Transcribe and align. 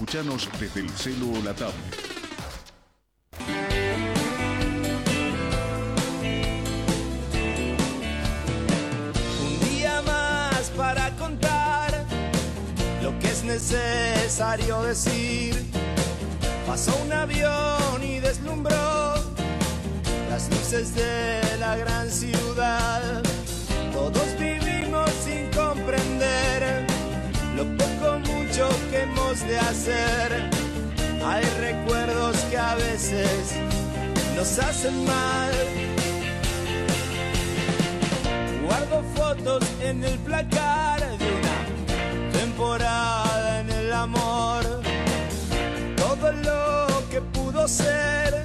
Escuchanos 0.00 0.48
desde 0.58 0.80
el 0.80 0.88
celu 0.88 1.30
o 1.36 1.42
la 1.42 1.52
tablet. 1.52 1.74
Un 9.42 9.60
día 9.68 10.00
más 10.00 10.70
para 10.74 11.14
contar 11.16 12.06
lo 13.02 13.18
que 13.18 13.26
es 13.26 13.44
necesario 13.44 14.80
decir. 14.84 15.66
Pasó 16.66 16.96
un 17.04 17.12
avión 17.12 18.02
y 18.02 18.20
deslumbró 18.20 19.16
las 20.30 20.48
luces 20.48 20.94
de 20.94 21.58
la 21.58 21.76
gran 21.76 22.10
ciudad. 22.10 23.22
Todos 23.92 24.38
vivimos 24.38 25.10
sin 25.22 25.50
comprender 25.50 26.86
lo 27.54 27.64
poco 27.76 28.18
mucho 28.20 28.66
que 28.90 29.04
de 29.46 29.58
hacer. 29.58 30.50
Hay 31.24 31.44
recuerdos 31.60 32.36
que 32.50 32.58
a 32.58 32.74
veces 32.74 33.54
nos 34.36 34.58
hacen 34.58 35.04
mal. 35.04 35.52
Guardo 38.64 39.02
fotos 39.14 39.64
en 39.82 40.04
el 40.04 40.18
placar 40.18 41.00
de 41.18 41.26
una 41.38 42.32
temporada 42.32 43.60
en 43.60 43.70
el 43.70 43.92
amor. 43.92 44.64
Todo 45.96 46.32
lo 46.32 47.08
que 47.10 47.20
pudo 47.20 47.68
ser, 47.68 48.44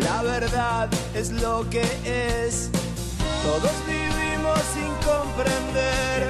la 0.00 0.22
verdad 0.22 0.88
es 1.14 1.30
lo 1.30 1.68
que 1.70 1.84
es. 2.04 2.70
Todos 3.42 3.72
vivimos 3.86 4.58
sin 4.74 4.92
comprender 5.08 6.29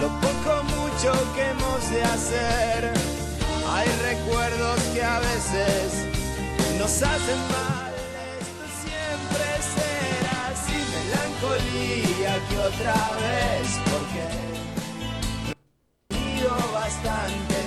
lo 0.00 0.08
poco 0.20 0.62
mucho 0.64 1.12
que 1.34 1.42
hemos 1.50 1.90
de 1.90 2.02
hacer. 2.02 2.92
Hay 3.68 3.88
recuerdos 4.02 4.80
que 4.92 5.02
a 5.02 5.18
veces 5.20 5.92
nos 6.78 7.02
hacen 7.02 7.38
mal. 7.48 7.92
Esto 8.40 8.66
siempre 8.84 9.46
será 9.74 10.38
así, 10.52 10.76
melancolía 10.94 12.32
que 12.48 12.56
otra 12.58 12.98
vez, 13.24 13.66
porque 13.90 14.22
ido 16.36 16.54
bastante. 16.72 17.60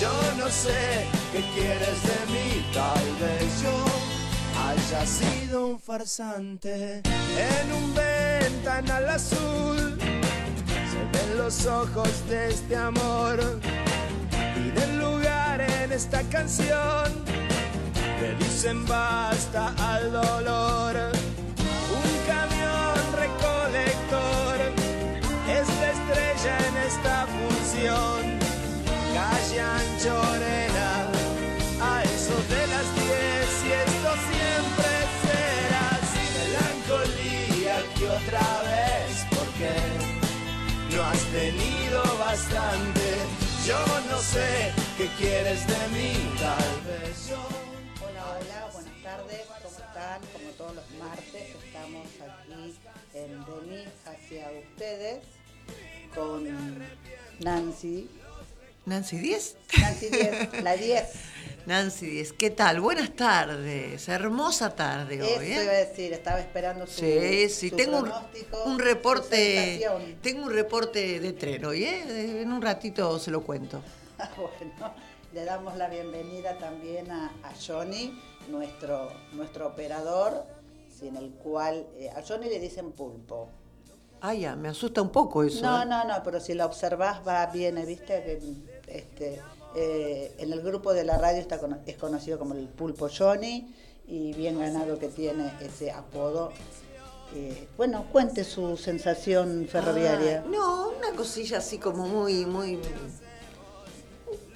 Yo 0.00 0.12
no 0.36 0.48
sé 0.50 1.06
qué 1.32 1.40
quieres 1.54 2.02
de 2.02 2.20
mí, 2.32 2.48
tal 2.74 3.06
vez 3.20 3.62
yo 3.62 3.76
haya 4.68 5.06
sido 5.06 5.66
un 5.68 5.80
farsante 5.80 7.02
en 7.04 7.72
un 7.72 7.94
ventanal 7.94 9.08
azul. 9.08 10.15
Los 11.36 11.66
ojos 11.66 12.28
de 12.28 12.48
este 12.48 12.76
amor 12.76 13.36
del 14.74 14.98
lugar 14.98 15.60
en 15.60 15.92
esta 15.92 16.22
canción. 16.22 17.24
Le 18.20 18.34
dicen 18.36 18.84
basta 18.86 19.74
al 19.78 20.12
dolor. 20.12 20.96
Un 22.00 22.12
camión 22.26 22.96
recolector 23.22 24.56
es 25.48 25.68
la 25.80 25.90
estrella 25.90 26.58
en 26.68 26.76
esta 26.88 27.26
función. 27.26 28.35
Yo 43.64 43.78
no 44.10 44.18
sé 44.18 44.70
qué 44.98 45.08
quieres 45.18 45.66
de 45.66 45.88
mí, 45.88 46.12
tal 46.38 46.80
vez 46.86 47.30
yo. 47.30 47.38
Hola, 48.04 48.38
hola, 48.38 48.70
buenas 48.74 49.02
tardes, 49.02 49.46
¿cómo 49.62 49.78
están? 49.78 50.20
Como 50.34 50.50
todos 50.50 50.74
los 50.76 50.90
martes 50.98 51.54
estamos 51.64 52.06
aquí 52.20 52.76
en 53.14 53.44
De 53.46 53.88
hacia 54.04 54.50
ustedes 54.50 55.24
con 56.14 56.44
Nancy. 57.40 58.10
Nancy 58.86 59.18
10. 59.18 59.56
Nancy 59.80 60.08
10, 60.10 60.62
la 60.62 60.76
10. 60.76 61.04
Nancy 61.66 62.06
10, 62.06 62.32
¿qué 62.34 62.50
tal? 62.50 62.80
Buenas 62.80 63.10
tardes, 63.16 64.08
hermosa 64.08 64.76
tarde 64.76 65.16
Eso 65.16 65.40
hoy. 65.40 65.46
iba 65.46 65.60
a 65.60 65.80
¿eh? 65.80 65.86
decir, 65.86 66.12
estaba 66.12 66.38
esperando 66.38 66.86
su, 66.86 67.00
Sí, 67.00 67.48
sí, 67.48 67.70
su 67.70 67.76
tengo 67.76 67.96
un, 67.98 68.04
pronóstico, 68.04 68.62
un 68.64 68.78
reporte, 68.78 69.84
tengo 70.22 70.44
un 70.44 70.52
reporte 70.52 71.18
de 71.18 71.32
tren 71.32 71.64
hoy, 71.64 71.82
¿eh? 71.82 72.42
En 72.42 72.52
un 72.52 72.62
ratito 72.62 73.18
se 73.18 73.30
lo 73.32 73.42
cuento. 73.42 73.82
Bueno, 74.36 74.94
le 75.34 75.44
damos 75.44 75.76
la 75.76 75.88
bienvenida 75.88 76.56
también 76.58 77.10
a, 77.10 77.26
a 77.42 77.52
Johnny, 77.60 78.16
nuestro, 78.48 79.12
nuestro 79.32 79.66
operador, 79.66 80.44
sin 80.96 81.16
el 81.16 81.32
cual 81.32 81.86
eh, 81.98 82.08
a 82.10 82.22
Johnny 82.22 82.48
le 82.48 82.60
dicen 82.60 82.92
pulpo. 82.92 83.50
Ay, 84.20 84.40
ya, 84.40 84.56
me 84.56 84.68
asusta 84.68 85.02
un 85.02 85.10
poco 85.10 85.42
eso. 85.42 85.62
No, 85.62 85.82
¿eh? 85.82 85.86
no, 85.86 86.04
no, 86.04 86.22
pero 86.24 86.40
si 86.40 86.54
la 86.54 86.64
observás 86.66 87.20
va 87.26 87.44
bien, 87.46 87.74
viste 87.86 88.22
que 88.22 88.40
este, 88.86 89.40
eh, 89.74 90.34
en 90.38 90.52
el 90.52 90.62
grupo 90.62 90.92
de 90.94 91.04
la 91.04 91.18
radio 91.18 91.40
está 91.40 91.60
es 91.86 91.96
conocido 91.96 92.38
como 92.38 92.54
el 92.54 92.68
pulpo 92.68 93.08
Johnny 93.08 93.74
y 94.06 94.32
bien 94.34 94.58
ganado 94.58 94.98
que 94.98 95.08
tiene 95.08 95.52
ese 95.60 95.90
apodo. 95.90 96.52
Eh, 97.34 97.68
bueno, 97.76 98.06
cuente 98.12 98.44
su 98.44 98.76
sensación 98.76 99.66
ferroviaria. 99.68 100.44
No, 100.48 100.90
una 100.90 101.10
cosilla 101.16 101.58
así 101.58 101.78
como 101.78 102.06
muy, 102.06 102.46
muy. 102.46 102.78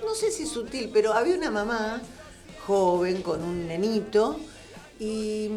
No 0.00 0.14
sé 0.14 0.30
si 0.30 0.46
sutil, 0.46 0.90
pero 0.92 1.12
había 1.12 1.36
una 1.36 1.50
mamá 1.50 2.00
joven 2.66 3.22
con 3.22 3.42
un 3.42 3.66
nenito 3.66 4.38
y 4.98 5.50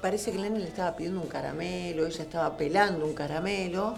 parece 0.00 0.30
que 0.30 0.36
el 0.36 0.42
nene 0.42 0.58
le 0.58 0.68
estaba 0.68 0.94
pidiendo 0.96 1.20
un 1.20 1.28
caramelo, 1.28 2.06
ella 2.06 2.22
estaba 2.22 2.56
pelando 2.56 3.06
un 3.06 3.14
caramelo 3.14 3.94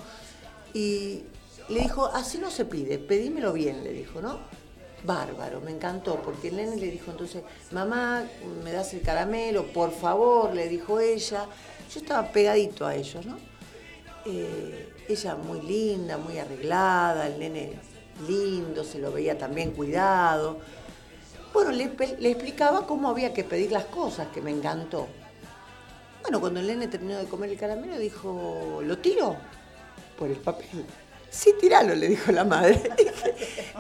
y 0.72 1.24
le 1.68 1.80
dijo: 1.80 2.06
Así 2.06 2.38
no 2.38 2.50
se 2.50 2.64
pide, 2.64 2.98
pedímelo 2.98 3.52
bien, 3.52 3.82
le 3.84 3.92
dijo, 3.92 4.20
¿no? 4.20 4.38
Bárbaro, 5.04 5.60
me 5.60 5.70
encantó, 5.70 6.16
porque 6.22 6.48
el 6.48 6.56
nene 6.56 6.76
le 6.76 6.90
dijo 6.90 7.10
entonces, 7.10 7.42
mamá, 7.70 8.24
me 8.64 8.72
das 8.72 8.92
el 8.94 9.02
caramelo, 9.02 9.66
por 9.72 9.92
favor, 9.92 10.52
le 10.54 10.68
dijo 10.68 10.98
ella. 10.98 11.46
Yo 11.92 12.00
estaba 12.00 12.32
pegadito 12.32 12.84
a 12.84 12.94
ellos, 12.94 13.24
¿no? 13.24 13.36
Eh, 14.24 14.92
ella 15.08 15.36
muy 15.36 15.60
linda, 15.60 16.18
muy 16.18 16.38
arreglada, 16.38 17.28
el 17.28 17.38
nene 17.38 17.74
lindo, 18.26 18.82
se 18.82 18.98
lo 18.98 19.12
veía 19.12 19.38
también 19.38 19.70
cuidado. 19.72 20.58
Bueno, 21.52 21.70
le, 21.70 21.92
le 22.18 22.30
explicaba 22.30 22.86
cómo 22.86 23.08
había 23.08 23.32
que 23.32 23.44
pedir 23.44 23.70
las 23.70 23.84
cosas, 23.84 24.28
que 24.28 24.40
me 24.40 24.50
encantó. 24.50 25.06
Bueno, 26.22 26.40
cuando 26.40 26.58
el 26.58 26.66
nene 26.66 26.88
terminó 26.88 27.18
de 27.18 27.26
comer 27.26 27.50
el 27.50 27.58
caramelo, 27.58 27.96
dijo, 27.98 28.80
¿lo 28.82 28.98
tiro? 28.98 29.36
Por 30.18 30.28
el 30.28 30.36
papel. 30.38 30.84
Sí, 31.36 31.54
tiralo, 31.60 31.94
le 31.94 32.08
dijo 32.08 32.32
la 32.32 32.44
madre. 32.44 32.80
Dije, 32.97 33.34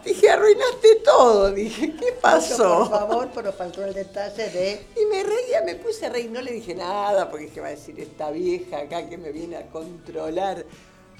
dije, 0.04 0.30
arruinaste 0.30 0.96
todo. 1.02 1.50
Dije, 1.52 1.94
¿qué 1.98 2.12
pasó? 2.20 2.80
Por 2.80 2.90
favor, 2.90 3.28
pero 3.34 3.52
faltó 3.52 3.82
el 3.82 3.94
detalle 3.94 4.50
de 4.50 4.86
Y 4.94 5.06
me 5.06 5.22
reía, 5.22 5.62
me 5.64 5.74
puse 5.76 6.04
a 6.04 6.10
reír, 6.10 6.30
no 6.30 6.42
le 6.42 6.52
dije 6.52 6.74
nada, 6.74 7.30
porque 7.30 7.46
dije, 7.46 7.60
va 7.62 7.68
a 7.68 7.70
decir 7.70 7.98
esta 7.98 8.30
vieja 8.30 8.80
acá 8.80 9.08
que 9.08 9.16
me 9.16 9.32
viene 9.32 9.56
a 9.56 9.66
controlar. 9.68 10.66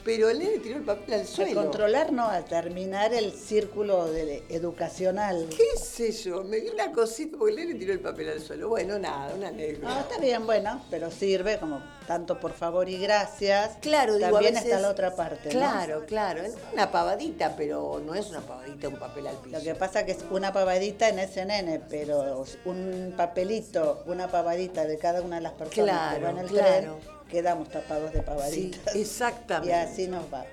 Pero 0.06 0.30
el 0.30 0.38
nene 0.38 0.58
tiró 0.60 0.76
el 0.76 0.84
papel 0.84 1.14
al 1.14 1.20
a 1.22 1.24
suelo. 1.26 1.62
controlar, 1.62 2.12
no, 2.12 2.28
a 2.30 2.40
terminar 2.44 3.12
el 3.12 3.32
círculo 3.32 4.06
de- 4.06 4.42
educacional. 4.48 5.48
¿Qué 5.50 5.76
sé 5.78 6.12
yo? 6.12 6.44
Me 6.44 6.60
dio 6.60 6.72
una 6.72 6.92
cosita 6.92 7.36
porque 7.36 7.54
el 7.54 7.58
nene 7.66 7.74
tiró 7.78 7.92
el 7.92 7.98
papel 8.00 8.28
al 8.30 8.40
suelo. 8.40 8.68
Bueno, 8.68 8.98
nada, 9.00 9.34
una 9.34 9.50
No, 9.50 9.54
anécdota. 9.56 10.00
está 10.00 10.18
bien, 10.18 10.46
bueno, 10.46 10.80
pero 10.90 11.10
sirve 11.10 11.58
como 11.58 11.82
tanto 12.06 12.38
por 12.38 12.52
favor 12.52 12.88
y 12.88 12.98
gracias. 12.98 13.78
Claro, 13.80 14.14
digo, 14.14 14.28
a 14.28 14.30
También 14.30 14.54
veces- 14.54 14.68
está 14.68 14.80
la 14.80 14.90
otra 14.90 15.16
parte. 15.16 15.46
¿no? 15.52 15.58
Claro, 15.58 16.04
claro. 16.06 16.42
es 16.42 16.54
Una 16.72 16.92
pavadita, 16.92 17.56
pero 17.56 18.00
no 18.06 18.14
es 18.14 18.30
una 18.30 18.42
pavadita, 18.42 18.88
un 18.88 18.96
papel 18.96 19.26
al 19.26 19.36
piso. 19.36 19.58
Lo 19.58 19.62
que 19.64 19.74
pasa 19.74 20.06
que 20.06 20.12
es 20.12 20.18
una 20.30 20.52
pavadita 20.52 21.08
en 21.08 21.18
ese 21.18 21.44
nene, 21.44 21.80
pero 21.91 22.44
un 22.64 23.12
papelito, 23.16 24.04
una 24.06 24.28
pavadita 24.28 24.84
de 24.84 24.98
cada 24.98 25.20
una 25.20 25.36
de 25.36 25.42
las 25.42 25.52
personas 25.54 25.74
que 26.14 26.20
Claro, 26.20 26.26
van 26.26 26.38
en 26.38 26.44
el 26.44 26.48
claro. 26.50 26.97
tren, 27.02 27.16
quedamos 27.30 27.68
tapados 27.70 28.12
de 28.12 28.20
Sí, 28.20 28.24
pavaditas. 28.26 28.94
exactamente. 28.94 29.68
Y 29.74 29.78
así 29.78 30.06
nos 30.08 30.24
va. 30.32 30.44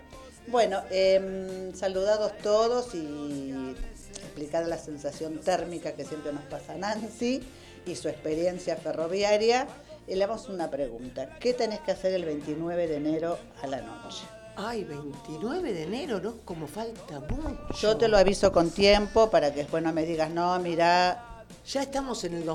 Bueno, 0.47 0.81
em, 0.91 1.73
saludados 1.73 2.37
todos 2.39 2.93
y 2.95 3.75
explicar 4.17 4.67
la 4.67 4.77
sensación 4.77 5.39
térmica 5.39 5.93
que 5.93 6.03
siempre 6.03 6.33
nos 6.33 6.43
pasa 6.43 6.73
a 6.73 6.77
Nancy 6.77 7.41
y 7.85 7.95
su 7.95 8.09
experiencia 8.09 8.75
ferroviaria. 8.75 9.67
Y 10.05 10.15
le 10.15 10.19
damos 10.27 10.49
una 10.49 10.69
pregunta. 10.69 11.29
¿Qué 11.39 11.53
tenés 11.53 11.79
que 11.79 11.91
hacer 11.91 12.13
el 12.13 12.25
29 12.25 12.87
de 12.87 12.97
enero 12.97 13.37
a 13.61 13.67
la 13.67 13.81
noche? 13.81 14.25
Ay, 14.57 14.83
29 14.83 15.73
de 15.73 15.83
enero, 15.83 16.19
¿no? 16.19 16.35
Como 16.43 16.67
falta 16.67 17.21
mucho. 17.21 17.73
Yo 17.81 17.95
te 17.97 18.09
lo 18.09 18.17
aviso 18.17 18.51
con 18.51 18.69
tiempo 18.69 19.29
para 19.29 19.51
que 19.51 19.61
después 19.61 19.81
no 19.81 19.93
me 19.93 20.05
digas, 20.05 20.29
no, 20.29 20.59
mira, 20.59 21.45
Ya 21.71 21.81
estamos 21.83 22.23
en 22.25 22.33
el 22.33 22.45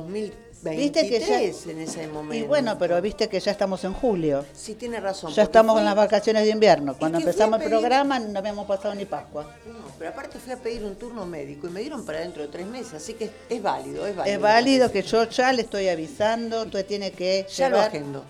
Viste 0.63 1.09
que 1.09 1.21
ya- 1.21 1.39
23 1.39 1.67
en 1.69 1.81
ese 1.81 2.09
momento. 2.09 2.35
Y 2.35 2.47
bueno, 2.49 2.77
pero 2.79 3.01
viste 3.01 3.29
que 3.29 3.39
ya 3.39 3.53
estamos 3.53 3.85
en 3.85 3.93
julio. 3.95 4.45
Sí, 4.55 4.75
tiene 4.75 4.99
razón. 5.01 5.33
Ya 5.33 5.45
estamos 5.45 5.75
fui- 5.75 5.81
en 5.81 5.85
las 5.87 5.95
vacaciones 5.95 6.43
de 6.45 6.51
invierno. 6.51 6.97
Cuando 6.99 7.19
empezamos 7.19 7.61
el 7.63 7.69
programa 7.69 8.19
no 8.19 8.39
habíamos 8.39 8.67
pasado 8.67 8.95
ni 8.95 9.05
Pascua. 9.05 9.45
No, 9.67 9.79
pero 9.99 10.11
aparte 10.11 10.39
fui 10.39 10.53
a 10.53 10.57
pedir 10.57 10.85
un 10.85 10.97
turno 10.97 11.25
médico 11.27 11.69
y 11.69 11.71
me 11.71 11.81
dieron 11.81 12.05
para 12.05 12.21
dentro 12.21 12.43
de 12.43 12.49
tres 12.49 12.67
meses, 12.67 12.95
así 12.95 13.15
que 13.15 13.27
es, 13.27 13.31
es 13.49 13.63
válido, 13.63 14.05
es 14.07 14.17
válido. 14.17 14.37
Es 14.37 14.43
válido 14.43 14.93
que 14.93 15.03
yo 15.03 15.25
ya 15.29 15.53
le 15.53 15.63
estoy 15.63 15.89
avisando, 15.89 16.67
tú 16.67 16.83
tiene 16.83 17.13
que 17.13 17.47
Ya 17.57 17.69
lo 17.69 17.81
agendo. 17.81 18.25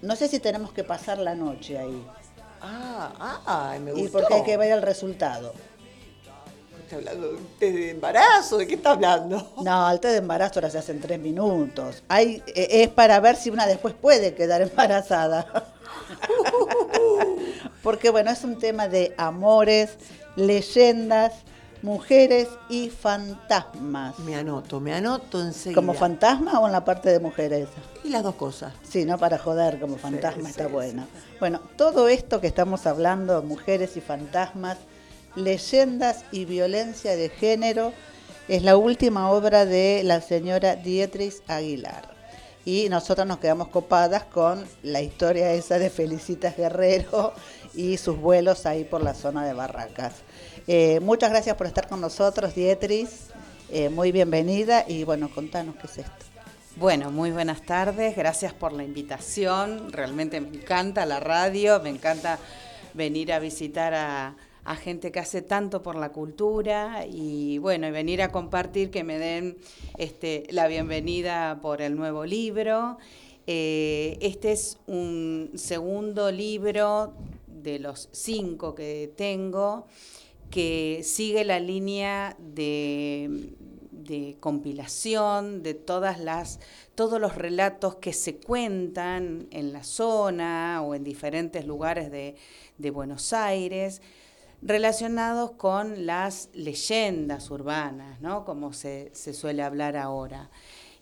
No 0.00 0.16
sé 0.16 0.26
si 0.28 0.40
tenemos 0.40 0.72
que 0.72 0.82
pasar 0.82 1.18
la 1.18 1.34
noche 1.36 1.78
ahí. 1.78 2.04
Ah, 2.60 3.40
ah, 3.46 3.76
me 3.80 3.92
gustó. 3.92 4.06
Y 4.06 4.08
porque 4.10 4.34
hay 4.34 4.42
que 4.44 4.56
ver 4.56 4.72
el 4.72 4.82
resultado. 4.82 5.52
¿Está 6.92 7.10
hablando 7.10 7.28
de 7.28 7.36
un 7.36 7.46
té 7.58 7.72
de 7.72 7.90
embarazo? 7.92 8.58
¿De 8.58 8.66
qué 8.66 8.74
está 8.74 8.90
hablando? 8.90 9.50
No, 9.64 9.90
el 9.90 9.98
té 9.98 10.08
de 10.08 10.18
embarazo 10.18 10.58
ahora 10.58 10.68
se 10.68 10.76
hace 10.76 10.92
en 10.92 11.00
tres 11.00 11.18
minutos. 11.18 12.02
Hay, 12.08 12.42
eh, 12.48 12.82
es 12.82 12.88
para 12.88 13.18
ver 13.18 13.36
si 13.36 13.48
una 13.48 13.66
después 13.66 13.94
puede 13.94 14.34
quedar 14.34 14.60
embarazada. 14.70 15.72
Porque 17.82 18.10
bueno, 18.10 18.30
es 18.30 18.44
un 18.44 18.58
tema 18.58 18.88
de 18.88 19.14
amores, 19.16 19.96
leyendas, 20.36 21.32
mujeres 21.80 22.48
y 22.68 22.90
fantasmas. 22.90 24.18
Me 24.18 24.36
anoto, 24.36 24.78
me 24.78 24.92
anoto 24.92 25.40
enseguida. 25.40 25.80
¿Como 25.80 25.94
fantasma 25.94 26.60
o 26.60 26.66
en 26.66 26.72
la 26.72 26.84
parte 26.84 27.08
de 27.08 27.20
mujeres? 27.20 27.68
Y 28.04 28.10
las 28.10 28.22
dos 28.22 28.34
cosas. 28.34 28.74
Sí, 28.86 29.06
no 29.06 29.16
para 29.16 29.38
joder, 29.38 29.80
como 29.80 29.96
fantasma 29.96 30.44
Sí, 30.44 30.50
está 30.50 30.66
sí, 30.66 30.72
bueno. 30.72 31.06
Bueno, 31.40 31.62
todo 31.76 32.08
esto 32.08 32.42
que 32.42 32.48
estamos 32.48 32.86
hablando, 32.86 33.42
mujeres 33.42 33.96
y 33.96 34.02
fantasmas, 34.02 34.76
leyendas 35.34 36.24
y 36.32 36.44
violencia 36.44 37.16
de 37.16 37.28
género, 37.28 37.92
es 38.48 38.62
la 38.62 38.76
última 38.76 39.30
obra 39.30 39.64
de 39.64 40.02
la 40.04 40.20
señora 40.20 40.76
Dietrich 40.76 41.42
Aguilar. 41.46 42.12
Y 42.64 42.88
nosotros 42.90 43.26
nos 43.26 43.38
quedamos 43.38 43.68
copadas 43.68 44.24
con 44.24 44.64
la 44.82 45.00
historia 45.00 45.52
esa 45.52 45.78
de 45.78 45.90
Felicitas 45.90 46.56
Guerrero 46.56 47.32
y 47.74 47.96
sus 47.96 48.18
vuelos 48.18 48.66
ahí 48.66 48.84
por 48.84 49.02
la 49.02 49.14
zona 49.14 49.44
de 49.44 49.52
Barracas. 49.52 50.14
Eh, 50.66 51.00
muchas 51.00 51.30
gracias 51.30 51.56
por 51.56 51.66
estar 51.66 51.88
con 51.88 52.00
nosotros, 52.00 52.54
Dietrich. 52.54 53.08
Eh, 53.70 53.88
muy 53.88 54.12
bienvenida 54.12 54.84
y 54.86 55.02
bueno, 55.04 55.30
contanos 55.34 55.74
qué 55.76 55.86
es 55.86 55.98
esto. 55.98 56.26
Bueno, 56.76 57.10
muy 57.10 57.30
buenas 57.30 57.62
tardes, 57.62 58.16
gracias 58.16 58.52
por 58.52 58.72
la 58.72 58.84
invitación. 58.84 59.92
Realmente 59.92 60.40
me 60.40 60.48
encanta 60.48 61.04
la 61.04 61.20
radio, 61.20 61.80
me 61.80 61.90
encanta 61.90 62.38
venir 62.94 63.32
a 63.32 63.38
visitar 63.38 63.92
a, 63.94 64.34
a 64.64 64.76
gente 64.76 65.10
que 65.10 65.18
hace 65.18 65.42
tanto 65.42 65.82
por 65.82 65.96
la 65.96 66.12
cultura 66.12 67.04
y 67.06 67.58
bueno, 67.58 67.88
y 67.88 67.90
venir 67.90 68.22
a 68.22 68.30
compartir 68.30 68.90
que 68.90 69.02
me 69.02 69.18
den 69.18 69.56
este, 69.98 70.46
la 70.50 70.68
bienvenida 70.68 71.60
por 71.60 71.82
el 71.82 71.96
nuevo 71.96 72.24
libro. 72.24 72.98
Eh, 73.46 74.18
este 74.20 74.52
es 74.52 74.78
un 74.86 75.50
segundo 75.56 76.30
libro 76.30 77.14
de 77.48 77.80
los 77.80 78.08
cinco 78.12 78.74
que 78.74 79.12
tengo 79.16 79.86
que 80.50 81.00
sigue 81.02 81.44
la 81.44 81.58
línea 81.58 82.36
de, 82.38 83.58
compilación 84.40 85.62
de 85.62 85.72
todas 85.72 86.20
las, 86.20 86.60
todos 86.94 87.18
los 87.18 87.34
relatos 87.34 87.94
que 87.94 88.12
se 88.12 88.36
cuentan 88.36 89.46
en 89.50 89.72
la 89.72 89.82
zona 89.84 90.82
o 90.82 90.94
en 90.94 91.02
diferentes 91.02 91.66
lugares 91.66 92.10
de 92.12 92.90
Buenos 92.90 93.32
Aires 93.32 94.02
relacionados 94.62 95.52
con 95.52 96.06
las 96.06 96.48
leyendas 96.54 97.50
urbanas, 97.50 98.20
¿no? 98.20 98.44
como 98.44 98.72
se, 98.72 99.12
suele 99.14 99.62
hablar 99.62 99.96
ahora. 99.96 100.50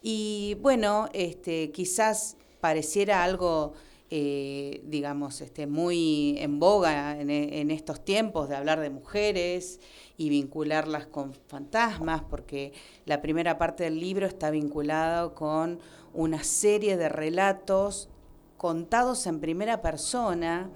Y 0.02 0.56
bueno, 0.62 1.08
este, 1.12 1.70
quizás 1.70 2.36
pareciera 2.60 3.22
algo 3.22 3.74
eh, 4.12 4.82
digamos, 4.86 5.40
este, 5.40 5.68
muy 5.68 6.34
en 6.40 6.58
boga 6.58 7.20
en, 7.20 7.30
en, 7.30 7.70
estos 7.70 8.04
tiempos 8.04 8.48
de 8.48 8.56
hablar 8.56 8.80
de 8.80 8.90
mujeres 8.90 9.78
y 10.16 10.30
vincularlas 10.30 11.06
con 11.06 11.32
fantasmas, 11.46 12.22
porque 12.28 12.72
la 13.06 13.22
primera 13.22 13.56
parte 13.56 13.84
del 13.84 14.00
libro 14.00 14.26
está 14.26 14.50
vinculado 14.50 15.36
con 15.36 15.78
una 16.12 16.42
serie 16.42 16.96
de 16.96 17.08
relatos 17.08 18.08
contados 18.56 19.28
en 19.28 19.38
primera 19.38 19.80
persona 19.80 20.70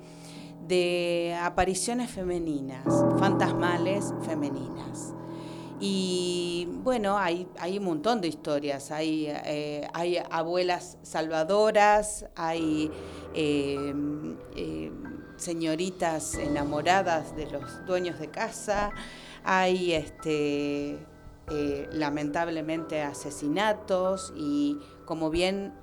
de 0.67 1.37
apariciones 1.41 2.11
femeninas, 2.11 2.85
fantasmales 3.19 4.13
femeninas. 4.23 5.15
Y 5.81 6.69
bueno, 6.83 7.19
hay, 7.19 7.49
hay 7.59 7.79
un 7.79 7.85
montón 7.85 8.21
de 8.21 8.29
historias. 8.29 8.91
Hay, 8.91 9.27
eh, 9.29 9.87
hay 9.93 10.19
abuelas 10.31 10.99
salvadoras, 11.03 12.27
hay 12.37 12.91
eh, 13.35 13.93
eh, 14.57 14.93
señoritas 15.37 16.37
enamoradas 16.37 17.37
de 17.37 17.51
los 17.51 17.85
dueños 17.87 18.19
de 18.19 18.29
casa, 18.31 18.93
hay 19.43 19.93
este, 19.93 20.99
lamentablemente 21.93 23.03
asesinatos 23.03 24.33
y 24.37 24.79
como 25.05 25.29
bien, 25.29 25.75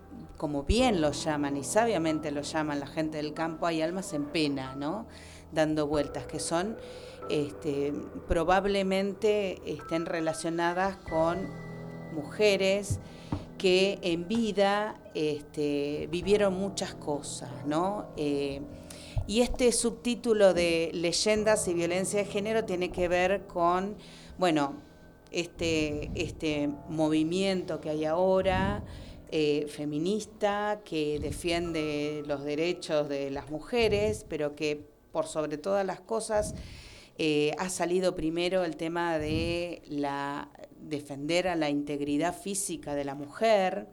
como 0.41 0.63
bien 0.63 1.01
lo 1.01 1.11
llaman 1.11 1.55
y 1.55 1.63
sabiamente 1.63 2.31
lo 2.31 2.41
llaman 2.41 2.79
la 2.79 2.87
gente 2.87 3.17
del 3.17 3.35
campo, 3.35 3.67
hay 3.67 3.83
almas 3.83 4.11
en 4.13 4.25
pena, 4.25 4.73
¿no? 4.73 5.05
Dando 5.51 5.85
vueltas, 5.85 6.25
que 6.25 6.39
son 6.39 6.77
este, 7.29 7.93
probablemente 8.27 9.61
estén 9.71 10.07
relacionadas 10.07 10.97
con 10.97 11.47
mujeres 12.15 12.97
que 13.59 13.99
en 14.01 14.27
vida 14.27 14.99
este, 15.13 16.07
vivieron 16.09 16.55
muchas 16.55 16.95
cosas, 16.95 17.51
¿no? 17.67 18.07
Eh, 18.17 18.61
y 19.27 19.41
este 19.41 19.71
subtítulo 19.71 20.55
de 20.55 20.89
Leyendas 20.95 21.67
y 21.67 21.75
Violencia 21.75 22.17
de 22.17 22.25
Género 22.25 22.65
tiene 22.65 22.89
que 22.89 23.07
ver 23.07 23.45
con, 23.45 23.95
bueno, 24.39 24.73
este, 25.29 26.09
este 26.15 26.67
movimiento 26.89 27.79
que 27.79 27.91
hay 27.91 28.05
ahora, 28.05 28.83
eh, 29.31 29.67
feminista, 29.69 30.81
que 30.83 31.19
defiende 31.19 32.23
los 32.27 32.43
derechos 32.43 33.07
de 33.07 33.31
las 33.31 33.49
mujeres, 33.49 34.25
pero 34.27 34.55
que 34.55 34.85
por 35.11 35.25
sobre 35.25 35.57
todas 35.57 35.85
las 35.85 36.01
cosas 36.01 36.53
eh, 37.17 37.53
ha 37.57 37.69
salido 37.69 38.15
primero 38.15 38.63
el 38.63 38.77
tema 38.77 39.17
de 39.17 39.81
la, 39.87 40.49
defender 40.79 41.47
a 41.47 41.55
la 41.55 41.69
integridad 41.69 42.35
física 42.37 42.95
de 42.95 43.05
la 43.05 43.15
mujer. 43.15 43.87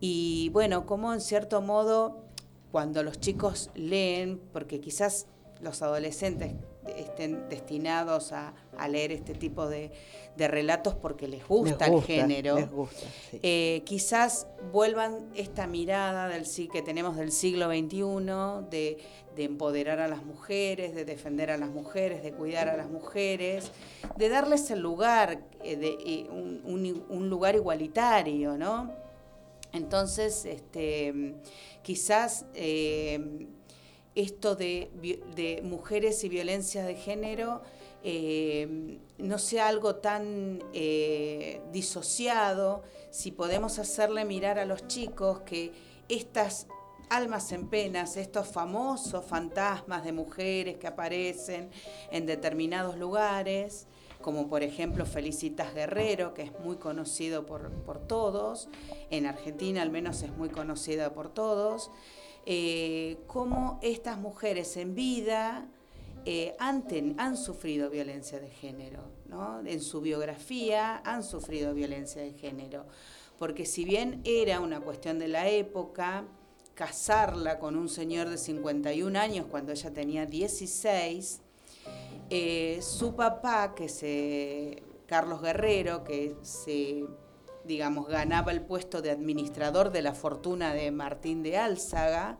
Y 0.00 0.50
bueno, 0.50 0.86
como 0.86 1.14
en 1.14 1.20
cierto 1.20 1.60
modo 1.62 2.24
cuando 2.70 3.02
los 3.02 3.20
chicos 3.20 3.70
leen, 3.74 4.40
porque 4.52 4.80
quizás 4.80 5.26
los 5.60 5.82
adolescentes 5.82 6.54
estén 6.96 7.48
destinados 7.48 8.32
a, 8.32 8.54
a 8.78 8.88
leer 8.88 9.12
este 9.12 9.34
tipo 9.34 9.68
de, 9.68 9.90
de, 10.36 10.48
relatos 10.48 10.94
porque 10.94 11.28
les 11.28 11.46
gusta, 11.46 11.86
les 11.86 11.94
gusta 11.94 12.12
el 12.12 12.20
género, 12.20 12.56
les 12.56 12.70
gusta, 12.70 13.06
sí. 13.30 13.40
eh, 13.42 13.82
quizás 13.84 14.46
vuelvan 14.72 15.30
esta 15.34 15.66
mirada 15.66 16.28
del 16.28 16.44
que 16.70 16.82
tenemos 16.82 17.16
del 17.16 17.32
siglo 17.32 17.68
XXI, 17.68 18.68
de, 18.70 18.98
de, 19.36 19.44
empoderar 19.44 20.00
a 20.00 20.08
las 20.08 20.24
mujeres, 20.24 20.94
de 20.94 21.04
defender 21.04 21.50
a 21.50 21.56
las 21.56 21.70
mujeres, 21.70 22.22
de 22.22 22.32
cuidar 22.32 22.68
a 22.68 22.76
las 22.76 22.88
mujeres, 22.88 23.70
de 24.16 24.28
darles 24.28 24.70
el 24.70 24.80
lugar, 24.80 25.42
eh, 25.62 25.76
de, 25.76 25.98
eh, 26.04 26.26
un, 26.30 26.62
un, 26.64 27.04
un, 27.08 27.28
lugar 27.28 27.54
igualitario, 27.54 28.56
¿no? 28.56 28.92
Entonces, 29.72 30.44
este, 30.46 31.34
quizás 31.82 32.46
esto 34.18 34.56
de, 34.56 34.90
de, 35.36 35.62
mujeres 35.62 36.24
y 36.24 36.28
violencia 36.28 36.84
de 36.84 36.96
género 36.96 37.62
eh, 38.02 38.98
no 39.18 39.38
sea 39.38 39.68
algo 39.68 39.96
tan 39.96 40.62
eh, 40.72 41.60
disociado, 41.72 42.82
si 43.10 43.32
podemos 43.32 43.78
hacerle 43.78 44.24
mirar 44.24 44.58
a 44.58 44.64
los 44.64 44.86
chicos 44.86 45.40
que 45.40 45.72
estas 46.08 46.66
almas 47.10 47.52
en 47.52 47.68
penas, 47.68 48.16
estos 48.16 48.48
famosos 48.48 49.24
fantasmas 49.24 50.04
de 50.04 50.12
mujeres 50.12 50.76
que 50.76 50.86
aparecen 50.86 51.70
en 52.10 52.26
determinados 52.26 52.96
lugares, 52.96 53.86
como 54.20 54.48
por 54.48 54.62
ejemplo 54.62 55.06
Felicitas 55.06 55.74
Guerrero, 55.74 56.34
que 56.34 56.42
es 56.42 56.52
muy 56.60 56.76
conocido 56.76 57.46
por, 57.46 57.70
por 57.70 57.98
todos, 57.98 58.68
en 59.10 59.26
Argentina 59.26 59.82
al 59.82 59.90
menos 59.90 60.22
es 60.22 60.30
muy 60.36 60.50
conocida 60.50 61.12
por 61.12 61.28
todos, 61.32 61.90
eh, 62.46 63.18
estas 63.82 64.18
mujeres 64.18 64.76
en 64.76 64.94
vida 64.94 65.68
eh, 66.30 66.54
han, 66.58 67.38
sufrido 67.38 67.88
violencia 67.88 68.38
de 68.38 68.50
género, 68.50 69.00
¿no? 69.30 69.60
en 69.64 69.80
su 69.80 70.02
biografía 70.02 70.98
han 70.98 71.24
sufrido 71.24 71.72
violencia 71.72 72.20
de 72.20 72.34
género, 72.34 72.84
porque 73.38 73.64
si 73.64 73.86
bien 73.86 74.20
era 74.24 74.60
una 74.60 74.78
cuestión 74.80 75.18
de 75.18 75.28
la 75.28 75.48
época, 75.48 76.26
casarla 76.74 77.58
con 77.58 77.76
un 77.76 77.88
señor 77.88 78.28
de 78.28 78.36
51 78.36 79.18
años 79.18 79.46
cuando 79.50 79.72
ella 79.72 79.90
tenía 79.94 80.26
16, 80.26 81.40
eh, 82.28 82.78
su 82.82 83.16
papá, 83.16 83.74
que 83.74 83.88
se, 83.88 84.82
Carlos 85.06 85.40
Guerrero, 85.40 86.04
que 86.04 86.36
se 86.42 87.06
digamos, 87.64 88.06
ganaba 88.06 88.52
el 88.52 88.60
puesto 88.60 89.00
de 89.00 89.12
administrador 89.12 89.92
de 89.92 90.02
la 90.02 90.12
fortuna 90.12 90.74
de 90.74 90.90
Martín 90.90 91.42
de 91.42 91.56
Álzaga 91.56 92.38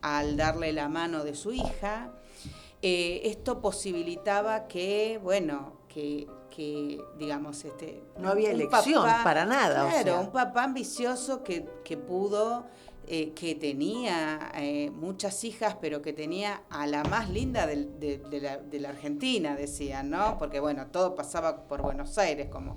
al 0.00 0.38
darle 0.38 0.72
la 0.72 0.88
mano 0.88 1.22
de 1.22 1.34
su 1.34 1.52
hija. 1.52 2.14
Eh, 2.88 3.22
esto 3.28 3.60
posibilitaba 3.60 4.68
que, 4.68 5.18
bueno, 5.20 5.72
que, 5.88 6.28
que, 6.54 7.00
digamos, 7.18 7.64
este... 7.64 8.00
No 8.16 8.28
había 8.28 8.52
elección 8.52 9.04
para 9.24 9.44
nada, 9.44 9.86
o 9.86 9.88
Claro, 9.88 10.04
sea. 10.04 10.20
un 10.20 10.30
papá 10.30 10.62
ambicioso 10.62 11.42
que, 11.42 11.66
que 11.82 11.96
pudo, 11.96 12.64
eh, 13.08 13.32
que 13.34 13.56
tenía 13.56 14.52
eh, 14.54 14.90
muchas 14.90 15.42
hijas, 15.42 15.76
pero 15.80 16.00
que 16.00 16.12
tenía 16.12 16.62
a 16.70 16.86
la 16.86 17.02
más 17.02 17.28
linda 17.28 17.66
del- 17.66 17.98
de, 17.98 18.18
de 18.18 18.40
la, 18.40 18.58
de 18.58 18.78
la 18.78 18.90
Argentina, 18.90 19.56
decían, 19.56 20.08
¿no? 20.10 20.38
Porque, 20.38 20.60
bueno, 20.60 20.86
todo 20.92 21.16
pasaba 21.16 21.66
por 21.66 21.82
Buenos 21.82 22.16
Aires, 22.18 22.48
como, 22.50 22.76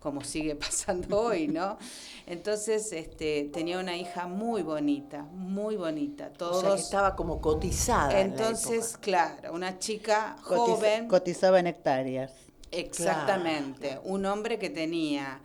como 0.00 0.24
sigue 0.24 0.54
pasando 0.56 1.20
hoy, 1.20 1.46
¿no? 1.46 1.78
Entonces, 2.26 2.92
este, 2.92 3.44
tenía 3.52 3.78
una 3.78 3.96
hija 3.96 4.26
muy 4.26 4.62
bonita, 4.62 5.22
muy 5.32 5.76
bonita. 5.76 6.30
Todos, 6.32 6.56
O 6.56 6.60
sea, 6.62 6.74
que 6.74 6.80
estaba 6.80 7.14
como 7.16 7.40
cotizada. 7.40 8.20
entonces, 8.20 8.96
claro, 9.00 9.52
una 9.52 9.78
chica 9.78 10.36
Cotiza- 10.42 10.56
joven. 10.76 11.08
cotizaba 11.08 11.60
en 11.60 11.66
hectáreas. 11.68 12.32
Exactamente, 12.72 13.98
un 14.04 14.26
hombre 14.26 14.58
que 14.58 14.70
tenía 14.70 15.40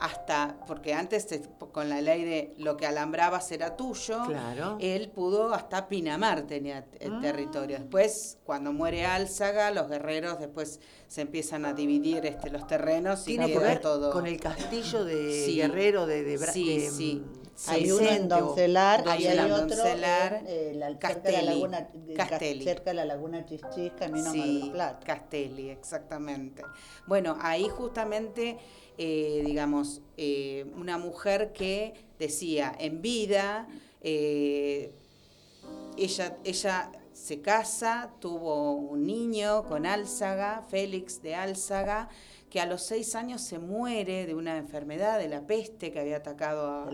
hasta, 0.00 0.56
porque 0.66 0.94
antes 0.94 1.26
te- 1.26 1.42
con 1.72 1.88
la 1.88 2.00
ley 2.00 2.24
de 2.24 2.54
lo 2.58 2.76
que 2.76 2.86
alambrabas 2.86 3.52
era 3.52 3.76
tuyo, 3.76 4.22
Claro. 4.26 4.78
él 4.80 5.10
pudo 5.10 5.52
hasta 5.54 5.88
Pinamar 5.88 6.42
tenía 6.46 6.86
el 7.00 7.12
Ah. 7.14 7.18
territorio. 7.20 7.78
Después, 7.78 8.38
cuando 8.44 8.72
muere 8.72 9.04
Álzaga, 9.06 9.70
los 9.70 9.88
guerreros 9.88 10.38
después 10.38 10.80
se 11.06 11.20
empiezan 11.20 11.64
a 11.66 11.74
dividir 11.74 12.24
este, 12.24 12.50
los 12.50 12.66
terrenos 12.66 13.22
y 13.22 13.32
Tiene 13.32 13.46
que 13.48 13.52
queda 13.52 13.62
ver 13.62 13.80
todo. 13.80 14.10
con 14.12 14.26
el 14.26 14.40
castillo 14.40 15.04
de 15.04 15.44
Sí. 15.44 15.56
Guerrero 15.56 16.06
de, 16.06 16.24
de, 16.24 16.38
Bra- 16.38 16.52
Sí, 16.52 16.78
de, 16.78 16.90
sí. 16.90 17.22
mm, 17.26 17.40
Sí, 17.60 17.70
hay 17.72 17.92
uno 17.92 18.08
en 18.08 18.26
Doncelar 18.26 19.04
Hay 19.06 19.26
otro 19.38 19.58
Doncelar, 19.66 20.32
en, 20.32 20.46
eh, 20.46 20.72
la, 20.76 20.88
cerca 20.88 21.14
de 21.14 21.32
la 21.32 21.42
laguna, 21.42 21.88
Castelli. 22.16 22.64
cerca 22.64 22.84
de 22.90 22.94
la 22.94 23.04
laguna 23.04 23.44
Chichis, 23.44 23.92
camino 23.98 24.30
a 24.30 24.34
Mar 24.34 24.46
del 24.46 24.70
Plata. 24.70 25.00
Castelli, 25.04 25.68
exactamente. 25.68 26.62
Bueno, 27.06 27.36
ahí 27.42 27.68
justamente, 27.68 28.56
eh, 29.02 29.42
digamos, 29.46 30.02
eh, 30.18 30.66
una 30.76 30.98
mujer 30.98 31.54
que 31.54 31.94
decía 32.18 32.70
en 32.78 33.00
vida, 33.00 33.66
eh, 34.02 34.92
ella, 35.96 36.36
ella 36.44 36.92
se 37.14 37.40
casa, 37.40 38.10
tuvo 38.20 38.72
un 38.72 39.06
niño 39.06 39.64
con 39.64 39.86
Álzaga, 39.86 40.62
Félix 40.68 41.22
de 41.22 41.34
Álzaga, 41.34 42.10
que 42.50 42.60
a 42.60 42.66
los 42.66 42.82
seis 42.82 43.14
años 43.14 43.40
se 43.40 43.58
muere 43.58 44.26
de 44.26 44.34
una 44.34 44.58
enfermedad, 44.58 45.18
de 45.18 45.28
la 45.28 45.46
peste 45.46 45.90
que 45.90 46.00
había 46.00 46.18
atacado 46.18 46.66
a, 46.66 46.90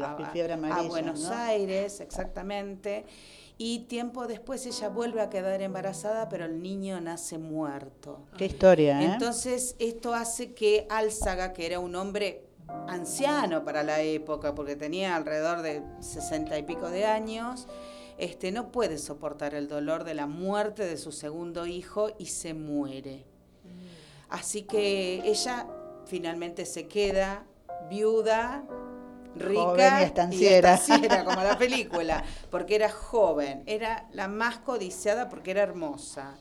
Buenos 0.86 1.22
¿no? 1.22 1.34
Aires, 1.34 1.98
exactamente. 1.98 3.04
Y 3.58 3.80
tiempo 3.80 4.26
después 4.26 4.66
ella 4.66 4.88
vuelve 4.90 5.22
a 5.22 5.30
quedar 5.30 5.62
embarazada, 5.62 6.28
pero 6.28 6.44
el 6.44 6.60
niño 6.60 7.00
nace 7.00 7.38
muerto. 7.38 8.26
Qué 8.36 8.46
historia, 8.46 9.00
¿eh? 9.00 9.12
Entonces, 9.14 9.76
esto 9.78 10.12
hace 10.12 10.52
que 10.52 10.86
Álzaga, 10.90 11.54
que 11.54 11.64
era 11.64 11.80
un 11.80 11.94
hombre 11.94 12.44
anciano 12.86 13.64
para 13.64 13.82
la 13.82 14.02
época, 14.02 14.54
porque 14.54 14.76
tenía 14.76 15.16
alrededor 15.16 15.62
de 15.62 15.82
sesenta 16.00 16.58
y 16.58 16.64
pico 16.64 16.90
de 16.90 17.06
años, 17.06 17.66
este, 18.18 18.52
no 18.52 18.72
puede 18.72 18.98
soportar 18.98 19.54
el 19.54 19.68
dolor 19.68 20.04
de 20.04 20.14
la 20.14 20.26
muerte 20.26 20.84
de 20.84 20.96
su 20.96 21.12
segundo 21.12 21.66
hijo 21.66 22.10
y 22.18 22.26
se 22.26 22.54
muere. 22.54 23.24
Así 24.28 24.62
que 24.62 25.22
ella 25.24 25.66
finalmente 26.06 26.66
se 26.66 26.88
queda 26.88 27.46
viuda, 27.88 28.64
rica 29.38 29.60
Joven 29.60 29.92
y 30.00 30.02
estanciera. 30.02 30.74
estanciera, 30.74 31.24
como 31.24 31.42
la 31.42 31.58
película, 31.58 32.24
porque 32.50 32.74
era 32.74 32.90
joven, 32.90 33.62
era 33.66 34.08
la 34.12 34.28
más 34.28 34.58
codiciada 34.58 35.28
porque 35.28 35.52
era 35.52 35.62
hermosa, 35.62 36.36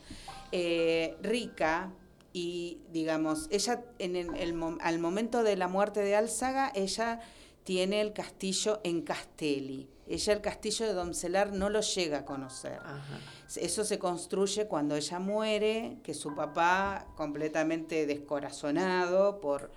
eh, 0.52 1.18
rica 1.22 1.92
y 2.34 2.80
digamos, 2.92 3.48
ella 3.50 3.84
en 4.00 4.16
el, 4.16 4.78
al 4.82 5.00
momento 5.00 5.44
de 5.44 5.56
la 5.56 5.68
muerte 5.68 6.02
de 6.02 6.16
Álzaga, 6.16 6.72
ella 6.76 7.22
tiene 7.64 8.02
el 8.02 8.14
castillo 8.14 8.82
en 8.84 9.02
Castelli. 9.02 9.90
Ella 10.08 10.34
el 10.34 10.42
castillo 10.42 10.86
de 10.86 10.94
Doncelar 10.94 11.52
no 11.54 11.70
lo 11.70 11.82
llega 11.82 12.20
a 12.20 12.26
conocer. 12.26 12.80
Ajá. 12.84 13.20
Eso 13.56 13.84
se 13.84 13.98
construye 14.00 14.68
cuando 14.68 14.96
ella 14.96 15.18
muere, 15.20 15.98
que 16.04 16.14
su 16.14 16.36
papá, 16.36 17.08
completamente 17.16 18.06
descorazonado 18.06 19.40
por, 19.40 19.72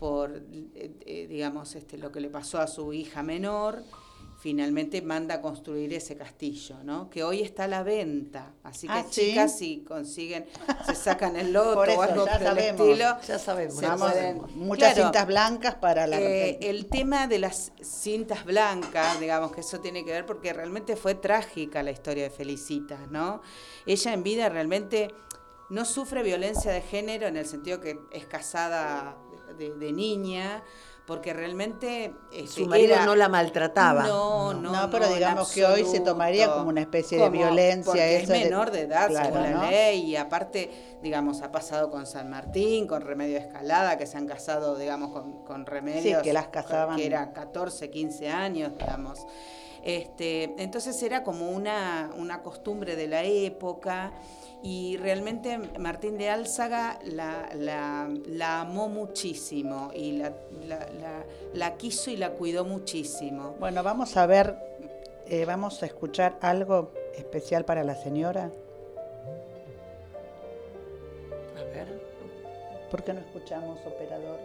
por 0.00 0.34
eh, 0.34 0.90
eh, 1.04 1.26
digamos, 1.28 1.74
este, 1.76 1.98
lo 1.98 2.10
que 2.10 2.20
le 2.20 2.30
pasó 2.30 2.58
a 2.58 2.66
su 2.66 2.90
hija 2.94 3.22
menor, 3.22 3.84
finalmente 4.38 5.02
manda 5.02 5.34
a 5.34 5.40
construir 5.42 5.92
ese 5.92 6.16
castillo, 6.16 6.76
¿no? 6.82 7.10
Que 7.10 7.22
hoy 7.22 7.42
está 7.42 7.64
a 7.64 7.68
la 7.68 7.82
venta. 7.82 8.54
Así 8.62 8.86
que 8.86 8.92
Ah, 8.94 9.04
¿sí? 9.10 9.20
chicas, 9.28 9.58
si 9.58 9.80
consiguen, 9.86 10.46
se 10.86 10.94
sacan 10.94 11.36
el 11.36 11.52
loto 11.52 11.74
Por 11.74 11.90
eso, 11.90 11.98
o 12.00 12.02
algo 12.02 12.24
por 12.24 12.42
el 12.42 12.58
estilo. 12.58 13.16
Ya 13.28 13.38
sabemos. 13.38 13.76
se 13.76 13.86
muchas 14.54 14.94
Claro. 14.94 15.08
cintas 15.10 15.26
blancas 15.26 15.74
para 15.74 16.06
la 16.06 16.18
Eh, 16.18 16.58
el 16.62 16.86
tema 16.86 17.26
de 17.26 17.38
las 17.38 17.70
cintas 17.82 18.46
blancas, 18.46 19.20
digamos 19.20 19.52
que 19.52 19.60
eso 19.60 19.80
tiene 19.80 20.02
que 20.06 20.12
ver 20.12 20.24
porque 20.24 20.54
realmente 20.54 20.96
fue 20.96 21.14
trágica 21.14 21.82
la 21.82 21.90
historia 21.90 22.22
de 22.22 22.30
Felicitas, 22.30 23.10
¿no? 23.10 23.42
Ella 23.84 24.14
en 24.14 24.22
vida 24.22 24.48
realmente 24.48 25.12
no 25.68 25.84
sufre 25.84 26.22
violencia 26.22 26.72
de 26.72 26.80
género 26.80 27.26
en 27.28 27.36
el 27.36 27.44
sentido 27.46 27.80
que 27.80 27.98
es 28.10 28.24
casada 28.24 29.16
de, 29.60 29.74
de 29.76 29.92
niña, 29.92 30.62
porque 31.06 31.32
realmente 31.32 32.14
este, 32.32 32.62
Su 32.62 32.66
marido 32.66 32.94
era- 32.94 33.04
no 33.04 33.14
la 33.16 33.28
maltrataba. 33.28 34.04
No, 34.06 34.54
no, 34.54 34.72
No, 34.72 34.90
pero 34.90 35.06
en 35.06 35.14
digamos 35.14 35.50
que 35.52 35.64
hoy 35.64 35.84
se 35.84 36.00
tomaría 36.00 36.52
como 36.52 36.68
una 36.68 36.80
especie 36.82 37.18
de 37.18 37.28
violencia 37.30 37.84
porque 37.92 38.16
eso 38.22 38.32
es 38.32 38.44
menor 38.44 38.70
de 38.70 38.82
edad 38.82 39.08
Claro, 39.08 39.26
según 39.26 39.42
la 39.42 39.50
¿no? 39.50 39.70
ley 39.70 40.00
y 40.02 40.16
aparte, 40.16 40.98
digamos, 41.02 41.42
ha 41.42 41.50
pasado 41.50 41.90
con 41.90 42.06
San 42.06 42.30
Martín, 42.30 42.86
con 42.86 43.02
Remedio 43.02 43.38
Escalada, 43.38 43.98
que 43.98 44.06
se 44.06 44.16
han 44.18 44.26
casado, 44.26 44.76
digamos, 44.78 45.10
con, 45.12 45.44
con 45.44 45.66
Remedios 45.66 46.22
que 46.22 46.32
las 46.32 46.48
casaban. 46.48 46.96
que 46.96 47.06
eran 47.06 47.32
14, 47.32 47.90
15 47.90 48.28
años, 48.30 48.72
digamos. 48.78 49.26
Este, 49.84 50.54
entonces 50.62 51.02
era 51.02 51.22
como 51.24 51.50
una, 51.50 52.10
una 52.16 52.42
costumbre 52.42 52.96
de 52.96 53.06
la 53.08 53.24
época 53.24 54.12
y 54.62 54.98
realmente 54.98 55.56
Martín 55.78 56.18
de 56.18 56.28
Álzaga 56.28 56.98
la, 57.04 57.48
la- 57.54 58.10
la 58.26 58.60
amó 58.60 58.88
muchísimo 58.88 59.90
y 59.94 60.12
la, 60.18 60.32
la- 60.66 60.86
la- 61.00 61.24
la 61.54 61.76
quiso 61.76 62.10
y 62.10 62.16
la 62.18 62.32
cuidó 62.32 62.64
muchísimo. 62.66 63.54
Bueno, 63.58 63.82
vamos 63.82 64.16
a 64.18 64.26
ver, 64.26 64.54
eh, 65.26 65.44
vamos 65.46 65.82
a 65.82 65.86
escuchar 65.86 66.36
algo 66.42 66.92
especial 67.16 67.64
para 67.64 67.82
la 67.84 67.94
señora. 67.94 68.50
A 71.58 71.62
ver. 71.74 72.00
¿Por 72.90 73.02
qué 73.02 73.14
no 73.14 73.20
escuchamos, 73.20 73.78
operador? 73.86 74.40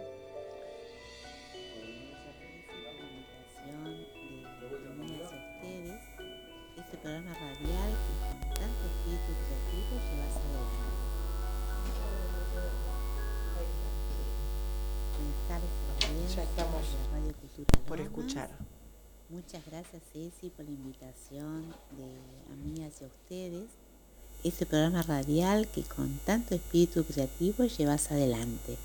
Programa 7.06 7.34
radial 7.34 7.90
que 8.02 8.14
con 8.18 8.40
tanto 8.58 8.82
espíritu 8.90 9.30
creativo 9.46 9.94
llevas 10.10 10.34
adelante. 10.42 10.86
A 15.48 16.34
Ya 16.34 16.42
estamos 16.42 16.82
de 16.82 16.98
la 16.98 17.10
Radio 17.12 17.32
Cultura 17.34 17.86
Por 17.86 18.00
escuchar. 18.00 18.50
Muchas 19.28 19.64
gracias 19.66 20.02
Ceci 20.12 20.50
por 20.50 20.64
la 20.64 20.72
invitación 20.72 21.72
de 21.96 22.08
a 22.52 22.56
mí 22.56 22.84
hacia 22.84 23.06
ustedes. 23.06 23.68
Este 24.42 24.66
programa 24.66 25.02
radial 25.02 25.68
que 25.68 25.82
con 25.82 26.18
tanto 26.26 26.56
espíritu 26.56 27.04
creativo 27.04 27.66
llevas 27.66 28.10
adelante. 28.10 28.76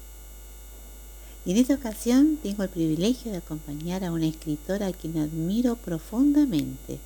Y 1.44 1.54
en 1.54 1.58
esta 1.58 1.74
ocasión 1.74 2.38
tengo 2.38 2.62
el 2.62 2.70
privilegio 2.70 3.32
de 3.32 3.40
acompañar 3.40 4.04
a 4.04 4.12
una 4.12 4.28
escritora 4.28 4.86
a 4.86 4.94
quien 4.94 5.18
admiro 5.18 5.76
profundamente, 5.76 7.00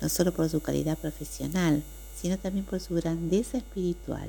no 0.00 0.08
solo 0.08 0.32
por 0.32 0.48
su 0.48 0.60
calidad 0.60 0.98
profesional, 0.98 1.82
sino 2.16 2.38
también 2.38 2.64
por 2.64 2.80
su 2.80 2.94
grandeza 2.94 3.58
espiritual. 3.58 4.28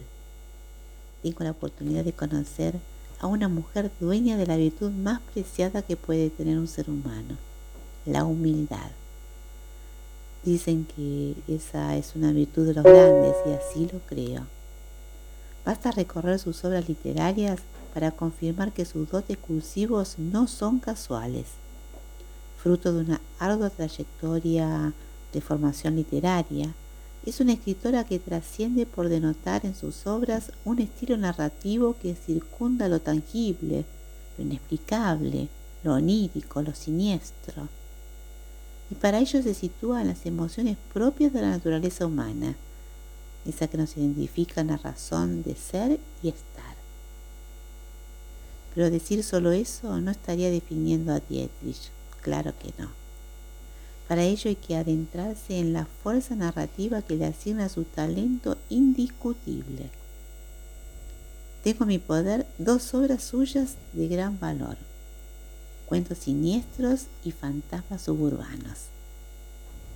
Tengo 1.23 1.43
la 1.43 1.51
oportunidad 1.51 2.03
de 2.03 2.13
conocer 2.13 2.75
a 3.19 3.27
una 3.27 3.47
mujer 3.47 3.91
dueña 3.99 4.37
de 4.37 4.47
la 4.47 4.57
virtud 4.57 4.91
más 4.91 5.21
preciada 5.33 5.81
que 5.81 5.95
puede 5.95 6.29
tener 6.29 6.57
un 6.57 6.67
ser 6.67 6.89
humano, 6.89 7.37
la 8.05 8.23
humildad. 8.23 8.89
Dicen 10.43 10.85
que 10.85 11.35
esa 11.47 11.95
es 11.95 12.15
una 12.15 12.31
virtud 12.31 12.65
de 12.65 12.73
los 12.73 12.83
grandes 12.83 13.35
y 13.45 13.51
así 13.51 13.89
lo 13.91 13.99
creo. 13.99 14.47
Basta 15.63 15.91
recorrer 15.91 16.39
sus 16.39 16.63
obras 16.65 16.89
literarias 16.89 17.59
para 17.93 18.11
confirmar 18.11 18.71
que 18.71 18.85
sus 18.85 19.07
dotes 19.09 19.37
cursivos 19.37 20.17
no 20.17 20.47
son 20.47 20.79
casuales, 20.79 21.45
fruto 22.57 22.91
de 22.91 23.01
una 23.01 23.21
ardua 23.37 23.69
trayectoria 23.69 24.93
de 25.33 25.41
formación 25.41 25.95
literaria. 25.95 26.73
Es 27.25 27.39
una 27.39 27.53
escritora 27.53 28.03
que 28.03 28.19
trasciende 28.19 28.85
por 28.85 29.09
denotar 29.09 29.65
en 29.65 29.75
sus 29.75 30.07
obras 30.07 30.51
un 30.65 30.79
estilo 30.79 31.17
narrativo 31.17 31.95
que 32.01 32.15
circunda 32.15 32.87
lo 32.87 32.99
tangible, 32.99 33.85
lo 34.37 34.43
inexplicable, 34.43 35.47
lo 35.83 35.93
onírico, 35.93 36.61
lo 36.61 36.73
siniestro. 36.73 37.69
Y 38.89 38.95
para 38.95 39.19
ello 39.19 39.41
se 39.41 39.53
sitúan 39.53 40.07
las 40.07 40.25
emociones 40.25 40.77
propias 40.93 41.31
de 41.31 41.41
la 41.41 41.51
naturaleza 41.51 42.05
humana, 42.05 42.55
esa 43.45 43.67
que 43.67 43.77
nos 43.77 43.95
identifica 43.97 44.61
en 44.61 44.67
la 44.67 44.77
razón 44.77 45.43
de 45.43 45.55
ser 45.55 45.99
y 46.21 46.29
estar. 46.29 46.75
Pero 48.73 48.89
decir 48.89 49.23
solo 49.23 49.51
eso 49.51 49.99
no 50.01 50.11
estaría 50.11 50.49
definiendo 50.49 51.13
a 51.13 51.19
Dietrich, 51.19 51.91
claro 52.21 52.53
que 52.57 52.73
no. 52.77 53.00
Para 54.11 54.23
ello 54.23 54.49
hay 54.49 54.57
que 54.57 54.75
adentrarse 54.75 55.57
en 55.57 55.71
la 55.71 55.85
fuerza 55.85 56.35
narrativa 56.35 57.01
que 57.01 57.15
le 57.15 57.27
asigna 57.27 57.69
su 57.69 57.85
talento 57.85 58.57
indiscutible. 58.67 59.89
Tengo 61.63 61.85
en 61.85 61.87
mi 61.87 61.97
poder 61.97 62.45
dos 62.57 62.93
obras 62.93 63.23
suyas 63.23 63.75
de 63.93 64.09
gran 64.09 64.37
valor, 64.37 64.75
cuentos 65.85 66.17
siniestros 66.17 67.05
y 67.23 67.31
fantasmas 67.31 68.01
suburbanos. 68.01 68.87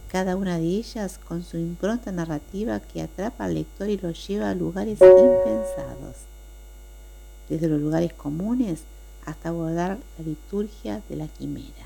Cada 0.09 0.37
una 0.37 0.59
de 0.59 0.67
ellas 0.67 1.19
con 1.27 1.43
su 1.43 1.57
impronta 1.57 2.13
narrativa 2.13 2.79
que 2.79 3.01
atrapa 3.01 3.43
al 3.43 3.55
lector 3.55 3.89
y 3.89 3.97
lo 3.97 4.11
lleva 4.11 4.49
a 4.49 4.55
lugares 4.55 4.99
impensados, 5.01 6.15
desde 7.49 7.67
los 7.67 7.81
lugares 7.81 8.13
comunes 8.13 8.83
hasta 9.25 9.49
abordar 9.49 9.97
la 10.17 10.23
liturgia 10.23 11.01
de 11.09 11.17
la 11.17 11.27
quimera. 11.27 11.84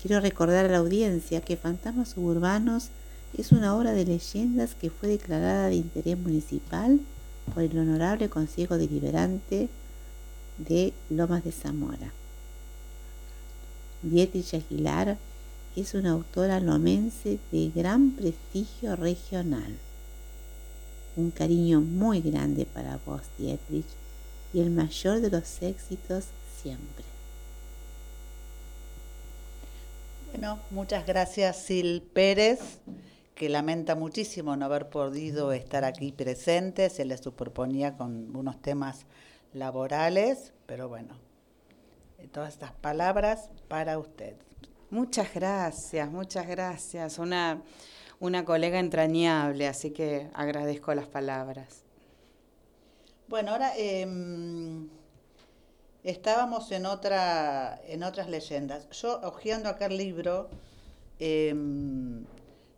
Quiero 0.00 0.20
recordar 0.20 0.66
a 0.66 0.68
la 0.68 0.78
audiencia 0.78 1.40
que 1.40 1.56
Fantasmas 1.56 2.10
Suburbanos 2.10 2.90
es 3.36 3.50
una 3.50 3.76
obra 3.76 3.92
de 3.92 4.04
leyendas 4.04 4.76
que 4.76 4.90
fue 4.90 5.08
declarada 5.08 5.66
de 5.66 5.74
interés 5.74 6.16
municipal 6.16 7.00
por 7.52 7.64
el 7.64 7.76
Honorable 7.76 8.28
Consejo 8.28 8.78
Deliberante 8.78 9.68
de 10.58 10.92
Lomas 11.10 11.42
de 11.42 11.50
Zamora. 11.50 12.12
Dietrich 14.02 14.54
Aguilar 14.54 15.18
es 15.74 15.94
una 15.94 16.12
autora 16.12 16.60
lomense 16.60 17.40
de 17.50 17.70
gran 17.74 18.12
prestigio 18.12 18.94
regional. 18.94 19.76
Un 21.16 21.32
cariño 21.32 21.80
muy 21.80 22.20
grande 22.20 22.66
para 22.66 23.00
vos, 23.04 23.22
Dietrich, 23.36 23.86
y 24.52 24.60
el 24.60 24.70
mayor 24.70 25.20
de 25.20 25.30
los 25.30 25.60
éxitos 25.60 26.26
siempre. 26.62 27.17
Bueno, 30.32 30.60
muchas 30.70 31.06
gracias 31.06 31.56
Sil 31.64 32.02
Pérez, 32.12 32.80
que 33.34 33.48
lamenta 33.48 33.94
muchísimo 33.94 34.56
no 34.56 34.66
haber 34.66 34.90
podido 34.90 35.52
estar 35.52 35.84
aquí 35.84 36.12
presente, 36.12 36.90
se 36.90 37.04
le 37.04 37.16
superponía 37.16 37.96
con 37.96 38.36
unos 38.36 38.60
temas 38.60 39.06
laborales, 39.54 40.52
pero 40.66 40.88
bueno, 40.88 41.16
todas 42.30 42.52
estas 42.52 42.72
palabras 42.72 43.48
para 43.68 43.98
usted. 43.98 44.36
Muchas 44.90 45.32
gracias, 45.34 46.10
muchas 46.10 46.46
gracias. 46.46 47.18
Una, 47.18 47.62
una 48.20 48.44
colega 48.44 48.78
entrañable, 48.78 49.66
así 49.66 49.90
que 49.90 50.28
agradezco 50.34 50.94
las 50.94 51.06
palabras. 51.06 51.84
Bueno, 53.28 53.52
ahora 53.52 53.72
eh, 53.76 54.06
estábamos 56.10 56.70
en 56.72 56.86
otra, 56.86 57.80
en 57.86 58.02
otras 58.02 58.28
leyendas. 58.28 58.88
Yo, 58.90 59.20
hojeando 59.22 59.68
acá 59.68 59.86
el 59.86 59.96
libro, 59.96 60.48
eh, 61.18 61.54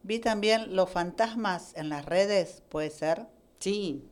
vi 0.02 0.18
también 0.18 0.75
los 0.75 0.90
fantasmas 0.90 1.72
en 1.76 1.88
las 1.88 2.04
redes, 2.04 2.62
¿puede 2.68 2.90
ser? 2.90 3.26
Sí. 3.58 4.04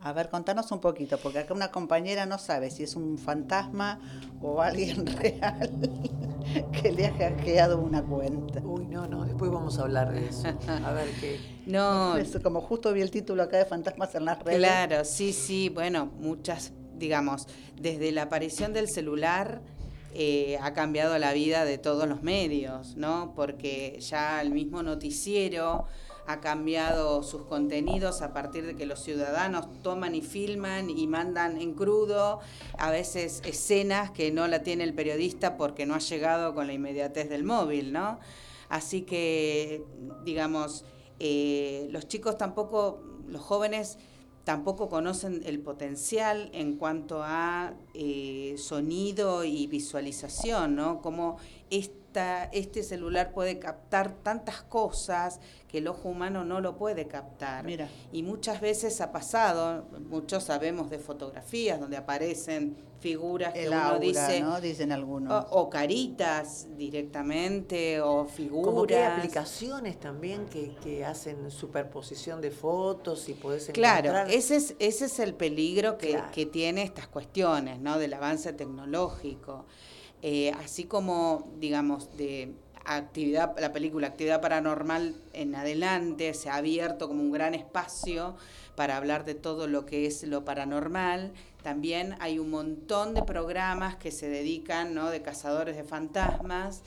A 0.00 0.12
ver, 0.12 0.28
contanos 0.28 0.70
un 0.72 0.80
poquito, 0.80 1.18
porque 1.18 1.38
acá 1.40 1.54
una 1.54 1.70
compañera 1.70 2.26
no 2.26 2.38
sabe 2.38 2.70
si 2.70 2.82
es 2.82 2.96
un 2.96 3.16
fantasma 3.16 3.98
o 4.42 4.60
alguien 4.60 5.06
real 5.18 5.70
que 6.72 6.92
le 6.92 7.06
ha 7.06 7.12
hackeado 7.14 7.78
una 7.80 8.02
cuenta. 8.02 8.60
Uy, 8.60 8.86
no, 8.86 9.06
no, 9.06 9.24
después 9.24 9.50
vamos 9.50 9.78
a 9.78 9.82
hablar 9.82 10.12
de 10.12 10.28
eso. 10.28 10.48
A 10.68 10.92
ver 10.92 11.08
qué. 11.20 11.56
No, 11.66 12.16
Es 12.16 12.38
como 12.44 12.60
justo 12.60 12.92
vi 12.92 13.00
el 13.00 13.10
título 13.10 13.42
acá 13.42 13.56
de 13.56 13.64
Fantasmas 13.64 14.14
en 14.14 14.24
las 14.24 14.40
redes. 14.40 14.58
Claro, 14.58 15.04
sí, 15.04 15.32
sí, 15.32 15.68
bueno, 15.68 16.06
muchas, 16.20 16.72
digamos, 16.96 17.46
desde 17.80 18.12
la 18.12 18.22
aparición 18.22 18.72
del 18.72 18.88
celular 18.88 19.60
eh, 20.14 20.58
ha 20.62 20.72
cambiado 20.72 21.18
la 21.18 21.32
vida 21.32 21.64
de 21.64 21.76
todos 21.76 22.08
los 22.08 22.22
medios, 22.22 22.96
¿no? 22.96 23.32
Porque 23.36 23.98
ya 24.00 24.40
el 24.40 24.50
mismo 24.50 24.82
noticiero 24.82 25.86
ha 26.26 26.40
cambiado 26.40 27.22
sus 27.22 27.42
contenidos 27.42 28.22
a 28.22 28.32
partir 28.32 28.66
de 28.66 28.74
que 28.74 28.86
los 28.86 29.00
ciudadanos 29.00 29.66
toman 29.82 30.14
y 30.14 30.22
filman 30.22 30.90
y 30.90 31.06
mandan 31.06 31.60
en 31.60 31.74
crudo 31.74 32.40
a 32.78 32.90
veces 32.90 33.42
escenas 33.44 34.10
que 34.10 34.32
no 34.32 34.48
la 34.48 34.62
tiene 34.62 34.84
el 34.84 34.94
periodista 34.94 35.56
porque 35.56 35.86
no 35.86 35.94
ha 35.94 35.98
llegado 35.98 36.54
con 36.54 36.66
la 36.66 36.72
inmediatez 36.72 37.28
del 37.28 37.44
móvil, 37.44 37.92
¿no? 37.92 38.18
Así 38.68 39.02
que, 39.02 39.84
digamos, 40.24 40.84
eh, 41.20 41.88
los 41.90 42.08
chicos 42.08 42.36
tampoco, 42.36 43.00
los 43.28 43.42
jóvenes 43.42 43.98
tampoco 44.46 44.88
conocen 44.88 45.42
el 45.44 45.58
potencial 45.58 46.50
en 46.54 46.76
cuanto 46.76 47.20
a 47.20 47.74
eh, 47.94 48.54
sonido 48.58 49.42
y 49.42 49.66
visualización, 49.66 50.76
¿no? 50.76 51.02
Cómo 51.02 51.38
esta, 52.16 52.44
este 52.44 52.82
celular 52.82 53.32
puede 53.32 53.58
captar 53.58 54.10
tantas 54.22 54.62
cosas 54.62 55.38
que 55.68 55.78
el 55.78 55.88
ojo 55.88 56.08
humano 56.08 56.44
no 56.46 56.60
lo 56.62 56.76
puede 56.76 57.06
captar. 57.06 57.64
Mira. 57.64 57.88
Y 58.10 58.22
muchas 58.22 58.60
veces 58.62 59.00
ha 59.02 59.12
pasado, 59.12 59.86
muchos 60.08 60.44
sabemos 60.44 60.88
de 60.88 60.98
fotografías 60.98 61.78
donde 61.78 61.96
aparecen 61.98 62.76
figuras 63.00 63.52
que 63.52 63.64
El 63.64 63.68
uno 63.72 63.82
aura, 63.82 63.98
dice, 63.98 64.40
¿no? 64.40 64.60
Dicen 64.62 64.92
algunos. 64.92 65.44
o, 65.50 65.60
o 65.60 65.70
caritas 65.70 66.66
directamente, 66.76 68.00
o 68.00 68.24
figuras. 68.24 68.64
Como 68.66 68.86
que 68.86 68.96
hay 68.96 69.18
aplicaciones 69.18 70.00
también 70.00 70.46
que, 70.46 70.74
que 70.76 71.04
hacen 71.04 71.50
superposición 71.50 72.40
de 72.40 72.50
fotos 72.50 73.28
y 73.28 73.34
podés 73.34 73.66
Claro, 73.74 74.08
encontrar. 74.08 74.30
ese 74.30 74.56
es, 74.56 74.74
ese 74.78 75.04
es 75.04 75.18
el 75.18 75.34
peligro 75.34 75.98
que, 75.98 76.12
Claro. 76.12 76.30
que 76.32 76.46
tiene 76.46 76.82
estas 76.82 77.08
cuestiones, 77.08 77.78
¿no? 77.80 77.98
Del 77.98 78.14
avance 78.14 78.52
tecnológico. 78.54 79.66
Eh, 80.28 80.50
así 80.58 80.82
como, 80.82 81.52
digamos, 81.60 82.16
de 82.16 82.52
actividad, 82.84 83.56
la 83.60 83.72
película 83.72 84.08
Actividad 84.08 84.40
Paranormal 84.40 85.14
en 85.32 85.54
adelante 85.54 86.34
se 86.34 86.50
ha 86.50 86.56
abierto 86.56 87.06
como 87.06 87.22
un 87.22 87.30
gran 87.30 87.54
espacio 87.54 88.34
para 88.74 88.96
hablar 88.96 89.24
de 89.24 89.36
todo 89.36 89.68
lo 89.68 89.86
que 89.86 90.04
es 90.04 90.24
lo 90.24 90.44
paranormal. 90.44 91.32
También 91.62 92.16
hay 92.18 92.40
un 92.40 92.50
montón 92.50 93.14
de 93.14 93.22
programas 93.22 93.94
que 93.94 94.10
se 94.10 94.28
dedican, 94.28 94.94
¿no? 94.94 95.10
De 95.10 95.22
cazadores 95.22 95.76
de 95.76 95.84
fantasmas 95.84 96.82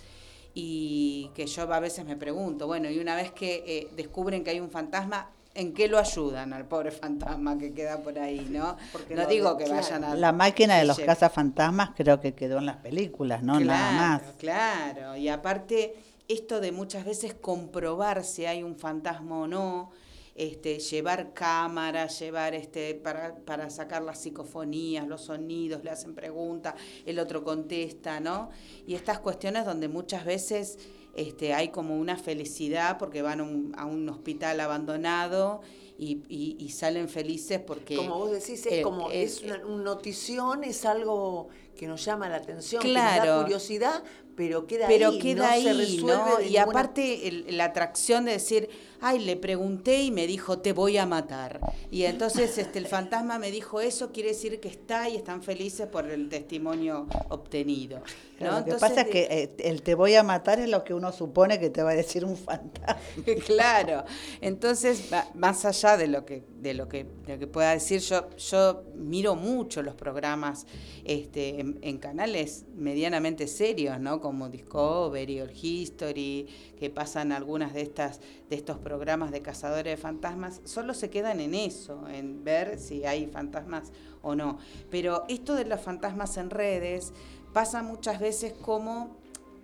y 0.54 1.32
que 1.34 1.48
yo 1.48 1.62
a 1.74 1.80
veces 1.80 2.04
me 2.04 2.18
pregunto, 2.18 2.68
bueno, 2.68 2.90
y 2.90 3.00
una 3.00 3.16
vez 3.16 3.32
que 3.32 3.64
eh, 3.66 3.88
descubren 3.96 4.44
que 4.44 4.50
hay 4.50 4.60
un 4.60 4.70
fantasma, 4.70 5.32
¿en 5.60 5.74
qué 5.74 5.88
lo 5.88 5.98
ayudan 5.98 6.54
al 6.54 6.66
pobre 6.66 6.90
fantasma 6.90 7.58
que 7.58 7.74
queda 7.74 8.02
por 8.02 8.18
ahí, 8.18 8.48
no? 8.50 8.78
Porque 8.92 9.14
no 9.14 9.26
digo 9.28 9.58
que 9.58 9.66
claro. 9.66 9.82
vayan 9.82 10.04
a... 10.06 10.16
La 10.16 10.32
máquina 10.32 10.78
de 10.78 10.86
los 10.86 10.98
cazafantasmas 10.98 11.92
creo 11.96 12.20
que 12.22 12.34
quedó 12.34 12.60
en 12.60 12.66
las 12.66 12.78
películas, 12.78 13.44
¿no? 13.44 13.60
Nada 13.60 13.92
más. 13.92 14.22
Claro, 14.38 15.18
y 15.18 15.28
aparte 15.28 15.96
esto 16.30 16.62
de 16.62 16.72
muchas 16.72 17.04
veces 17.06 17.34
comprobar 17.34 18.24
si 18.24 18.46
hay 18.46 18.64
un 18.64 18.78
fantasma 18.78 19.40
o 19.40 19.48
no, 19.48 19.92
este, 20.36 20.80
llevar 20.80 21.34
cámaras, 21.34 22.18
llevar 22.18 22.54
este, 22.54 22.96
para, 22.96 23.36
para 23.36 23.70
sacar 23.70 24.02
las 24.02 24.20
psicofonías, 24.20 25.06
los 25.06 25.26
sonidos, 25.26 25.84
le 25.84 25.90
hacen 25.90 26.16
preguntas, 26.16 26.76
el 27.06 27.20
otro 27.20 27.44
contesta, 27.44 28.22
¿no? 28.22 28.50
Y 28.88 28.96
estas 28.96 29.20
cuestiones 29.20 29.66
donde 29.66 29.90
muchas 29.90 30.24
veces 30.24 30.80
este, 31.20 31.54
hay 31.54 31.70
como 31.70 31.98
una 31.98 32.16
felicidad 32.18 32.98
porque 32.98 33.22
van 33.22 33.40
a 33.40 33.44
un, 33.44 33.74
a 33.78 33.86
un 33.86 34.08
hospital 34.10 34.60
abandonado 34.60 35.62
y, 35.98 36.22
y- 36.30 36.56
y 36.60 36.70
salen 36.70 37.10
felices 37.10 37.60
porque... 37.60 37.96
Como 37.98 38.18
vos 38.18 38.32
decís, 38.32 38.66
es 38.66 38.72
eh, 38.72 38.82
como, 38.82 39.12
es 39.12 39.42
una, 39.44 39.66
un 39.66 39.84
notición, 39.84 40.64
es 40.64 40.86
algo 40.86 41.50
que 41.76 41.88
nos 41.88 42.04
llama 42.06 42.30
la 42.30 42.38
atención, 42.38 42.82
que 42.82 42.88
nos 42.94 43.02
Claro. 43.02 43.32
da 43.38 43.42
curiosidad, 43.44 44.04
pero 44.36 44.66
queda 44.66 44.88
pero 44.88 45.10
ahí, 45.10 45.20
queda 45.20 45.44
no 45.44 45.52
ahí, 45.52 45.64
se 45.64 45.74
resuelve 45.74 46.08
¿no? 46.14 46.40
Y 46.42 46.44
ninguna- 46.46 46.64
aparte 46.64 47.28
el- 47.28 47.58
la 47.58 47.66
atracción 47.66 48.26
de 48.26 48.32
decir, 48.34 48.70
ay, 49.02 49.20
le 49.20 49.36
pregunté 49.36 50.02
y 50.04 50.12
me 50.12 50.28
dijo, 50.28 50.60
te 50.60 50.74
voy 50.74 50.98
a 50.98 51.06
matar. 51.06 51.60
Y 51.92 52.04
entonces 52.04 52.58
este, 52.58 52.80
el 52.80 52.88
fantasma 52.88 53.40
me 53.40 53.52
dijo 53.52 53.82
eso, 53.82 54.12
quiere 54.12 54.30
decir 54.30 54.60
que 54.60 54.68
está 54.68 55.10
y 55.10 55.16
están 55.16 55.42
felices 55.42 55.88
por 55.88 56.10
el 56.10 56.30
testimonio 56.30 57.08
obtenido. 57.30 58.02
¿no? 58.40 58.46
lo 58.46 58.52
que 58.66 58.72
Entonces, 58.72 58.80
pasa 58.80 59.02
es 59.02 59.08
que 59.08 59.28
eh, 59.30 59.56
el 59.60 59.82
te 59.82 59.96
voy 59.96 60.16
a 60.16 60.24
matar 60.24 60.60
es 60.60 60.70
lo 60.70 60.84
que 60.84 60.94
uno 60.94 61.12
supone 61.12 61.60
que 61.60 61.70
te 61.70 61.84
va 61.84 61.92
a 61.92 61.96
decir 61.96 62.26
un 62.26 62.38
fantasma. 62.38 63.00
claro, 63.46 64.04
entonces 64.42 65.10
más 65.34 65.66
allá 65.66 65.98
de 65.98 66.08
lo 66.08 66.26
que, 66.26 66.44
de 66.62 66.74
lo 66.74 66.88
que, 66.88 67.06
de 67.26 67.34
lo 67.34 67.40
que 67.40 67.48
pueda 67.48 67.72
decir, 67.72 68.02
yo, 68.02 68.30
yo 68.38 68.84
miro 68.96 69.36
mucho 69.36 69.82
los 69.82 69.96
programas 69.96 70.66
este, 71.04 71.60
en, 71.60 71.98
canales 71.98 72.66
medianamente 72.76 73.48
serios, 73.48 74.00
¿no? 74.00 74.20
Como 74.20 74.50
Discovery, 74.50 75.42
All 75.42 75.52
History, 75.52 76.48
que 76.78 76.90
pasan 76.90 77.32
algunas 77.32 77.74
de 77.74 77.82
estas, 77.82 78.20
de 78.50 78.56
estos 78.56 78.78
programas 78.78 79.32
de 79.32 79.42
cazadores 79.42 79.96
de 79.96 79.98
fantasmas, 79.98 80.62
solo 80.66 80.94
se 80.94 81.10
quedan 81.10 81.40
en 81.40 81.54
eso, 81.54 82.08
en 82.10 82.44
ver 82.44 82.80
si 82.80 83.06
hay 83.06 83.28
fantasmas 83.28 83.92
o 84.22 84.36
no. 84.36 84.60
Pero 84.90 85.26
esto 85.30 85.56
de 85.56 85.66
los 85.66 85.80
fantasmas 85.80 86.38
en 86.38 86.50
redes 86.50 87.14
pasa 87.54 87.84
muchas 87.84 88.20
veces 88.20 88.54
como 88.54 89.18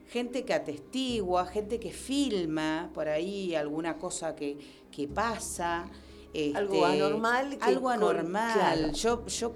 gente 0.07 0.45
que 0.45 0.53
atestigua, 0.53 1.45
gente 1.45 1.79
que 1.79 1.91
filma 1.91 2.89
por 2.93 3.07
ahí 3.07 3.55
alguna 3.55 3.97
cosa 3.97 4.35
que, 4.35 4.57
que 4.91 5.07
pasa. 5.07 5.89
Algo 6.55 6.85
este, 6.87 7.03
anormal 7.03 7.57
que 7.57 7.63
algo 7.63 7.81
con- 7.83 7.93
anormal. 7.93 8.53
claro. 8.53 8.91
Yo, 8.93 9.25
yo 9.27 9.53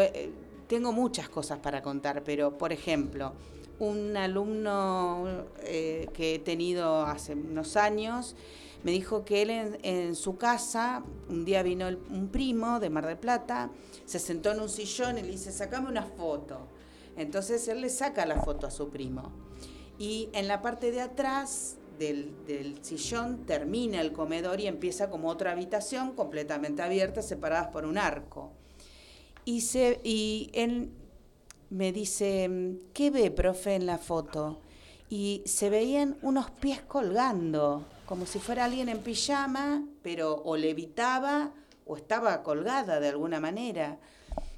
eh, 0.00 0.30
tengo 0.68 0.92
muchas 0.92 1.28
cosas 1.28 1.58
para 1.58 1.82
contar, 1.82 2.22
pero 2.22 2.56
por 2.56 2.72
ejemplo, 2.72 3.32
un 3.78 4.16
alumno 4.16 5.44
eh, 5.62 6.08
que 6.12 6.34
he 6.34 6.38
tenido 6.38 7.02
hace 7.02 7.34
unos 7.34 7.76
años 7.76 8.36
me 8.82 8.92
dijo 8.92 9.24
que 9.26 9.42
él 9.42 9.50
en, 9.50 9.78
en 9.82 10.14
su 10.14 10.36
casa, 10.38 11.02
un 11.28 11.44
día 11.44 11.62
vino 11.62 11.86
el- 11.88 11.98
un 12.10 12.28
primo 12.28 12.80
de 12.80 12.88
Mar 12.88 13.06
del 13.06 13.18
Plata, 13.18 13.70
se 14.06 14.18
sentó 14.18 14.52
en 14.52 14.60
un 14.60 14.68
sillón 14.70 15.18
y 15.18 15.22
le 15.22 15.28
dice, 15.32 15.52
sacame 15.52 15.88
una 15.90 16.02
foto. 16.04 16.58
Entonces 17.16 17.66
él 17.68 17.82
le 17.82 17.90
saca 17.90 18.24
la 18.24 18.40
foto 18.40 18.66
a 18.66 18.70
su 18.70 18.88
primo. 18.88 19.32
Y 19.98 20.30
en 20.32 20.48
la 20.48 20.62
parte 20.62 20.90
de 20.92 21.02
atrás 21.02 21.76
del, 22.00 22.78
sillón 22.80 23.44
termina 23.44 24.00
el 24.00 24.12
comedor 24.12 24.58
y 24.58 24.66
empieza 24.66 25.10
como 25.10 25.28
otra 25.28 25.52
habitación 25.52 26.12
completamente 26.12 26.82
abierta, 26.82 27.20
separadas 27.20 27.68
por 27.68 27.84
un 27.84 27.98
arco. 27.98 28.50
Y, 29.44 29.60
se, 29.60 30.00
y 30.02 30.50
él 30.54 30.90
me 31.68 31.92
dice, 31.92 32.78
¿qué 32.94 33.10
ve, 33.10 33.30
profe, 33.30 33.74
en 33.74 33.86
la 33.86 33.98
foto? 33.98 34.60
Y 35.10 35.42
se 35.44 35.68
veían 35.68 36.16
unos 36.22 36.50
pies 36.50 36.80
colgando, 36.80 37.84
como 38.06 38.24
si 38.24 38.38
fuera 38.38 38.64
alguien 38.64 38.88
en 38.88 39.00
pijama, 39.00 39.84
pero 40.02 40.42
o 40.44 40.56
levitaba 40.56 41.52
o 41.86 41.96
estaba 41.96 42.42
colgada 42.42 42.98
de 42.98 43.08
alguna 43.08 43.40
manera. 43.40 43.98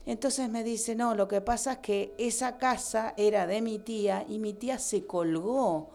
Entonces 0.06 0.48
me 0.48 0.62
dice, 0.62 0.94
no, 0.94 1.14
lo 1.14 1.26
que 1.26 1.40
pasa 1.40 1.72
es 1.72 1.78
que 1.78 2.14
esa 2.18 2.58
casa 2.58 3.14
era 3.16 3.46
de 3.46 3.62
mi 3.62 3.78
tía 3.78 4.24
y 4.28 4.38
mi 4.38 4.52
tía 4.52 4.78
se 4.78 5.06
colgó 5.06 5.90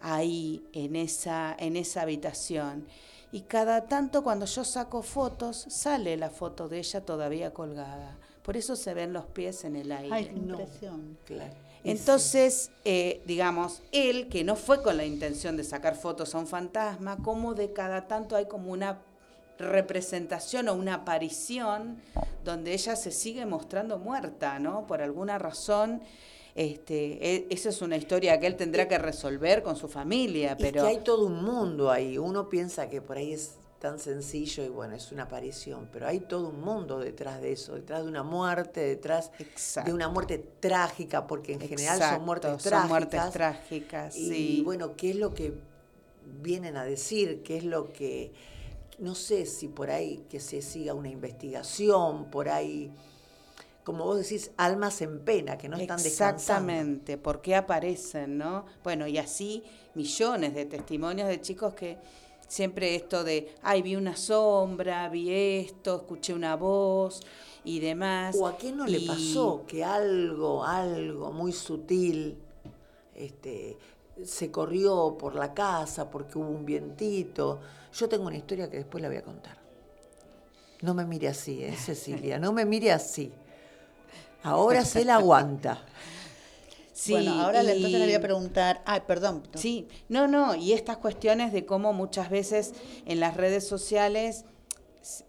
ahí 0.00 0.64
en 0.72 0.96
esa, 0.96 1.54
en 1.58 1.76
esa 1.76 2.02
habitación. 2.02 2.86
Y 3.32 3.42
cada 3.42 3.86
tanto 3.86 4.22
cuando 4.22 4.46
yo 4.46 4.64
saco 4.64 5.02
fotos, 5.02 5.66
sale 5.68 6.16
la 6.16 6.30
foto 6.30 6.68
de 6.68 6.78
ella 6.78 7.00
todavía 7.00 7.52
colgada. 7.52 8.16
Por 8.42 8.56
eso 8.56 8.76
se 8.76 8.94
ven 8.94 9.12
los 9.12 9.26
pies 9.26 9.64
en 9.64 9.76
el 9.76 9.90
aire. 9.90 10.14
Ay, 10.14 10.26
qué 10.26 10.36
impresión. 10.36 11.18
Claro. 11.24 11.52
Entonces, 11.82 12.70
eh, 12.84 13.22
digamos, 13.26 13.82
él, 13.92 14.28
que 14.28 14.42
no 14.42 14.56
fue 14.56 14.82
con 14.82 14.96
la 14.96 15.04
intención 15.04 15.56
de 15.56 15.64
sacar 15.64 15.94
fotos 15.94 16.34
a 16.34 16.38
un 16.38 16.46
fantasma, 16.46 17.16
como 17.18 17.54
de 17.54 17.72
cada 17.72 18.08
tanto 18.08 18.34
hay 18.34 18.46
como 18.46 18.72
una 18.72 19.02
representación 19.58 20.68
o 20.68 20.74
una 20.74 20.94
aparición 20.94 22.00
donde 22.44 22.72
ella 22.72 22.96
se 22.96 23.10
sigue 23.10 23.46
mostrando 23.46 23.98
muerta, 23.98 24.58
¿no? 24.58 24.86
Por 24.86 25.02
alguna 25.02 25.38
razón. 25.38 26.02
Este, 26.56 27.34
e- 27.34 27.46
esa 27.50 27.68
es 27.68 27.82
una 27.82 27.98
historia 27.98 28.40
que 28.40 28.46
él 28.46 28.56
tendrá 28.56 28.88
que 28.88 28.96
resolver 28.96 29.62
con 29.62 29.76
su 29.76 29.88
familia, 29.88 30.52
Es 30.52 30.56
pero 30.58 30.82
que 30.84 30.88
hay 30.88 30.98
todo 31.04 31.26
un 31.26 31.44
mundo 31.44 31.90
ahí. 31.90 32.16
Uno 32.16 32.48
piensa 32.48 32.88
que 32.88 33.02
por 33.02 33.18
ahí 33.18 33.34
es 33.34 33.56
tan 33.78 33.98
sencillo 33.98 34.64
y 34.64 34.68
bueno, 34.70 34.94
es 34.96 35.12
una 35.12 35.24
aparición, 35.24 35.90
pero 35.92 36.06
hay 36.06 36.20
todo 36.20 36.48
un 36.48 36.62
mundo 36.62 36.98
detrás 36.98 37.42
de 37.42 37.52
eso, 37.52 37.74
detrás 37.74 38.04
de 38.04 38.08
una 38.08 38.22
muerte, 38.22 38.80
detrás 38.80 39.30
Exacto. 39.38 39.90
de 39.90 39.94
una 39.94 40.08
muerte 40.08 40.38
trágica, 40.58 41.26
porque 41.26 41.52
en 41.52 41.60
general 41.60 41.96
Exacto, 41.96 42.16
son 42.16 42.24
muertes 42.24 42.50
son 42.50 42.58
trágicas. 42.62 42.88
muertes 42.88 43.30
trágicas, 43.32 44.16
y 44.16 44.28
sí. 44.30 44.62
bueno, 44.64 44.96
¿qué 44.96 45.10
es 45.10 45.16
lo 45.16 45.34
que 45.34 45.52
vienen 46.40 46.78
a 46.78 46.84
decir? 46.86 47.42
¿Qué 47.42 47.58
es 47.58 47.64
lo 47.64 47.92
que 47.92 48.32
no 48.98 49.14
sé 49.14 49.44
si 49.44 49.68
por 49.68 49.90
ahí 49.90 50.24
que 50.30 50.40
se 50.40 50.62
siga 50.62 50.94
una 50.94 51.10
investigación, 51.10 52.30
por 52.30 52.48
ahí 52.48 52.90
como 53.86 54.04
vos 54.04 54.18
decís, 54.18 54.50
almas 54.56 55.00
en 55.00 55.20
pena 55.20 55.56
que 55.56 55.68
no 55.68 55.76
están 55.76 56.02
descansando. 56.02 56.72
Exactamente, 56.72 57.18
¿por 57.18 57.40
qué 57.40 57.54
aparecen, 57.54 58.36
no? 58.36 58.66
Bueno, 58.82 59.06
y 59.06 59.16
así 59.16 59.62
millones 59.94 60.56
de 60.56 60.66
testimonios 60.66 61.28
de 61.28 61.40
chicos 61.40 61.72
que 61.74 61.96
siempre 62.48 62.96
esto 62.96 63.22
de, 63.22 63.54
ay, 63.62 63.82
vi 63.82 63.94
una 63.94 64.16
sombra, 64.16 65.08
vi 65.08 65.30
esto, 65.30 65.98
escuché 65.98 66.34
una 66.34 66.56
voz 66.56 67.20
y 67.62 67.78
demás. 67.78 68.34
¿O 68.36 68.48
a 68.48 68.56
quién 68.56 68.76
no 68.76 68.86
le 68.86 69.02
pasó 69.02 69.62
que 69.68 69.84
algo, 69.84 70.64
algo 70.64 71.30
muy 71.30 71.52
sutil, 71.52 72.38
este, 73.14 73.78
se 74.24 74.50
corrió 74.50 75.16
por 75.16 75.36
la 75.36 75.54
casa 75.54 76.10
porque 76.10 76.38
hubo 76.38 76.48
un 76.48 76.66
vientito? 76.66 77.60
Yo 77.92 78.08
tengo 78.08 78.26
una 78.26 78.36
historia 78.36 78.68
que 78.68 78.78
después 78.78 79.00
la 79.00 79.06
voy 79.06 79.18
a 79.18 79.22
contar. 79.22 79.56
No 80.82 80.92
me 80.92 81.04
mire 81.06 81.28
así, 81.28 81.62
¿eh, 81.62 81.76
Cecilia, 81.76 82.40
no 82.40 82.52
me 82.52 82.64
mire 82.64 82.90
así. 82.90 83.32
Ahora 84.46 84.84
se 84.84 85.04
la 85.04 85.16
aguanta. 85.16 85.82
Sí, 86.92 87.12
bueno, 87.12 87.32
ahora 87.42 87.62
le- 87.62 87.72
entonces 87.72 88.00
le 88.00 88.06
voy 88.06 88.14
a 88.14 88.20
preguntar. 88.22 88.82
Ay, 88.86 89.02
perdón. 89.06 89.42
no. 89.52 89.60
Sí, 89.60 89.86
no, 90.08 90.26
no, 90.28 90.54
y 90.54 90.72
estas 90.72 90.96
cuestiones 90.96 91.52
de 91.52 91.66
cómo 91.66 91.92
muchas 91.92 92.30
veces 92.30 92.72
en 93.04 93.20
las 93.20 93.36
redes 93.36 93.68
sociales 93.68 94.46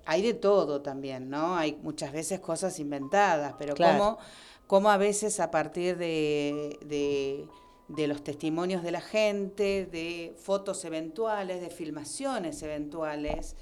hay 0.05 0.21
de 0.21 0.33
todo 0.33 0.81
también, 0.81 1.29
¿no? 1.29 1.57
Hay 1.57 1.77
muchas 1.83 2.13
veces 2.13 2.39
cosas 2.39 2.79
inventadas, 2.79 3.53
pero 3.59 3.75
Claro. 3.75 3.97
cómo, 3.99 4.17
cómo 4.65 4.89
a 4.89 4.95
veces 4.97 5.41
a 5.41 5.51
partir 5.51 5.97
de, 5.97 6.79
de, 6.85 7.45
de 7.89 8.07
los 8.07 8.23
testimonios 8.23 8.81
de 8.81 8.91
la 8.91 9.01
gente, 9.01 9.85
de 9.91 10.33
fotos 10.39 10.85
eventuales, 10.85 11.59
de 11.59 11.69
filmaciones 11.69 12.63
eventuales, 12.63 13.57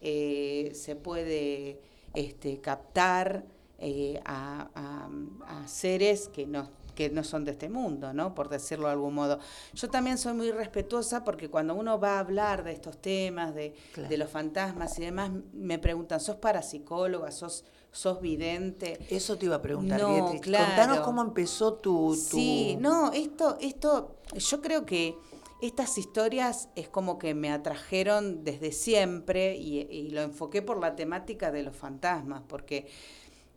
eh, 0.00 0.72
se 0.74 0.96
puede 0.96 1.78
este, 2.14 2.58
captar 2.62 3.44
eh, 3.80 4.20
a, 4.24 4.68
a- 4.74 5.62
a 5.62 5.66
seres 5.68 6.28
que 6.28 6.46
no, 6.46 6.68
que 6.94 7.08
no 7.10 7.24
son 7.24 7.44
de 7.44 7.52
este 7.52 7.68
mundo, 7.68 8.12
¿no? 8.12 8.34
Por 8.34 8.48
decirlo 8.48 8.86
de 8.86 8.92
algún 8.92 9.14
modo. 9.14 9.38
Yo 9.74 9.88
también 9.88 10.18
soy 10.18 10.34
muy 10.34 10.50
respetuosa 10.50 11.24
porque 11.24 11.48
cuando 11.48 11.74
uno 11.74 11.98
va 11.98 12.16
a 12.16 12.18
hablar 12.20 12.62
de 12.64 12.72
estos 12.72 12.98
temas, 13.00 13.54
de, 13.54 13.74
Claro. 13.92 14.08
de 14.10 14.16
los 14.18 14.28
fantasmas 14.30 14.98
y 14.98 15.02
demás, 15.02 15.30
me 15.52 15.78
preguntan, 15.78 16.20
¿sos 16.20 16.36
parapsicóloga? 16.36 17.30
¿Sos, 17.30 17.64
sos 17.90 18.20
vidente? 18.20 18.98
Eso 19.08 19.36
te 19.38 19.46
iba 19.46 19.56
a 19.56 19.62
preguntar, 19.62 20.00
No, 20.00 20.12
Beatriz. 20.14 20.40
claro. 20.42 20.66
Contanos 20.66 21.00
cómo 21.00 21.22
empezó 21.22 21.74
tu... 21.74 22.10
tu- 22.10 22.14
Sí, 22.16 22.76
no, 22.80 23.12
esto, 23.12 23.56
esto, 23.60 24.16
yo 24.36 24.60
creo 24.60 24.84
que 24.84 25.16
estas 25.62 25.98
historias 25.98 26.68
es 26.74 26.88
como 26.88 27.18
que 27.18 27.34
me 27.34 27.50
atrajeron 27.52 28.44
desde 28.44 28.72
siempre 28.72 29.56
y, 29.56 29.80
y 29.80 30.08
lo 30.08 30.22
enfoqué 30.22 30.62
por 30.62 30.80
la 30.80 30.96
temática 30.96 31.50
de 31.50 31.62
los 31.62 31.76
fantasmas, 31.76 32.42
porque 32.48 32.86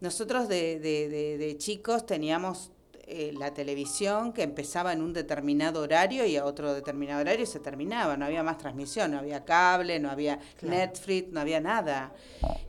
nosotros 0.04 0.48
de, 0.50 0.80
de- 0.80 1.08
de- 1.10 1.38
de 1.38 1.58
chicos 1.58 2.06
teníamos 2.06 2.72
eh, 3.08 3.34
la 3.38 3.54
televisión 3.54 4.34
que 4.34 4.44
empezaba 4.44 4.92
en 4.94 5.02
un 5.02 5.14
determinado 5.14 5.82
horario 5.82 6.26
y 6.26 6.36
a 6.38 6.46
otro 6.46 6.74
determinado 6.74 7.22
horario 7.22 7.46
se 7.46 7.60
terminaba, 7.60 8.16
no 8.18 8.26
había 8.26 8.44
más 8.44 8.58
transmisión, 8.58 9.12
no 9.12 9.20
había 9.20 9.44
cable, 9.46 10.00
no 10.00 10.10
había 10.12 10.40
Claro. 10.60 10.76
Netflix, 10.78 11.32
no 11.32 11.40
había 11.40 11.60
nada. 11.62 12.14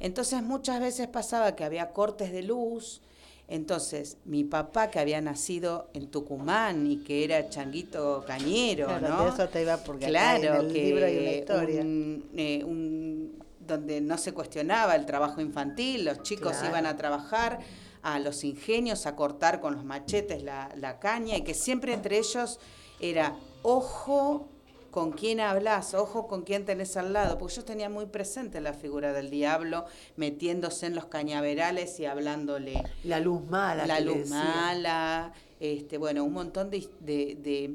Entonces 0.01 0.43
muchas 0.43 0.81
veces 0.81 1.09
pasaba 1.09 1.55
que 1.57 1.65
había 1.65 1.91
cortes 1.91 2.31
de 2.33 2.43
luz, 2.43 3.01
entonces 3.49 4.17
mi 4.25 4.43
papá 4.45 4.91
que 4.91 4.99
había 5.01 5.21
nacido 5.21 5.89
en 5.93 6.07
Tucumán 6.09 6.87
y 6.91 6.97
que 6.99 7.25
era 7.25 7.49
changuito 7.51 8.25
cañero, 8.27 8.87
Claro, 8.87 9.09
¿no? 9.09 9.23
de 9.25 9.29
eso 9.31 9.49
te 9.49 9.63
iba 9.63 9.77
porque 9.79 10.07
acá 10.07 10.11
claro, 10.39 10.61
en 10.61 10.67
el 10.67 10.73
que 10.73 10.85
libro 10.85 11.05
hay 11.07 11.19
una 11.19 11.33
historia. 11.33 11.81
un, 11.83 12.25
eh, 12.37 12.63
un- 12.65 13.44
donde 13.67 14.01
no 14.01 14.19
se 14.19 14.33
cuestionaba 14.33 14.95
el 14.97 15.07
trabajo 15.07 15.41
infantil, 15.41 16.05
los 16.05 16.23
chicos 16.23 16.53
Claro. 16.53 16.69
iban 16.69 16.87
a 16.87 16.97
trabajar 16.97 17.61
a 18.03 18.19
los 18.19 18.45
ingenios 18.45 19.07
a 19.07 19.17
cortar 19.17 19.61
con 19.61 19.75
los 19.75 19.85
machetes 19.85 20.43
la, 20.43 20.71
la 20.77 20.99
caña 21.01 21.37
y 21.37 21.43
que 21.43 21.55
siempre 21.55 21.93
entre 21.95 22.19
ellos 22.19 22.61
era 23.01 23.35
ojo 23.63 24.49
con 24.91 25.11
quién 25.11 25.41
hablas, 25.41 25.93
ojo 25.95 26.29
con 26.29 26.43
quién 26.43 26.65
tenés 26.65 26.97
al 26.97 27.13
lado, 27.13 27.37
porque 27.39 27.55
ellos 27.55 27.65
tenían 27.65 27.93
muy 27.93 28.07
presente 28.07 28.61
la 28.61 28.75
figura 28.75 29.13
del 29.13 29.29
diablo 29.29 29.87
metiéndose 30.17 30.87
en 30.87 30.95
los 30.95 31.07
cañaverales 31.07 31.99
y 31.99 32.05
hablándole 32.07 32.81
La 33.03 33.19
luz 33.19 33.43
mala. 33.51 33.87
la 33.87 33.99
luz 33.99 34.29
mala, 34.29 35.33
este, 35.59 35.99
bueno, 35.99 36.23
un 36.23 36.33
montón 36.33 36.71
de, 36.71 36.87
de- 37.01 37.37
de- 37.41 37.75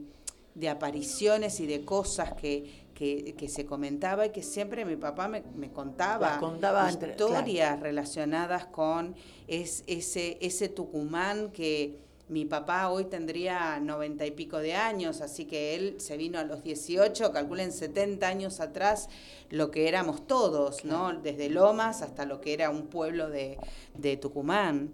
de 0.56 0.68
apariciones 0.70 1.60
y 1.60 1.68
de 1.68 1.84
cosas 1.86 2.34
que, 2.34 2.79
que, 3.00 3.34
que 3.38 3.48
se 3.48 3.66
comentaba 3.66 4.26
y 4.26 4.32
que 4.32 4.44
siempre 4.44 4.84
mi 4.84 4.98
papá 4.98 5.30
me, 5.30 5.42
me 5.56 5.72
contaba, 5.72 6.38
contaba 6.38 6.90
entre- 6.90 7.12
historias 7.12 7.80
relacionadas 7.80 8.66
con 8.66 9.16
es, 9.48 9.86
ese, 9.88 10.38
ese 10.42 10.68
Tucumán 10.68 11.50
que 11.52 11.98
mi 12.28 12.44
papá 12.44 12.90
hoy 12.90 13.06
tendría 13.06 13.80
noventa 13.80 14.26
y 14.26 14.32
pico 14.32 14.58
de 14.58 14.76
años, 14.76 15.22
así 15.22 15.46
que 15.46 15.76
él 15.76 15.96
se 16.02 16.18
vino 16.18 16.40
a 16.40 16.44
los 16.44 16.62
18, 16.62 17.32
calculen 17.32 17.72
70 17.72 18.28
años 18.28 18.60
atrás 18.60 19.08
lo 19.50 19.72
que 19.72 19.88
éramos 19.88 20.28
todos, 20.28 20.84
¿no? 20.84 21.14
Desde 21.14 21.50
Lomas 21.50 22.02
hasta 22.02 22.26
lo 22.26 22.42
que 22.42 22.54
era 22.54 22.70
un 22.70 22.88
pueblo 22.88 23.30
de, 23.30 23.58
de 23.96 24.18
Tucumán. 24.18 24.94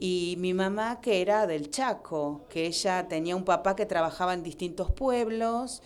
Y 0.00 0.34
mi 0.40 0.54
mamá 0.54 1.00
que 1.00 1.22
era 1.22 1.46
del 1.46 1.70
Chaco, 1.70 2.46
que 2.48 2.66
ella 2.66 3.06
tenía 3.08 3.36
un 3.36 3.44
papá 3.44 3.76
que 3.76 3.86
trabajaba 3.86 4.34
en 4.34 4.42
distintos 4.42 4.90
pueblos 4.90 5.82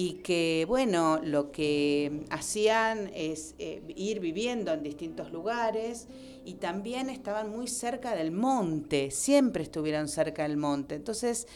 y 0.00 0.20
que, 0.22 0.64
bueno, 0.68 1.18
lo 1.24 1.50
que 1.50 2.24
hacían 2.30 3.10
es 3.16 3.56
eh, 3.58 3.82
ir 3.96 4.20
viviendo 4.20 4.72
en 4.72 4.84
distintos 4.84 5.32
lugares 5.32 6.06
y 6.44 6.54
también 6.54 7.10
estaban 7.10 7.50
muy 7.50 7.66
cerca 7.66 8.14
del 8.14 8.30
monte, 8.30 9.10
siempre 9.10 9.64
estuvieron 9.64 10.06
cerca 10.06 10.44
del 10.44 10.56
monte. 10.56 10.94
Entonces, 10.94 11.48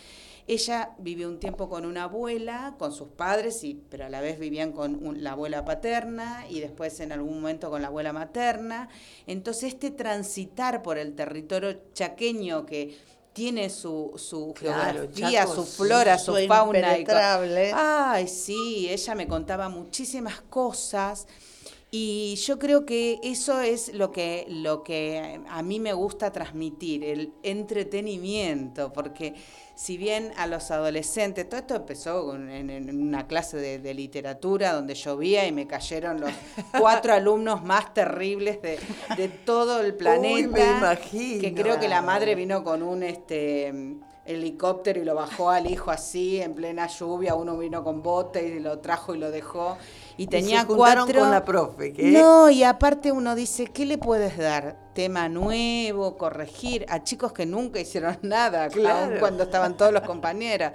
ella 0.49 0.91
vivió 0.99 1.29
un 1.29 1.39
tiempo 1.39 1.69
con 1.69 1.87
una 1.87 2.03
abuela, 2.05 2.75
con 2.81 2.91
sus 2.93 3.11
padres, 3.11 3.63
y, 3.63 3.81
pero 3.89 4.07
a 4.07 4.09
la 4.09 4.21
vez 4.21 4.41
vivían 4.41 4.73
con 4.73 5.07
un- 5.07 5.23
la 5.23 5.33
abuela 5.33 5.65
paterna 5.65 6.45
y 6.51 6.59
después 6.59 6.99
en 6.99 7.13
algún 7.13 7.35
momento 7.41 7.71
con 7.71 7.81
la 7.81 7.87
abuela 7.89 8.13
materna. 8.13 8.89
Entonces 9.29 9.75
este 9.75 9.93
transitar 9.93 10.83
por 10.83 10.99
el 10.99 11.15
territorio 11.15 11.79
chaqueño 11.95 12.67
que 12.67 12.97
tiene 13.33 13.71
su, 13.71 14.13
su 14.17 14.53
Claro, 14.55 15.01
geografía, 15.01 15.45
Chaco, 15.47 15.55
su 15.55 15.65
flora, 15.65 16.19
su, 16.19 16.37
su 16.37 16.47
fauna. 16.47 16.99
y. 16.99 17.05
Ay, 17.75 18.29
sí, 18.29 18.89
ella 18.91 19.15
me 19.15 19.27
contaba 19.27 19.69
muchísimas 19.69 20.41
cosas. 20.43 21.27
Y 21.95 22.37
yo 22.37 22.59
creo 22.59 22.87
que 22.87 23.21
eso 23.23 23.61
es 23.61 23.93
lo 23.93 24.13
que, 24.13 24.47
lo 24.49 24.83
que 24.83 25.41
a 25.47 25.63
mí 25.63 25.79
me 25.79 25.93
gusta 25.93 26.33
transmitir, 26.33 27.05
el 27.05 27.35
entretenimiento, 27.43 28.93
porque 28.95 29.35
si 29.75 29.97
bien 29.97 30.33
a 30.37 30.47
los 30.47 30.71
adolescentes, 30.71 31.49
todo 31.49 31.61
esto 31.61 31.75
empezó 31.77 32.27
con- 32.27 32.51
en, 32.51 32.71
en 32.71 33.01
una 33.03 33.27
clase 33.27 33.57
de, 33.57 33.79
de 33.79 33.95
literatura 33.95 34.73
donde 34.75 34.95
llovía 34.95 35.47
y 35.47 35.53
me 35.53 35.67
cayeron 35.67 36.21
los 36.21 36.31
cuatro 36.79 37.13
alumnos 37.15 37.65
más 37.65 37.93
terribles 37.95 38.61
de, 38.63 38.79
de 39.17 39.29
todo 39.29 39.81
el 39.81 39.95
planeta. 39.95 40.49
me 40.49 40.61
imagino. 40.79 41.41
Que 41.41 41.55
creo 41.55 41.81
que 41.81 41.89
la 41.89 42.03
madre 42.03 42.35
vino 42.35 42.63
con 42.63 42.83
un 42.83 43.03
este 43.03 43.73
helicóptero 44.25 45.01
y 45.01 45.05
lo 45.05 45.15
bajó 45.15 45.51
al 45.51 45.71
hijo 45.71 45.91
así 45.91 46.41
en 46.41 46.55
plena 46.55 46.87
lluvia, 46.87 47.35
uno 47.35 47.59
vino 47.59 47.83
con 47.83 48.03
bote 48.03 48.47
y 48.47 48.61
lo 48.61 48.79
trajo 48.79 49.15
y 49.15 49.19
lo 49.19 49.31
dejó. 49.31 49.77
Y 50.17 50.27
tenía 50.27 50.61
se 50.61 50.67
juntaron 50.67 51.05
cuatro. 51.07 51.21
con 51.23 51.31
la 51.31 51.45
profe, 51.45 51.93
¿qué? 51.93 52.13
No, 52.13 52.49
y 52.51 52.63
aparte 52.63 53.11
uno 53.13 53.35
dice, 53.35 53.67
¿qué 53.67 53.87
le 53.87 53.99
puedes 53.99 54.37
dar? 54.39 54.77
Tema 54.95 55.29
nuevo, 55.29 56.17
corregir 56.17 56.85
a 56.89 57.03
chicos 57.03 57.33
que 57.33 57.47
nunca 57.47 57.81
hicieron 57.81 58.19
nada, 58.23 58.69
Claro. 58.69 59.13
aun 59.13 59.19
cuando 59.19 59.45
estaban 59.45 59.77
todos 59.77 59.93
los 59.93 60.03
compañeros. 60.03 60.73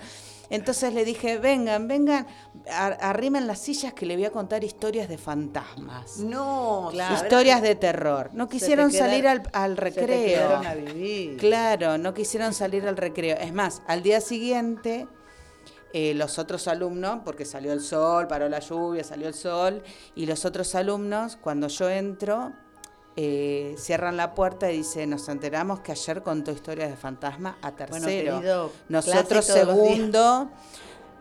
Entonces 0.50 0.94
le 0.94 1.04
dije, 1.06 1.38
vengan, 1.40 1.88
vengan, 1.88 2.26
ar- 2.72 2.98
arrimen 3.02 3.48
las 3.48 3.60
sillas 3.60 3.94
que 3.94 4.06
le 4.06 4.16
voy 4.16 4.26
a 4.26 4.32
contar 4.32 4.64
historias 4.64 5.10
de 5.10 5.18
fantasmas. 5.18 6.18
No, 6.20 6.90
Claro. 6.92 7.16
Historias 7.16 7.62
de 7.62 7.76
terror. 7.76 8.30
No 8.34 8.46
Se 8.46 8.50
te 8.52 8.58
quisieron 8.58 8.92
salir 8.92 9.28
al, 9.28 9.44
se 9.44 9.76
recreo. 9.76 10.08
quedaron 10.26 10.66
a 10.68 10.74
vivir. 10.76 11.38
Claro, 11.38 11.98
no 11.98 12.14
quisieron 12.14 12.54
salir 12.54 12.88
al 12.88 12.96
recreo. 12.98 13.36
Es 13.38 13.54
más, 13.54 13.82
al 13.88 14.02
día 14.04 14.22
siguiente, 14.22 15.08
eh, 15.94 16.14
los 16.14 16.38
otros 16.40 16.68
alumnos, 16.68 17.20
porque 17.26 17.46
salió 17.46 17.74
el 17.74 17.82
sol, 17.82 18.28
paró 18.28 18.48
la 18.50 18.60
lluvia, 18.60 19.04
salió 19.04 19.28
el 19.28 19.34
sol, 19.34 19.84
y 20.16 20.26
los 20.26 20.46
otros 20.46 20.76
alumnos, 20.76 21.38
cuando 21.38 21.68
yo 21.68 21.90
entro, 21.90 22.54
eh, 23.20 23.74
cierran 23.78 24.16
la 24.16 24.36
puerta 24.36 24.72
y 24.72 24.78
dicen, 24.78 25.10
nos 25.10 25.28
enteramos 25.28 25.80
que 25.80 25.92
ayer 25.92 26.22
contó 26.22 26.52
historias 26.52 26.92
de 26.92 26.96
fantasma 26.98 27.58
a 27.64 27.72
Bueno, 27.72 27.78
tercero. 28.06 28.36
querido, 28.36 28.72
Nosotros 28.90 29.44
segundo. 29.44 30.52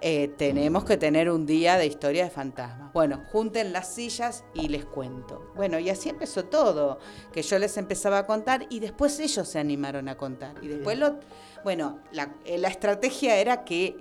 eh, 0.03 0.29
tenemos 0.37 0.85
que 0.85 0.99
tener 0.99 1.31
un 1.31 1.47
día 1.47 1.79
de 1.79 1.87
historia 1.87 2.25
de 2.25 2.31
fantasmas. 2.31 2.93
Bueno, 2.93 3.23
junten 3.33 3.73
las 3.73 3.89
sillas 3.89 4.45
y 4.53 4.69
les 4.69 4.85
cuento. 4.85 5.51
Bueno, 5.57 5.79
y 5.79 5.89
así 5.89 6.11
empezó 6.11 6.45
todo, 6.45 6.99
que 7.33 7.41
yo 7.41 7.59
les 7.59 7.79
empezaba 7.79 8.19
a 8.19 8.27
contar 8.27 8.67
y 8.69 8.81
después 8.81 9.19
ellos 9.19 9.49
se 9.49 9.59
animaron 9.59 10.09
a 10.11 10.17
contar. 10.19 10.55
Y 10.63 10.69
después 10.69 10.99
lo, 10.99 11.19
bueno, 11.65 12.01
la, 12.13 12.35
eh, 12.45 12.59
la 12.59 12.69
estrategia 12.69 13.37
era 13.39 13.65
que 13.65 13.97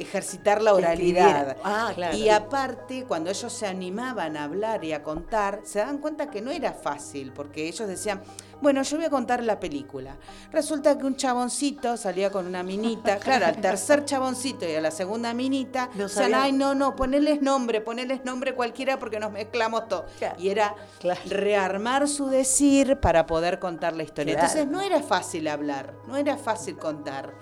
ejercitar 0.00 0.62
la 0.62 0.74
oralidad. 0.74 1.56
Ah, 1.64 1.92
claro. 1.94 2.16
Y 2.16 2.28
aparte, 2.28 3.04
cuando 3.06 3.30
ellos 3.30 3.52
se 3.52 3.66
animaban 3.66 4.36
a 4.36 4.44
hablar 4.44 4.84
y 4.84 4.92
a 4.92 5.02
contar, 5.02 5.60
se 5.64 5.80
dan 5.80 5.98
cuenta 5.98 6.30
que 6.30 6.40
no 6.40 6.50
era 6.50 6.72
fácil, 6.72 7.32
porque 7.32 7.68
ellos 7.68 7.88
decían, 7.88 8.22
bueno, 8.60 8.82
yo 8.82 8.96
voy 8.96 9.06
a 9.06 9.10
contar 9.10 9.42
la 9.44 9.60
película. 9.60 10.16
Resulta 10.50 10.98
que 10.98 11.06
un 11.06 11.14
chaboncito 11.16 11.96
salía 11.96 12.30
con 12.30 12.46
una 12.46 12.62
minita, 12.62 13.16
claro, 13.20 13.46
al 13.46 13.60
tercer 13.60 14.04
chaboncito 14.04 14.68
y 14.68 14.74
a 14.74 14.80
la 14.80 14.90
segunda 14.90 15.32
minita, 15.34 15.88
No 15.94 16.04
decían, 16.04 16.34
ay, 16.34 16.52
no, 16.52 16.74
no, 16.74 16.96
poneles 16.96 17.40
nombre, 17.40 17.80
poneles 17.80 18.24
nombre 18.24 18.54
cualquiera 18.54 18.98
porque 18.98 19.20
nos 19.20 19.30
mezclamos. 19.30 19.84
Claro. 20.18 20.36
Y 20.38 20.48
era 20.48 20.74
Claro. 20.98 21.20
rearmar 21.26 22.08
su 22.08 22.26
decir 22.26 22.98
para 22.98 23.26
poder 23.26 23.58
contar 23.58 23.94
la 23.94 24.02
historia. 24.02 24.34
Entonces 24.34 24.66
no 24.66 24.80
era 24.80 25.00
fácil 25.02 25.46
hablar, 25.48 25.94
no 26.06 26.16
era 26.16 26.36
fácil 26.36 26.76
contar. 26.76 27.34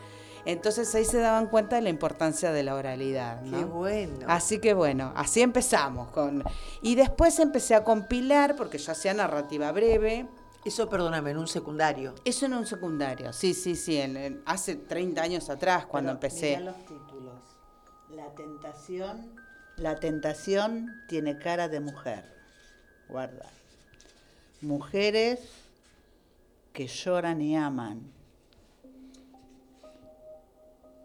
Entonces 0.46 0.94
ahí 0.94 1.04
se 1.04 1.18
daban 1.18 1.48
cuenta 1.48 1.76
de 1.76 1.82
la 1.82 1.88
importancia 1.90 2.52
de 2.52 2.62
la 2.62 2.74
oralidad. 2.76 3.42
¿no? 3.42 3.58
Qué 3.58 3.64
bueno. 3.64 4.26
Así 4.28 4.58
que 4.60 4.74
bueno, 4.74 5.12
así 5.16 5.42
empezamos 5.42 6.08
con. 6.10 6.44
Y 6.82 6.94
después 6.94 7.38
empecé 7.40 7.74
a 7.74 7.82
compilar, 7.84 8.56
porque 8.56 8.78
yo 8.78 8.92
hacía 8.92 9.12
narrativa 9.12 9.70
breve. 9.72 10.26
Eso, 10.64 10.88
perdóname, 10.88 11.30
en 11.32 11.38
un 11.38 11.46
secundario. 11.48 12.14
Eso 12.24 12.46
en 12.46 12.54
un 12.54 12.66
secundario, 12.66 13.32
sí, 13.32 13.54
sí, 13.54 13.76
sí, 13.76 13.98
en- 13.98 14.16
en- 14.16 14.42
hace 14.46 14.74
30 14.74 15.22
años 15.22 15.48
atrás 15.50 15.86
cuando 15.86 16.08
Pero 16.18 16.26
empecé. 16.32 16.56
mirá 16.58 16.60
los 16.72 16.76
títulos. 16.86 17.40
La 18.10 18.34
tentación, 18.34 19.32
la 19.76 19.96
tentación 19.96 20.92
tiene 21.08 21.38
cara 21.38 21.68
de 21.68 21.78
mujer. 21.80 22.24
Guarda. 23.08 23.46
Mujeres 24.60 25.40
que 26.72 26.86
lloran 26.88 27.40
y 27.40 27.56
aman. 27.56 28.12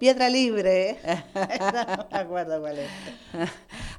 Piedra 0.01 0.29
libre. 0.29 0.97
no 1.35 2.07
me 2.11 2.17
acuerdo 2.17 2.59
cuál 2.59 2.79
es. 2.79 2.89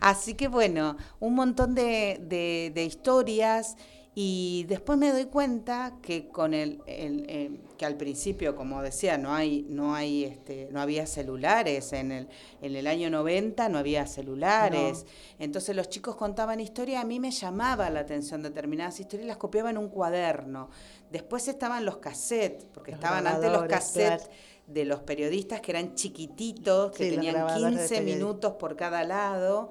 Así 0.01 0.35
que 0.35 0.49
bueno, 0.49 0.97
un 1.21 1.35
montón 1.35 1.75
de, 1.77 2.19
de- 2.23 2.73
de 2.75 2.85
historias 2.85 3.77
y 4.15 4.67
después 4.69 4.99
me 4.99 5.11
doy 5.11 5.27
cuenta 5.27 5.95
que 6.03 6.29
con 6.29 6.53
el, 6.53 6.83
el, 6.87 7.61
que 7.79 7.87
al 7.87 7.97
principio, 7.97 8.55
como 8.57 8.83
decía, 8.83 9.17
no 9.17 9.33
hay, 9.33 9.65
no 9.71 9.95
hay, 9.95 10.25
este, 10.25 10.69
no 10.73 10.83
había 10.83 11.07
celulares 11.07 11.95
en 11.95 12.13
el, 12.13 12.29
en 12.61 12.77
el 12.77 12.87
año 12.89 13.09
90 13.09 13.69
no 13.71 13.79
había 13.79 14.07
celulares. 14.07 15.07
Entonces 15.39 15.75
los 15.77 15.89
chicos 15.89 16.17
contaban 16.17 16.61
historias, 16.61 17.03
a 17.03 17.07
mí 17.07 17.21
me 17.21 17.31
llamaba 17.31 17.89
la 17.91 18.01
atención 18.01 18.43
determinadas 18.43 19.01
historias, 19.01 19.29
las 19.29 19.39
copiaba 19.39 19.71
en 19.71 19.79
un 19.79 19.89
cuaderno. 19.89 20.69
Después 21.11 21.49
estaban 21.49 21.85
los 21.87 21.99
cassettes, 21.99 22.67
porque 22.75 22.91
Los 22.91 22.99
estaban 23.01 23.27
antes 23.27 23.51
los 23.51 23.63
cassettes 23.65 24.27
claro. 24.27 24.33
De 24.67 24.85
los 24.85 25.01
periodistas 25.01 25.61
que 25.61 25.73
eran 25.73 25.95
chiquititos, 25.95 26.93
que 26.93 27.05
Sí, 27.05 27.11
tenían 27.11 27.35
grabadores 27.35 27.75
de 27.75 27.89
15 27.89 27.89
periodistas. 27.89 28.05
minutos 28.05 28.53
por 28.55 28.77
cada 28.77 29.05
lado, 29.05 29.71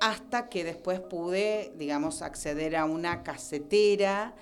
hasta 0.00 0.48
que 0.48 0.64
después 0.64 1.00
pude, 1.00 1.72
digamos, 1.76 2.22
acceder 2.22 2.76
a 2.76 2.84
una 2.84 3.22
casetera 3.22 4.34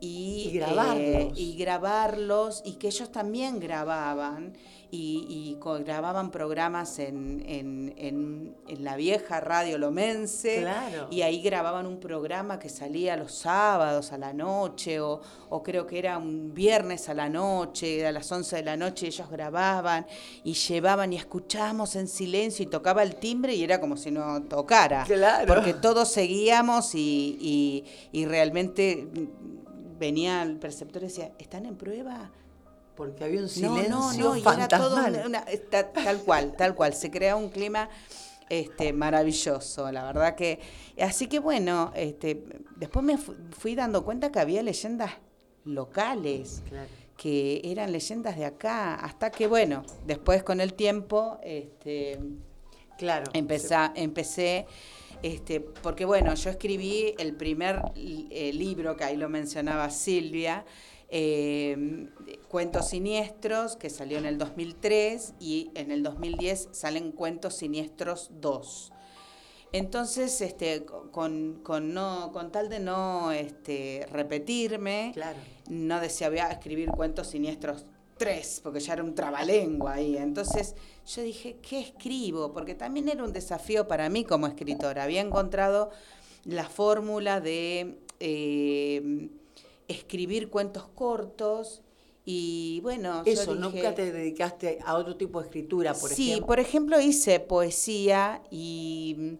y, 0.00 0.50
Y 0.50 0.50
grabarlos. 0.52 0.96
eh, 1.00 1.32
y 1.34 1.56
grabarlos, 1.56 2.62
y 2.64 2.74
que 2.74 2.88
ellos 2.88 3.10
también 3.10 3.58
grababan, 3.58 4.54
y, 4.90 5.56
y 5.60 5.82
grababan 5.84 6.30
programas 6.30 6.98
en, 6.98 7.44
en, 7.46 7.94
en- 7.98 8.56
en 8.66 8.84
la 8.84 8.96
vieja 8.96 9.38
radio 9.40 9.76
lomense, 9.76 10.60
Claro. 10.62 11.08
y 11.10 11.20
ahí 11.22 11.42
grababan 11.42 11.86
un 11.86 12.00
programa 12.00 12.58
que 12.58 12.68
salía 12.70 13.16
los 13.16 13.32
sábados 13.32 14.12
a 14.12 14.18
la 14.18 14.32
noche, 14.32 15.00
o, 15.00 15.20
o 15.50 15.62
creo 15.62 15.86
que 15.86 15.98
era 15.98 16.16
un 16.16 16.54
viernes 16.54 17.08
a 17.10 17.14
la 17.14 17.28
noche, 17.28 18.06
a 18.06 18.12
las 18.12 18.30
11 18.32 18.56
de 18.56 18.62
la 18.62 18.76
noche 18.78 19.08
ellos 19.08 19.28
grababan 19.30 20.06
y 20.42 20.54
llevaban 20.54 21.12
y 21.12 21.16
escuchábamos 21.16 21.94
en 21.96 22.08
silencio 22.08 22.62
y 22.64 22.66
tocaba 22.68 23.02
el 23.02 23.16
timbre 23.16 23.54
y 23.54 23.62
era 23.64 23.80
como 23.80 23.96
si 23.96 24.10
no 24.10 24.42
tocara. 24.44 25.04
Claro. 25.04 25.46
Porque 25.54 25.74
todos 25.74 26.08
seguíamos 26.10 26.94
y, 26.94 27.36
y- 27.40 27.84
y 28.12 28.24
realmente 28.24 29.06
venía 29.98 30.42
el 30.42 30.56
preceptor 30.58 31.02
y 31.02 31.06
decía, 31.06 31.32
¿están 31.38 31.66
en 31.66 31.76
prueba? 31.76 32.30
Porque 32.98 33.22
había 33.24 33.38
un 33.38 33.44
No, 33.44 33.48
silencio 33.48 33.88
no, 33.88 34.12
no, 34.12 34.36
y 34.36 34.40
era 34.40 34.66
todo 34.66 34.96
una- 34.96 35.24
una- 35.24 35.44
ta- 35.70 35.92
tal 35.92 36.18
cual, 36.24 36.54
tal 36.56 36.74
cual. 36.74 36.92
Se 36.94 37.10
crea 37.12 37.36
un 37.36 37.48
clima 37.48 37.88
este, 38.50 38.92
maravilloso, 38.92 39.90
la 39.92 40.04
verdad 40.04 40.34
que. 40.34 40.58
Así 41.00 41.28
que 41.28 41.38
bueno, 41.38 41.92
este, 41.94 42.42
después 42.76 43.04
me 43.04 43.16
fu- 43.16 43.36
fui 43.56 43.76
dando 43.76 44.04
cuenta 44.04 44.32
que 44.32 44.40
había 44.40 44.62
leyendas 44.64 45.12
locales, 45.64 46.62
Claro. 46.68 46.88
que 47.16 47.60
eran 47.64 47.92
leyendas 47.92 48.36
de 48.36 48.46
acá, 48.46 48.96
hasta 48.96 49.30
que 49.30 49.46
bueno, 49.46 49.84
después 50.04 50.42
con 50.42 50.60
el 50.60 50.74
tiempo, 50.74 51.38
este, 51.42 52.18
Claro. 52.96 53.30
Empecé, 53.32 53.76
empecé 53.94 54.66
este, 55.22 55.60
porque 55.60 56.04
bueno, 56.04 56.34
yo 56.34 56.50
escribí 56.50 57.14
el 57.18 57.36
primer 57.36 57.80
eh, 57.94 58.50
libro, 58.52 58.96
que 58.96 59.04
ahí 59.04 59.16
lo 59.16 59.28
mencionaba 59.28 59.88
Silvia, 59.90 60.64
eh, 61.08 62.08
Cuentos 62.48 62.88
Siniestros, 62.88 63.76
que 63.76 63.90
salió 63.90 64.18
en 64.18 64.24
el 64.24 64.38
2003, 64.38 65.34
y 65.38 65.70
en 65.74 65.90
el 65.90 66.02
2010 66.02 66.70
salen 66.72 67.12
Cuentos 67.12 67.54
Siniestros 67.54 68.30
2. 68.40 68.92
Entonces, 69.72 70.40
este, 70.40 70.86
con, 70.86 71.60
con, 71.62 71.92
no, 71.92 72.30
con 72.32 72.50
tal 72.50 72.68
de 72.70 72.80
no 72.80 73.32
este, 73.32 74.06
repetirme, 74.10 75.10
Claro. 75.12 75.38
no 75.68 76.00
decía 76.00 76.30
voy 76.30 76.38
a 76.38 76.48
escribir 76.48 76.90
cuentos 76.90 77.26
siniestros 77.28 77.84
tres, 78.16 78.60
porque 78.62 78.80
ya 78.80 78.94
era 78.94 79.04
un 79.04 79.14
trabalengua 79.14 79.94
ahí. 79.94 80.16
Entonces 80.16 80.74
yo 81.06 81.22
dije, 81.22 81.58
¿qué 81.60 81.80
escribo? 81.80 82.52
Porque 82.52 82.74
también 82.74 83.10
era 83.10 83.22
un 83.22 83.32
desafío 83.32 83.86
para 83.86 84.08
mí 84.08 84.24
como 84.24 84.46
escritora. 84.46 85.02
Había 85.04 85.20
encontrado 85.20 85.90
la 86.44 86.64
fórmula 86.64 87.40
de 87.42 87.98
eh, 88.20 89.28
escribir 89.86 90.48
cuentos 90.48 90.88
cortos 90.94 91.82
y 92.30 92.80
bueno, 92.82 93.24
yo 93.24 93.32
Eso, 93.32 93.54
dije- 93.54 93.60
nunca 93.60 93.94
te 93.94 94.12
dedicaste 94.12 94.78
a 94.84 94.96
otro 94.96 95.16
tipo 95.16 95.40
de 95.40 95.46
escritura, 95.46 95.94
por 95.94 96.10
sí, 96.10 96.24
ejemplo. 96.24 96.46
por 96.46 96.60
ejemplo 96.60 97.00
hice 97.00 97.40
poesía 97.40 98.42
y 98.50 99.14
mm, 99.18 99.34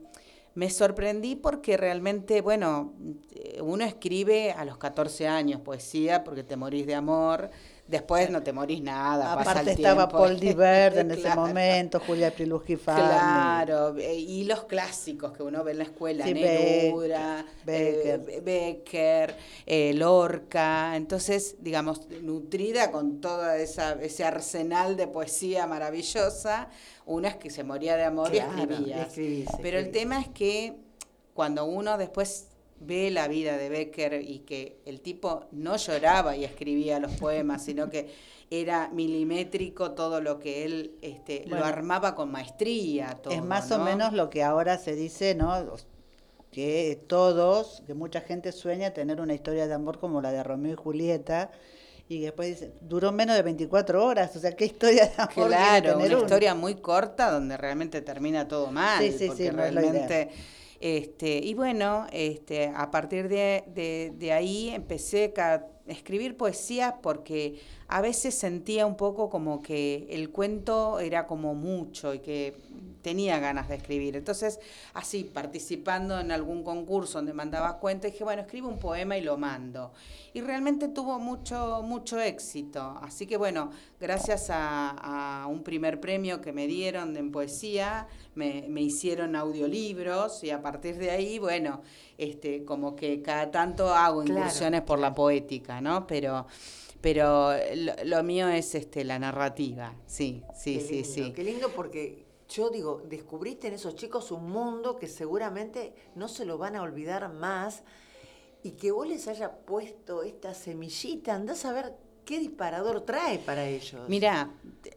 me 0.54 0.70
sorprendí 0.70 1.36
porque 1.36 1.76
realmente, 1.76 2.40
bueno, 2.40 2.94
eh, 3.34 3.60
uno 3.62 3.84
escribe 3.84 4.52
a 4.52 4.64
los 4.64 4.78
14 4.78 5.28
años 5.28 5.60
poesía 5.60 6.24
porque 6.24 6.42
te 6.44 6.56
morís 6.56 6.86
de 6.86 6.94
amor, 6.94 7.50
después 7.88 8.30
no 8.30 8.42
te 8.42 8.52
morís 8.52 8.82
nada. 8.82 9.34
pasa 9.34 9.50
Aparte 9.50 9.70
el 9.72 9.76
estaba 9.78 10.06
tiempo. 10.08 10.24
Paul 10.24 10.38
Divert 10.40 10.96
en 10.98 11.10
ese 11.10 11.34
momento, 11.34 12.00
Julia 12.06 12.30
Priluski. 12.32 12.76
Claro, 12.76 13.96
eh, 13.98 14.14
y 14.14 14.44
los 14.44 14.64
clásicos 14.64 15.32
que 15.32 15.42
uno 15.42 15.64
ve 15.64 15.72
en 15.72 15.78
la 15.78 15.84
escuela, 15.84 16.24
Sí, 16.24 16.34
Neruda, 16.34 17.44
Becker. 17.64 18.24
eh, 18.28 18.40
Becker, 18.44 19.36
eh, 19.66 19.92
Lorca, 19.94 20.94
entonces, 20.96 21.56
digamos, 21.60 22.08
nutrida 22.22 22.90
con 22.90 23.20
todo 23.20 23.50
esa, 23.52 23.92
ese 23.94 24.24
arsenal 24.24 24.96
de 24.96 25.06
poesía 25.08 25.66
maravillosa, 25.66 26.68
una 27.06 27.28
es 27.28 27.36
que 27.36 27.50
se 27.50 27.64
moría 27.64 27.96
de 27.96 28.04
amor 28.04 28.30
Claro, 28.30 28.52
y 28.84 28.92
escribía. 28.92 29.08
Pero 29.62 29.78
el 29.78 29.90
tema 29.90 30.20
es 30.20 30.28
que 30.28 30.76
cuando 31.34 31.64
uno 31.64 31.96
después 31.96 32.47
ve 32.80 33.10
la 33.10 33.28
vida 33.28 33.56
de 33.56 33.68
Becker 33.68 34.22
y 34.22 34.40
que 34.40 34.78
el 34.86 35.00
tipo 35.00 35.46
no 35.52 35.76
lloraba 35.76 36.36
y 36.36 36.44
escribía 36.44 37.00
los 37.00 37.12
poemas, 37.12 37.64
sino 37.64 37.90
que 37.90 38.08
era 38.50 38.88
milimétrico 38.88 39.92
todo 39.92 40.20
lo 40.20 40.38
que 40.38 40.64
él 40.64 40.92
este, 41.02 41.44
lo 41.46 41.64
armaba 41.64 42.14
con 42.14 42.30
maestría. 42.30 43.18
Todo, 43.22 43.34
es 43.34 43.42
más 43.42 43.70
o 43.72 43.78
¿no? 43.78 43.84
menos 43.84 44.12
lo 44.12 44.30
que 44.30 44.42
ahora 44.42 44.78
se 44.78 44.94
dice, 44.94 45.34
¿no? 45.34 45.76
Que 46.50 46.98
todos, 47.08 47.82
que 47.86 47.94
mucha 47.94 48.22
gente 48.22 48.52
sueña 48.52 48.92
tener 48.94 49.20
una 49.20 49.34
historia 49.34 49.66
de 49.66 49.74
amor 49.74 49.98
como 49.98 50.22
la 50.22 50.32
de 50.32 50.42
Romeo 50.42 50.72
y 50.72 50.76
Julieta, 50.76 51.50
y 52.08 52.20
después 52.20 52.48
dice, 52.48 52.72
duró 52.80 53.12
menos 53.12 53.36
de 53.36 53.42
24 53.42 54.02
horas, 54.04 54.34
o 54.34 54.40
sea, 54.40 54.52
¿qué 54.56 54.64
historia 54.64 55.06
de 55.06 55.22
amor 55.22 55.48
Claro, 55.48 55.98
tener 55.98 56.06
una 56.06 56.16
uno? 56.16 56.18
historia 56.18 56.54
muy 56.54 56.76
corta 56.76 57.30
donde 57.30 57.56
realmente 57.58 58.00
termina 58.00 58.48
todo 58.48 58.70
mal. 58.72 59.02
Sí, 59.04 59.12
sí, 59.12 59.30
sí, 59.30 59.50
porque 59.50 59.70
no 59.72 59.80
Este, 60.80 61.38
y 61.38 61.54
bueno, 61.54 62.06
este, 62.12 62.68
a 62.74 62.90
partir 62.90 63.28
de, 63.28 63.64
de- 63.68 64.12
ahí 64.32 64.70
empecé 64.70 65.32
escribir 65.88 66.36
poesía 66.36 66.98
porque 67.02 67.60
a 67.88 68.00
veces 68.00 68.34
sentía 68.34 68.86
un 68.86 68.96
poco 68.96 69.30
como 69.30 69.62
que 69.62 70.06
el 70.10 70.30
cuento 70.30 71.00
era 71.00 71.26
como 71.26 71.54
mucho 71.54 72.14
y 72.14 72.18
que 72.20 72.56
tenía 73.02 73.38
ganas 73.38 73.68
de 73.68 73.76
escribir. 73.76 74.16
Entonces, 74.16 74.60
así, 74.92 75.24
participando 75.24 76.20
en 76.20 76.30
algún 76.30 76.62
concurso 76.62 77.18
donde 77.18 77.32
mandaba 77.32 77.78
cuentos, 77.78 78.12
dije, 78.12 78.24
bueno, 78.24 78.42
escribo 78.42 78.68
un 78.68 78.78
poema 78.78 79.16
y 79.16 79.22
lo 79.22 79.38
mando. 79.38 79.92
Y 80.34 80.42
realmente 80.42 80.88
tuvo 80.88 81.18
mucho, 81.18 81.82
mucho 81.82 82.20
éxito. 82.20 82.98
Así 83.02 83.26
que 83.26 83.36
bueno, 83.36 83.70
gracias 83.98 84.50
a, 84.50 85.42
a 85.42 85.46
un 85.46 85.62
primer 85.62 86.00
premio 86.00 86.40
que 86.40 86.52
me 86.52 86.66
dieron 86.66 87.16
en 87.16 87.32
poesía, 87.32 88.06
me, 88.34 88.66
me 88.68 88.82
hicieron 88.82 89.34
audiolibros 89.36 90.44
y 90.44 90.50
a 90.50 90.60
partir 90.60 90.96
de 90.98 91.10
ahí, 91.10 91.38
bueno, 91.38 91.80
este, 92.18 92.64
como 92.64 92.94
que 92.96 93.22
cada 93.22 93.50
tanto 93.50 93.88
hago 93.94 94.22
Claro, 94.24 94.40
incursiones 94.40 94.82
por 94.82 94.98
la 94.98 95.14
poética, 95.14 95.80
¿no? 95.80 96.06
Pero, 96.06 96.46
pero 97.00 97.52
lo, 97.76 97.92
lo 98.04 98.22
mío 98.24 98.48
es 98.48 98.74
este, 98.74 99.04
la 99.04 99.18
narrativa, 99.18 99.94
sí, 100.06 100.42
sí, 100.54 100.74
Qué 100.74 100.80
sí, 100.80 100.92
lindo, 100.94 101.08
sí. 101.08 101.32
Qué 101.32 101.44
lindo 101.44 101.68
porque 101.70 102.26
yo 102.48 102.70
digo, 102.70 103.02
descubriste 103.08 103.68
en 103.68 103.74
esos 103.74 103.94
chicos 103.94 104.32
un 104.32 104.50
mundo 104.50 104.96
que 104.96 105.06
seguramente 105.06 105.94
no 106.16 106.28
se 106.28 106.44
lo 106.44 106.58
van 106.58 106.76
a 106.76 106.82
olvidar 106.82 107.32
más 107.32 107.82
y 108.62 108.72
que 108.72 108.90
vos 108.90 109.06
les 109.06 109.28
haya 109.28 109.52
puesto 109.52 110.22
esta 110.22 110.54
semillita, 110.54 111.34
andás 111.34 111.64
a 111.64 111.72
ver 111.72 111.94
qué 112.24 112.40
disparador 112.40 113.02
trae 113.02 113.38
para 113.38 113.66
ellos. 113.68 114.08
Mira, 114.08 114.50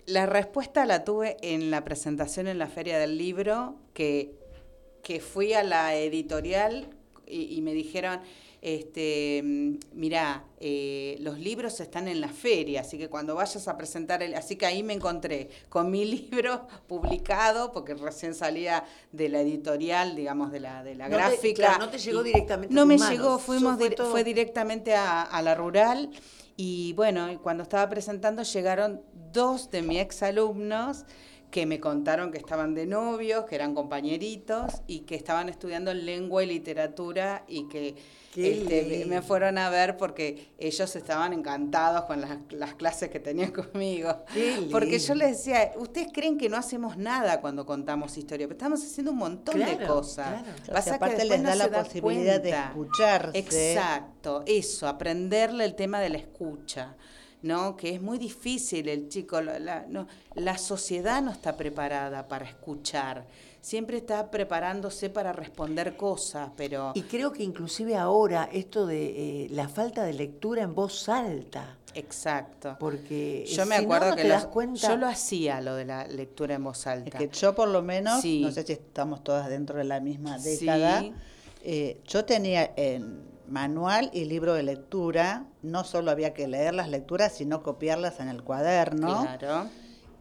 la 0.07 0.25
respuesta 0.25 0.85
la 0.85 1.03
tuve 1.03 1.37
en 1.41 1.69
la 1.69 1.83
presentación 1.83 2.47
en 2.47 2.57
la 2.57 2.67
Feria 2.67 2.97
del 2.97 3.17
Libro, 3.17 3.75
que, 3.93 4.33
que 5.03 5.19
fui 5.19 5.53
a 5.53 5.63
la 5.63 5.95
editorial 5.95 6.89
y, 7.31 7.55
y 7.55 7.61
me 7.61 7.73
dijeron, 7.73 8.19
este, 8.61 9.41
mira, 9.93 10.43
los 11.19 11.39
libros 11.39 11.79
están 11.79 12.07
en 12.07 12.21
la 12.21 12.29
feria, 12.29 12.81
así 12.81 12.97
que 12.97 13.09
cuando 13.09 13.33
vayas 13.35 13.67
a 13.67 13.75
presentar, 13.77 14.21
el, 14.21 14.35
así 14.35 14.55
que 14.55 14.65
ahí 14.67 14.83
me 14.83 14.93
encontré 14.93 15.49
con 15.69 15.89
mi 15.89 16.05
libro 16.31 16.67
publicado, 16.87 17.71
porque 17.71 17.95
recién 17.95 18.35
salía 18.35 18.83
de 19.11 19.29
la 19.29 19.41
editorial, 19.41 20.15
digamos, 20.15 20.51
de 20.51 20.59
la, 20.59 20.83
de 20.83 20.95
la 20.95 21.09
No 21.09 21.17
te- 21.17 21.23
gráfica. 21.23 21.55
claro, 21.63 21.85
no 21.85 21.89
te 21.89 21.97
llegó 21.97 22.21
directamente 22.23 22.73
a 22.73 22.75
No 22.75 22.81
tus 22.83 22.87
me 22.89 22.97
manos, 22.97 23.11
llegó, 23.17 23.39
fuimos 23.39 23.77
fue 23.77 23.89
todo- 23.91 24.11
fue 24.11 24.23
directamente 24.23 24.93
a, 24.93 25.21
a 25.23 25.41
la 25.41 25.55
rural. 25.55 26.09
Y 26.57 26.93
bueno, 26.93 27.39
cuando 27.41 27.63
estaba 27.63 27.89
presentando 27.89 28.43
llegaron 28.43 29.01
dos 29.33 29.71
de 29.71 29.81
mis 29.81 29.99
exalumnos 29.99 31.05
que 31.51 31.65
me 31.65 31.79
contaron 31.79 32.31
que 32.31 32.37
estaban 32.37 32.73
de 32.73 32.85
novios, 32.87 33.45
que 33.45 33.55
eran 33.55 33.75
compañeritos 33.75 34.81
y 34.87 35.01
que 35.01 35.15
estaban 35.15 35.49
estudiando 35.49 35.93
lengua 35.93 36.43
y 36.43 36.47
literatura 36.47 37.43
y 37.47 37.67
que 37.67 37.95
este, 38.35 39.05
me 39.07 39.21
fueron 39.21 39.57
a 39.57 39.69
ver 39.69 39.97
porque 39.97 40.53
ellos 40.57 40.95
estaban 40.95 41.33
encantados 41.33 42.05
con 42.05 42.21
las, 42.21 42.37
las 42.51 42.75
clases 42.75 43.09
que 43.09 43.19
tenían 43.19 43.51
conmigo. 43.73 44.23
Porque 44.71 44.99
yo 44.99 45.15
les 45.15 45.37
decía, 45.37 45.73
ustedes 45.77 46.07
creen 46.13 46.37
que 46.37 46.47
no 46.47 46.55
hacemos 46.55 46.97
nada 46.97 47.41
cuando 47.41 47.65
contamos 47.65 48.17
historia, 48.17 48.47
pero 48.47 48.57
estamos 48.57 48.81
haciendo 48.81 49.11
un 49.11 49.17
montón 49.17 49.59
de 49.59 49.85
cosas. 49.85 50.41
claro. 50.41 50.51
O 50.61 50.65
sea, 50.65 50.73
Pasa 50.73 50.89
que 50.91 50.95
aparte 50.95 51.25
les 51.25 51.43
da 51.43 51.55
la 51.55 51.69
posibilidad 51.69 52.41
de 52.41 52.51
escucharse. 52.51 53.37
Exacto, 53.37 54.43
eso, 54.45 54.87
aprenderle 54.87 55.65
el 55.65 55.75
tema 55.75 55.99
de 55.99 56.09
la 56.09 56.17
escucha, 56.17 56.95
¿no? 57.41 57.75
Que 57.75 57.89
es 57.95 58.01
muy 58.01 58.17
difícil 58.17 58.87
el 58.89 59.09
chico, 59.09 59.41
la, 59.41 59.59
la- 59.59 59.85
no, 59.87 60.07
la 60.35 60.57
sociedad 60.57 61.21
no 61.21 61.31
está 61.31 61.57
preparada 61.57 62.27
para 62.27 62.45
escuchar, 62.45 63.25
siempre 63.61 63.97
está 63.97 64.29
preparándose 64.31 65.09
para 65.09 65.33
responder 65.33 65.95
cosas, 65.97 66.49
pero... 66.55 66.91
Y 66.95 67.01
creo 67.03 67.31
que 67.31 67.43
inclusive 67.43 67.95
ahora 67.95 68.49
esto 68.51 68.85
de 68.85 69.45
eh, 69.45 69.47
la 69.51 69.67
falta 69.69 70.03
de 70.03 70.13
lectura 70.13 70.61
en 70.63 70.73
voz 70.75 71.09
alta, 71.09 71.77
Exacto. 71.93 72.77
porque 72.79 73.45
Yo 73.47 73.65
me 73.65 73.77
si 73.77 73.83
acuerdo 73.83 74.09
no 74.11 74.15
que 74.15 74.21
te 74.23 74.27
los- 74.29 74.37
das 74.43 74.45
cuenta. 74.47 74.87
yo 74.87 74.97
lo 74.97 75.07
hacía, 75.07 75.61
lo 75.61 75.75
de 75.75 75.85
la 75.85 76.05
lectura 76.07 76.55
en 76.55 76.63
voz 76.63 76.79
Es 76.81 76.87
alta. 76.87 77.17
que 77.17 77.27
yo 77.29 77.53
por 77.55 77.67
lo 77.69 77.81
menos, 77.81 78.21
Sí. 78.21 78.41
no 78.41 78.51
sé 78.51 78.63
si 78.63 78.73
estamos 78.73 79.23
todas 79.23 79.49
dentro 79.49 79.77
de 79.77 79.83
la 79.83 79.99
misma 79.99 80.39
Sí. 80.39 80.57
década, 80.57 81.03
eh, 81.63 82.01
yo 82.07 82.23
tenía 82.25 82.71
en 82.75 83.30
manual 83.51 84.09
y 84.13 84.25
libro 84.25 84.53
de 84.53 84.63
lectura, 84.63 85.45
no 85.61 85.83
solo 85.83 86.09
había 86.11 86.33
que 86.33 86.47
leer 86.47 86.73
las 86.73 86.89
lecturas, 86.89 87.33
sino 87.33 87.61
copiarlas 87.63 88.19
en 88.19 88.29
el 88.29 88.43
cuaderno. 88.43 89.21
Claro. 89.21 89.69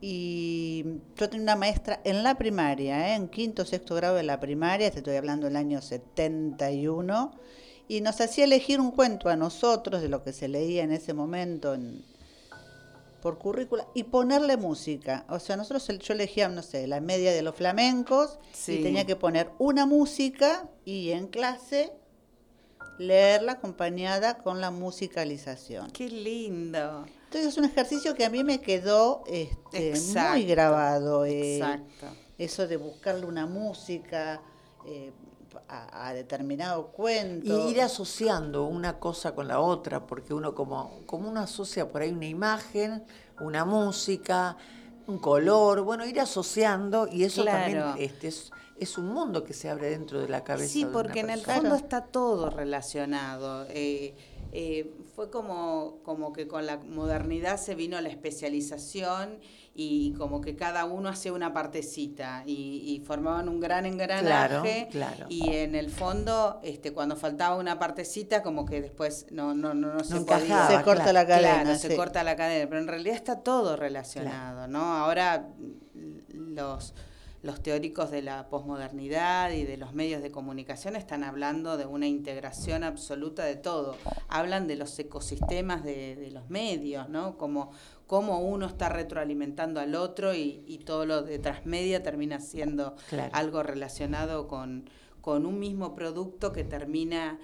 Y 0.02 0.84
yo 1.16 1.28
tenía 1.28 1.42
una 1.44 1.56
maestra 1.56 2.00
en 2.04 2.22
la 2.22 2.36
primaria, 2.36 3.10
¿eh? 3.10 3.14
en 3.16 3.28
quinto 3.28 3.64
sexto 3.64 3.94
grado 3.94 4.14
de 4.16 4.22
la 4.22 4.40
primaria, 4.40 4.90
te 4.90 4.98
estoy 4.98 5.16
hablando 5.16 5.46
del 5.46 5.56
año 5.56 5.82
71, 5.82 7.32
y 7.86 8.00
nos 8.00 8.20
hacía 8.20 8.44
elegir 8.44 8.80
un 8.80 8.92
cuento 8.92 9.28
a 9.28 9.36
nosotros 9.36 10.00
de 10.00 10.08
lo 10.08 10.22
que 10.22 10.32
se 10.32 10.48
leía 10.48 10.82
en 10.84 10.92
ese 10.92 11.12
momento 11.12 11.74
en- 11.74 12.02
por 13.20 13.36
currícula 13.38 13.86
y 13.94 14.04
ponerle 14.04 14.56
música. 14.56 15.26
O 15.28 15.38
sea, 15.38 15.56
nosotros 15.56 15.86
yo 15.98 16.14
elegía, 16.14 16.48
no 16.48 16.62
sé, 16.62 16.86
la 16.86 17.02
media 17.02 17.32
de 17.32 17.42
los 17.42 17.54
flamencos 17.54 18.38
Sí. 18.52 18.76
y 18.78 18.82
tenía 18.82 19.04
que 19.04 19.16
poner 19.16 19.50
una 19.58 19.84
música 19.84 20.66
y 20.86 21.10
en 21.10 21.26
clase 21.26 21.92
leerla 23.00 23.52
acompañada 23.52 24.38
con 24.38 24.60
la 24.60 24.70
musicalización. 24.70 25.90
Qué 25.90 26.08
lindo. 26.08 27.04
Entonces 27.24 27.46
es 27.52 27.56
un 27.58 27.64
ejercicio 27.64 28.14
que 28.14 28.24
a 28.24 28.30
mí 28.30 28.44
me 28.44 28.60
quedó 28.60 29.22
este, 29.26 29.90
Exacto, 29.90 30.32
muy 30.32 30.44
grabado. 30.44 31.24
eh, 31.24 31.56
Exacto. 31.56 32.06
Eso 32.38 32.66
de 32.66 32.76
buscarle 32.76 33.26
una 33.26 33.46
música 33.46 34.40
eh, 34.86 35.12
a, 35.68 36.08
a 36.08 36.14
determinado 36.14 36.88
cuento. 36.88 37.68
Y 37.68 37.70
ir 37.72 37.80
asociando 37.80 38.64
una 38.64 38.98
cosa 38.98 39.34
con 39.34 39.48
la 39.48 39.60
otra, 39.60 40.06
porque 40.06 40.34
uno 40.34 40.54
como, 40.54 41.00
como 41.06 41.28
uno 41.30 41.40
asocia 41.40 41.88
por 41.88 42.02
ahí 42.02 42.10
una 42.10 42.26
imagen, 42.26 43.04
una 43.40 43.64
música, 43.64 44.56
un 45.06 45.18
color, 45.18 45.82
bueno, 45.82 46.04
ir 46.06 46.20
asociando 46.20 47.08
y 47.10 47.24
eso 47.24 47.42
Claro. 47.42 47.82
también 47.82 48.04
este, 48.10 48.28
es, 48.28 48.50
es 48.80 48.98
un 48.98 49.06
mundo 49.06 49.44
que 49.44 49.52
se 49.52 49.68
abre 49.68 49.90
dentro 49.90 50.20
de 50.20 50.28
la 50.28 50.42
cabeza. 50.42 50.72
Sí, 50.72 50.80
de 50.80 50.86
una 50.86 50.92
porque 50.92 51.20
en 51.20 51.30
el 51.30 51.40
fondo 51.40 51.74
está 51.74 52.02
todo 52.06 52.50
relacionado. 52.50 53.66
Eh, 53.68 54.14
eh, 54.52 54.92
fue 55.14 55.30
como, 55.30 55.98
como 56.02 56.32
que 56.32 56.48
con 56.48 56.66
la 56.66 56.78
modernidad 56.78 57.56
se 57.58 57.74
vino 57.74 58.00
la 58.00 58.08
especialización 58.08 59.38
y 59.74 60.12
como 60.14 60.40
que 60.40 60.56
cada 60.56 60.84
uno 60.84 61.08
hacía 61.08 61.32
una 61.32 61.52
partecita 61.52 62.42
y, 62.44 62.82
y 62.84 63.04
formaban 63.06 63.48
un 63.48 63.60
gran 63.60 63.86
engranaje 63.86 64.88
Claro, 64.90 65.14
claro. 65.14 65.26
y 65.28 65.54
en 65.54 65.76
el 65.76 65.90
fondo 65.90 66.58
este 66.64 66.92
cuando 66.92 67.14
faltaba 67.14 67.56
una 67.56 67.78
partecita 67.78 68.42
como 68.42 68.66
que 68.66 68.82
después 68.82 69.26
no 69.30 69.54
no 69.54 69.72
no, 69.72 69.94
no 69.94 70.02
se 70.02 70.20
podía 70.22 70.38
encajaba, 70.38 70.78
se 70.78 70.84
corta 70.84 71.02
claro. 71.04 71.12
la 71.12 71.26
cadena. 71.26 71.62
Claro, 71.62 71.78
se 71.78 71.96
corta 71.96 72.24
la 72.24 72.36
cadena, 72.36 72.68
pero 72.68 72.80
en 72.80 72.88
realidad 72.88 73.14
está 73.14 73.40
todo 73.40 73.76
relacionado, 73.76 74.66
¿no? 74.66 74.82
Ahora 74.82 75.48
mm, 75.94 76.54
los, 76.54 76.92
los 77.42 77.62
teóricos 77.62 78.10
de 78.10 78.20
la 78.22 78.48
posmodernidad 78.50 79.50
y 79.52 79.64
de 79.64 79.76
los 79.78 79.94
medios 79.94 80.22
de 80.22 80.30
comunicación 80.30 80.94
están 80.94 81.24
hablando 81.24 81.76
de 81.78 81.86
una 81.86 82.06
integración 82.06 82.84
absoluta 82.84 83.44
de 83.44 83.56
todo. 83.56 83.96
Hablan 84.28 84.66
de 84.66 84.76
los 84.76 84.98
ecosistemas 84.98 85.82
de, 85.82 86.16
de 86.16 86.30
los 86.30 86.50
medios, 86.50 87.08
¿no? 87.08 87.38
Como 87.38 87.70
cómo 88.06 88.40
uno 88.40 88.66
está 88.66 88.88
retroalimentando 88.88 89.80
al 89.80 89.94
otro 89.94 90.34
y, 90.34 90.64
y 90.66 90.78
todo 90.78 91.06
lo 91.06 91.22
de 91.22 91.38
transmedia 91.38 92.02
termina 92.02 92.40
siendo 92.40 92.96
Claro. 93.08 93.30
algo 93.34 93.62
relacionado 93.62 94.46
con, 94.48 94.90
con 95.20 95.46
un 95.46 95.58
mismo 95.60 95.94
producto 95.94 96.52
que 96.52 96.64
termina 96.64 97.38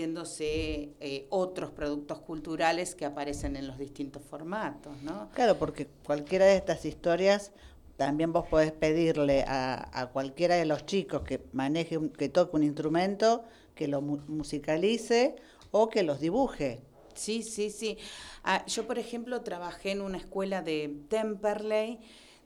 haciéndose 0.00 0.94
eh, 1.00 1.26
otros 1.30 1.70
productos 1.70 2.20
culturales 2.20 2.94
que 2.94 3.04
aparecen 3.04 3.56
en 3.56 3.66
los 3.66 3.78
distintos 3.78 4.22
formatos, 4.22 5.00
¿no? 5.02 5.28
Claro, 5.34 5.56
porque 5.58 5.86
cualquiera 6.04 6.44
de 6.46 6.56
estas 6.56 6.84
historias 6.84 7.52
también 7.96 8.32
vos 8.32 8.46
podés 8.46 8.72
pedirle 8.72 9.44
a, 9.46 9.88
a 9.98 10.06
cualquiera 10.08 10.56
de 10.56 10.66
los 10.66 10.86
chicos 10.86 11.22
que 11.22 11.40
maneje, 11.52 11.96
un- 11.98 12.10
que 12.10 12.28
toque 12.28 12.56
un 12.56 12.62
instrumento, 12.64 13.44
que 13.74 13.88
lo 13.88 14.00
mu- 14.02 14.20
musicalice 14.28 15.36
o 15.70 15.88
que 15.88 16.02
los 16.02 16.20
dibuje. 16.20 16.80
Sí, 17.14 17.42
sí, 17.42 17.70
sí. 17.70 17.96
Ah, 18.44 18.64
yo, 18.66 18.86
por 18.86 18.98
ejemplo, 18.98 19.40
trabajé 19.42 19.92
en 19.92 20.02
una 20.02 20.18
escuela 20.18 20.62
de 20.62 20.94
Temperley 21.08 21.98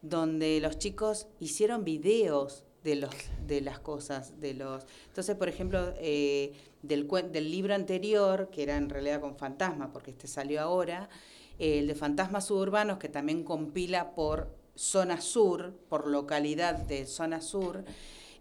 donde 0.02 0.60
los 0.60 0.78
chicos 0.78 1.26
hicieron 1.40 1.84
videos 1.84 2.64
de 2.84 2.96
los 2.96 3.10
de 3.46 3.60
las 3.60 3.78
cosas 3.78 4.40
de 4.40 4.54
los 4.54 4.86
entonces 5.08 5.36
por 5.36 5.50
ejemplo 5.50 5.92
eh, 5.98 6.54
del 6.80 7.06
del 7.30 7.50
libro 7.50 7.74
anterior 7.74 8.48
que 8.50 8.62
era 8.62 8.78
en 8.78 8.88
realidad 8.88 9.20
con 9.20 9.36
fantasmas 9.36 9.90
porque 9.92 10.12
este 10.12 10.26
salió 10.26 10.62
ahora 10.62 11.10
eh, 11.58 11.80
el 11.80 11.86
de 11.88 11.94
fantasmas 11.94 12.46
suburbanos 12.46 12.96
que 12.96 13.10
también 13.10 13.44
compila 13.44 14.14
por 14.14 14.48
zona 14.76 15.20
sur 15.20 15.72
por 15.88 16.06
localidad 16.06 16.74
de 16.74 17.06
zona 17.06 17.40
sur 17.40 17.84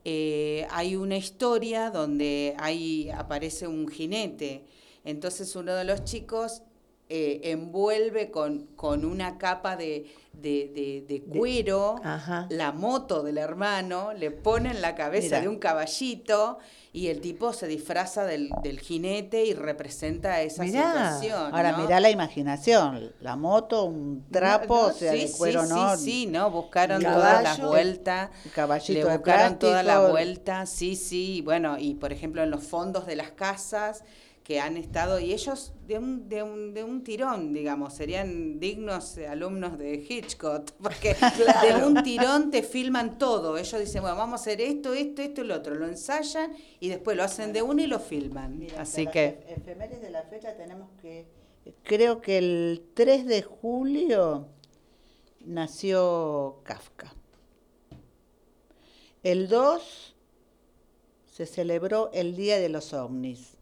eh, 0.06 0.66
hay 0.72 0.96
una 0.96 1.18
historia 1.18 1.92
donde 1.92 2.56
ahí 2.58 3.10
aparece 3.10 3.68
un 3.68 3.88
jinete. 3.88 4.66
Entonces 5.04 5.56
uno 5.56 5.76
de 5.76 5.84
los 5.84 6.04
chicos 6.04 6.62
eh, 7.10 7.42
envuelve 7.52 8.30
con, 8.30 8.68
con 8.76 9.04
una 9.04 9.38
capa 9.40 9.76
de, 9.76 10.06
de, 10.34 10.72
de- 10.74 11.06
de 11.08 11.22
cuero 11.24 11.96
la 12.50 12.72
moto 12.72 13.24
del 13.24 13.38
hermano, 13.40 14.14
le 14.14 14.30
pone 14.32 14.70
en 14.70 14.82
la 14.82 14.94
cabeza 14.96 15.26
Mira. 15.38 15.42
de 15.42 15.48
un 15.48 15.58
caballito 15.58 16.60
y 16.94 17.08
el 17.08 17.20
tipo 17.22 17.52
se 17.54 17.68
disfraza 17.68 18.26
del, 18.26 18.50
del 18.64 18.80
jinete 18.80 19.44
y 19.46 19.54
representa 19.54 20.42
esa 20.42 20.64
Mirá. 20.64 21.14
situación. 21.18 21.54
Ahora 21.54 21.78
mirá 21.78 22.00
la 22.00 22.10
imaginación, 22.10 23.12
la 23.22 23.36
moto, 23.36 23.84
un 23.86 24.26
trapo, 24.32 24.76
No, 24.76 24.86
o 24.88 24.92
sea, 24.94 25.12
sí, 25.14 25.26
de 25.26 25.32
cuero 25.32 25.64
sí, 25.64 25.70
no, 25.70 25.98
Sí, 25.98 26.04
sí, 26.04 26.26
no, 26.28 26.52
buscaron 26.52 27.02
todas 27.02 27.44
las 27.44 27.60
vueltas. 27.62 28.30
Caballito 28.54 29.08
le 29.10 29.18
buscaron 29.18 29.58
toda 29.60 29.84
la 29.84 30.08
vuelta, 30.10 30.66
sí, 30.66 30.96
sí, 30.96 31.42
bueno, 31.44 31.78
y 31.80 31.96
por 31.96 32.12
ejemplo 32.14 32.44
en 32.44 32.52
los 32.52 32.64
fondos 32.64 33.06
de 33.06 33.16
las 33.16 33.32
casas 33.32 34.04
que 34.50 34.60
han 34.60 34.78
estado, 34.78 35.20
y 35.20 35.32
ellos 35.32 35.74
de 35.86 36.00
un, 36.00 36.28
de 36.28 36.42
un, 36.42 36.74
de 36.74 36.84
un 36.84 37.04
tirón, 37.04 37.54
digamos, 37.54 37.94
serían 37.94 38.60
dignos 38.60 39.16
alumnos 39.20 39.78
de 39.78 39.94
Hitchcock, 40.10 40.72
porque 40.82 41.16
de 41.68 41.86
un 41.86 42.02
tirón 42.02 42.50
te 42.50 42.64
filman 42.64 43.20
todo. 43.20 43.60
Ellos 43.60 43.80
dicen, 43.80 44.02
bueno, 44.02 44.18
vamos 44.18 44.40
a 44.40 44.42
hacer 44.42 44.60
esto, 44.60 44.96
esto, 44.96 45.22
esto 45.22 45.42
y 45.42 45.44
lo 45.44 45.54
otro. 45.56 45.76
Lo 45.76 45.86
ensayan 45.88 46.52
y 46.80 46.90
después 46.90 47.16
lo 47.16 47.24
hacen 47.24 47.54
de 47.54 47.62
uno 47.62 47.80
y 47.84 47.86
lo 47.86 48.00
filman. 48.00 48.58
Mira, 48.58 48.82
Así 48.82 49.06
que... 49.06 49.40
ef- 49.48 49.58
efemérides 49.60 50.02
de 50.02 50.10
la 50.10 50.24
fecha 50.24 50.58
tenemos 50.58 50.90
que, 51.00 51.28
creo 51.84 52.20
que 52.20 52.40
el 52.40 52.88
3 52.96 53.28
de 53.28 53.44
julio 53.44 54.48
nació 55.46 56.62
Kafka. 56.64 57.14
El 59.22 59.48
2 59.48 60.16
se 61.28 61.46
celebró 61.46 62.10
el 62.14 62.36
Día 62.36 62.58
de 62.58 62.70
los 62.70 62.94
ovnis. 62.94 63.59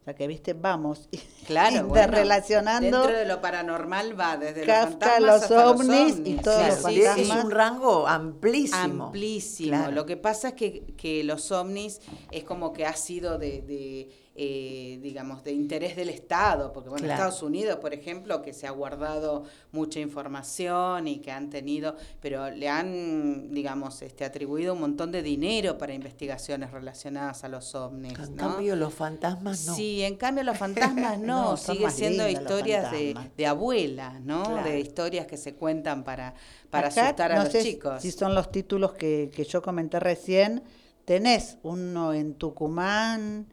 O 0.00 0.04
sea 0.04 0.14
que, 0.14 0.26
viste, 0.26 0.54
vamos 0.54 1.08
Claro, 1.46 1.86
bueno, 1.86 2.04
interrelacionando 2.04 3.00
dentro 3.02 3.16
de 3.18 3.26
lo 3.26 3.40
paranormal 3.42 4.18
va 4.18 4.36
desde 4.38 4.64
Kafka, 4.64 5.20
los 5.20 5.40
fantasmas 5.40 5.40
los 5.40 5.42
hasta 5.42 5.70
ovnis 5.70 5.88
los 6.18 6.26
y 6.26 6.32
ovnis. 6.32 6.42
todos 6.42 6.62
Sí, 6.62 6.68
los 6.70 6.78
sí, 6.94 7.00
Claro, 7.00 7.14
sí. 7.16 7.20
es 7.22 7.44
un 7.44 7.50
rango 7.50 8.08
amplísimo. 8.08 9.04
Amplísimo. 9.06 9.68
Claro. 9.76 9.92
Lo 9.92 10.06
que 10.06 10.16
pasa 10.16 10.48
es 10.48 10.54
que, 10.54 10.94
que 10.96 11.22
los 11.24 11.50
ovnis 11.52 12.00
es 12.30 12.44
como 12.44 12.72
que 12.72 12.86
ha 12.86 12.96
sido 12.96 13.38
de, 13.38 13.60
de, 13.62 14.08
eh, 14.36 15.00
digamos, 15.02 15.42
de 15.42 15.52
interés 15.52 15.96
del 15.96 16.08
Estado, 16.08 16.72
porque 16.72 16.88
bueno, 16.88 17.04
Claro. 17.04 17.20
Estados 17.24 17.42
Unidos, 17.42 17.76
por 17.76 17.92
ejemplo, 17.92 18.42
que 18.42 18.52
se 18.52 18.66
ha 18.66 18.70
guardado 18.70 19.42
mucha 19.72 19.98
información 19.98 21.08
y 21.08 21.18
que 21.18 21.32
han 21.32 21.50
tenido, 21.50 21.96
pero 22.20 22.48
le 22.48 22.68
han, 22.68 23.50
digamos, 23.52 24.02
este, 24.02 24.24
atribuido 24.24 24.74
un 24.74 24.80
montón 24.80 25.10
de 25.10 25.22
dinero 25.22 25.76
para 25.78 25.94
investigaciones 25.94 26.70
relacionadas 26.70 27.42
a 27.42 27.48
los 27.48 27.74
ovnis. 27.74 28.18
En 28.18 28.36
¿no? 28.36 28.36
cambio, 28.36 28.76
los 28.76 28.94
fantasmas 28.94 29.66
no. 29.66 29.74
Sí, 29.74 30.02
en 30.04 30.16
cambio 30.16 30.44
los 30.44 30.56
fantasmas 30.56 31.18
no, 31.18 31.50
No, 31.50 31.56
sigue 31.56 31.90
siendo 31.90 32.28
historias 32.28 32.92
de, 32.92 33.16
de 33.36 33.46
abuelas, 33.46 34.20
¿no? 34.20 34.44
Claro. 34.44 34.68
De 34.68 34.78
historias 34.78 35.26
que 35.26 35.36
se 35.36 35.54
cuentan 35.54 36.04
para, 36.04 36.34
para 36.70 36.88
Acá, 36.88 37.06
asustar 37.06 37.32
a 37.32 37.36
no 37.36 37.42
los 37.44 37.52
sé 37.52 37.62
chicos. 37.62 38.00
Si 38.00 38.12
son 38.12 38.34
los 38.36 38.52
títulos 38.52 38.92
que, 38.92 39.30
que 39.34 39.44
yo 39.44 39.60
comenté 39.60 39.98
recién, 39.98 40.62
tenés 41.04 41.58
uno 41.64 42.14
en 42.14 42.34
Tucumán 42.34 43.46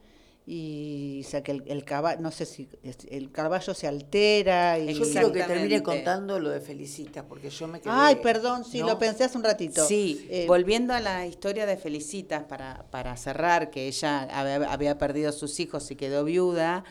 y 0.50 1.20
o 1.26 1.28
sea 1.28 1.42
que 1.42 1.52
el, 1.52 1.62
el 1.66 1.84
caballo, 1.84 2.22
no 2.22 2.30
sé 2.30 2.46
si 2.46 2.66
es- 2.82 3.06
el 3.10 3.30
caballo 3.30 3.74
se 3.74 3.86
altera 3.86 4.78
y 4.78 4.94
Yo 4.94 5.04
quiero 5.04 5.30
que 5.30 5.42
termine 5.42 5.82
contando 5.82 6.40
lo 6.40 6.48
de 6.48 6.60
Felicita, 6.62 7.22
porque 7.26 7.50
yo 7.50 7.68
me 7.68 7.80
quedé... 7.80 7.92
Ay, 7.94 8.16
perdón, 8.16 8.64
sí, 8.64 8.80
¿no? 8.80 8.86
lo 8.86 8.98
pensé 8.98 9.24
hace 9.24 9.36
un 9.36 9.44
ratito. 9.44 9.84
Sí, 9.84 10.26
Eh, 10.30 10.46
volviendo 10.48 10.94
a 10.94 11.00
la 11.00 11.26
historia 11.26 11.66
de 11.66 11.76
Felicitas, 11.76 12.44
para, 12.44 12.86
para 12.90 13.14
cerrar, 13.18 13.68
que 13.70 13.88
ella 13.88 14.22
había, 14.32 14.72
había 14.72 14.96
perdido 14.96 15.28
a 15.28 15.32
sus 15.32 15.60
hijos 15.60 15.90
y 15.90 15.96
quedó 15.96 16.24
viuda, 16.24 16.82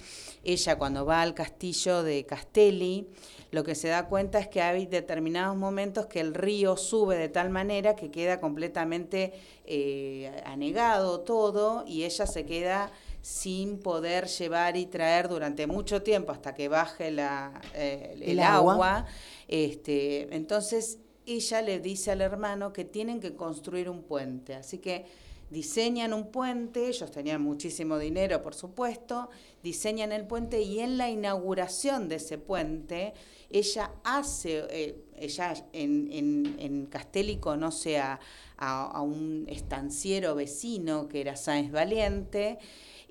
ella 0.43 0.77
cuando 0.77 1.03
va 1.05 1.23
al 1.23 1.33
castillo 1.33 2.03
de 2.03 2.25
Castelli, 2.27 3.07
lo 3.49 3.63
que 3.63 3.73
se 3.75 3.87
da 3.87 4.07
cuenta 4.07 4.39
es 4.39 4.49
que 4.49 4.61
hay 4.61 4.85
determinados 4.85 5.55
momentos 5.57 6.05
que 6.05 6.19
el 6.19 6.33
río 6.35 6.77
sube 6.77 7.17
de 7.17 7.29
tal 7.29 7.49
manera 7.49 7.95
que 7.95 8.11
queda 8.11 8.39
completamente 8.39 9.33
eh, 9.65 10.43
anegado 10.45 11.21
todo 11.21 11.85
y 11.87 12.03
ella 12.03 12.27
se 12.27 12.45
queda 12.45 12.91
sin 13.21 13.79
poder 13.79 14.27
llevar 14.27 14.77
y 14.77 14.85
traer 14.85 15.27
durante 15.27 15.67
mucho 15.67 16.01
tiempo 16.01 16.31
hasta 16.31 16.53
que 16.55 16.67
baje 16.69 17.11
la, 17.11 17.59
eh, 17.73 18.11
el, 18.13 18.23
El 18.23 18.39
agua. 18.39 18.73
agua. 18.73 19.05
Este, 19.47 20.33
entonces 20.35 20.99
ella 21.25 21.61
le 21.61 21.79
dice 21.79 22.11
al 22.11 22.21
hermano 22.21 22.71
que 22.71 22.85
tienen 22.85 23.19
que 23.19 23.35
construir 23.35 23.89
un 23.89 24.03
puente. 24.03 24.55
Así 24.55 24.77
que 24.77 25.05
diseñan 25.49 26.13
un 26.13 26.31
puente, 26.31 26.87
ellos 26.87 27.09
tenían 27.11 27.41
muchísimo 27.41 27.97
dinero, 27.97 28.41
por 28.43 28.53
supuesto, 28.53 29.29
diseñan 29.63 30.11
el 30.11 30.25
puente 30.25 30.61
y 30.61 30.79
en 30.79 30.97
la 30.97 31.09
inauguración 31.09 32.09
de 32.09 32.15
ese 32.15 32.37
puente, 32.37 33.13
ella 33.49 33.91
hace, 34.03 34.65
eh, 34.69 35.05
ella 35.17 35.53
en, 35.71 36.09
en, 36.11 36.55
en 36.59 36.85
Castelli 36.87 37.37
conoce 37.37 37.97
a, 37.97 38.19
a- 38.57 38.91
a 38.91 39.01
un 39.01 39.45
estanciero 39.47 40.35
vecino 40.35 41.07
que 41.07 41.21
era 41.21 41.37
Sáenz 41.37 41.71
Valiente 41.71 42.59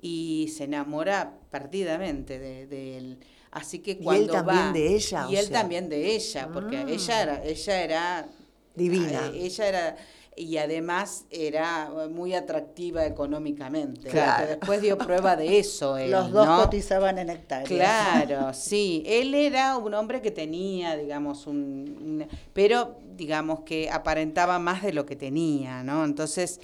y 0.01 0.47
se 0.55 0.65
enamora 0.65 1.33
perdidamente 1.49 2.39
de, 2.39 2.67
de 2.67 2.97
él. 2.97 3.19
Así 3.51 3.79
que 3.79 3.91
él 3.91 3.99
cuando 4.03 4.33
también 4.33 4.57
va- 4.67 4.71
de 4.73 4.95
ella, 4.95 5.27
y 5.29 5.35
él 5.37 5.45
sea. 5.47 5.59
también 5.61 5.89
de 5.89 6.15
ella, 6.15 6.49
porque 6.53 6.85
Mm. 6.85 6.89
ella 6.89 7.21
era, 7.23 7.43
ella 7.43 7.81
era 7.83 8.25
Divina. 8.75 9.27
eh, 9.33 9.45
ella 9.45 9.67
era 9.67 9.97
y 10.39 10.57
además 10.57 11.25
era 11.31 11.89
muy 12.11 12.35
atractiva 12.35 13.07
económicamente. 13.07 14.07
Claro. 14.09 14.45
Después 14.45 14.81
dio 14.83 14.95
prueba 14.95 15.35
de 15.35 15.57
eso. 15.57 15.97
él, 15.97 16.11
los 16.11 16.31
dos 16.31 16.45
¿no? 16.45 16.57
cotizaban 16.63 17.17
en 17.17 17.31
hectáreas. 17.31 17.67
Claro, 17.69 18.53
sí. 18.53 19.01
Él 19.07 19.33
era 19.33 19.77
un 19.77 19.93
hombre 19.95 20.21
que 20.21 20.29
tenía, 20.29 20.95
digamos, 20.95 21.47
un- 21.47 22.27
pero 22.53 22.99
digamos 23.15 23.61
que 23.61 23.89
aparentaba 23.89 24.59
más 24.59 24.83
de 24.83 24.93
lo 24.93 25.07
que 25.07 25.15
tenía, 25.15 25.81
¿no? 25.83 26.05
Entonces, 26.05 26.59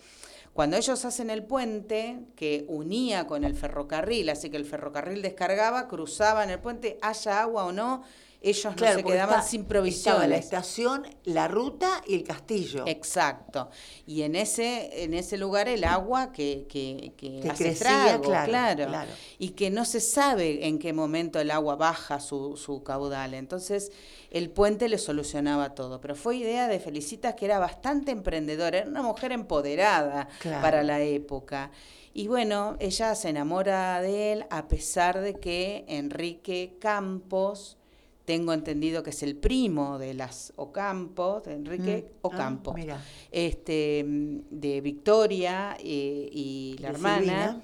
cuando 0.54 0.78
ellos 0.78 1.04
hacen 1.04 1.32
el 1.32 1.44
puente 1.44 2.20
que 2.36 2.66
unía 2.68 3.26
con 3.26 3.44
el 3.44 3.56
ferrocarril, 3.56 4.30
así 4.30 4.52
que 4.52 4.58
el 4.58 4.66
ferrocarril 4.66 5.24
descargaba, 5.24 5.88
cruzaban 5.88 6.52
el 6.52 6.60
puente, 6.60 7.00
haya 7.02 7.42
agua 7.42 7.66
o 7.66 7.72
no, 7.72 8.04
ellos 8.44 8.66
no 8.66 8.76
Claro, 8.76 8.98
se 8.98 9.02
porque 9.04 9.14
quedaban 9.14 9.40
está- 9.40 9.50
sin 9.50 9.62
Estaba 9.62 9.74
la 9.74 9.80
provisiones. 9.80 10.40
estación, 10.40 11.08
la 11.24 11.48
ruta 11.48 12.02
y 12.06 12.16
el 12.16 12.24
castillo. 12.24 12.84
Exacto. 12.86 13.70
Y 14.06 14.24
en 14.24 14.36
ese, 14.36 15.04
en 15.04 15.14
ese 15.14 15.38
lugar 15.38 15.68
el 15.70 15.84
agua 15.86 16.32
que, 16.34 16.66
que, 16.70 17.14
que 17.18 17.40
Que 17.40 17.50
hace 17.50 17.64
crecía, 17.64 17.72
estrago, 18.16 18.24
claro, 18.24 18.50
claro, 18.50 18.88
claro. 18.88 19.12
Y 19.40 19.50
que 19.52 19.70
no 19.70 19.86
se 19.86 20.02
sabe 20.02 20.68
en 20.68 20.78
qué 20.78 20.92
momento 20.94 21.40
el 21.40 21.52
agua 21.52 21.76
baja 21.78 22.20
su, 22.20 22.58
su 22.58 22.84
caudal. 22.84 23.34
Entonces, 23.34 23.92
el 24.30 24.50
puente 24.50 24.90
le 24.90 24.98
solucionaba 24.98 25.74
todo. 25.74 26.02
Pero 26.02 26.16
fue 26.16 26.36
idea 26.36 26.68
de 26.68 26.80
Felicitas, 26.80 27.36
que 27.36 27.46
era 27.46 27.60
bastante 27.60 28.12
emprendedora, 28.12 28.80
era 28.80 28.90
una 28.90 29.04
mujer 29.04 29.32
empoderada 29.32 30.28
Claro. 30.40 30.62
para 30.62 30.84
la 30.84 31.02
época. 31.02 31.72
Y 32.14 32.28
bueno, 32.28 32.76
ella 32.80 33.16
se 33.16 33.30
enamora 33.30 34.02
de 34.02 34.34
él 34.34 34.46
a 34.50 34.68
pesar 34.68 35.22
de 35.22 35.36
que 35.36 35.86
Enrique 35.88 36.76
Campos, 36.80 37.78
tengo 38.26 38.54
entendido 38.54 39.04
que 39.04 39.10
es 39.10 39.22
el 39.24 39.36
primo 39.36 40.00
de 40.00 40.14
las 40.14 40.54
Ocampos, 40.56 41.44
de 41.44 41.54
Enrique 41.56 42.06
Mm. 42.14 42.18
Ocampo, 42.28 42.72
Ah, 42.72 42.76
mira. 42.76 43.06
este, 43.32 44.04
mm, 44.08 44.38
de 44.50 44.82
Victoria 44.82 45.76
eh, 45.80 46.30
y 46.32 46.76
la 46.80 46.90
De 46.90 46.94
hermana, 46.96 47.52
Silvina. 47.52 47.62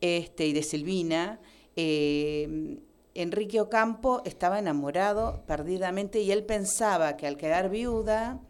este, 0.00 0.46
y 0.46 0.52
de 0.52 0.62
Silvina. 0.62 1.40
eh, 1.76 2.78
Enrique 3.14 3.60
Ocampo 3.60 4.22
estaba 4.24 4.58
enamorado 4.58 5.42
perdidamente 5.46 6.20
y 6.20 6.30
él 6.32 6.44
pensaba 6.44 7.16
que 7.16 7.26
al 7.26 7.36
quedar 7.36 7.68
viuda, 7.70 8.40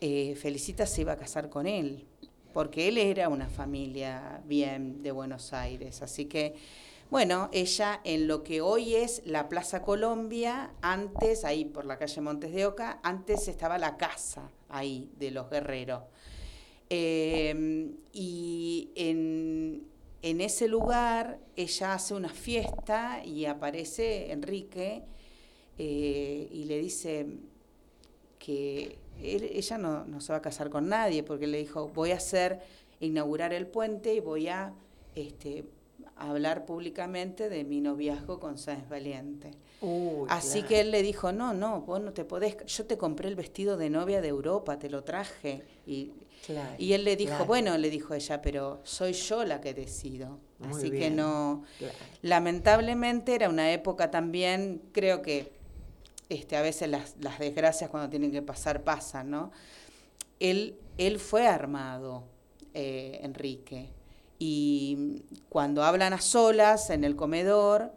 eh, 0.00 0.34
Felicita 0.36 0.86
se 0.86 1.00
iba 1.02 1.12
a 1.12 1.16
casar 1.16 1.48
con 1.50 1.66
él, 1.66 2.04
porque 2.52 2.88
él 2.88 2.98
era 2.98 3.28
una 3.28 3.48
familia 3.48 4.40
bien 4.46 5.02
de 5.02 5.10
Buenos 5.12 5.52
Aires. 5.52 6.00
Así 6.02 6.26
que, 6.26 6.54
bueno, 7.10 7.48
ella 7.52 8.00
en 8.04 8.28
lo 8.28 8.42
que 8.42 8.60
hoy 8.60 8.94
es 8.94 9.22
la 9.24 9.48
Plaza 9.48 9.82
Colombia, 9.82 10.72
antes, 10.82 11.44
ahí 11.44 11.64
por 11.64 11.86
la 11.86 11.96
calle 11.96 12.20
Montes 12.20 12.52
de 12.52 12.66
Oca, 12.66 13.00
antes 13.02 13.48
estaba 13.48 13.78
la 13.78 13.96
casa 13.96 14.50
ahí 14.68 15.10
de 15.18 15.30
los 15.30 15.48
guerreros. 15.48 16.02
Eh, 16.90 17.94
y 18.12 18.90
en, 18.94 19.86
ese 20.22 20.68
lugar 20.68 21.38
ella 21.56 21.94
hace 21.94 22.14
una 22.14 22.28
fiesta 22.28 23.22
y 23.24 23.46
aparece 23.46 24.32
Enrique 24.32 25.02
eh, 25.78 26.48
y 26.50 26.64
le 26.64 26.78
dice 26.78 27.26
que 28.38 28.98
ella 29.20 29.78
no, 29.78 30.04
no 30.04 30.20
se 30.20 30.32
va 30.32 30.38
a 30.38 30.42
casar 30.42 30.70
con 30.70 30.88
nadie 30.88 31.22
porque 31.22 31.46
le 31.46 31.58
dijo 31.58 31.88
voy 31.88 32.12
a 32.12 32.16
hacer 32.16 32.60
inaugurar 33.00 33.52
el 33.52 33.66
puente 33.66 34.14
y 34.14 34.20
voy 34.20 34.48
a 34.48 34.74
este, 35.14 35.64
hablar 36.18 36.66
públicamente 36.66 37.48
de 37.48 37.64
mi 37.64 37.80
noviazgo 37.80 38.40
con 38.40 38.58
Sáenz 38.58 38.88
Valiente. 38.88 39.52
Uy, 39.80 40.26
Así 40.28 40.58
claro. 40.60 40.68
que 40.68 40.80
él 40.80 40.90
le 40.90 41.02
dijo, 41.02 41.32
no, 41.32 41.54
no, 41.54 41.82
vos 41.82 42.00
no 42.00 42.12
te 42.12 42.24
podés, 42.24 42.56
yo 42.66 42.86
te 42.86 42.98
compré 42.98 43.28
el 43.28 43.36
vestido 43.36 43.76
de 43.76 43.90
novia 43.90 44.20
de 44.20 44.28
Europa, 44.28 44.78
te 44.78 44.90
lo 44.90 45.04
traje. 45.04 45.62
Y, 45.86 46.12
Claro, 46.46 46.76
y 46.78 46.92
él 46.92 47.04
le 47.04 47.16
dijo, 47.16 47.30
claro. 47.30 47.46
bueno, 47.46 47.76
le 47.76 47.90
dijo 47.90 48.14
ella, 48.14 48.40
pero 48.40 48.80
soy 48.84 49.12
yo 49.12 49.44
la 49.44 49.60
que 49.60 49.74
decido. 49.74 50.38
Muy 50.60 50.70
Así 50.72 50.90
que 50.90 51.10
no, 51.10 51.64
lamentablemente 52.22 53.34
era 53.34 53.48
una 53.48 53.72
época 53.72 54.10
también, 54.10 54.80
creo 54.92 55.20
que 55.20 55.52
este, 56.28 56.56
a 56.56 56.62
veces 56.62 56.88
las, 56.88 57.16
las 57.20 57.38
desgracias 57.38 57.90
cuando 57.90 58.08
tienen 58.08 58.30
que 58.30 58.42
pasar 58.42 58.82
pasan, 58.82 59.30
¿no? 59.30 59.50
Él, 60.40 60.76
él 60.96 61.18
fue 61.18 61.46
armado, 61.46 62.24
eh, 62.74 63.20
Enrique, 63.22 63.88
y 64.38 65.22
cuando 65.48 65.82
hablan 65.82 66.12
a 66.12 66.20
solas 66.20 66.90
en 66.90 67.04
el 67.04 67.16
comedor, 67.16 67.92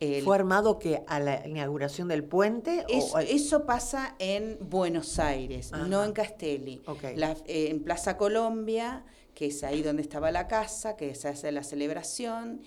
el- 0.00 0.24
¿Fue 0.24 0.34
armado 0.34 0.78
que 0.80 1.02
a 1.06 1.20
la 1.20 1.46
inauguración 1.46 2.08
del 2.08 2.24
puente? 2.24 2.84
es- 2.88 3.14
o, 3.14 3.18
eso 3.20 3.64
pasa 3.66 4.16
en 4.18 4.58
Buenos 4.60 5.18
Aires, 5.20 5.72
Ajá. 5.72 5.86
no 5.86 6.02
en 6.04 6.12
Castelli. 6.12 6.82
La- 7.16 7.36
eh, 7.46 7.68
en 7.70 7.84
Plaza 7.84 8.16
Colombia, 8.16 9.04
que 9.34 9.46
es 9.46 9.62
ahí 9.62 9.80
donde 9.82 10.02
estaba 10.02 10.30
la 10.32 10.48
casa, 10.48 10.96
que 10.96 11.14
se 11.14 11.28
hace 11.28 11.52
la 11.52 11.62
celebración, 11.62 12.62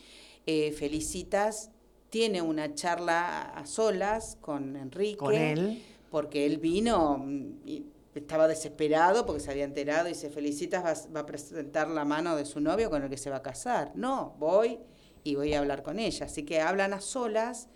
eh, 0.45 0.71
Felicitas 0.71 1.71
tiene 2.09 2.41
una 2.41 2.73
charla 2.73 3.41
a 3.41 3.65
solas 3.65 4.37
con 4.39 4.75
Enrique. 4.77 5.17
con 5.17 5.33
él? 5.33 5.83
Porque 6.09 6.45
él 6.45 6.59
vino 6.59 7.17
mm, 7.17 7.51
y 7.65 7.83
estaba 8.19 8.47
desesperado 8.47 9.25
porque 9.25 9.41
se 9.41 9.51
había 9.51 9.65
enterado 9.65 10.07
y 10.07 10.13
dice, 10.13 10.29
Felicitas 10.29 11.07
va, 11.15 11.19
a 11.21 11.25
presentar 11.25 11.89
la 11.89 12.05
mano 12.05 12.35
de 12.35 12.45
su 12.45 12.59
novio 12.61 12.89
con 12.89 13.03
el 13.03 13.09
que 13.09 13.17
se 13.17 13.29
va 13.29 13.37
a 13.37 13.41
casar. 13.41 13.91
No, 13.95 14.35
voy 14.39 14.79
y 15.23 15.35
voy 15.35 15.53
a 15.53 15.59
hablar 15.59 15.83
con 15.83 15.99
ella. 15.99 16.25
Así 16.25 16.43
que 16.43 16.61
hablan 16.61 16.93
a 16.93 17.01
solas. 17.01 17.67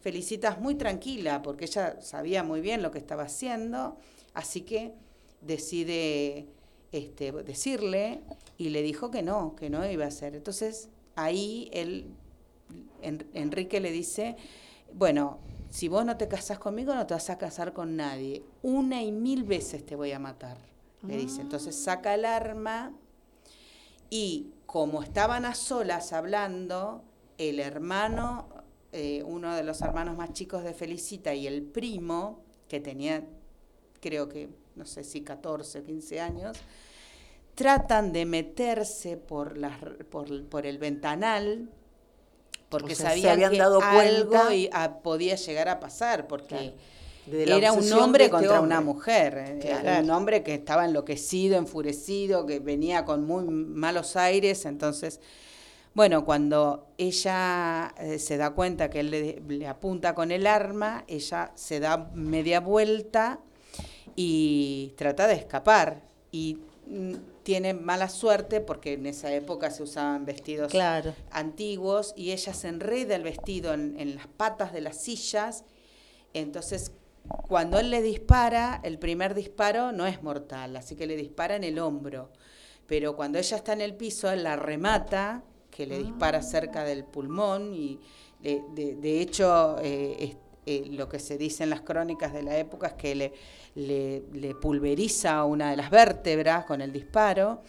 Felicitas 0.00 0.60
muy 0.60 0.76
tranquila 0.76 1.42
porque 1.42 1.64
ella 1.64 2.00
sabía 2.00 2.44
muy 2.44 2.60
bien 2.60 2.82
lo 2.82 2.90
que 2.90 2.98
estaba 2.98 3.24
haciendo. 3.24 3.96
Así 4.34 4.60
que 4.60 4.94
decide 5.40 6.46
este, 6.92 7.32
decirle 7.32 8.20
y 8.56 8.68
le 8.68 8.82
dijo 8.82 9.10
que 9.10 9.22
no, 9.22 9.56
que 9.56 9.68
no 9.70 9.88
iba 9.90 10.04
a 10.04 10.08
hacer. 10.08 10.36
Entonces 10.36 10.88
ahí 11.16 11.68
él, 11.72 12.06
En- 13.02 13.26
Enrique 13.34 13.80
le 13.80 13.90
dice, 13.90 14.36
bueno, 14.92 15.38
si 15.70 15.88
vos 15.88 16.04
no 16.04 16.16
te 16.16 16.28
casás 16.28 16.58
conmigo 16.58 16.94
no 16.94 17.06
te 17.06 17.14
vas 17.14 17.30
a 17.30 17.38
casar 17.38 17.72
con 17.72 17.96
nadie. 17.96 18.42
Una 18.62 19.02
y 19.02 19.12
mil 19.12 19.44
veces 19.44 19.84
te 19.84 19.96
voy 19.96 20.12
a 20.12 20.18
matar, 20.18 20.58
le 21.02 21.16
dice. 21.16 21.40
Entonces 21.40 21.76
saca 21.76 22.14
el 22.14 22.24
arma 22.24 22.92
y 24.10 24.52
como 24.66 25.02
estaban 25.02 25.44
a 25.44 25.54
solas 25.54 26.12
hablando, 26.12 27.02
el 27.36 27.60
hermano, 27.60 28.48
eh, 28.92 29.22
uno 29.24 29.54
de 29.54 29.62
los 29.62 29.80
hermanos 29.82 30.16
más 30.16 30.32
chicos 30.32 30.64
de 30.64 30.74
Felicita 30.74 31.34
y 31.34 31.46
el 31.46 31.62
primo, 31.62 32.40
que 32.68 32.80
tenía, 32.80 33.24
creo 34.00 34.28
que, 34.28 34.48
no 34.76 34.84
sé 34.84 35.04
si 35.04 35.22
14 35.22 35.80
o 35.80 35.84
15 35.84 36.20
años, 36.20 36.58
tratan 37.54 38.12
de 38.12 38.24
meterse 38.24 39.16
por, 39.16 39.56
el 39.56 40.78
ventanal 40.78 41.70
porque 42.68 42.92
O 42.92 42.96
sea, 42.96 43.10
se 43.10 43.16
sabían 43.16 43.32
habían 43.34 43.52
que 43.52 43.58
dado 43.58 43.80
algo 43.82 44.50
y- 44.52 44.68
ah, 44.72 44.98
podía 45.02 45.36
llegar 45.36 45.68
a 45.68 45.80
pasar, 45.80 46.26
porque 46.26 46.74
era 47.30 47.72
un 47.72 47.92
hombre 47.92 48.24
este 48.24 48.30
contra 48.30 48.60
hombre. 48.60 48.66
una 48.76 48.80
mujer. 48.80 49.38
eh, 49.38 49.58
Claro. 49.60 49.88
Era 49.88 50.00
un 50.00 50.10
hombre 50.10 50.42
que 50.42 50.54
estaba 50.54 50.84
enloquecido, 50.84 51.56
enfurecido, 51.56 52.46
que 52.46 52.58
venía 52.60 53.04
con 53.04 53.26
muy 53.26 53.44
malos 53.44 54.16
aires. 54.16 54.64
Entonces, 54.66 55.20
bueno, 55.94 56.24
cuando 56.24 56.86
ella 56.98 57.94
eh, 57.98 58.18
se 58.18 58.36
da 58.36 58.50
cuenta 58.50 58.88
que 58.90 59.00
él 59.00 59.10
le, 59.10 59.42
le 59.48 59.66
apunta 59.66 60.14
con 60.14 60.30
el 60.30 60.46
arma, 60.46 61.04
ella 61.08 61.52
se 61.54 61.80
da 61.80 62.10
media 62.14 62.60
vuelta 62.60 63.40
y 64.16 64.94
trata 64.96 65.26
de 65.26 65.34
escapar. 65.34 66.02
Y 66.30 66.58
mm, 66.86 67.14
tiene 67.48 67.72
mala 67.72 68.10
suerte 68.10 68.60
porque 68.60 68.92
en 68.92 69.06
esa 69.06 69.32
época 69.32 69.70
se 69.70 69.82
usaban 69.82 70.26
vestidos 70.26 70.70
Claro. 70.70 71.14
antiguos 71.30 72.12
y 72.14 72.32
ella 72.32 72.52
se 72.52 72.68
enreda 72.68 73.16
el 73.16 73.22
vestido 73.22 73.72
en, 73.72 73.98
en 73.98 74.16
las 74.16 74.26
patas 74.26 74.70
de 74.70 74.82
las 74.82 74.98
sillas. 74.98 75.64
Entonces, 76.34 76.92
cuando 77.48 77.78
él 77.78 77.88
le 77.90 78.02
dispara, 78.02 78.82
el 78.84 78.98
primer 78.98 79.32
disparo 79.34 79.92
no 79.92 80.06
es 80.06 80.22
mortal, 80.22 80.76
así 80.76 80.94
que 80.94 81.06
le 81.06 81.16
dispara 81.16 81.56
en 81.56 81.64
el 81.64 81.78
hombro. 81.78 82.30
Pero 82.86 83.16
cuando 83.16 83.38
ella 83.38 83.56
está 83.56 83.72
en 83.72 83.80
el 83.80 83.94
piso, 83.94 84.30
él 84.30 84.42
la 84.44 84.56
remata, 84.56 85.42
que 85.70 85.86
le 85.86 85.96
dispara 86.00 86.42
cerca 86.42 86.84
del 86.84 87.04
pulmón 87.04 87.72
y 87.72 87.98
de, 88.42 88.62
de- 88.74 88.94
de 88.96 89.20
hecho 89.22 89.76
eh, 89.80 90.36
eh, 90.66 90.84
lo 90.90 91.08
que 91.08 91.18
se 91.18 91.38
dice 91.38 91.64
en 91.64 91.70
las 91.70 91.80
crónicas 91.80 92.34
de 92.34 92.42
la 92.42 92.58
época 92.58 92.88
es 92.88 92.92
que 92.92 93.14
le, 93.14 93.32
le- 93.86 94.54
pulveriza 94.54 95.44
una 95.44 95.70
de 95.70 95.76
las 95.76 95.90
vértebras 95.90 96.64
con 96.64 96.80
el 96.80 96.92
disparo 96.92 97.62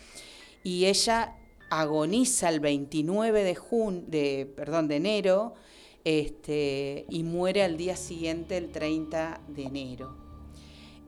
y 0.63 0.85
ella 0.85 1.35
agoniza 1.69 2.49
el 2.49 2.59
29 2.59 3.43
de, 3.43 3.55
jun 3.55 4.09
de, 4.09 4.51
perdón, 4.55 4.87
de 4.87 4.95
enero 4.95 5.53
este, 6.03 7.05
y 7.09 7.23
muere 7.23 7.63
al 7.63 7.77
día 7.77 7.95
siguiente, 7.95 8.57
el 8.57 8.71
30 8.71 9.41
de 9.47 9.63
enero. 9.63 10.15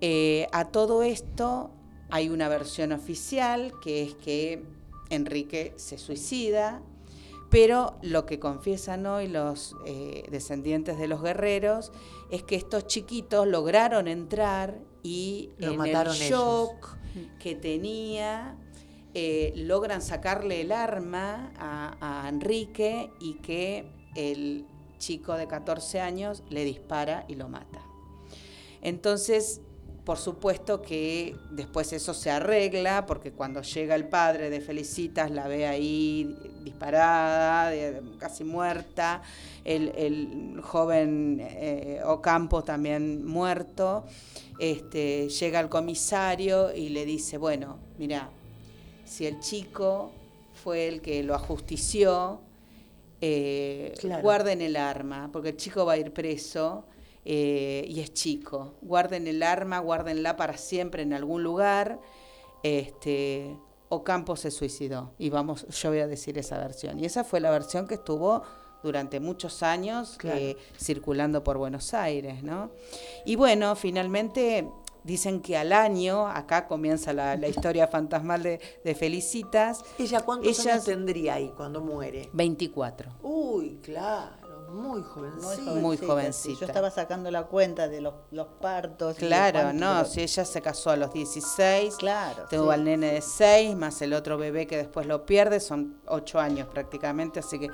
Eh, 0.01 0.47
a 0.51 0.65
todo 0.69 1.01
esto 1.03 1.71
hay 2.09 2.29
una 2.29 2.49
versión 2.49 2.91
oficial 2.91 3.71
que 3.81 4.03
es 4.03 4.15
que 4.15 4.63
Enrique 5.09 5.73
se 5.77 5.97
suicida, 5.97 6.81
pero 7.49 7.97
lo 8.01 8.25
que 8.25 8.39
confiesan 8.39 9.05
hoy 9.05 9.27
los 9.27 9.75
eh, 9.85 10.23
descendientes 10.31 10.97
de 10.97 11.07
los 11.07 11.21
guerreros 11.21 11.91
es 12.29 12.43
que 12.43 12.55
estos 12.55 12.87
chiquitos 12.87 13.47
lograron 13.47 14.07
entrar 14.07 14.79
y 15.03 15.49
Lo 15.57 15.71
en 15.71 15.77
mataron 15.77 16.15
el 16.15 16.21
ellos. 16.21 16.29
shock 16.39 16.97
que 17.39 17.55
tenía 17.55 18.55
eh, 19.13 19.51
logran 19.55 20.01
sacarle 20.01 20.61
el 20.61 20.71
arma 20.71 21.51
a, 21.57 22.23
a 22.25 22.29
Enrique 22.29 23.09
y 23.19 23.33
que 23.35 23.85
el 24.15 24.65
chico 24.99 25.35
de 25.35 25.47
14 25.47 25.99
años 25.99 26.43
le 26.49 26.63
dispara 26.63 27.25
y 27.27 27.35
lo 27.35 27.49
mata. 27.49 27.81
Entonces, 28.81 29.61
por 30.05 30.17
supuesto 30.17 30.81
que 30.81 31.35
después 31.51 31.93
eso 31.93 32.13
se 32.13 32.31
arregla, 32.31 33.05
porque 33.05 33.31
cuando 33.33 33.61
llega 33.61 33.93
el 33.95 34.07
padre 34.07 34.49
de 34.49 34.59
Felicitas 34.61 35.29
la 35.29 35.47
ve 35.47 35.67
ahí 35.67 36.35
disparada, 36.63 37.69
de- 37.69 38.01
casi 38.17 38.43
muerta, 38.43 39.21
el, 39.63 39.89
el 39.89 40.59
joven 40.63 41.37
eh, 41.41 42.01
Ocampo 42.03 42.63
también 42.63 43.23
muerto, 43.25 44.05
este, 44.61 45.27
llega 45.27 45.59
el 45.59 45.69
comisario 45.69 46.71
y 46.71 46.89
le 46.89 47.03
dice, 47.03 47.39
bueno, 47.39 47.79
mira, 47.97 48.29
si 49.05 49.25
el 49.25 49.39
chico 49.39 50.11
fue 50.53 50.87
el 50.87 51.01
que 51.01 51.23
lo 51.23 51.33
ajustició, 51.33 52.41
eh, 53.21 53.95
Claro. 53.99 54.21
guarden 54.21 54.61
el 54.61 54.75
arma, 54.75 55.29
porque 55.33 55.49
el 55.49 55.57
chico 55.57 55.83
va 55.83 55.93
a 55.93 55.97
ir 55.97 56.13
preso 56.13 56.85
eh, 57.25 57.85
y 57.87 58.01
es 58.01 58.13
chico. 58.13 58.75
Guarden 58.83 59.25
el 59.25 59.41
arma, 59.41 59.79
guárdenla 59.79 60.35
para 60.37 60.55
siempre 60.57 61.01
en 61.01 61.13
algún 61.13 61.41
lugar. 61.41 61.99
Este, 62.61 63.57
Ocampo 63.89 64.35
se 64.35 64.51
suicidó. 64.51 65.11
Y 65.17 65.31
vamos, 65.31 65.65
yo 65.69 65.89
voy 65.89 65.99
a 65.99 66.07
decir 66.07 66.37
esa 66.37 66.59
versión. 66.59 66.99
Y 66.99 67.05
esa 67.05 67.23
fue 67.23 67.39
la 67.39 67.49
versión 67.49 67.87
que 67.87 67.95
estuvo 67.95 68.43
durante 68.83 69.19
muchos 69.19 69.63
años 69.63 70.15
Claro. 70.17 70.37
eh, 70.39 70.57
circulando 70.77 71.43
por 71.43 71.57
Buenos 71.57 71.93
Aires, 71.93 72.43
¿no? 72.43 72.71
Y 73.25 73.35
bueno, 73.35 73.75
finalmente 73.75 74.67
dicen 75.03 75.41
que 75.41 75.57
al 75.57 75.73
año, 75.73 76.27
acá 76.27 76.67
comienza 76.67 77.11
la, 77.13 77.35
la 77.35 77.47
historia 77.47 77.87
fantasmal 77.87 78.43
de, 78.43 78.59
de 78.83 78.95
Felicitas, 78.95 79.83
¿Ella 79.97 80.21
cuántos 80.21 80.59
Ella- 80.59 80.73
años 80.73 80.85
tendría 80.85 81.33
ahí 81.35 81.51
cuando 81.57 81.81
muere? 81.81 82.29
24. 82.33 83.11
Uy, 83.23 83.79
claro, 83.83 84.50
muy 84.71 85.03
jovencita. 85.03 85.71
Muy 85.73 85.97
sí. 85.97 86.05
jovencita. 86.05 86.59
Yo 86.61 86.65
estaba 86.65 86.89
sacando 86.91 87.29
la 87.31 87.43
cuenta 87.43 87.87
de 87.87 88.01
los, 88.01 88.13
los 88.31 88.47
partos. 88.61 89.15
Claro, 89.17 89.73
no, 89.73 90.05
si 90.05 90.21
ella 90.21 90.45
se 90.45 90.61
casó 90.61 90.89
a 90.91 90.95
los 90.97 91.13
16, 91.13 91.95
Claro. 91.97 92.45
tuvo 92.49 92.65
sí. 92.67 92.73
al 92.73 92.83
nene 92.83 93.13
de 93.13 93.21
6, 93.21 93.75
más 93.75 94.01
el 94.01 94.13
otro 94.13 94.37
bebé 94.37 94.67
que 94.67 94.77
después 94.77 95.05
lo 95.05 95.25
pierde, 95.25 95.59
son 95.59 96.01
8 96.07 96.39
años 96.39 96.67
prácticamente, 96.67 97.39
así 97.39 97.59
que 97.59 97.69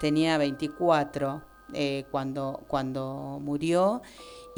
tenía 0.00 0.38
24 0.38 1.42
eh, 1.74 2.06
cuando, 2.10 2.60
cuando 2.68 3.38
murió. 3.42 4.02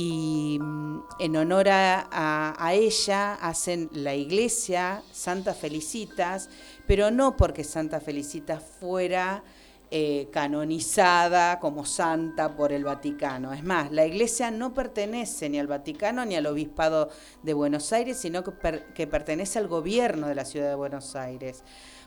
Y 0.01 0.59
mm, 0.61 1.01
en 1.19 1.37
honor 1.37 1.69
a, 1.71 2.07
a- 2.13 2.55
a 2.65 2.73
ella 2.75 3.35
hacen 3.35 3.89
la 3.93 4.15
iglesia 4.15 5.03
Santa 5.11 5.55
Felicitas, 5.55 6.49
pero 6.87 7.11
no 7.11 7.37
porque 7.37 7.65
Santa 7.65 7.99
Felicitas 8.01 8.63
fuera 8.79 9.43
eh, 9.91 10.29
canonizada 10.33 11.59
como 11.61 11.85
santa 11.87 12.55
por 12.57 12.73
el 12.73 12.85
Vaticano. 12.85 13.53
Es 13.53 13.65
más, 13.65 13.91
la 13.91 14.05
iglesia 14.05 14.51
no 14.51 14.75
pertenece 14.75 15.49
ni 15.49 15.59
al 15.59 15.67
Vaticano 15.67 16.25
ni 16.25 16.37
al 16.37 16.47
Obispado 16.47 17.09
de 17.43 17.55
Buenos 17.55 17.93
Aires, 17.93 18.19
sino 18.19 18.45
que, 18.45 18.53
per- 18.53 18.93
que 18.93 19.07
pertenece 19.07 19.59
al 19.59 19.67
gobierno 19.69 20.29
de 20.29 20.35
la 20.35 20.45
ciudad 20.45 20.69
de 20.69 20.75
Buenos 20.75 21.17
Aires, 21.17 21.65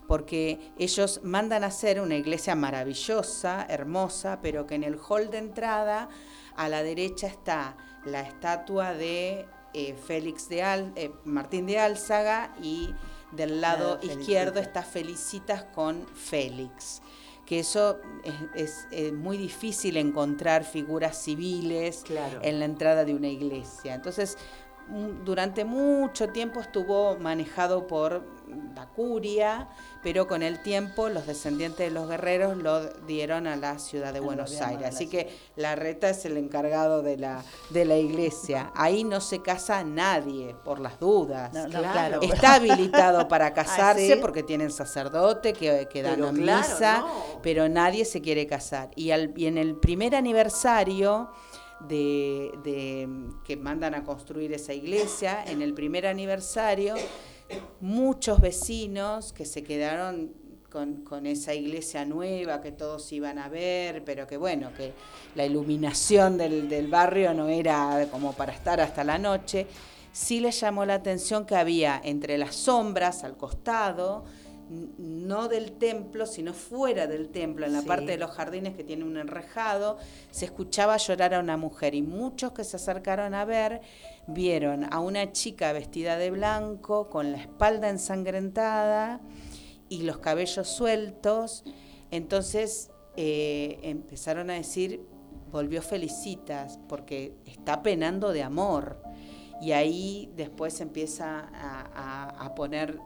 porque 0.08 0.74
ellos 0.78 1.22
mandan 1.24 1.64
a 1.64 1.68
hacer 1.68 2.00
una 2.02 2.16
iglesia 2.16 2.54
maravillosa, 2.56 3.66
hermosa, 3.70 4.40
pero 4.42 4.68
que 4.68 4.76
en 4.76 4.84
el 4.84 4.98
hall 4.98 5.30
de 5.32 5.38
entrada 5.40 6.10
a 6.56 6.70
la 6.70 6.84
derecha 6.84 7.28
está 7.28 7.78
la 8.06 8.22
estatua 8.22 8.94
de 8.94 9.46
eh, 9.74 9.96
Félix 10.06 10.50
de 10.50 10.64
Al- 10.64 10.92
eh, 10.96 11.12
Martín 11.24 11.66
de 11.66 11.80
Álzaga 11.80 12.54
y 12.62 12.94
del 13.32 13.62
lado 13.62 13.98
izquierdo 14.04 14.60
está 14.60 14.84
Felicitas 14.84 15.64
con 15.74 16.06
Félix 16.14 17.02
que 17.52 17.60
eso 17.60 18.00
es, 18.24 18.34
es, 18.56 18.88
eh, 18.92 19.12
muy 19.12 19.36
difícil 19.38 19.98
encontrar 19.98 20.64
figuras 20.64 21.22
civiles 21.22 22.04
Claro. 22.06 22.40
en 22.44 22.60
la 22.60 22.64
entrada 22.64 23.04
de 23.04 23.14
una 23.14 23.28
iglesia. 23.28 23.94
Entonces, 23.94 24.38
mm, 24.88 25.26
durante 25.26 25.66
mucho 25.66 26.30
tiempo 26.30 26.62
estuvo 26.62 27.18
manejado 27.18 27.88
por 27.88 28.26
la 28.74 28.88
curia, 28.88 29.68
pero 30.04 30.28
con 30.28 30.42
el 30.42 30.62
tiempo 30.64 31.10
los 31.10 31.28
descendientes 31.28 31.88
de 31.88 31.92
los 31.92 32.10
guerreros 32.10 32.58
lo 32.58 32.86
dieron 33.08 33.48
a 33.48 33.56
la 33.56 33.78
ciudad 33.80 34.14
de 34.14 34.20
Buenos 34.20 34.60
Aires. 34.62 34.88
Así 34.88 35.08
que 35.08 35.30
la 35.56 35.76
reta 35.76 36.10
es 36.10 36.26
el 36.26 36.38
encargado 36.38 37.02
de 37.02 37.18
la, 37.18 37.44
de 37.70 37.86
la 37.86 37.98
iglesia. 37.98 38.72
Ahí 38.76 39.04
no 39.04 39.22
se 39.22 39.42
casa 39.42 39.84
nadie, 39.84 40.56
por 40.64 40.80
las 40.80 41.00
dudas. 41.00 41.54
No, 41.54 41.64
no, 41.64 41.70
Claro. 41.70 42.20
claro. 42.20 42.22
Está 42.22 42.54
habilitado 42.56 43.28
para 43.28 43.54
casarse 43.54 44.14
¿sí? 44.16 44.20
porque 44.20 44.44
tienen 44.44 44.72
sacerdote 44.72 45.54
que, 45.54 45.88
que 45.92 46.02
dan 46.02 46.16
Pero 46.16 46.32
claro, 46.32 46.62
misa, 46.68 46.98
no. 47.00 47.40
pero 47.42 47.70
nadie 47.70 48.06
se 48.06 48.22
quiere 48.22 48.48
casar. 48.48 48.90
Y, 48.96 49.12
al, 49.12 49.34
y 49.36 49.46
en 49.46 49.58
el 49.58 49.76
primer 49.76 50.16
aniversario 50.16 51.30
de, 51.88 52.52
de 52.64 53.10
que 53.44 53.58
mandan 53.58 53.96
a 53.96 54.04
construir 54.04 54.54
esa 54.54 54.74
iglesia, 54.74 55.44
en 55.46 55.62
el 55.62 55.74
primer 55.74 56.06
aniversario, 56.08 56.96
muchos 57.80 58.40
vecinos 58.42 59.34
que 59.34 59.46
se 59.46 59.64
quedaron 59.64 60.32
con, 60.70 61.04
con 61.04 61.26
esa 61.26 61.54
iglesia 61.54 62.06
nueva 62.06 62.62
que 62.62 62.72
todos 62.72 63.12
iban 63.12 63.38
a 63.40 63.50
ver, 63.50 64.04
pero 64.06 64.26
que 64.28 64.38
bueno, 64.38 64.72
que 64.78 64.94
la 65.36 65.46
iluminación 65.46 66.38
del, 66.38 66.70
del 66.70 66.88
barrio 66.88 67.34
no 67.34 67.50
era 67.50 68.08
como 68.10 68.34
para 68.34 68.54
estar 68.54 68.80
hasta 68.80 69.04
la 69.04 69.18
noche, 69.18 69.68
sí 70.14 70.40
les 70.40 70.60
llamó 70.60 70.86
la 70.86 70.96
atención 70.96 71.46
que 71.46 71.56
había 71.56 72.00
entre 72.04 72.38
las 72.38 72.56
sombras 72.56 73.24
al 73.26 73.36
costado, 73.36 74.24
no 74.98 75.50
del 75.50 75.74
templo, 75.74 76.26
sino 76.26 76.54
fuera 76.54 77.06
del 77.06 77.28
templo, 77.28 77.66
en 77.66 77.74
la 77.74 77.82
Sí. 77.82 77.88
parte 77.88 78.06
de 78.06 78.18
los 78.18 78.32
jardines 78.32 78.74
que 78.74 78.86
tiene 78.86 79.04
un 79.04 79.18
enrejado, 79.18 79.98
se 80.32 80.46
escuchaba 80.46 80.96
llorar 80.96 81.34
a 81.34 81.42
una 81.42 81.58
mujer 81.58 81.94
y 81.94 82.02
muchos 82.02 82.54
que 82.54 82.64
se 82.64 82.78
acercaron 82.78 83.34
a 83.34 83.44
ver 83.44 83.82
vieron 84.28 84.92
a 84.94 85.00
una 85.00 85.32
chica 85.32 85.74
vestida 85.74 86.18
de 86.18 86.32
blanco 86.32 87.10
con 87.10 87.32
la 87.32 87.40
espalda 87.40 87.90
ensangrentada 87.90 89.20
y 89.90 90.04
los 90.04 90.20
cabellos 90.20 90.68
sueltos. 90.68 91.64
Entonces 92.12 92.92
eh, 93.18 93.80
empezaron 93.84 94.50
a 94.50 94.54
decir, 94.54 95.02
volvió 95.52 95.82
Felicitas, 95.82 96.80
porque 96.88 97.36
está 97.46 97.82
penando 97.84 98.32
de 98.32 98.44
amor. 98.44 99.02
Y 99.62 99.74
ahí 99.74 100.32
después 100.36 100.80
empieza 100.82 101.40
a, 101.54 101.82
a- 101.94 102.46
a 102.46 102.56
poner 102.56 103.00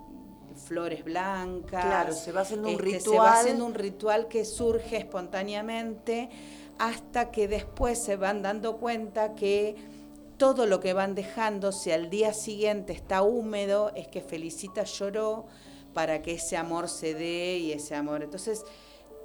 flores 0.55 1.03
blancas. 1.03 1.83
Claro, 1.83 2.13
se 2.13 2.31
va 2.31 2.41
haciendo 2.41 2.69
un 2.69 2.75
Este, 2.75 2.91
Se 2.91 2.97
ritual. 3.09 3.19
va 3.19 3.39
haciendo 3.39 3.65
un 3.65 3.73
ritual 3.73 4.27
que 4.29 4.45
surge 4.45 4.95
espontáneamente 4.97 6.29
hasta 6.77 7.29
que 7.31 7.47
después 7.49 8.01
se 8.01 8.15
van 8.15 8.41
dando 8.41 8.77
cuenta 8.77 9.35
que 9.35 9.75
todo 10.37 10.65
lo 10.65 10.79
que 10.79 10.93
van 10.93 11.15
dejando, 11.15 11.71
si 11.71 11.91
al 11.91 12.09
día 12.09 12.33
siguiente 12.33 12.93
está 12.93 13.21
húmedo, 13.21 13.91
es 13.95 14.07
que 14.07 14.21
Felicita 14.21 14.83
lloró 14.83 15.45
para 15.93 16.21
que 16.21 16.33
ese 16.33 16.57
amor 16.57 16.89
se 16.89 17.13
dé 17.13 17.57
y 17.57 17.71
ese 17.71 17.95
amor. 17.95 18.23
Entonces, 18.23 18.63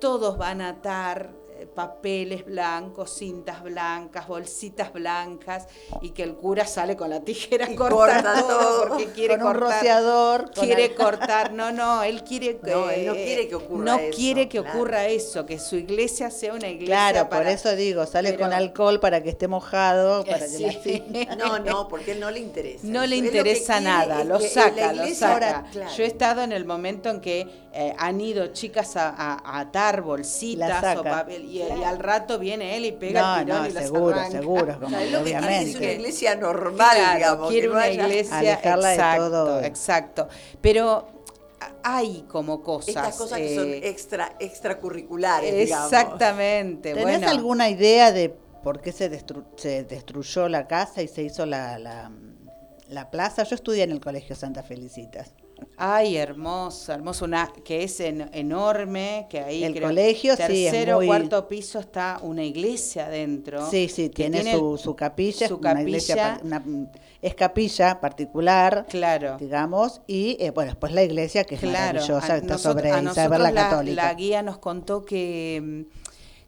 todos 0.00 0.38
van 0.38 0.60
a 0.60 0.70
atar 0.70 1.34
papeles 1.66 2.44
blancos, 2.44 3.14
cintas 3.16 3.62
blancas, 3.62 4.26
bolsitas 4.28 4.92
blancas 4.92 5.66
y 6.02 6.10
que 6.10 6.22
el 6.22 6.34
cura 6.34 6.66
sale 6.66 6.96
con 6.96 7.10
la 7.10 7.20
tijera 7.20 7.70
Y 7.70 7.76
cortar 7.76 8.22
corta 8.22 8.34
todo, 8.40 8.58
todo. 8.58 8.88
porque 8.88 9.06
quiere 9.06 9.38
Con 9.38 9.46
un 9.46 9.52
cortar 9.52 9.78
rociador, 9.78 10.50
con 10.54 10.64
quiere 10.64 10.94
cortar, 10.94 11.52
no, 11.52 11.72
no, 11.72 12.02
él 12.02 12.22
quiere 12.24 12.58
que 12.64 12.70
No, 12.70 12.90
él 12.90 13.06
no 13.06 13.12
quiere 13.14 13.48
que 13.48 13.54
ocurra 13.54 13.84
no 13.84 13.98
eso, 13.98 14.16
quiere 14.16 14.48
que 14.48 14.60
claro. 14.60 14.78
ocurra 14.78 15.06
eso, 15.06 15.46
que 15.46 15.58
su 15.58 15.76
iglesia 15.76 16.30
sea 16.30 16.54
una 16.54 16.68
iglesia 16.68 16.86
Claro, 17.12 17.28
por 17.28 17.38
para- 17.38 17.52
eso 17.52 17.74
digo, 17.76 18.06
sale 18.06 18.32
pero- 18.32 18.44
con 18.44 18.52
alcohol 18.52 19.00
para 19.00 19.22
que 19.22 19.30
esté 19.30 19.48
mojado, 19.48 20.24
para 20.24 20.40
que 20.40 20.48
Sí. 20.48 20.62
la 20.64 20.72
cinta- 20.72 21.36
No, 21.36 21.58
no, 21.58 21.88
porque 21.88 22.12
él 22.12 22.20
no 22.20 22.30
le 22.30 22.40
interesa. 22.40 22.80
No 22.86 23.06
le 23.06 23.16
lo 23.16 23.22
que 23.22 23.26
interesa 23.28 23.80
nada, 23.80 24.24
lo 24.24 24.38
que 24.38 24.48
saca, 24.48 24.92
lo 24.92 25.06
saca. 25.14 25.32
ahora- 25.32 25.64
claro. 25.72 25.90
Yo 25.96 26.04
he 26.04 26.06
estado 26.06 26.42
en 26.42 26.52
el 26.52 26.64
momento 26.64 27.08
en 27.10 27.20
que 27.20 27.46
eh, 27.72 27.94
han 27.98 28.20
ido 28.20 28.48
chicas 28.48 28.96
a, 28.96 29.10
a- 29.10 29.38
a 29.44 29.60
atar 29.60 30.02
bolsitas 30.02 30.96
o 30.98 31.04
papel 31.04 31.44
y, 31.44 31.58
y 31.58 31.84
al 31.84 31.98
rato 32.00 32.38
viene 32.38 32.76
él 32.76 32.84
y 32.86 32.92
pega 32.92 33.20
No, 33.22 33.38
el 33.38 33.44
tirón 33.44 33.62
no, 33.62 33.68
y 33.68 33.72
las 33.72 33.84
seguro, 33.84 34.14
arranca. 34.16 34.38
seguro, 34.38 34.74
O 34.76 34.80
como 34.80 34.88
sea, 34.90 34.98
que 34.98 35.04
quiere 35.06 35.16
es 35.16 35.22
obviamente. 35.22 35.76
una 35.78 35.92
iglesia 35.92 36.34
normal, 36.34 36.96
Claro, 36.96 37.16
digamos. 37.16 37.50
quiere 37.50 37.70
una 37.70 37.88
iglesia 37.88 38.52
exacto, 38.54 39.30
todo. 39.30 39.60
exacto. 39.62 40.28
Pero 40.60 41.06
hay 41.82 42.24
como 42.28 42.62
cosas. 42.62 42.88
Estas 42.88 43.16
cosas 43.16 43.38
que 43.38 43.54
son 43.54 43.68
eh, 43.68 43.80
extra, 43.88 44.34
extracurriculares, 44.40 45.54
digamos. 45.54 45.92
Exactamente. 45.92 46.94
¿Tenés 46.94 47.18
bueno. 47.18 47.28
alguna 47.30 47.68
idea 47.70 48.12
de 48.12 48.30
por 48.64 48.80
qué 48.80 48.92
se, 48.92 49.10
destru- 49.10 49.44
se 49.56 49.84
destruyó 49.84 50.48
la 50.48 50.66
casa 50.66 51.02
y 51.02 51.08
se 51.08 51.22
hizo 51.22 51.46
la, 51.46 51.78
la, 51.78 52.10
la 52.88 53.10
plaza? 53.10 53.44
Yo 53.44 53.54
estudié 53.54 53.84
en 53.84 53.92
el 53.92 54.00
Colegio 54.00 54.34
Santa 54.36 54.62
Felicitas. 54.62 55.32
Ay, 55.76 56.16
hermoso, 56.16 56.92
hermoso, 56.92 57.24
una 57.24 57.52
que 57.64 57.84
es 57.84 58.00
en- 58.00 58.28
enorme, 58.32 59.26
que 59.30 59.40
ahí 59.40 59.64
El 59.64 59.72
creo, 59.74 59.88
colegio, 59.88 60.36
sí, 60.36 60.42
tercero 60.42 60.96
muy- 60.96 61.06
cuarto 61.06 61.48
piso 61.48 61.78
está 61.78 62.18
una 62.22 62.44
iglesia 62.44 63.06
adentro. 63.06 63.68
Sí, 63.70 63.88
sí, 63.88 64.08
tiene, 64.10 64.52
su, 64.56 64.76
su 64.76 64.94
capilla, 64.94 65.48
su 65.48 65.56
una 65.56 65.80
iglesia 65.82 66.40
una- 66.44 66.62
es 67.22 67.34
capilla 67.34 68.00
particular, 68.00 68.86
Claro. 68.88 69.36
digamos, 69.38 70.02
y 70.06 70.36
eh, 70.40 70.50
bueno, 70.50 70.70
después 70.72 70.92
la 70.92 71.02
iglesia 71.02 71.44
que 71.44 71.54
es 71.54 71.60
Claro, 71.60 71.94
maravillosa, 72.00 72.34
a 72.34 72.36
está 72.36 72.52
nosotros- 72.54 72.62
sobre 72.62 72.90
a 72.90 73.02
Isabel 73.02 73.04
nosotros 73.04 73.38
la 73.40 73.50
la, 73.50 73.68
Católica. 73.70 74.02
la 74.04 74.14
guía 74.14 74.42
nos 74.42 74.58
contó 74.58 75.04
que, 75.04 75.60
mm, 75.62 75.80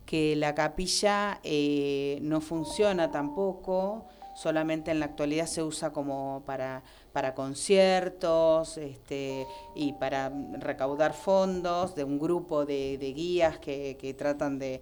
que 0.07 0.37
la 0.37 0.55
capilla 0.55 1.41
eh, 1.43 2.19
no 2.23 2.41
funciona 2.41 3.11
tampoco, 3.11 4.05
solamente 4.35 4.91
en 4.91 4.99
la 5.01 5.07
actualidad 5.07 5.47
se 5.47 5.63
usa 5.63 5.91
como 5.93 6.43
para, 6.47 6.83
para 7.13 7.35
conciertos 7.35 8.79
este, 8.79 9.47
y 9.75 9.93
para 9.95 10.33
recaudar 10.59 11.13
fondos 11.13 11.95
de 11.95 12.05
un 12.05 12.19
grupo 12.19 12.65
de, 12.65 12.99
de 12.99 13.13
guías 13.13 13.59
que, 13.59 13.97
que 14.01 14.15
tratan 14.15 14.59
de, 14.59 14.81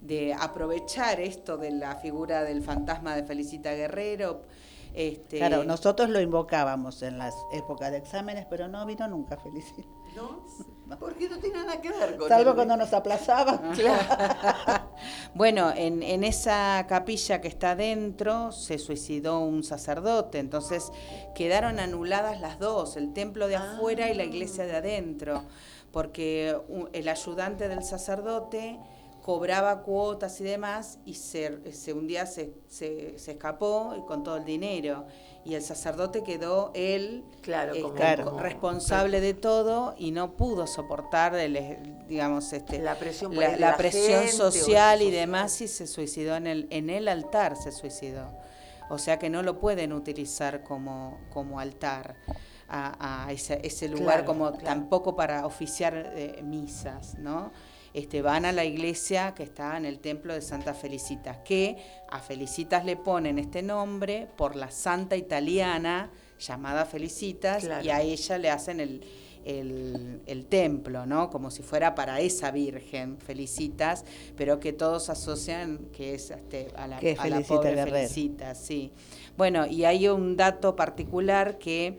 de 0.00 0.34
aprovechar 0.34 1.20
esto 1.20 1.56
de 1.56 1.70
la 1.70 1.96
figura 1.96 2.42
del 2.42 2.62
fantasma 2.62 3.16
de 3.16 3.22
Felicita 3.24 3.72
Guerrero. 3.72 4.42
Este, 4.94 5.38
Claro, 5.38 5.64
nosotros 5.64 6.10
lo 6.10 6.20
invocábamos 6.20 7.02
en 7.02 7.16
las 7.18 7.34
épocas 7.52 7.90
de 7.90 7.98
exámenes, 7.98 8.46
pero 8.50 8.68
no 8.68 8.84
vino 8.84 9.08
nunca 9.08 9.36
Felicita. 9.38 9.88
¿No? 10.14 10.44
Porque 10.98 11.28
no 11.28 11.38
tiene 11.38 11.58
nada 11.64 11.80
que 11.80 11.90
ver 11.90 12.16
con 12.16 12.28
Salvo 12.28 12.50
el- 12.50 12.56
cuando 12.56 12.76
nos 12.76 12.92
aplazaban. 12.92 13.72
Bueno, 15.34 15.72
en, 15.74 16.02
en 16.02 16.24
esa 16.24 16.84
capilla 16.88 17.40
que 17.40 17.48
está 17.48 17.72
adentro 17.72 18.52
se 18.52 18.78
suicidó 18.78 19.40
un 19.40 19.64
sacerdote, 19.64 20.38
entonces 20.38 20.92
quedaron 21.34 21.80
anuladas 21.80 22.40
las 22.40 22.58
dos, 22.58 22.96
el 22.96 23.12
templo 23.12 23.48
de 23.48 23.56
afuera 23.56 24.10
y 24.10 24.14
la 24.14 24.24
iglesia 24.24 24.64
de 24.64 24.76
adentro, 24.76 25.42
porque 25.90 26.56
el 26.92 27.08
ayudante 27.08 27.68
del 27.68 27.82
sacerdote 27.82 28.78
cobraba 29.22 29.82
cuotas 29.82 30.40
y 30.40 30.44
demás 30.44 30.98
y 31.04 31.14
se, 31.14 31.72
se- 31.72 31.92
un 31.92 32.06
día 32.06 32.26
se, 32.26 32.52
se- 32.68 33.18
se 33.18 33.32
escapó 33.32 33.94
y 33.98 34.02
con 34.06 34.22
todo 34.22 34.36
el 34.36 34.44
dinero 34.44 35.06
y 35.44 35.54
el 35.54 35.62
sacerdote 35.62 36.22
quedó 36.22 36.70
él 36.74 37.24
Claro, 37.40 37.72
este, 37.72 38.22
como- 38.22 38.38
responsable 38.38 39.20
de 39.20 39.34
todo 39.34 39.94
y 39.98 40.12
no 40.12 40.36
pudo 40.36 40.66
soportar 40.66 41.34
el, 41.34 42.06
digamos 42.08 42.52
este 42.52 42.78
La 42.78 42.94
presión 42.96 43.34
la, 43.34 43.56
la 43.56 43.76
la 43.76 44.30
social 44.30 45.02
y 45.02 45.10
demás 45.10 45.60
y 45.60 45.68
se 45.68 45.86
suicidó 45.86 46.36
en 46.36 46.46
el 46.46 46.66
en 46.70 46.90
el 46.90 47.08
altar 47.08 47.56
se 47.56 47.72
suicidó. 47.72 48.30
O 48.90 48.98
sea 48.98 49.18
que 49.18 49.30
no 49.30 49.42
lo 49.42 49.58
pueden 49.58 49.92
utilizar 49.92 50.62
como 50.62 51.18
como 51.32 51.58
altar 51.58 52.14
a, 52.68 53.24
a 53.26 53.32
ese, 53.32 53.60
ese 53.64 53.88
lugar 53.88 54.18
Claro, 54.18 54.26
como 54.26 54.50
claro. 54.52 54.64
tampoco 54.64 55.16
para 55.16 55.44
oficiar 55.46 56.12
eh, 56.16 56.40
misas 56.42 57.16
no 57.18 57.52
este, 57.94 58.22
van 58.22 58.44
a 58.44 58.52
la 58.52 58.64
iglesia 58.64 59.34
que 59.34 59.42
está 59.42 59.76
en 59.76 59.84
el 59.84 59.98
templo 59.98 60.32
de 60.34 60.40
Santa 60.42 60.74
Felicitas, 60.74 61.38
que 61.44 61.76
a 62.10 62.18
Felicitas 62.20 62.84
le 62.84 62.96
ponen 62.96 63.38
este 63.38 63.62
nombre 63.62 64.28
por 64.36 64.56
la 64.56 64.70
santa 64.70 65.16
italiana 65.16 66.10
llamada 66.38 66.84
Felicitas 66.86 67.64
Claro. 67.64 67.84
y 67.84 67.90
a 67.90 68.00
ella 68.02 68.38
le 68.38 68.50
hacen 68.50 68.80
el, 68.80 69.04
el, 69.44 70.20
el 70.26 70.46
templo, 70.46 71.04
¿no? 71.06 71.28
Como 71.30 71.50
si 71.50 71.62
fuera 71.62 71.94
para 71.94 72.20
esa 72.20 72.50
Virgen, 72.50 73.18
Felicitas, 73.18 74.04
pero 74.36 74.58
que 74.58 74.72
todos 74.72 75.10
asocian 75.10 75.78
que 75.92 76.14
es 76.14 76.30
este, 76.30 76.68
a 76.76 76.86
la, 76.86 76.98
Que 76.98 77.12
es 77.12 77.18
a 77.18 77.26
la 77.28 77.36
Felicita 77.36 77.56
pobre 77.56 77.74
Guerrero. 77.74 77.96
Felicitas, 77.96 78.58
sí. 78.58 78.92
Bueno, 79.36 79.66
y 79.66 79.84
hay 79.84 80.08
un 80.08 80.36
dato 80.36 80.74
particular 80.76 81.58
que 81.58 81.98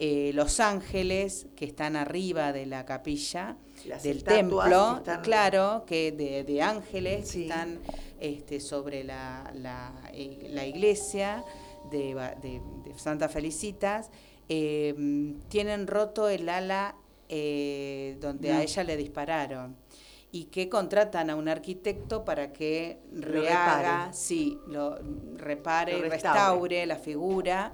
eh, 0.00 0.32
los 0.34 0.60
ángeles 0.60 1.46
que 1.56 1.64
están 1.64 1.96
arriba 1.96 2.52
de 2.52 2.66
la 2.66 2.84
capilla 2.84 3.56
Las 3.86 4.02
del 4.02 4.24
templo, 4.24 4.62
están- 4.62 5.22
claro, 5.22 5.84
que 5.86 6.12
de, 6.12 6.44
de 6.44 6.62
ángeles 6.62 7.28
Sí. 7.28 7.38
que 7.38 7.42
están 7.48 7.78
este, 8.20 8.60
sobre 8.60 9.04
la, 9.04 9.50
la, 9.54 9.92
eh, 10.12 10.48
la 10.50 10.66
iglesia 10.66 11.44
de, 11.90 12.14
Ba- 12.14 12.34
de- 12.34 12.60
de 12.84 12.98
Santa 12.98 13.28
Felicitas, 13.28 14.10
eh, 14.48 14.94
tienen 15.48 15.86
roto 15.86 16.28
el 16.28 16.48
ala 16.48 16.96
eh, 17.28 18.16
donde 18.20 18.50
No. 18.52 18.58
a 18.58 18.62
ella 18.62 18.84
le 18.84 18.96
dispararon 18.96 19.76
y 20.32 20.44
que 20.46 20.68
contratan 20.68 21.30
a 21.30 21.36
un 21.36 21.48
arquitecto 21.48 22.24
para 22.24 22.52
que 22.52 22.98
Lo 23.12 23.20
rehaga, 23.26 23.76
repare. 24.06 24.14
sí, 24.14 24.58
lo 24.66 24.98
repare 25.36 25.92
Lo 26.00 26.08
restaure 26.08 26.84
la 26.86 26.96
figura 26.96 27.72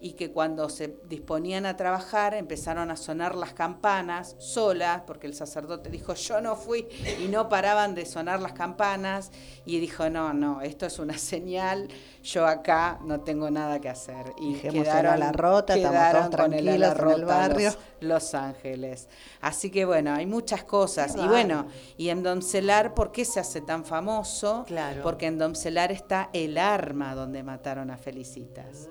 y 0.00 0.12
que 0.12 0.30
cuando 0.30 0.68
se 0.68 0.96
disponían 1.08 1.66
a 1.66 1.76
trabajar 1.76 2.34
empezaron 2.34 2.90
a 2.90 2.96
sonar 2.96 3.34
las 3.34 3.52
campanas 3.52 4.36
solas, 4.38 5.02
porque 5.06 5.26
el 5.26 5.34
sacerdote 5.34 5.90
dijo 5.90 6.14
yo 6.14 6.40
no 6.40 6.54
fui 6.54 6.86
y 7.20 7.26
no 7.28 7.48
paraban 7.48 7.94
de 7.94 8.06
sonar 8.06 8.40
las 8.40 8.52
campanas 8.52 9.32
y 9.66 9.80
dijo 9.80 10.08
no, 10.08 10.32
no, 10.32 10.62
esto 10.62 10.86
es 10.86 10.98
una 10.98 11.18
señal, 11.18 11.88
yo 12.22 12.46
acá 12.46 13.00
no 13.04 13.20
tengo 13.20 13.50
nada 13.50 13.80
que 13.80 13.88
hacer. 13.88 14.32
Y 14.38 14.54
Dejemos 14.54 14.76
el 14.76 14.82
quedaron, 14.84 15.12
ala 15.14 15.32
rota, 15.32 15.74
estamos 15.74 15.98
quedaron 15.98 16.30
todos 16.30 16.44
con 16.44 16.52
el 16.54 16.64
tranquilos 16.64 16.90
en 16.90 16.92
el 16.92 16.98
rota 16.98 17.24
barrio. 17.24 17.70
Los, 18.00 18.08
Los 18.08 18.34
Ángeles. 18.34 19.08
Así 19.40 19.70
que 19.70 19.84
bueno, 19.84 20.14
hay 20.14 20.26
muchas 20.26 20.62
cosas. 20.64 21.14
Qué 21.14 21.22
Y 21.22 21.26
bueno, 21.28 21.66
y 21.96 22.10
en 22.10 22.22
Doncelar, 22.22 22.94
¿por 22.94 23.10
qué 23.10 23.24
se 23.24 23.40
hace 23.40 23.60
tan 23.60 23.84
famoso? 23.84 24.64
Claro. 24.66 25.02
Porque 25.02 25.26
en 25.26 25.38
Doncelar 25.38 25.90
está 25.90 26.30
el 26.32 26.56
arma 26.56 27.14
donde 27.14 27.42
mataron 27.42 27.90
a 27.90 27.96
Felicitas. 27.96 28.88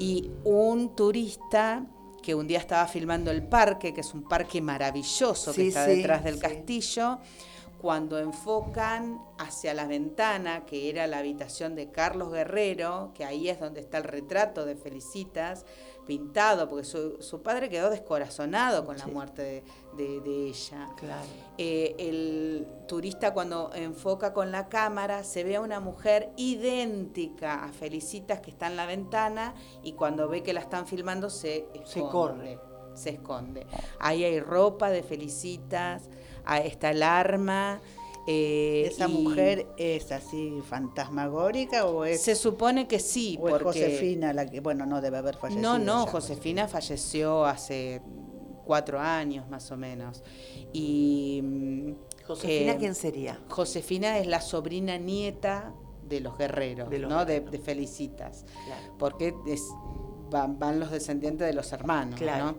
Y 0.00 0.30
un 0.44 0.96
turista 0.96 1.86
que 2.22 2.34
un 2.34 2.48
día 2.48 2.58
estaba 2.58 2.86
filmando 2.88 3.30
el 3.30 3.44
parque, 3.46 3.94
que 3.94 4.00
es 4.02 4.14
un 4.14 4.28
parque 4.28 4.60
maravilloso 4.62 5.54
que 5.54 5.62
Sí, 5.62 5.68
está 5.68 5.86
sí, 5.86 5.96
detrás 5.96 6.24
del 6.24 6.36
sí. 6.36 6.40
castillo, 6.40 7.18
cuando 7.80 8.18
enfocan 8.18 9.20
hacia 9.38 9.74
la 9.74 9.86
ventana, 9.86 10.66
que 10.66 10.90
era 10.90 11.06
la 11.06 11.18
habitación 11.18 11.74
de 11.76 11.90
Carlos 11.90 12.32
Guerrero, 12.32 13.12
que 13.14 13.24
ahí 13.24 13.48
es 13.48 13.60
donde 13.60 13.80
está 13.80 13.98
el 13.98 14.04
retrato 14.04 14.66
de 14.66 14.76
Felicitas, 14.76 15.66
pintado, 16.10 16.68
porque 16.68 16.84
su, 16.84 17.22
su 17.22 17.40
padre 17.40 17.68
quedó 17.68 17.88
descorazonado 17.88 18.84
con 18.84 18.96
la 18.98 19.06
muerte 19.06 19.42
de, 19.42 19.64
de- 19.96 20.20
de 20.20 20.48
ella. 20.48 20.88
Claro. 20.96 21.22
Eh, 21.56 21.94
el 21.98 22.66
turista 22.88 23.32
cuando 23.32 23.70
enfoca 23.74 24.32
con 24.32 24.50
la 24.50 24.68
cámara 24.68 25.22
se 25.22 25.44
ve 25.44 25.54
a 25.56 25.60
una 25.60 25.78
mujer 25.78 26.30
idéntica 26.36 27.64
a 27.64 27.72
Felicitas 27.72 28.40
que 28.40 28.50
está 28.50 28.66
en 28.66 28.76
la 28.76 28.86
ventana 28.86 29.54
y 29.84 29.92
cuando 29.92 30.28
ve 30.28 30.42
que 30.42 30.52
la 30.52 30.60
están 30.60 30.86
filmando 30.88 31.30
se 31.30 31.66
esconde. 31.74 31.86
Se 31.86 32.00
corre. 32.00 32.58
Se 32.94 33.10
esconde. 33.10 33.66
Ahí 34.00 34.24
hay 34.24 34.40
ropa 34.40 34.90
de 34.90 35.02
Felicitas, 35.04 36.10
ahí 36.44 36.66
está 36.66 36.90
el 36.90 37.02
arma. 37.04 37.80
Eh, 38.26 38.84
¿Esa 38.90 39.08
y 39.08 39.12
mujer 39.12 39.66
es 39.76 40.12
así 40.12 40.60
fantasmagórica 40.68 41.86
o 41.86 42.04
es, 42.04 42.20
Se 42.22 42.34
supone 42.34 42.86
que 42.86 42.98
sí, 43.00 43.38
o 43.40 43.48
es 43.48 43.52
porque... 43.62 43.80
Josefina 43.84 44.32
la 44.32 44.46
que, 44.46 44.60
bueno, 44.60 44.86
no 44.86 45.00
debe 45.00 45.18
haber 45.18 45.36
fallecido? 45.36 45.62
No, 45.62 45.78
no, 45.78 46.04
ya, 46.06 46.12
Josefina 46.12 46.68
falleció 46.68 47.44
hace 47.44 48.02
cuatro 48.64 49.00
años 49.00 49.48
más 49.48 49.70
o 49.72 49.76
menos. 49.76 50.22
Y 50.72 51.40
mm, 51.42 51.92
Josefina, 52.26 52.72
eh, 52.72 52.76
¿quién 52.78 52.94
sería? 52.94 53.40
Josefina 53.48 54.18
es 54.18 54.26
la 54.26 54.40
sobrina 54.40 54.96
nieta 54.98 55.72
de 56.08 56.20
los 56.20 56.36
guerreros, 56.36 56.90
De 56.90 56.98
los 56.98 57.10
¿no? 57.10 57.24
De, 57.24 57.40
Felicitas. 57.58 58.44
Claro. 58.66 58.94
Porque 58.98 59.34
es- 59.46 59.68
van, 60.30 60.58
van 60.58 60.78
los 60.78 60.90
descendientes 60.90 61.46
de 61.46 61.52
los 61.54 61.72
hermanos, 61.72 62.18
Claro. 62.20 62.44
¿no? 62.52 62.54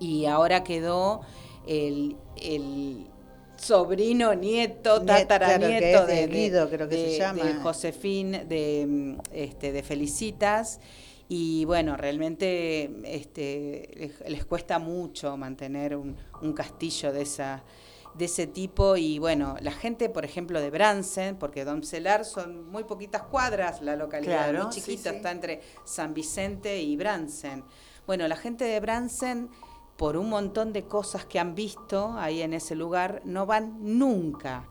Y 0.00 0.26
ahora 0.26 0.64
quedó 0.64 1.20
el, 1.66 2.16
el 2.36 3.06
sobrino, 3.60 4.34
nieto, 4.34 5.00
Niet- 5.00 5.06
tataranieto 5.06 6.06
de, 6.06 6.14
de 6.14 6.26
Guido, 6.26 6.68
creo 6.70 6.88
que 6.88 6.96
se 6.96 7.02
de- 7.10 7.18
llama. 7.18 7.44
de 7.44 7.54
Josefín, 7.54 8.32
de, 8.48 9.16
este, 9.32 9.72
de 9.72 9.82
Felicitas. 9.82 10.80
Y 11.28 11.64
bueno, 11.64 11.96
realmente 11.96 12.90
este, 13.04 13.88
les, 13.94 14.20
les 14.30 14.44
cuesta 14.44 14.78
mucho 14.78 15.36
mantener 15.36 15.94
un, 15.96 16.16
un 16.42 16.52
castillo 16.52 17.12
de 17.12 17.22
esa 17.22 17.62
de 18.12 18.24
ese 18.24 18.48
tipo 18.48 18.96
y 18.96 19.20
bueno, 19.20 19.54
la 19.60 19.70
gente, 19.70 20.08
por 20.08 20.24
ejemplo, 20.24 20.60
de 20.60 20.68
Bransen, 20.70 21.36
porque 21.36 21.64
Doncelar 21.64 22.24
son 22.24 22.68
muy 22.68 22.82
poquitas 22.82 23.22
cuadras 23.22 23.80
la 23.82 23.94
localidad, 23.94 24.48
Claro, 24.50 24.64
muy 24.64 24.72
sí, 24.72 24.80
chiquita, 24.80 25.10
sí. 25.10 25.16
está 25.16 25.30
entre 25.30 25.60
San 25.84 26.12
Vicente 26.12 26.82
y 26.82 26.96
Bransen. 26.96 27.62
Bueno, 28.08 28.26
la 28.26 28.34
gente 28.34 28.64
de 28.64 28.80
Bransen, 28.80 29.48
por 30.00 30.16
un 30.16 30.30
montón 30.30 30.72
de 30.72 30.84
cosas 30.84 31.26
que 31.26 31.38
han 31.38 31.54
visto 31.54 32.14
ahí 32.16 32.40
en 32.40 32.54
ese 32.54 32.74
lugar, 32.74 33.20
no 33.26 33.44
van 33.44 33.98
nunca. 33.98 34.66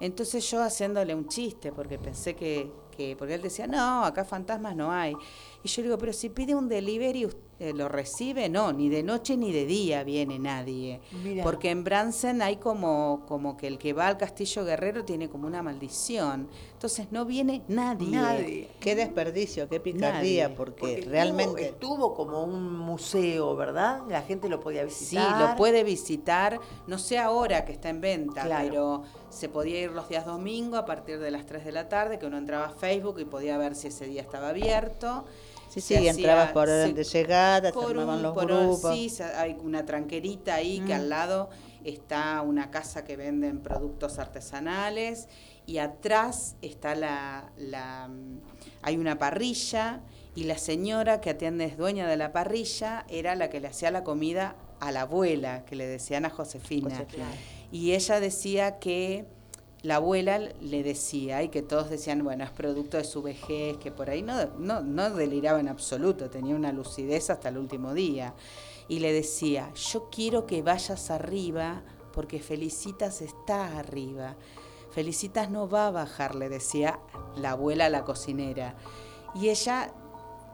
Entonces 0.00 0.50
yo 0.50 0.62
haciéndole 0.62 1.14
un 1.14 1.28
chiste, 1.28 1.70
porque 1.70 1.98
pensé 1.98 2.34
que, 2.34 2.72
que 2.96 3.14
porque 3.14 3.34
él 3.34 3.42
decía, 3.42 3.66
no, 3.66 4.06
acá 4.06 4.24
fantasmas 4.24 4.74
no 4.74 4.90
hay. 4.90 5.14
Y 5.62 5.68
yo 5.68 5.82
le 5.82 5.88
digo, 5.88 5.98
pero 5.98 6.12
si 6.12 6.30
pide 6.30 6.54
un 6.54 6.68
delivery, 6.68 7.26
¿usted 7.26 7.74
¿lo 7.74 7.90
recibe? 7.90 8.48
No, 8.48 8.72
ni 8.72 8.88
de 8.88 9.02
noche 9.02 9.36
ni 9.36 9.52
de 9.52 9.66
día 9.66 10.02
viene 10.02 10.38
nadie. 10.38 10.98
Porque 11.42 11.68
en 11.68 11.84
Bransen 11.84 12.40
hay 12.40 12.56
como, 12.56 13.26
como 13.28 13.58
que 13.58 13.66
el 13.66 13.76
que 13.76 13.92
va 13.92 14.06
al 14.06 14.16
Castillo 14.16 14.64
Guerrero 14.64 15.04
tiene 15.04 15.28
como 15.28 15.46
una 15.46 15.62
maldición. 15.62 16.48
Entonces 16.72 17.08
no 17.10 17.26
viene 17.26 17.62
nadie. 17.68 18.08
Nadie. 18.16 18.68
Qué 18.80 18.94
desperdicio, 18.94 19.68
qué 19.68 19.78
picardía, 19.78 20.44
Nadie. 20.44 20.56
porque, 20.56 20.80
Porque 20.80 20.94
estuvo- 21.00 21.10
realmente... 21.12 21.62
Estuvo, 21.66 22.14
como 22.14 22.42
un 22.42 22.78
museo, 22.78 23.54
¿verdad? 23.54 24.00
La 24.08 24.22
gente 24.22 24.48
lo 24.48 24.58
podía 24.60 24.88
Sí, 24.88 25.16
visitar. 25.16 25.50
lo 25.50 25.56
puede 25.56 25.84
visitar, 25.84 26.58
no 26.86 26.96
sé 26.96 27.18
ahora 27.18 27.66
que 27.66 27.72
está 27.72 27.90
en 27.90 28.00
venta, 28.00 28.44
Claro. 28.44 28.64
pero 28.70 29.02
se 29.28 29.50
podía 29.50 29.80
ir 29.82 29.90
los 29.90 30.08
días 30.08 30.24
domingo 30.24 30.78
a 30.78 30.86
partir 30.86 31.18
de 31.18 31.30
las 31.30 31.44
3 31.44 31.66
de 31.66 31.72
la 31.72 31.90
tarde, 31.90 32.18
que 32.18 32.24
uno 32.24 32.38
entraba 32.38 32.64
a 32.68 32.70
Facebook 32.70 33.20
y 33.20 33.26
podía 33.26 33.58
ver 33.58 33.74
si 33.74 33.88
ese 33.88 34.06
día 34.06 34.22
estaba 34.22 34.48
abierto. 34.48 35.26
Sí, 35.70 35.80
Se 35.80 35.86
sí, 35.86 35.94
hacía- 35.94 36.10
entrabas 36.10 36.52
por 36.52 36.68
orden 36.68 36.88
se- 36.88 36.94
de 36.94 37.04
llegada, 37.04 37.68
se 37.68 37.72
por 37.74 37.90
armaban 37.90 38.16
un- 38.16 38.22
los 38.24 38.34
por 38.34 38.46
grupos. 38.46 38.92
sí, 38.94 39.08
se- 39.08 39.22
hay 39.24 39.56
una 39.62 39.86
tranquerita 39.86 40.56
ahí 40.56 40.80
que 40.80 40.92
Mm. 40.92 40.96
al 40.96 41.08
lado 41.08 41.50
está 41.84 42.42
una 42.42 42.70
casa 42.70 43.04
que 43.04 43.16
venden 43.16 43.60
productos 43.60 44.18
artesanales 44.18 45.28
y 45.66 45.78
atrás 45.78 46.56
está 46.60 46.94
la, 46.96 47.50
la 47.56 48.08
mm, 48.08 48.40
hay 48.82 48.96
una 48.96 49.18
parrilla 49.18 50.00
y 50.34 50.44
la 50.44 50.58
señora 50.58 51.20
que 51.20 51.30
atiende 51.30 51.64
es 51.66 51.76
dueña 51.76 52.08
de 52.08 52.16
la 52.16 52.32
parrilla 52.32 53.04
era 53.08 53.34
la 53.36 53.48
que 53.48 53.60
le 53.60 53.68
hacía 53.68 53.90
la 53.92 54.02
comida 54.04 54.56
a 54.80 54.90
la 54.92 55.02
abuela, 55.02 55.64
que 55.64 55.76
le 55.76 55.86
decían 55.86 56.24
a 56.24 56.30
Josefina. 56.30 56.90
Josefina. 56.90 57.26
Y 57.70 57.92
ella 57.92 58.18
decía 58.18 58.78
que 58.80 59.24
la 59.82 59.96
abuela 59.96 60.38
le 60.60 60.82
decía, 60.82 61.42
y 61.42 61.48
que 61.48 61.62
todos 61.62 61.88
decían, 61.88 62.22
bueno, 62.22 62.44
es 62.44 62.50
producto 62.50 62.98
de 62.98 63.04
su 63.04 63.22
vejez, 63.22 63.78
que 63.78 63.90
por 63.90 64.10
ahí 64.10 64.22
no, 64.22 64.46
no, 64.58 64.82
no 64.82 65.10
deliraba 65.10 65.58
en 65.60 65.68
absoluto, 65.68 66.28
tenía 66.28 66.54
una 66.54 66.72
lucidez 66.72 67.30
hasta 67.30 67.48
el 67.48 67.56
último 67.56 67.94
día. 67.94 68.34
Y 68.88 68.98
le 68.98 69.12
decía, 69.12 69.72
yo 69.74 70.10
quiero 70.10 70.46
que 70.46 70.62
vayas 70.62 71.10
arriba 71.10 71.82
porque 72.12 72.40
Felicitas 72.40 73.22
está 73.22 73.78
arriba. 73.78 74.36
Felicitas 74.90 75.50
no 75.50 75.68
va 75.68 75.86
a 75.86 75.90
bajar, 75.92 76.34
le 76.34 76.48
decía 76.48 76.98
la 77.36 77.52
abuela 77.52 77.86
a 77.86 77.90
la 77.90 78.04
cocinera. 78.04 78.76
Y 79.34 79.48
ella 79.48 79.94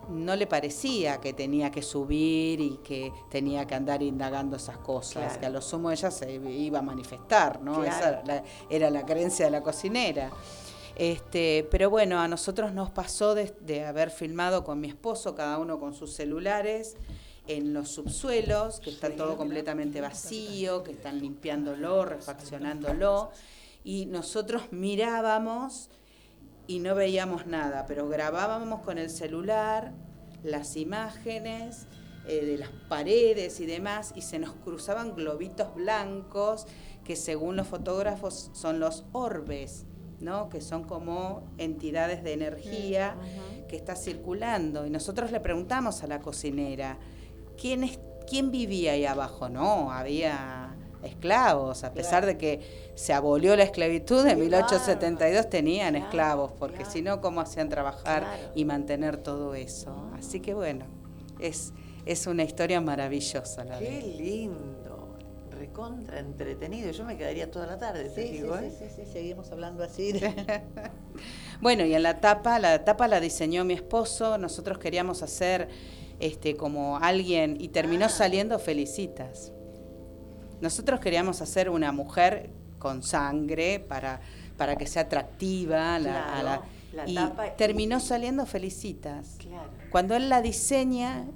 no 0.09 0.37
le 0.37 0.47
parecía 0.47 1.19
que 1.21 1.33
tenía 1.33 1.71
que 1.71 1.83
subir 1.83 2.61
y 2.61 2.79
que 2.85 3.13
tenía 3.31 3.67
que 3.67 3.75
andar 3.75 4.03
indagando 4.03 4.57
esas 4.57 4.79
cosas, 4.79 5.25
Claro. 5.25 5.41
que 5.41 5.47
a 5.47 5.51
lo 5.51 5.61
sumo 5.63 5.91
ella 5.91 6.11
se 6.11 6.33
iba 6.33 6.79
a 6.79 6.83
manifestar, 6.83 7.61
¿no? 7.63 7.83
Claro. 7.83 7.89
Esa 7.91 8.09
era 8.09 8.23
la, 8.25 8.45
era 8.71 8.91
la 8.91 9.05
creencia 9.05 9.45
de 9.47 9.51
la 9.51 9.63
cocinera. 9.63 10.31
Este, 10.97 11.69
pero 11.71 11.91
bueno, 11.91 12.19
a 12.21 12.27
nosotros 12.29 12.73
nos 12.73 12.91
pasó 12.91 13.35
de, 13.35 13.55
de 13.61 13.85
haber 13.85 14.11
filmado 14.11 14.65
con 14.65 14.81
mi 14.81 14.89
esposo, 14.89 15.35
cada 15.35 15.59
uno 15.59 15.79
con 15.79 15.93
sus 15.95 16.13
celulares, 16.15 16.97
en 17.49 17.75
los 17.75 17.91
subsuelos, 17.91 18.81
que 18.81 18.91
está 18.91 19.11
todo 19.15 19.37
completamente 19.37 20.01
vacío, 20.01 20.83
que 20.83 20.93
están 20.93 21.21
limpiándolo, 21.21 22.05
refaccionándolo, 22.05 23.31
y 23.85 24.07
nosotros 24.07 24.63
mirábamos 24.73 25.91
y 26.67 26.81
no 26.81 26.95
veíamos 26.95 27.47
nada, 27.47 27.87
pero 27.87 28.09
grabábamos 28.09 28.83
con 28.83 28.99
el 28.99 29.11
celular 29.11 29.93
las 30.43 30.77
imágenes 30.77 31.87
eh, 32.29 32.45
de 32.45 32.59
las 32.59 32.71
paredes 32.89 33.61
y 33.61 33.67
demás, 33.67 34.13
y 34.17 34.23
se 34.23 34.39
nos 34.39 34.53
cruzaban 34.53 35.15
globitos 35.15 35.75
blancos 35.75 36.67
que 37.05 37.15
según 37.15 37.57
los 37.57 37.69
fotógrafos 37.69 38.51
son 38.53 38.81
los 38.81 39.05
orbes, 39.13 39.85
¿no? 40.21 40.49
que 40.49 40.61
son 40.61 40.85
como 40.85 41.45
entidades 41.59 42.25
de 42.25 42.33
energía 42.33 43.17
que 43.69 43.77
está 43.77 43.95
circulando. 43.95 44.87
Y 44.87 44.91
nosotros 44.91 45.31
le 45.31 45.39
preguntamos 45.39 46.03
a 46.03 46.09
la 46.09 46.21
cocinera, 46.21 46.99
¿quién, 47.61 47.85
es, 47.85 48.01
quién 48.29 48.51
vivía 48.51 48.93
ahí 48.93 49.05
abajo? 49.05 49.49
No, 49.49 49.93
había 49.93 50.76
esclavos, 51.03 51.85
a 51.85 51.93
pesar 51.93 52.27
de 52.27 52.37
que 52.39 52.91
se 52.95 53.13
abolió 53.13 53.55
la 53.57 53.63
esclavitud 53.65 54.27
en 54.27 54.37
Qué 54.37 54.43
1872 54.45 55.49
tenían 55.51 55.93
Claro, 55.95 56.07
esclavos, 56.07 56.53
porque 56.59 56.77
claro. 56.79 56.91
si 56.91 57.03
no, 57.03 57.21
¿cómo 57.21 57.41
hacían 57.41 57.69
trabajar 57.69 58.27
y 58.55 58.65
mantener 58.65 59.17
todo 59.19 59.55
eso? 59.55 59.95
Así 60.19 60.41
que 60.41 60.55
bueno, 60.55 60.85
es, 61.39 61.73
es 62.07 62.27
una 62.27 62.43
historia 62.43 62.81
maravillosa 62.81 63.65
la 63.65 63.79
Qué 63.79 63.91
de 63.91 64.01
lindo, 64.03 65.17
recontra 65.51 66.19
entretenido. 66.21 66.91
Yo 66.91 67.05
me 67.05 67.17
quedaría 67.17 67.51
toda 67.51 67.67
la 67.67 67.79
tarde, 67.79 68.09
te 68.11 68.23
Sí, 68.23 68.29
sí, 68.29 68.33
digo, 68.43 68.57
sí, 68.59 68.65
¿eh? 68.65 68.73
sí, 68.79 68.85
sí, 69.05 69.13
seguimos 69.13 69.51
hablando 69.53 69.83
así. 69.85 70.13
Bueno, 71.61 71.85
y 71.87 71.95
en 71.95 72.03
la 72.03 72.21
tapa, 72.21 72.59
la 72.59 72.85
tapa 72.85 73.09
la 73.09 73.21
diseñó 73.21 73.65
mi 73.65 73.73
esposo, 73.73 74.37
nosotros 74.37 74.79
queríamos 74.79 75.23
hacer 75.23 75.69
este 76.21 76.57
como 76.57 76.99
alguien 76.99 77.57
y 77.59 77.69
Ah. 77.69 77.73
terminó 77.73 78.09
saliendo 78.11 78.59
Felicitas. 78.59 79.53
Nosotros 80.61 81.01
queríamos 81.01 81.41
hacer 81.43 81.69
una 81.71 81.93
mujer 81.93 82.51
con 82.79 83.03
sangre 83.03 83.81
para, 83.81 84.21
para 84.57 84.77
que 84.77 84.87
sea 84.87 85.03
atractiva 85.03 85.99
la- 85.99 86.39
a 86.39 86.43
la- 86.43 86.57
Claro, 86.59 86.63
la 86.95 87.09
y 87.09 87.15
tapa 87.15 87.47
y- 87.49 87.51
terminó 87.57 88.01
saliendo 88.01 88.47
Felicitas. 88.47 89.37
Claro. 89.39 89.71
Cuando 89.91 90.15
él 90.17 90.29
la 90.29 90.41
diseña, 90.43 91.27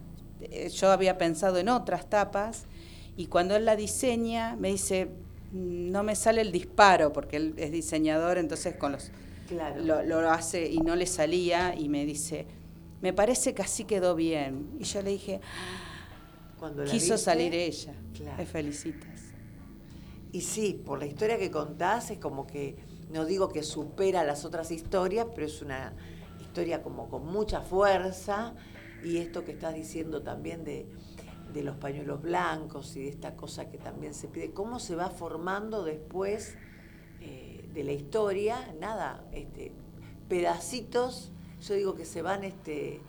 eh, 0.40 0.68
yo 0.70 0.90
había 0.90 1.18
pensado 1.18 1.58
en 1.58 1.68
otras 1.68 2.08
tapas, 2.08 2.64
y 3.16 3.26
cuando 3.26 3.56
él 3.56 3.64
la 3.66 3.76
diseña, 3.76 4.56
me 4.56 4.68
dice, 4.68 5.06
"Mm, 5.52 5.90
no 5.90 6.02
me 6.02 6.14
sale 6.16 6.40
el 6.40 6.52
disparo, 6.52 7.12
porque 7.12 7.36
él 7.36 7.54
es 7.58 7.72
diseñador, 7.72 8.38
entonces 8.38 8.76
con 8.76 8.92
los 8.92 9.10
Claro. 9.48 9.82
lo, 9.82 10.02
lo 10.02 10.30
hace 10.30 10.70
y 10.70 10.78
no 10.78 10.94
le 10.96 11.06
salía, 11.06 11.74
y 11.76 11.88
me 11.88 12.06
dice, 12.06 12.46
me 13.02 13.12
parece 13.12 13.52
que 13.54 13.62
así 13.62 13.84
quedó 13.84 14.14
bien. 14.14 14.68
Y 14.78 14.84
yo 14.84 15.02
le 15.02 15.10
dije, 15.10 15.40
Cuando 16.60 16.84
la 16.84 16.90
quiso 16.90 17.14
viste, 17.14 17.18
salir 17.18 17.54
ella, 17.54 17.94
Claro. 18.14 18.46
felicitas. 18.46 19.20
Y 20.32 20.42
sí, 20.42 20.80
por 20.84 21.00
la 21.00 21.06
historia 21.06 21.38
que 21.38 21.50
contás, 21.50 22.10
es 22.10 22.18
como 22.18 22.46
que, 22.46 22.76
no 23.10 23.24
digo 23.24 23.48
que 23.48 23.62
supera 23.64 24.22
las 24.22 24.44
otras 24.44 24.70
historias, 24.70 25.26
pero 25.34 25.46
es 25.46 25.60
una 25.62 25.92
historia 26.40 26.82
como 26.82 27.08
con 27.08 27.26
mucha 27.26 27.62
fuerza. 27.62 28.54
Y 29.02 29.16
esto 29.16 29.44
que 29.44 29.52
estás 29.52 29.74
diciendo 29.74 30.22
también 30.22 30.62
de, 30.62 30.86
de 31.52 31.62
los 31.62 31.76
pañuelos 31.76 32.22
blancos 32.22 32.94
y 32.96 33.00
de 33.02 33.08
esta 33.08 33.34
cosa 33.34 33.68
que 33.70 33.78
también 33.78 34.14
se 34.14 34.28
pide, 34.28 34.52
cómo 34.52 34.78
se 34.78 34.94
va 34.94 35.10
formando 35.10 35.82
después 35.82 36.54
eh, 37.20 37.68
de 37.74 37.84
la 37.84 37.92
historia, 37.92 38.72
nada, 38.78 39.24
este, 39.32 39.72
pedacitos, 40.28 41.32
yo 41.62 41.74
digo 41.74 41.94
que 41.94 42.04
se 42.04 42.22
van, 42.22 42.44
este, 42.44 43.00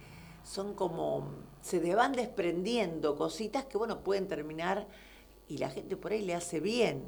son 0.44 0.74
como, 0.74 1.30
se 1.62 1.80
de- 1.80 1.96
van 1.96 2.14
desprendiendo 2.14 3.16
cositas 3.16 3.66
que, 3.66 3.78
bueno, 3.78 4.00
pueden 4.00 4.28
terminar 4.28 4.88
y 5.48 5.58
la 5.58 5.70
gente 5.70 5.96
por 5.98 6.12
ahí 6.12 6.22
le 6.24 6.34
hace 6.36 6.60
bien. 6.60 7.04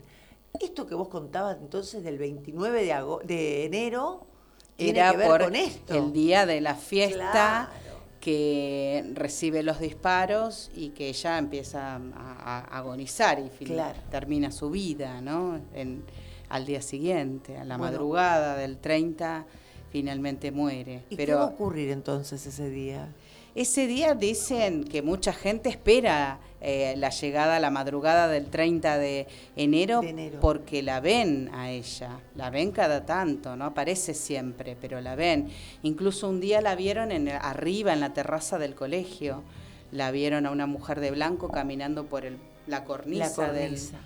Esto 0.59 0.85
que 0.85 0.95
vos 0.95 1.07
contabas 1.07 1.57
entonces 1.59 2.03
del 2.03 2.17
29 2.17 2.83
de, 2.85 2.93
de 3.25 3.65
enero 3.65 4.27
tiene 4.75 4.99
Era 4.99 5.11
que 5.11 5.17
ver 5.17 5.27
por 5.27 5.43
con 5.45 5.55
esto. 5.55 5.93
el 5.95 6.13
día 6.13 6.45
de 6.45 6.61
la 6.61 6.75
fiesta 6.75 7.69
Claro. 7.71 7.99
que 8.19 9.11
recibe 9.15 9.63
los 9.63 9.79
disparos 9.79 10.69
y 10.75 10.89
que 10.89 11.09
ella 11.09 11.37
empieza 11.37 11.95
a, 11.95 11.99
a 12.15 12.77
agonizar 12.77 13.39
y 13.39 13.49
Claro. 13.65 13.99
termina 14.11 14.51
su 14.51 14.69
vida, 14.69 15.21
¿no? 15.21 15.59
En- 15.73 16.03
al 16.49 16.65
día 16.65 16.81
siguiente, 16.83 17.57
a 17.57 17.63
la 17.65 17.77
Bueno. 17.77 17.91
madrugada 17.93 18.55
del 18.55 18.77
30, 18.77 19.45
finalmente 19.91 20.51
muere. 20.51 21.03
¿Y 21.09 21.15
Pero 21.15 21.25
qué 21.31 21.35
va 21.35 21.43
a 21.45 21.47
ocurrir 21.47 21.89
entonces 21.89 22.45
ese 22.45 22.69
día? 22.69 23.07
Ese 23.55 23.85
día 23.85 24.15
dicen 24.15 24.83
que 24.83 25.01
mucha 25.03 25.31
gente 25.31 25.69
espera 25.69 26.39
eh, 26.59 26.95
la 26.97 27.09
llegada, 27.09 27.59
la 27.59 27.69
madrugada 27.69 28.27
del 28.27 28.47
30 28.47 28.97
de 28.97 29.27
enero, 29.55 30.01
De 30.01 30.09
enero. 30.09 30.39
porque 30.39 30.81
la 30.81 30.99
ven 30.99 31.49
a 31.53 31.69
ella, 31.69 32.19
la 32.35 32.49
ven 32.49 32.71
cada 32.71 33.05
tanto, 33.05 33.55
no 33.55 33.65
aparece 33.65 34.13
siempre, 34.15 34.75
pero 34.79 35.01
la 35.01 35.15
ven. 35.15 35.49
Incluso 35.83 36.29
un 36.29 36.39
día 36.39 36.61
la 36.61 36.73
vieron 36.75 37.11
en, 37.11 37.27
el- 37.27 37.35
arriba 37.39 37.93
en 37.93 37.99
la 37.99 38.13
terraza 38.13 38.57
del 38.57 38.73
colegio, 38.73 39.43
la 39.91 40.09
vieron 40.09 40.47
a 40.47 40.51
una 40.51 40.65
mujer 40.65 40.99
de 40.99 41.11
blanco 41.11 41.49
caminando 41.49 42.05
por 42.05 42.25
el, 42.25 42.37
la 42.65 42.83
cornisa, 42.85 43.45
La 43.47 43.53
del 43.53 43.63
cornisa. 43.71 43.97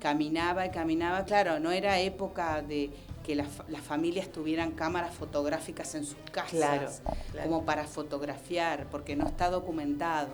caminaba 0.00 0.64
y 0.64 0.70
caminaba, 0.70 1.24
claro, 1.26 1.58
no 1.60 1.70
era 1.70 1.98
época 2.00 2.62
de 2.62 2.88
que 3.26 3.34
las, 3.34 3.48
las 3.68 3.80
familias 3.82 4.28
tuvieran 4.30 4.70
cámaras 4.70 5.12
fotográficas 5.12 5.96
en 5.96 6.04
sus 6.06 6.16
casas, 6.30 6.52
Claro, 6.52 6.88
claro. 7.32 7.50
como 7.50 7.64
para 7.64 7.84
fotografiar, 7.86 8.86
porque 8.90 9.16
no 9.16 9.26
está 9.26 9.50
documentado. 9.50 10.28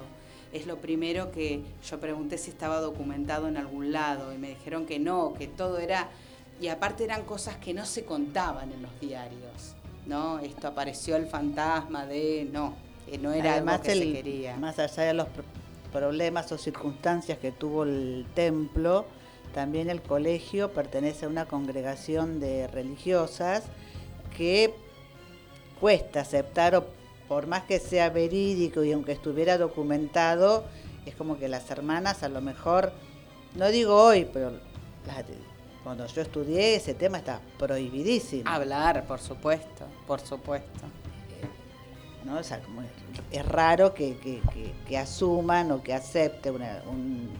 Es 0.52 0.66
lo 0.66 0.76
primero 0.76 1.32
que 1.32 1.62
yo 1.88 1.98
pregunté 1.98 2.36
si 2.36 2.50
estaba 2.50 2.80
documentado 2.80 3.48
en 3.48 3.56
algún 3.56 3.92
lado 3.92 4.34
y 4.34 4.36
me 4.38 4.50
dijeron 4.50 4.84
que 4.84 4.98
no, 4.98 5.32
que 5.32 5.46
todo 5.48 5.78
era, 5.78 6.10
y 6.60 6.68
aparte 6.68 7.04
eran 7.04 7.22
cosas 7.24 7.56
que 7.56 7.72
no 7.72 7.86
se 7.86 8.04
contaban 8.04 8.70
en 8.70 8.82
los 8.82 9.00
diarios, 9.00 9.74
¿no? 10.06 10.38
Esto 10.40 10.68
apareció 10.68 11.16
el 11.16 11.26
fantasma 11.26 12.04
de, 12.04 12.46
no, 12.52 12.74
eh, 13.08 13.16
no 13.16 13.32
era 13.32 13.52
Además, 13.54 13.74
algo 13.76 13.84
que 13.86 13.92
el- 13.92 13.98
se 14.00 14.12
quería. 14.12 14.56
más 14.58 14.78
allá 14.78 15.04
de 15.04 15.14
los 15.14 15.28
pr- 15.28 15.90
problemas 15.90 16.52
o 16.52 16.58
circunstancias 16.58 17.38
que 17.38 17.52
tuvo 17.52 17.84
el 17.84 18.26
templo, 18.34 19.06
también 19.54 19.90
el 19.90 20.02
colegio 20.02 20.72
pertenece 20.72 21.26
a 21.26 21.28
una 21.28 21.46
congregación 21.46 22.40
de 22.40 22.66
religiosas 22.68 23.64
que 24.36 24.74
cuesta 25.80 26.20
aceptar, 26.20 26.74
o 26.76 26.86
por 27.28 27.46
más 27.46 27.64
que 27.64 27.78
sea 27.78 28.10
verídico 28.10 28.84
y 28.84 28.92
aunque 28.92 29.12
estuviera 29.12 29.58
documentado, 29.58 30.64
es 31.06 31.14
como 31.14 31.38
que 31.38 31.48
las 31.48 31.70
hermanas 31.70 32.22
a 32.22 32.28
lo 32.28 32.40
mejor, 32.40 32.92
no 33.54 33.68
digo 33.68 33.94
hoy, 33.94 34.28
pero 34.32 34.52
cuando 35.82 36.06
yo 36.06 36.22
estudié 36.22 36.76
ese 36.76 36.94
tema 36.94 37.18
está 37.18 37.40
prohibidísimo. 37.58 38.48
Hablar, 38.48 39.04
por 39.06 39.18
supuesto, 39.20 39.84
por 40.06 40.20
supuesto. 40.20 40.80
¿no? 42.24 42.38
O 42.38 42.42
sea, 42.44 42.60
como 42.60 42.82
es, 42.82 42.88
es 43.32 43.44
raro 43.44 43.92
que, 43.94 44.16
que- 44.18 44.40
que- 44.54 44.72
que 44.86 44.96
asuman 44.98 45.72
o 45.72 45.82
que 45.82 45.92
acepte 45.92 46.52
una, 46.52 46.80
un- 46.86 47.30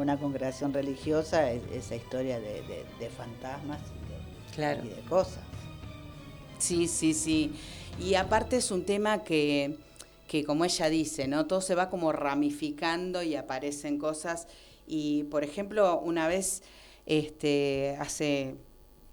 una 0.00 0.18
congregación 0.18 0.72
religiosa 0.72 1.50
esa 1.52 1.94
historia 1.96 2.40
de, 2.40 2.62
de- 2.62 2.84
de 2.98 3.10
fantasmas 3.10 3.80
y 3.80 4.12
de, 4.12 4.54
Claro. 4.54 4.84
y 4.84 4.88
de 4.88 5.00
cosas. 5.02 5.40
Sí, 6.58 6.88
sí, 6.88 7.14
sí. 7.14 7.52
Y 7.98 8.14
aparte 8.14 8.56
es 8.56 8.70
un 8.70 8.84
tema 8.84 9.22
que, 9.24 9.76
que, 10.28 10.44
como 10.44 10.64
ella 10.64 10.88
dice, 10.88 11.26
¿no? 11.28 11.46
Todo 11.46 11.60
se 11.60 11.74
va 11.74 11.88
como 11.88 12.12
ramificando 12.12 13.22
y 13.22 13.34
aparecen 13.36 13.98
cosas. 13.98 14.46
Y, 14.86 15.24
por 15.24 15.44
ejemplo, 15.44 16.00
una 16.00 16.28
vez, 16.28 16.62
este, 17.06 17.96
hace 17.98 18.56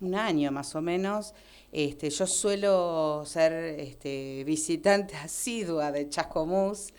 un 0.01 0.15
año 0.15 0.51
más 0.51 0.75
o 0.75 0.81
menos, 0.81 1.33
Este, 1.73 2.09
yo 2.09 2.25
suelo 2.27 3.23
ser 3.25 3.51
este, 3.79 4.43
visitante 4.45 5.15
asidua 5.23 5.91
de 5.91 6.07
Chascomús 6.09 6.93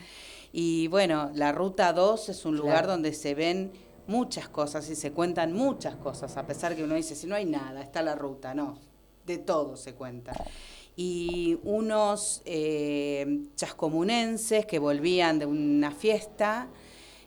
y 0.53 0.89
bueno, 0.89 1.31
la 1.35 1.53
Ruta 1.53 1.93
2 1.93 2.29
es 2.31 2.45
un 2.45 2.57
lugar 2.57 2.79
Claro. 2.85 2.93
donde 2.93 3.13
se 3.13 3.35
ven 3.35 3.71
muchas 4.07 4.49
cosas 4.49 4.89
y 4.89 4.97
se 4.97 5.13
cuentan 5.13 5.53
muchas 5.53 5.97
cosas, 5.97 6.37
a 6.37 6.47
pesar 6.47 6.75
que 6.75 6.85
uno 6.85 6.95
dice, 6.95 7.15
si 7.15 7.27
no 7.27 7.35
hay 7.35 7.45
nada, 7.45 7.83
está 7.83 8.03
la 8.03 8.15
ruta, 8.15 8.55
no, 8.55 8.79
de 9.27 9.39
todo 9.39 9.77
se 9.77 9.95
cuenta. 9.95 10.33
Y 10.97 11.59
unos 11.63 12.43
eh, 12.45 13.43
chascomunenses 13.55 14.67
que 14.67 14.79
volvían 14.79 15.39
de 15.39 15.47
una 15.47 15.91
fiesta 15.93 16.69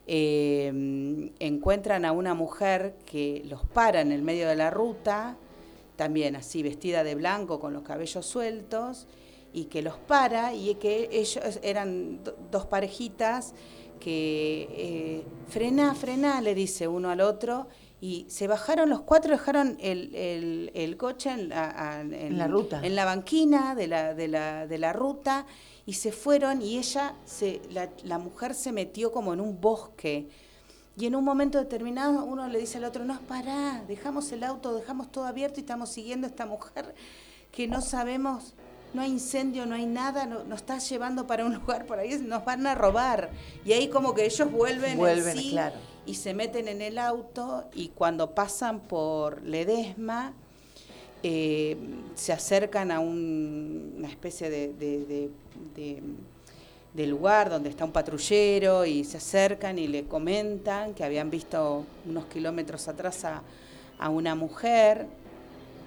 eh, 0.06 1.30
encuentran 1.38 2.04
a 2.04 2.12
una 2.12 2.34
mujer 2.34 2.96
que 3.06 3.42
los 3.46 3.64
para 3.66 4.00
en 4.00 4.10
el 4.12 4.20
medio 4.22 4.48
de 4.48 4.56
la 4.56 4.70
ruta, 4.70 5.36
también 5.96 6.34
así 6.36 6.62
vestida 6.62 7.04
de 7.04 7.14
blanco 7.14 7.60
con 7.60 7.72
los 7.72 7.82
cabellos 7.82 8.26
sueltos, 8.26 9.06
y 9.52 9.64
que 9.66 9.82
los 9.82 9.96
para 9.98 10.54
y 10.54 10.74
que 10.76 11.08
ellos 11.12 11.58
eran 11.62 12.22
do- 12.24 12.36
dos 12.50 12.66
parejitas 12.66 13.54
que 14.00 14.68
eh, 14.70 15.24
frená, 15.48 15.94
frená, 15.94 16.40
le 16.40 16.54
dice 16.54 16.88
uno 16.88 17.10
al 17.10 17.20
otro, 17.20 17.68
y 18.00 18.26
se 18.28 18.48
bajaron 18.48 18.90
los 18.90 19.02
cuatro, 19.02 19.30
dejaron 19.30 19.76
el, 19.80 20.12
el- 20.14 20.70
el 20.74 20.96
coche 20.96 21.30
en 21.30 21.50
la, 21.50 21.70
a- 21.70 22.00
en- 22.00 22.36
la 22.36 22.48
ruta. 22.48 22.80
en 22.82 22.96
la 22.96 23.04
banquina 23.04 23.74
de 23.76 23.86
la, 23.86 24.12
de 24.14 24.26
la, 24.26 24.66
de 24.66 24.78
la 24.78 24.92
ruta 24.92 25.46
y 25.86 25.92
se 25.92 26.10
fueron 26.10 26.62
y 26.62 26.78
ella, 26.78 27.14
se, 27.24 27.60
la, 27.70 27.90
la 28.02 28.18
mujer 28.18 28.54
se 28.54 28.72
metió 28.72 29.12
como 29.12 29.32
en 29.34 29.40
un 29.40 29.60
bosque. 29.60 30.28
Y 30.96 31.06
en 31.06 31.14
un 31.14 31.24
momento 31.24 31.58
determinado 31.58 32.24
uno 32.24 32.48
le 32.48 32.58
dice 32.58 32.78
al 32.78 32.84
otro, 32.84 33.04
no, 33.04 33.20
pará, 33.20 33.84
dejamos 33.86 34.30
el 34.32 34.42
auto, 34.44 34.74
dejamos 34.74 35.10
todo 35.12 35.24
abierto 35.26 35.60
y 35.60 35.62
estamos 35.62 35.90
siguiendo 35.90 36.26
a 36.26 36.30
esta 36.30 36.44
mujer 36.44 36.94
que 37.52 37.66
no 37.68 37.80
sabemos, 37.80 38.54
no 38.94 39.02
hay 39.02 39.10
incendio, 39.10 39.64
no 39.66 39.74
hay 39.74 39.86
nada, 39.86 40.26
no- 40.26 40.44
nos 40.44 40.60
está 40.60 40.78
llevando 40.78 41.26
para 41.26 41.44
un 41.44 41.54
lugar 41.60 41.86
por 41.86 41.98
ahí, 41.98 42.18
nos 42.18 42.44
van 42.44 42.66
a 42.66 42.74
robar. 42.74 43.30
Y 43.64 43.72
ahí 43.72 43.88
como 43.88 44.14
que 44.14 44.24
ellos 44.24 44.50
vuelven, 44.50 44.92
en 44.92 44.96
sí 45.38 45.50
claro. 45.50 45.76
y 46.06 46.14
se 46.14 46.34
meten 46.34 46.68
en 46.68 46.82
el 46.82 46.98
auto 46.98 47.64
y 47.74 47.88
cuando 47.88 48.34
pasan 48.34 48.80
por 48.80 49.42
Ledesma, 49.42 50.32
eh, 51.22 51.76
se 52.16 52.32
acercan 52.32 52.90
a 52.90 52.98
un- 53.00 53.94
una 53.98 54.08
especie 54.08 54.50
de- 54.50 54.72
de- 54.74 56.02
de 56.94 57.06
lugar 57.06 57.48
donde 57.48 57.70
está 57.70 57.84
un 57.86 57.92
patrullero 57.92 58.84
y 58.84 59.04
se 59.04 59.16
acercan 59.16 59.78
y 59.78 59.86
le 59.88 60.04
comentan 60.04 60.92
que 60.92 61.02
habían 61.04 61.30
visto 61.30 61.86
unos 62.06 62.26
kilómetros 62.26 62.86
atrás 62.86 63.24
a, 63.24 63.42
a 63.98 64.08
una 64.10 64.34
mujer. 64.34 65.06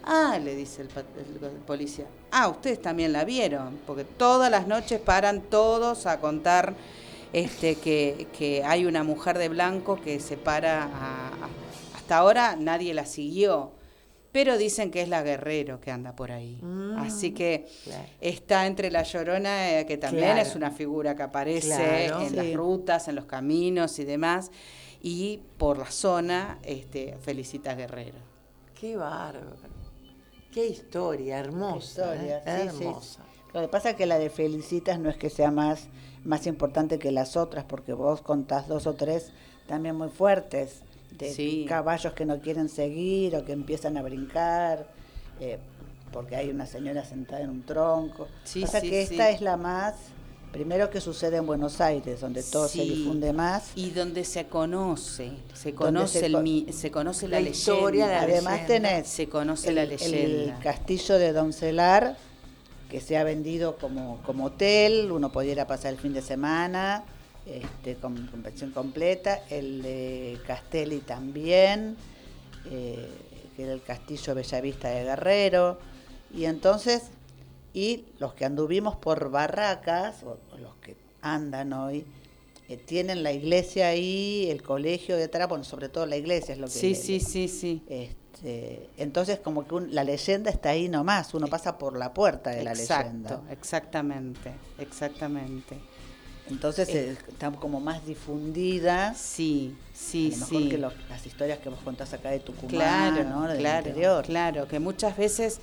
Ah, 0.06 0.38
le 0.42 0.56
dice 0.56 0.84
el, 0.84 0.88
pa- 0.90 1.00
el- 1.02 1.44
el 1.44 1.52
policía. 1.62 2.06
Ah, 2.32 2.48
ustedes 2.48 2.82
también 2.82 3.12
la 3.12 3.26
vieron, 3.26 3.80
porque 3.88 4.04
todas 4.04 4.52
las 4.52 4.68
noches 4.68 5.00
paran 5.02 5.42
todos 5.42 6.06
a 6.06 6.20
contar 6.20 6.76
este, 7.34 7.76
que, 7.76 8.28
que 8.38 8.64
hay 8.64 8.86
una 8.86 9.04
mujer 9.04 9.38
de 9.38 9.50
blanco 9.50 10.00
que 10.00 10.20
se 10.20 10.38
para 10.38 10.84
a- 10.84 11.28
a- 11.30 11.50
hasta 11.96 12.18
ahora 12.18 12.56
nadie 12.56 12.94
la 12.94 13.06
siguió, 13.06 13.72
pero 14.32 14.58
dicen 14.58 14.92
que 14.92 15.02
es 15.02 15.10
la 15.10 15.24
guerrero 15.24 15.82
que 15.82 15.92
anda 15.92 16.16
por 16.16 16.32
ahí. 16.32 16.60
Mm, 16.62 16.98
Así 17.00 17.32
que 17.32 17.68
claro. 17.84 18.06
está 18.22 18.68
entre 18.68 18.92
la 18.92 19.02
llorona, 19.04 19.80
eh, 19.80 19.86
que 19.86 19.98
también 19.98 20.34
Claro. 20.34 20.42
es 20.48 20.56
una 20.56 20.72
figura 20.72 21.16
que 21.16 21.24
aparece 21.24 22.06
Claro. 22.08 22.22
en 22.22 22.36
las 22.36 22.54
rutas, 22.54 23.08
en 23.08 23.16
los 23.16 23.26
caminos 23.26 23.98
y 23.98 24.06
demás, 24.06 24.52
y 25.02 25.40
por 25.58 25.78
la 25.80 25.90
zona 25.90 26.60
este, 26.64 27.18
felicita 27.22 27.72
a 27.72 27.76
Guerrero. 27.76 28.18
Qué 28.80 28.96
bárbaro. 28.98 29.56
Qué 30.56 30.68
historia, 30.68 31.40
hermosa. 31.40 32.16
Historia, 32.16 32.42
¿eh? 32.46 32.70
sí, 32.72 32.88
sí. 33.02 33.18
Lo 33.54 33.60
que 33.60 33.68
pasa 33.68 33.90
es 33.90 33.98
que 33.98 34.06
la 34.06 34.18
de 34.18 34.30
Felicitas 34.30 34.98
no 34.98 35.10
es 35.10 35.18
que 35.18 35.30
sea 35.30 35.52
más, 35.52 35.90
más 36.24 36.48
importante 36.48 36.98
que 36.98 37.12
las 37.12 37.36
otras, 37.36 37.66
porque 37.66 37.92
vos 37.92 38.22
contás 38.22 38.70
dos 38.70 38.88
o 38.88 38.94
tres 38.94 39.32
también 39.68 39.98
muy 39.98 40.08
fuertes, 40.08 40.80
de 41.12 41.66
caballos 41.68 42.14
que 42.14 42.24
no 42.24 42.40
quieren 42.40 42.70
seguir 42.70 43.36
o 43.36 43.44
que 43.44 43.52
empiezan 43.52 43.98
a 43.98 44.02
brincar, 44.02 44.88
eh, 45.42 45.60
porque 46.14 46.38
hay 46.38 46.50
una 46.50 46.66
señora 46.66 47.04
sentada 47.04 47.42
en 47.42 47.50
un 47.50 47.64
tronco. 47.64 48.30
Sí, 48.46 48.62
pasa 48.62 48.80
sí, 48.80 48.90
que 48.90 49.02
esta 49.02 49.32
es 49.32 49.42
la 49.42 49.58
más, 49.58 49.96
primero 50.56 50.90
que 50.90 51.02
sucede 51.02 51.36
en 51.36 51.46
Buenos 51.46 51.82
Aires, 51.82 52.22
donde 52.22 52.42
todo 52.42 52.70
se 52.70 52.82
difunde 52.84 53.34
más. 53.34 53.72
Y 53.76 53.90
donde 53.90 54.24
se 54.24 54.46
conoce, 54.46 55.34
se 55.54 55.74
conoce, 55.76 56.20
se 56.22 56.26
el 56.28 56.32
con- 56.32 56.74
se 56.74 56.92
conoce 56.92 57.28
la, 57.28 57.42
La 57.42 57.50
historia, 57.50 58.06
leyenda. 58.08 58.28
la 58.28 58.34
Además 58.34 58.62
leyenda. 58.70 58.90
tenés 58.90 59.08
Se 59.10 59.28
conoce 59.28 59.68
el, 59.70 59.76
la 59.76 59.84
el 59.84 59.90
leyenda. 59.90 60.60
castillo 60.60 61.18
de 61.20 61.34
Doncelar, 61.34 62.16
que 62.90 63.02
se 63.02 63.18
ha 63.18 63.26
vendido 63.26 63.76
como, 63.76 64.22
como 64.26 64.46
hotel, 64.46 65.12
uno 65.12 65.30
pudiera 65.30 65.68
pasar 65.68 65.92
el 65.92 66.00
fin 66.00 66.14
de 66.14 66.22
semana, 66.22 67.04
este, 67.46 67.96
con, 67.96 68.16
pensión 68.42 68.72
completa, 68.72 69.42
el 69.50 69.82
de 69.82 70.40
Castelli 70.48 71.00
también, 71.00 71.98
eh, 72.72 73.10
que 73.58 73.64
era 73.64 73.74
el 73.74 73.82
castillo 73.82 74.34
Bellavista 74.34 74.88
de 74.88 75.04
Guerrero, 75.04 75.78
y 76.34 76.46
entonces, 76.46 77.04
y 77.76 78.06
los 78.20 78.34
que 78.34 78.46
anduvimos 78.46 78.96
por 78.96 79.30
barracas, 79.30 80.24
o, 80.24 80.40
o 80.54 80.58
los 80.58 80.76
que 80.78 80.96
andan 81.22 81.74
hoy, 81.74 82.06
eh, 82.70 82.78
tienen 82.78 83.22
la 83.22 83.32
iglesia 83.34 83.90
ahí, 83.90 84.48
el 84.50 84.64
colegio 84.64 85.18
detrás, 85.18 85.50
bueno, 85.50 85.64
sobre 85.66 85.90
todo 85.90 86.06
la 86.06 86.16
iglesia 86.16 86.54
es 86.54 86.60
lo 86.60 86.68
que... 86.68 86.72
Sí, 86.74 86.96
sí, 86.96 87.20
sí, 87.20 87.48
sí. 87.50 87.84
este, 87.90 88.90
entonces 88.98 89.40
como 89.40 89.68
que 89.68 89.76
un- 89.76 89.94
la 89.94 90.04
leyenda 90.06 90.50
está 90.50 90.70
ahí 90.70 90.88
nomás, 90.90 91.34
uno 91.34 91.48
pasa 91.48 91.78
por 91.78 91.98
la 91.98 92.14
puerta 92.14 92.50
de 92.52 92.64
la 92.64 92.72
Exacto, 92.72 93.10
leyenda. 93.12 93.42
exactamente, 93.52 94.52
exactamente. 94.80 95.78
Entonces 96.50 96.88
Eh. 96.90 97.10
eh, 97.12 97.18
está 97.28 97.52
como 97.52 97.80
más 97.82 98.06
difundida, 98.06 99.14
Sí, 99.16 99.76
sí, 99.94 100.28
a 100.34 100.38
lo 100.38 100.46
mejor 100.46 100.62
sí. 100.62 100.70
que 100.70 100.78
los- 100.78 100.94
las 101.10 101.26
historias 101.26 101.60
que 101.60 101.70
vos 101.70 101.80
contás 101.84 102.14
acá 102.14 102.30
de 102.30 102.40
Tucumán, 102.40 102.70
Claro, 102.70 103.24
¿no? 103.30 103.48
Del 103.48 103.58
claro, 103.60 103.88
interior. 103.90 104.26
claro, 104.26 104.68
que 104.68 104.80
muchas 104.80 105.18
veces 105.18 105.60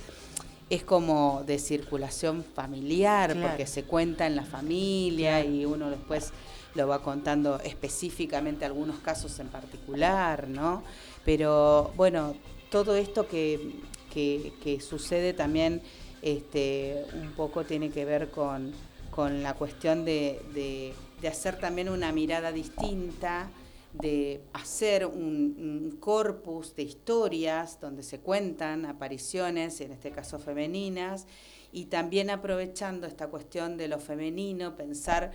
es 0.69 0.83
como 0.83 1.43
de 1.45 1.59
circulación 1.59 2.43
familiar, 2.43 3.33
Claro. 3.33 3.47
porque 3.49 3.67
se 3.67 3.83
cuenta 3.83 4.25
en 4.27 4.35
la 4.35 4.43
familia 4.45 5.43
y 5.45 5.65
uno 5.65 5.89
después 5.89 6.31
lo 6.75 6.87
va 6.87 7.03
contando 7.03 7.59
específicamente 7.61 8.65
algunos 8.65 8.97
casos 8.99 9.37
en 9.39 9.47
particular, 9.49 10.47
¿no? 10.47 10.83
Pero 11.25 11.91
bueno, 11.95 12.35
todo 12.71 12.95
esto 12.95 13.27
que, 13.27 13.75
que- 14.11 14.53
que 14.63 14.81
sucede 14.81 15.33
también 15.33 15.81
este, 16.23 17.05
un 17.21 17.31
poco 17.33 17.63
tiene 17.65 17.89
que 17.89 18.05
ver 18.05 18.31
con, 18.31 18.71
con 19.11 19.43
la 19.43 19.53
cuestión 19.53 20.05
de, 20.05 20.41
de- 20.53 20.93
de 21.21 21.27
hacer 21.27 21.59
también 21.59 21.89
una 21.89 22.11
mirada 22.11 22.51
distinta, 22.51 23.49
de 23.93 24.41
hacer 24.53 25.05
un, 25.05 25.97
corpus 25.99 26.75
de 26.75 26.83
historias 26.83 27.79
donde 27.79 28.03
se 28.03 28.19
cuentan 28.19 28.85
apariciones, 28.85 29.79
en 29.81 29.91
este 29.91 30.11
caso 30.11 30.39
femeninas, 30.39 31.27
y 31.71 31.85
también 31.85 32.29
aprovechando 32.29 33.07
esta 33.07 33.27
cuestión 33.27 33.77
de 33.77 33.87
lo 33.87 33.99
femenino, 33.99 34.75
pensar 34.75 35.31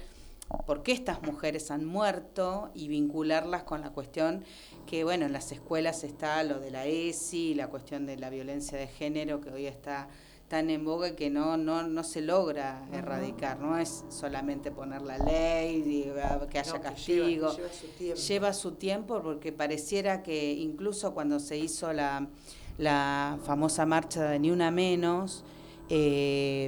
por 0.66 0.82
qué 0.82 0.92
estas 0.92 1.22
mujeres 1.22 1.70
han 1.70 1.84
muerto 1.84 2.70
y 2.74 2.88
vincularlas 2.88 3.64
con 3.64 3.80
la 3.80 3.90
cuestión 3.90 4.44
que, 4.86 5.04
bueno, 5.04 5.26
en 5.26 5.32
las 5.32 5.52
escuelas 5.52 6.04
está 6.04 6.42
lo 6.42 6.58
de 6.58 6.70
la 6.70 6.86
ESI, 6.86 7.54
la 7.54 7.68
cuestión 7.68 8.06
de 8.06 8.16
la 8.16 8.30
violencia 8.30 8.78
de 8.78 8.86
género 8.86 9.40
que 9.40 9.50
hoy 9.50 9.66
está 9.66 10.08
tan 10.48 10.70
en 10.70 10.84
boga 10.84 11.14
que 11.14 11.28
no, 11.30 11.56
no, 11.58 11.82
no 11.86 12.02
se 12.02 12.22
logra 12.22 12.86
erradicar, 12.92 13.60
no 13.60 13.76
es 13.78 14.04
solamente 14.08 14.70
poner 14.70 15.02
la 15.02 15.18
ley, 15.18 15.76
y, 15.86 16.10
ah, 16.22 16.46
que 16.50 16.58
haya 16.58 16.72
No, 16.72 16.80
que 16.80 16.88
castigo, 16.88 17.26
lleva- 17.50 17.56
lleva 17.56 17.68
su 17.72 17.86
tiempo. 17.98 18.20
lleva 18.20 18.52
su 18.54 18.72
tiempo 18.72 19.22
porque 19.22 19.52
pareciera 19.52 20.22
que 20.22 20.52
incluso 20.54 21.12
cuando 21.12 21.38
se 21.38 21.58
hizo 21.58 21.92
la, 21.92 22.28
la 22.78 23.38
famosa 23.44 23.84
marcha 23.86 24.24
de 24.30 24.38
Ni 24.38 24.50
Una 24.50 24.70
Menos, 24.70 25.44
eh, 25.90 26.66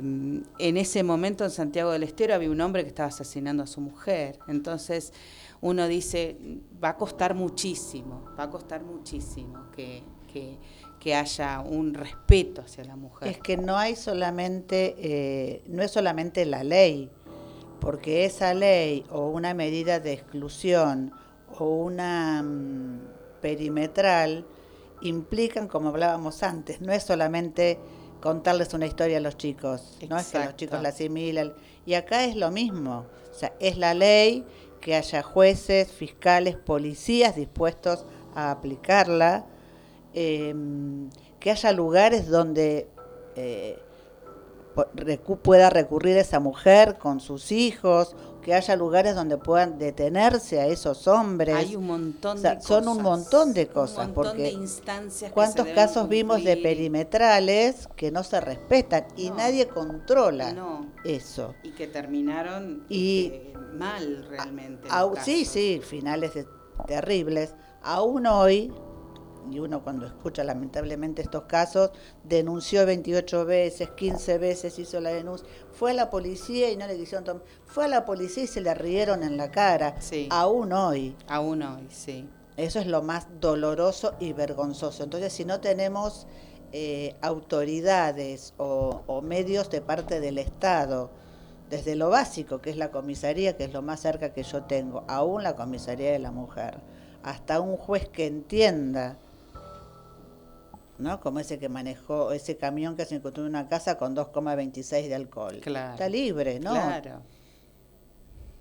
en 0.58 0.76
ese 0.76 1.02
momento 1.02 1.44
en 1.44 1.50
Santiago 1.50 1.90
del 1.90 2.02
Estero 2.02 2.34
había 2.34 2.50
un 2.50 2.60
hombre 2.60 2.82
que 2.82 2.88
estaba 2.88 3.08
asesinando 3.08 3.62
a 3.62 3.66
su 3.66 3.80
mujer. 3.80 4.38
Entonces 4.48 5.12
uno 5.60 5.86
dice, 5.88 6.36
va 6.82 6.90
a 6.90 6.96
costar 6.96 7.34
muchísimo, 7.34 8.24
va 8.38 8.44
a 8.44 8.50
costar 8.50 8.82
muchísimo 8.82 9.70
que, 9.76 10.02
que, 10.32 10.56
que 11.00 11.14
haya 11.14 11.60
un 11.60 11.94
respeto 11.94 12.60
hacia 12.60 12.84
la 12.84 12.94
mujer. 12.94 13.28
Es 13.28 13.38
que 13.38 13.56
no 13.56 13.78
hay 13.78 13.96
solamente, 13.96 14.94
eh, 14.98 15.62
no 15.66 15.82
es 15.82 15.90
solamente 15.90 16.44
la 16.44 16.62
ley, 16.62 17.10
porque 17.80 18.26
esa 18.26 18.52
ley 18.52 19.04
o 19.10 19.28
una 19.28 19.54
medida 19.54 19.98
de 19.98 20.12
exclusión 20.12 21.12
o 21.58 21.64
una 21.64 22.42
mm, 22.42 23.00
perimetral 23.40 24.46
implican, 25.00 25.66
como 25.68 25.88
hablábamos 25.88 26.42
antes, 26.42 26.82
no 26.82 26.92
es 26.92 27.02
solamente 27.02 27.78
contarles 28.20 28.74
una 28.74 28.84
historia 28.84 29.16
a 29.16 29.20
los 29.20 29.38
chicos, 29.38 29.98
no 30.06 30.18
es 30.18 30.26
que 30.26 30.44
los 30.44 30.56
chicos 30.56 30.82
la 30.82 30.90
asimilan. 30.90 31.54
Y 31.86 31.94
acá 31.94 32.26
es 32.26 32.36
lo 32.36 32.50
mismo, 32.50 33.06
o 33.30 33.34
sea, 33.34 33.54
es 33.58 33.78
la 33.78 33.94
ley 33.94 34.44
que 34.82 34.94
haya 34.94 35.22
jueces, 35.22 35.90
fiscales, 35.90 36.56
policías 36.56 37.36
dispuestos 37.36 38.04
a 38.34 38.50
aplicarla, 38.50 39.46
eh, 40.14 40.54
que 41.38 41.50
haya 41.50 41.72
lugares 41.72 42.28
donde 42.28 42.88
eh, 43.36 43.78
pueda 45.42 45.68
recurrir 45.70 46.16
esa 46.16 46.40
mujer 46.40 46.96
con 46.98 47.20
sus 47.20 47.52
hijos, 47.52 48.14
que 48.42 48.54
haya 48.54 48.76
lugares 48.76 49.14
donde 49.14 49.36
puedan 49.36 49.78
detenerse 49.78 50.60
a 50.60 50.66
esos 50.66 51.06
hombres. 51.08 51.54
Hay 51.56 51.76
un 51.76 51.86
montón 51.86 52.38
O 52.38 52.40
sea, 52.40 52.54
de 52.54 52.62
son 52.62 52.84
cosas. 52.84 52.96
un 52.96 53.02
montón 53.02 53.52
de 53.52 53.66
cosas, 53.68 53.98
Un 54.08 54.14
montón 54.14 54.24
porque 54.24 54.42
de 54.44 54.50
instancias 54.52 55.30
que 55.30 55.34
¿Cuántos 55.34 55.66
casos 55.68 56.08
vimos 56.08 56.42
de 56.44 56.56
perimetrales 56.56 57.88
que 57.96 58.10
no 58.10 58.22
se 58.22 58.40
respetan 58.40 59.06
y 59.16 59.28
No. 59.30 59.36
nadie 59.36 59.66
controla 59.68 60.52
No. 60.52 60.86
eso? 61.04 61.54
Y 61.62 61.72
que 61.72 61.86
terminaron 61.86 62.84
Y- 62.88 63.32
mal 63.74 64.26
realmente. 64.30 64.88
sí, 65.22 65.44
sí, 65.44 65.80
finales 65.84 66.34
de- 66.34 66.46
terribles. 66.86 67.54
Aún 67.82 68.26
hoy, 68.26 68.72
y 69.50 69.58
uno 69.58 69.82
cuando 69.82 70.06
escucha 70.06 70.44
lamentablemente 70.44 71.22
estos 71.22 71.44
casos, 71.44 71.90
denunció 72.24 72.84
28 72.86 73.44
veces, 73.44 73.90
15 73.90 74.38
veces 74.38 74.78
hizo 74.78 75.00
la 75.00 75.10
denuncia, 75.10 75.46
fue 75.72 75.92
a 75.92 75.94
la 75.94 76.10
policía 76.10 76.70
y 76.70 76.76
no 76.76 76.86
le 76.86 76.96
quisieron 76.96 77.24
tomar, 77.24 77.42
fue 77.64 77.84
a 77.84 77.88
la 77.88 78.04
policía 78.04 78.44
y 78.44 78.46
se 78.46 78.60
le 78.60 78.74
rieron 78.74 79.22
en 79.22 79.36
la 79.36 79.50
cara. 79.50 79.96
Sí. 80.00 80.28
Aún 80.30 80.72
hoy. 80.72 81.16
Aún 81.28 81.62
hoy, 81.62 81.86
sí. 81.90 82.28
Eso 82.56 82.78
es 82.78 82.86
lo 82.86 83.02
más 83.02 83.26
doloroso 83.40 84.14
y 84.20 84.32
vergonzoso. 84.32 85.04
Entonces, 85.04 85.32
si 85.32 85.44
no 85.44 85.60
tenemos 85.60 86.26
eh, 86.72 87.16
autoridades 87.22 88.54
o, 88.58 89.02
o 89.06 89.22
medios 89.22 89.70
de 89.70 89.80
parte 89.80 90.20
del 90.20 90.38
Estado, 90.38 91.10
desde 91.70 91.94
lo 91.94 92.10
básico, 92.10 92.60
que 92.60 92.70
es 92.70 92.76
la 92.76 92.90
comisaría, 92.90 93.56
que 93.56 93.64
es 93.64 93.72
lo 93.72 93.80
más 93.80 94.00
cerca 94.00 94.32
que 94.32 94.42
yo 94.42 94.64
tengo, 94.64 95.04
aún 95.08 95.44
la 95.44 95.54
comisaría 95.54 96.10
de 96.10 96.18
la 96.18 96.32
mujer, 96.32 96.80
hasta 97.22 97.60
un 97.60 97.76
juez 97.76 98.08
que 98.08 98.26
entienda, 98.26 99.18
¿no? 101.00 101.20
Como 101.20 101.40
ese 101.40 101.58
que 101.58 101.68
manejó, 101.68 102.32
ese 102.32 102.56
camión 102.56 102.96
que 102.96 103.04
se 103.04 103.16
encontró 103.16 103.42
en 103.44 103.48
una 103.50 103.68
casa 103.68 103.96
con 103.98 104.14
2,26 104.14 105.08
de 105.08 105.14
alcohol. 105.14 105.58
Claro. 105.62 105.92
Está 105.94 106.08
libre, 106.08 106.60
¿no? 106.60 106.72
Claro, 106.72 107.22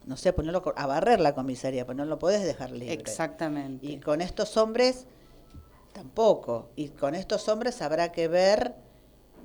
No 0.05 0.17
sé, 0.17 0.33
ponerlo 0.33 0.61
co- 0.63 0.73
a 0.75 0.87
barrer 0.87 1.19
la 1.19 1.35
comisaría, 1.35 1.85
pero 1.85 1.97
no 1.97 2.05
lo 2.05 2.17
podés 2.17 2.43
dejar 2.43 2.71
libre. 2.71 2.93
exactamente. 2.93 3.85
Y 3.85 3.99
con 3.99 4.21
estos 4.21 4.57
hombres 4.57 5.05
tampoco. 5.93 6.69
Y 6.75 6.89
con 6.89 7.15
estos 7.15 7.47
hombres 7.49 7.81
habrá 7.81 8.11
que 8.11 8.27
ver 8.27 8.73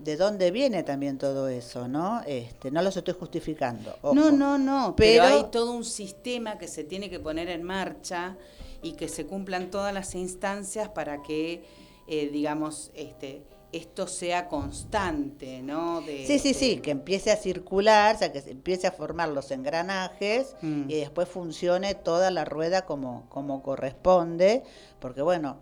de 0.02 0.16
dónde 0.16 0.50
viene 0.50 0.82
también 0.82 1.18
todo 1.18 1.48
eso, 1.48 1.86
¿no? 1.88 2.20
Este, 2.26 2.70
no 2.70 2.82
los 2.82 2.96
estoy 2.96 3.14
justificando. 3.14 3.94
ojo. 4.02 4.14
No, 4.14 4.30
no, 4.32 4.58
no, 4.58 4.94
pero, 4.96 5.24
Pero- 5.24 5.36
hay 5.36 5.44
todo 5.50 5.72
un 5.72 5.84
sistema 5.84 6.58
que 6.58 6.66
se 6.68 6.84
tiene 6.84 7.08
que 7.10 7.20
poner 7.20 7.48
en 7.48 7.62
marcha 7.62 8.36
y 8.82 8.92
que 8.92 9.08
se 9.08 9.26
cumplan 9.26 9.70
todas 9.70 9.94
las 9.94 10.14
instancias 10.14 10.88
para 10.88 11.22
que, 11.22 11.64
eh, 12.06 12.28
digamos, 12.32 12.90
este, 12.94 13.42
esto 13.72 14.06
sea 14.06 14.48
constante, 14.48 15.62
¿no? 15.62 16.00
De- 16.00 16.26
Sí, 16.26 16.38
sí, 16.38 16.52
de- 16.52 16.58
sí, 16.58 16.76
que 16.78 16.90
empiece 16.92 17.30
a 17.32 17.36
circular, 17.36 18.14
o 18.14 18.18
sea, 18.18 18.32
que 18.32 18.40
se 18.40 18.50
empiece 18.52 18.86
a 18.86 18.92
formar 18.92 19.28
los 19.30 19.50
engranajes 19.50 20.54
Mm. 20.62 20.88
y 20.90 20.94
después 20.96 21.28
funcione 21.28 21.94
toda 21.94 22.30
la 22.30 22.44
rueda 22.44 22.84
como, 22.86 23.26
como 23.30 23.62
corresponde, 23.62 24.62
porque 25.00 25.22
bueno, 25.22 25.58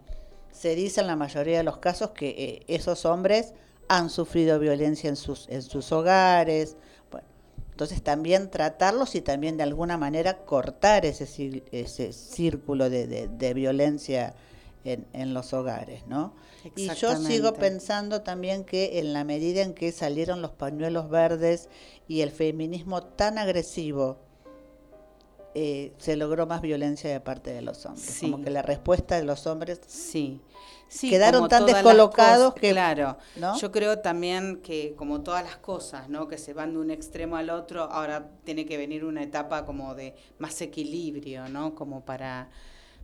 se 0.50 0.74
dice 0.74 1.00
en 1.00 1.06
la 1.06 1.16
mayoría 1.16 1.56
de 1.58 1.64
los 1.64 1.78
casos 1.78 2.10
que 2.10 2.28
eh, 2.30 2.62
esos 2.68 3.06
hombres 3.06 3.54
han 3.88 4.10
sufrido 4.10 4.58
violencia 4.58 5.08
en 5.08 5.16
sus, 5.16 5.48
en 5.48 5.62
sus 5.62 5.90
hogares, 5.92 6.76
bueno, 7.10 7.26
entonces 7.70 8.02
también 8.02 8.50
tratarlos 8.50 9.14
y 9.14 9.22
también 9.22 9.56
de 9.56 9.62
alguna 9.62 9.96
manera 9.96 10.44
cortar 10.44 11.06
ese, 11.06 11.62
ese 11.72 12.12
círculo 12.12 12.90
de, 12.90 13.06
de- 13.06 13.28
de 13.28 13.54
violencia 13.54 14.34
en, 14.84 15.06
en 15.12 15.34
los 15.34 15.52
hogares, 15.52 16.06
¿no? 16.06 16.34
Y 16.76 16.88
yo 16.94 17.16
sigo 17.16 17.54
pensando 17.54 18.22
también 18.22 18.64
que 18.64 18.98
en 18.98 19.12
la 19.12 19.24
medida 19.24 19.62
en 19.62 19.74
que 19.74 19.92
salieron 19.92 20.42
los 20.42 20.52
pañuelos 20.52 21.08
verdes 21.10 21.68
y 22.08 22.20
el 22.20 22.30
feminismo 22.30 23.02
tan 23.02 23.38
agresivo, 23.38 24.18
eh, 25.54 25.92
se 25.98 26.16
logró 26.16 26.46
más 26.46 26.62
violencia 26.62 27.10
de 27.10 27.20
parte 27.20 27.52
de 27.52 27.60
los 27.62 27.84
hombres. 27.84 28.06
Sí. 28.06 28.30
Como 28.30 28.42
que 28.42 28.50
la 28.50 28.62
respuesta 28.62 29.16
de 29.16 29.24
los 29.24 29.46
hombres 29.46 29.80
Sí. 29.86 30.40
Sí, 30.88 31.08
Quedaron 31.08 31.48
tan 31.48 31.64
descolocados 31.64 32.48
cosas, 32.52 32.60
que- 32.60 32.70
Claro. 32.72 33.16
¿no? 33.36 33.58
Yo 33.58 33.72
creo 33.72 34.00
también 34.00 34.60
que 34.60 34.94
como 34.94 35.22
todas 35.22 35.42
las 35.42 35.56
cosas, 35.56 36.10
¿no? 36.10 36.28
Que 36.28 36.36
se 36.36 36.52
van 36.52 36.74
de 36.74 36.80
un 36.80 36.90
extremo 36.90 37.36
al 37.36 37.48
otro, 37.48 37.84
ahora 37.84 38.28
tiene 38.44 38.66
que 38.66 38.76
venir 38.76 39.06
una 39.06 39.22
etapa 39.22 39.64
como 39.64 39.94
de 39.94 40.14
más 40.38 40.60
equilibrio, 40.60 41.48
¿no? 41.48 41.74
Como 41.74 42.04
para, 42.04 42.50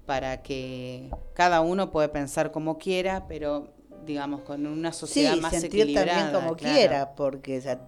para 0.08 0.40
que 0.42 1.10
cada 1.34 1.60
uno 1.60 1.90
puede 1.90 2.08
pensar 2.08 2.50
como 2.50 2.78
quiera, 2.78 3.26
pero 3.28 3.74
digamos 4.06 4.40
con 4.40 4.66
una 4.66 4.90
sociedad 4.90 5.34
sí, 5.34 5.40
más 5.42 5.50
sentir 5.52 5.82
equilibrada. 5.82 6.06
también 6.06 6.34
como 6.34 6.56
claro. 6.56 6.74
quiera, 6.74 7.14
porque 7.14 7.60
sea, 7.60 7.78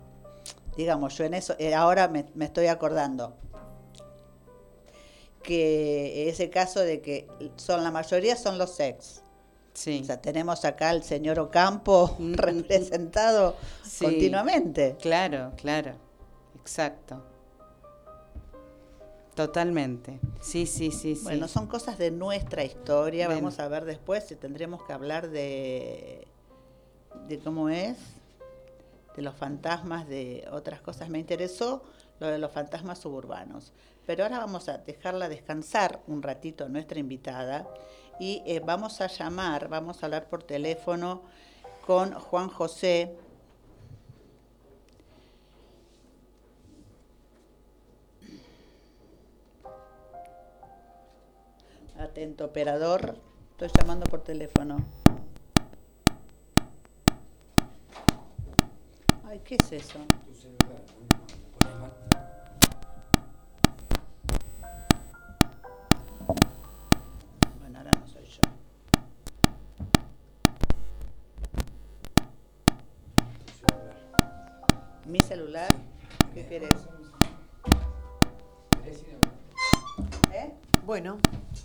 digamos, 0.76 1.16
yo 1.16 1.24
en 1.24 1.32
eso, 1.32 1.54
eh, 1.58 1.74
ahora 1.74 2.08
me, 2.08 2.26
me 2.34 2.44
estoy 2.44 2.66
acordando 2.66 3.38
que 5.42 6.28
ese 6.28 6.50
caso 6.50 6.80
de 6.80 7.00
que 7.00 7.26
son 7.56 7.82
la 7.82 7.90
mayoría 7.90 8.36
son 8.36 8.58
los 8.58 8.78
ex. 8.80 9.22
Sí. 9.72 10.00
O 10.02 10.04
sea, 10.04 10.20
tenemos 10.20 10.66
acá 10.66 10.90
al 10.90 11.02
señor 11.02 11.38
Ocampo 11.38 12.16
representado 12.20 13.56
Sí. 13.82 14.04
continuamente. 14.04 14.96
Claro, 15.00 15.52
claro. 15.56 15.94
Exacto. 16.60 17.24
Totalmente. 19.34 20.18
Sí, 20.40 20.66
sí, 20.66 20.90
sí, 20.90 21.16
sí. 21.16 21.24
Bueno, 21.24 21.48
son 21.48 21.66
cosas 21.66 21.98
de 21.98 22.10
nuestra 22.10 22.64
historia. 22.64 23.28
Vamos 23.28 23.58
a 23.58 23.68
ver 23.68 23.84
después 23.84 24.24
si 24.24 24.36
tendremos 24.36 24.82
que 24.84 24.92
hablar 24.92 25.30
de, 25.30 26.26
de 27.28 27.38
cómo 27.38 27.68
es, 27.68 27.96
de 29.16 29.22
los 29.22 29.34
fantasmas, 29.34 30.08
de 30.08 30.46
otras 30.52 30.80
cosas. 30.80 31.08
Me 31.08 31.18
interesó 31.18 31.82
lo 32.18 32.26
de 32.26 32.38
los 32.38 32.52
fantasmas 32.52 32.98
suburbanos. 32.98 33.72
Pero 34.06 34.24
ahora 34.24 34.38
vamos 34.38 34.68
a 34.68 34.78
dejarla 34.78 35.28
descansar 35.28 36.00
un 36.06 36.22
ratito 36.22 36.64
a 36.64 36.68
nuestra 36.68 36.98
invitada 36.98 37.68
y 38.18 38.42
eh, 38.44 38.60
vamos 38.60 39.00
a 39.00 39.06
llamar, 39.06 39.68
vamos 39.68 40.02
a 40.02 40.06
hablar 40.06 40.28
por 40.28 40.42
teléfono 40.42 41.22
con 41.86 42.12
Juan 42.12 42.48
José. 42.48 43.16
Atento, 52.10 52.46
operador. 52.46 53.14
Estoy 53.52 53.70
llamando 53.80 54.04
por 54.06 54.24
teléfono. 54.24 54.78
Ay, 59.24 59.40
¿qué 59.44 59.54
es 59.54 59.70
eso? 59.70 60.00
Bueno, 67.60 67.78
ahora 67.78 67.92
no 67.92 68.06
soy 68.08 68.24
yo. 68.24 68.42
Mi 75.06 75.20
celular. 75.20 75.72
¿Qué 76.34 76.44
querés? 76.44 76.88
¿Eh? 80.32 80.52
Bueno, 80.84 81.18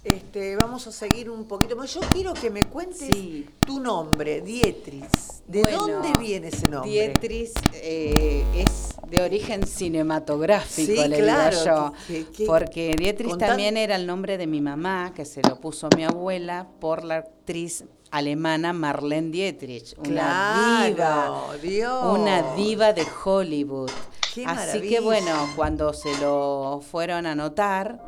este, 0.06 0.56
vamos 0.56 0.86
a 0.88 0.92
seguir 0.92 1.30
un 1.30 1.46
poquito 1.46 1.76
más. 1.76 1.94
Yo 1.94 2.00
quiero 2.02 2.34
que 2.34 2.50
me 2.50 2.64
cuentes 2.66 3.10
Sí. 3.12 3.46
tu 3.60 3.80
nombre, 3.80 4.42
Dietris. 4.42 5.42
¿De 5.48 5.62
Bueno, 5.62 5.88
dónde 5.88 6.14
viene 6.20 6.48
ese 6.48 6.68
nombre? 6.70 6.90
Dietris 6.92 7.54
eh, 7.74 8.44
es 8.56 8.96
de 9.10 9.22
origen 9.22 9.66
cinematográfico, 9.68 11.02
Sí, 11.04 11.08
le 11.08 11.20
claro, 11.20 11.52
digo 11.58 11.66
yo. 11.66 11.94
que- 12.08 12.26
que- 12.32 12.46
porque 12.46 13.14
tan- 13.28 13.38
también 13.38 13.78
era 13.78 13.96
el 13.96 14.08
nombre 14.08 14.38
de 14.38 14.48
mi 14.48 14.62
mamá, 14.62 15.12
que 15.16 15.26
se 15.26 15.42
lo 15.42 15.60
puso 15.60 15.88
mi 15.96 16.04
abuela 16.04 16.68
por 16.80 17.04
la 17.04 17.18
actriz 17.18 17.84
alemana 18.12 18.74
Marlene 18.74 19.30
Dietrich, 19.32 19.96
una 20.00 20.84
diva. 20.86 20.96
Claro, 20.96 21.44
Dios. 21.62 22.18
Una 22.20 22.54
diva 22.56 22.94
de 22.94 23.06
Hollywood. 23.24 23.92
Qué 24.34 24.46
Así 24.46 24.82
que 24.82 25.00
bueno, 25.00 25.32
cuando 25.56 25.94
se 25.94 26.16
lo 26.20 26.82
fueron 26.92 27.26
a 27.26 27.32
anotar, 27.32 28.02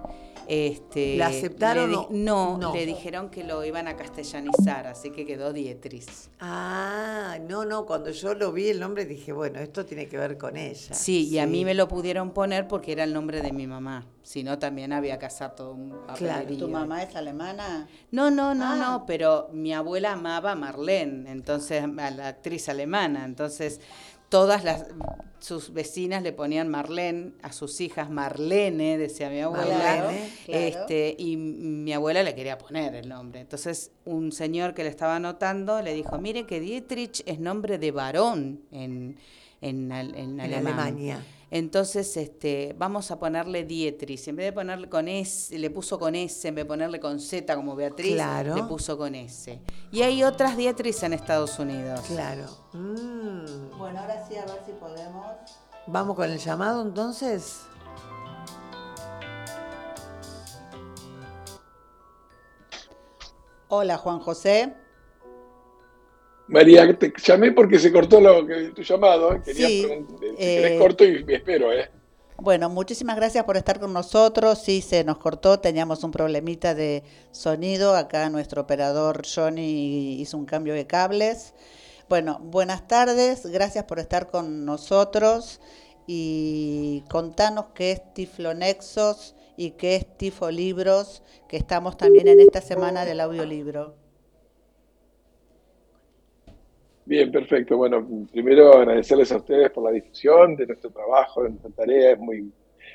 este, 0.48 1.18
¿La 1.18 1.28
aceptaron 1.28 1.92
le 1.92 1.98
o- 1.98 2.08
no, 2.12 2.58
no? 2.58 2.74
le 2.74 2.86
dijeron 2.86 3.30
que 3.30 3.44
lo 3.44 3.64
iban 3.66 3.88
a 3.88 3.96
castellanizar, 3.98 4.88
así 4.88 5.12
que 5.12 5.26
quedó 5.26 5.52
Dietris. 5.54 6.30
Ah, 6.40 7.38
no, 7.48 7.66
no, 7.66 7.86
cuando 7.86 8.12
yo 8.12 8.34
lo 8.34 8.52
vi 8.52 8.70
el 8.70 8.80
nombre 8.80 9.06
dije, 9.06 9.34
bueno, 9.34 9.60
esto 9.60 9.86
tiene 9.86 10.08
que 10.08 10.18
ver 10.18 10.38
con 10.38 10.56
ella. 10.58 10.94
Sí, 10.94 11.28
y 11.28 11.40
a 11.40 11.46
mí 11.48 11.66
me 11.66 11.74
lo 11.74 11.88
pudieron 11.88 12.32
poner 12.32 12.68
porque 12.68 12.92
era 12.94 13.04
el 13.04 13.14
nombre 13.14 13.42
de 13.42 13.52
mi 13.52 13.68
mamá. 13.68 14.06
Si 14.24 14.44
no, 14.44 14.60
también 14.60 14.92
había 14.94 15.18
hacer 15.26 15.56
todo 15.56 15.74
un 15.74 15.90
papelerío. 16.06 16.58
¿Tu 16.58 16.68
mamá 16.68 17.04
es 17.04 17.16
alemana? 17.16 17.88
No, 18.12 18.30
no, 18.32 18.54
no, 18.56 18.74
Ah. 18.74 18.76
no, 18.76 19.06
pero 19.06 19.50
mi 19.54 19.74
abuela 19.74 20.14
amaba 20.14 20.52
a 20.52 20.56
Marlene, 20.56 21.32
entonces 21.32 21.84
a 21.84 22.12
la 22.12 22.28
actriz 22.28 22.68
alemana, 22.70 23.24
entonces 23.26 23.80
todas 24.30 24.64
las 24.64 24.86
sus 25.40 25.72
vecinas 25.72 26.24
le 26.24 26.34
ponían 26.34 26.68
Marlene, 26.68 27.34
a 27.44 27.52
sus 27.52 27.80
hijas 27.80 28.10
Marlene, 28.10 28.98
decía 28.98 29.30
mi 29.30 29.40
abuela, 29.40 29.78
Marlene, 29.78 30.30
claro. 30.46 30.60
este, 30.60 31.16
y 31.18 31.38
mi 31.38 31.94
abuela 31.94 32.24
le 32.24 32.34
quería 32.34 32.58
poner 32.58 32.96
el 32.96 33.08
nombre. 33.08 33.42
Entonces 33.42 33.92
un 34.06 34.32
señor 34.32 34.74
que 34.74 34.84
le 34.84 34.90
estaba 34.90 35.16
anotando 35.16 35.82
le 35.82 35.94
dijo, 35.94 36.18
mire 36.18 36.46
que 36.46 36.60
Dietrich 36.60 37.22
es 37.26 37.40
nombre 37.40 37.78
de 37.78 37.92
varón 37.92 38.62
en, 38.72 39.18
en, 39.62 39.92
en 39.92 40.16
En. 40.16 40.42
Alemania. 40.42 41.24
Entonces, 41.50 42.18
este, 42.18 42.76
vamos 42.78 43.10
a 43.10 43.20
ponerle 43.20 43.64
Dietrich. 43.64 44.28
En 44.28 44.36
vez 44.36 44.48
de 44.48 44.54
ponerle 44.54 44.90
con 44.90 45.08
S, 45.08 45.58
le 45.58 45.70
puso 45.70 45.98
con 45.98 46.14
S, 46.14 46.46
en 46.48 46.56
vez 46.56 46.66
de 46.66 46.68
ponerle 46.68 47.00
con 47.00 47.20
Z 47.22 47.56
como 47.56 47.76
Beatriz, 47.76 48.16
Claro. 48.16 48.56
le 48.56 48.64
puso 48.64 48.98
con 48.98 49.16
S. 49.16 49.62
Y 49.92 50.02
hay 50.02 50.24
otras 50.24 50.58
Dietrich 50.58 51.02
en 51.04 51.14
Estados 51.14 51.58
Unidos. 51.60 52.02
Claro. 52.08 52.44
Mm. 52.74 53.78
Bueno, 53.78 54.00
ahora 54.02 54.28
sí, 54.28 54.36
a 54.36 54.46
ver 54.46 54.62
si 54.66 54.74
podemos. 54.74 55.26
Vamos 55.88 56.18
con 56.18 56.30
el 56.30 56.38
llamado 56.38 56.82
entonces. 56.82 57.62
Hola, 63.70 63.98
Juan 63.98 64.20
José. 64.20 64.74
María, 66.48 66.98
te 66.98 67.14
llamé 67.24 67.52
porque 67.52 67.80
se 67.80 67.92
cortó 67.92 68.22
lo 68.22 68.46
que, 68.46 68.70
tu 68.70 68.82
llamado. 68.82 69.34
¿eh? 69.34 69.42
Quería 69.44 69.68
Sí, 69.68 69.82
si 69.82 70.26
eh, 70.38 70.62
querés 70.62 70.80
corto 70.80 71.04
y 71.04 71.24
me 71.24 71.36
espero, 71.36 71.74
¿eh? 71.74 71.90
Bueno, 72.40 72.70
muchísimas 72.70 73.16
gracias 73.16 73.44
por 73.46 73.58
estar 73.58 73.80
con 73.80 73.94
nosotros. 73.94 74.62
Sí, 74.62 74.82
se 74.82 75.04
nos 75.04 75.18
cortó, 75.18 75.60
teníamos 75.60 76.04
un 76.04 76.12
problemita 76.12 76.76
de 76.76 77.04
sonido. 77.32 77.96
Acá 77.96 78.30
nuestro 78.30 78.62
operador 78.62 79.24
Johnny 79.26 80.22
hizo 80.22 80.38
un 80.38 80.46
cambio 80.46 80.74
de 80.74 80.86
cables. 80.86 81.54
Bueno, 82.08 82.40
buenas 82.42 82.88
tardes, 82.88 83.46
gracias 83.48 83.84
por 83.86 84.00
estar 84.00 84.28
con 84.28 84.66
nosotros 84.66 85.60
y 86.06 87.04
contanos 87.10 87.66
qué 87.76 87.92
es 87.92 88.14
Tiflonexos 88.14 89.36
y 89.58 89.72
qué 89.72 89.96
es 89.98 90.18
Tifo 90.18 90.50
Libros, 90.50 91.24
que 91.50 91.58
estamos 91.58 91.98
también 91.98 92.30
en 92.30 92.40
esta 92.40 92.62
semana 92.62 93.04
del 93.04 93.20
audiolibro. 93.20 94.07
Bien, 97.08 97.32
perfecto. 97.32 97.78
Bueno, 97.78 98.06
primero 98.34 98.74
agradecerles 98.74 99.32
a 99.32 99.38
ustedes 99.38 99.72
por 99.72 99.86
la 99.86 99.92
difusión 99.92 100.58
de 100.58 100.68
nuestro 100.68 100.90
trabajo, 100.90 101.44
de 101.44 101.52
nuestra 101.52 101.72
tarea. 101.72 102.12
Es 102.12 102.20
muy 102.20 102.52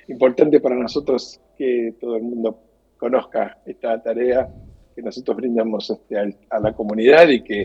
importante 0.08 0.60
para 0.60 0.74
nosotros 0.74 1.40
que 1.56 1.94
todo 1.98 2.16
el 2.16 2.22
mundo 2.22 2.58
conozca 2.98 3.56
esta 3.64 4.02
tarea 4.02 4.50
que 4.94 5.00
nosotros 5.00 5.38
brindamos 5.38 5.88
este, 5.88 6.36
a 6.50 6.60
la 6.60 6.74
comunidad 6.74 7.26
y 7.30 7.42
que 7.42 7.62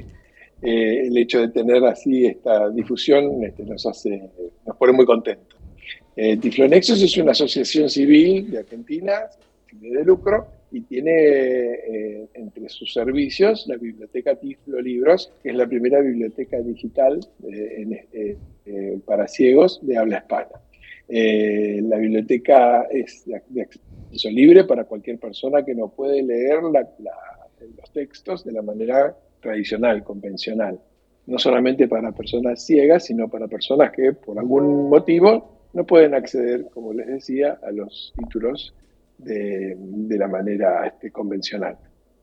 eh, 0.61 1.07
el 1.07 1.17
hecho 1.17 1.41
de 1.41 1.49
tener 1.49 1.83
así 1.83 2.25
esta 2.25 2.69
difusión 2.69 3.43
este, 3.43 3.63
nos 3.63 3.85
hace, 3.85 4.29
nos 4.65 4.77
pone 4.77 4.93
muy 4.93 5.05
contentos. 5.05 5.59
Eh, 6.15 6.37
Tiflonexos 6.37 7.01
es 7.01 7.17
una 7.17 7.31
asociación 7.31 7.89
civil 7.89 8.51
de 8.51 8.59
Argentina, 8.59 9.23
sin 9.69 9.81
de 9.81 10.05
lucro, 10.05 10.47
y 10.71 10.81
tiene 10.81 11.11
eh, 11.11 12.27
entre 12.33 12.69
sus 12.69 12.93
servicios 12.93 13.65
la 13.67 13.77
biblioteca 13.77 14.35
Tiflo 14.35 14.81
Libros, 14.81 15.31
que 15.41 15.49
es 15.49 15.55
la 15.55 15.67
primera 15.67 16.01
biblioteca 16.01 16.59
digital 16.59 17.19
eh, 17.51 18.37
eh, 18.65 18.99
para 19.05 19.27
ciegos 19.27 19.79
de 19.81 19.97
habla 19.97 20.17
hispana. 20.17 20.61
La 21.09 21.97
biblioteca 21.97 22.83
es 22.91 23.23
de, 23.25 23.61
acceso 23.61 24.29
libre 24.29 24.65
para 24.65 24.83
cualquier 24.83 25.19
persona 25.19 25.63
que 25.63 25.73
no 25.73 25.87
puede 25.87 26.21
leer 26.21 26.59
los 26.63 27.91
textos 27.93 28.43
de 28.43 28.51
la 28.51 28.61
manera 28.61 29.15
tradicional, 29.39 30.03
convencional. 30.03 30.79
No 31.25 31.39
solamente 31.39 31.87
para 31.87 32.11
personas 32.11 32.65
ciegas, 32.65 33.05
sino 33.05 33.29
para 33.29 33.47
personas 33.47 33.91
que 33.91 34.13
por 34.13 34.37
algún 34.37 34.89
motivo 34.89 35.69
no 35.73 35.85
pueden 35.85 36.13
acceder, 36.13 36.65
como 36.73 36.93
les 36.93 37.07
decía, 37.07 37.57
a 37.63 37.71
los 37.71 38.13
títulos 38.17 38.73
de, 39.17 39.77
la 40.17 40.27
manera 40.27 40.87
este, 40.87 41.11
convencional. 41.11 41.77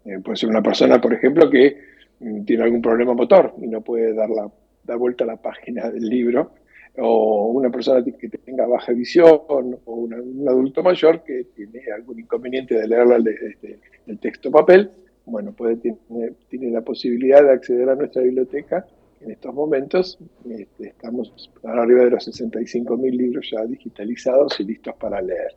Eh, 0.04 0.18
puede 0.22 0.36
ser 0.36 0.48
una 0.48 0.62
persona, 0.62 1.00
por 1.00 1.12
ejemplo, 1.12 1.48
que 1.50 1.76
mm, 2.20 2.44
tiene 2.44 2.64
algún 2.64 2.82
problema 2.82 3.14
motor 3.14 3.54
y 3.60 3.68
no 3.68 3.80
puede 3.80 4.14
dar, 4.14 4.30
la, 4.30 4.50
dar 4.84 4.98
vuelta 4.98 5.24
a 5.24 5.28
la 5.28 5.36
página 5.36 5.90
del 5.90 6.08
libro, 6.08 6.52
o 6.96 7.48
una 7.48 7.70
persona 7.70 8.04
que 8.04 8.28
tenga 8.28 8.66
baja 8.66 8.92
visión, 8.92 9.40
o 9.48 9.94
un 9.94 10.48
adulto 10.48 10.82
mayor 10.82 11.24
que 11.24 11.46
tiene 11.56 11.80
algún 11.92 12.20
inconveniente 12.20 12.76
de 12.76 12.86
leer 12.86 13.06
este, 13.42 13.80
el 14.06 14.18
texto 14.20 14.50
papel, 14.50 14.90
bueno, 15.26 15.52
puede, 15.52 15.76
tiene, 15.76 15.98
tiene 16.48 16.70
la 16.70 16.82
posibilidad 16.82 17.42
de 17.42 17.50
acceder 17.50 17.88
a 17.88 17.94
nuestra 17.94 18.22
biblioteca. 18.22 18.86
En 19.20 19.30
estos 19.30 19.54
momentos 19.54 20.18
este, 20.48 20.88
estamos 20.88 21.50
arriba 21.64 22.04
de 22.04 22.10
los 22.10 22.28
65.000 22.28 23.10
libros 23.10 23.50
ya 23.50 23.64
digitalizados 23.64 24.60
y 24.60 24.64
listos 24.64 24.94
para 24.96 25.22
leer. 25.22 25.56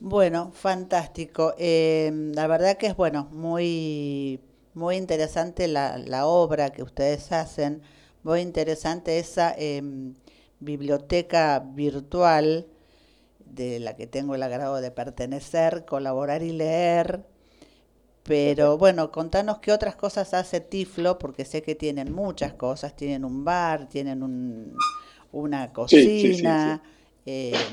Bueno, 0.00 0.50
fantástico. 0.52 1.54
Eh, 1.58 2.10
la 2.34 2.46
verdad 2.46 2.76
que 2.78 2.86
es 2.86 2.96
bueno, 2.96 3.28
muy, 3.32 4.40
muy 4.74 4.96
interesante 4.96 5.68
la, 5.68 5.98
la 5.98 6.26
obra 6.26 6.70
que 6.70 6.82
ustedes 6.82 7.32
hacen, 7.32 7.82
muy 8.22 8.40
interesante 8.40 9.18
esa 9.18 9.54
em, 9.56 10.14
biblioteca 10.60 11.60
virtual 11.60 12.66
de 13.40 13.80
la 13.80 13.96
que 13.96 14.06
tengo 14.08 14.34
el 14.36 14.42
agrado 14.44 14.80
de 14.80 14.90
pertenecer, 14.92 15.84
colaborar 15.86 16.42
y 16.42 16.52
leer. 16.52 17.26
Pero 18.22 18.78
bueno, 18.78 19.10
contanos 19.10 19.58
qué 19.60 19.72
otras 19.72 19.96
cosas 19.96 20.34
hace 20.34 20.60
Tiflo, 20.60 21.18
porque 21.18 21.44
sé 21.44 21.62
que 21.62 21.74
tienen 21.74 22.12
muchas 22.12 22.52
cosas, 22.54 22.94
tienen 22.96 23.24
un 23.24 23.44
bar, 23.44 23.88
tienen 23.88 24.22
un, 24.22 24.84
una 25.32 25.72
Sí, 25.86 26.08
sí, 26.16 26.32
sí, 26.34 26.56
cocina. 26.58 26.82
eh, 27.26 27.70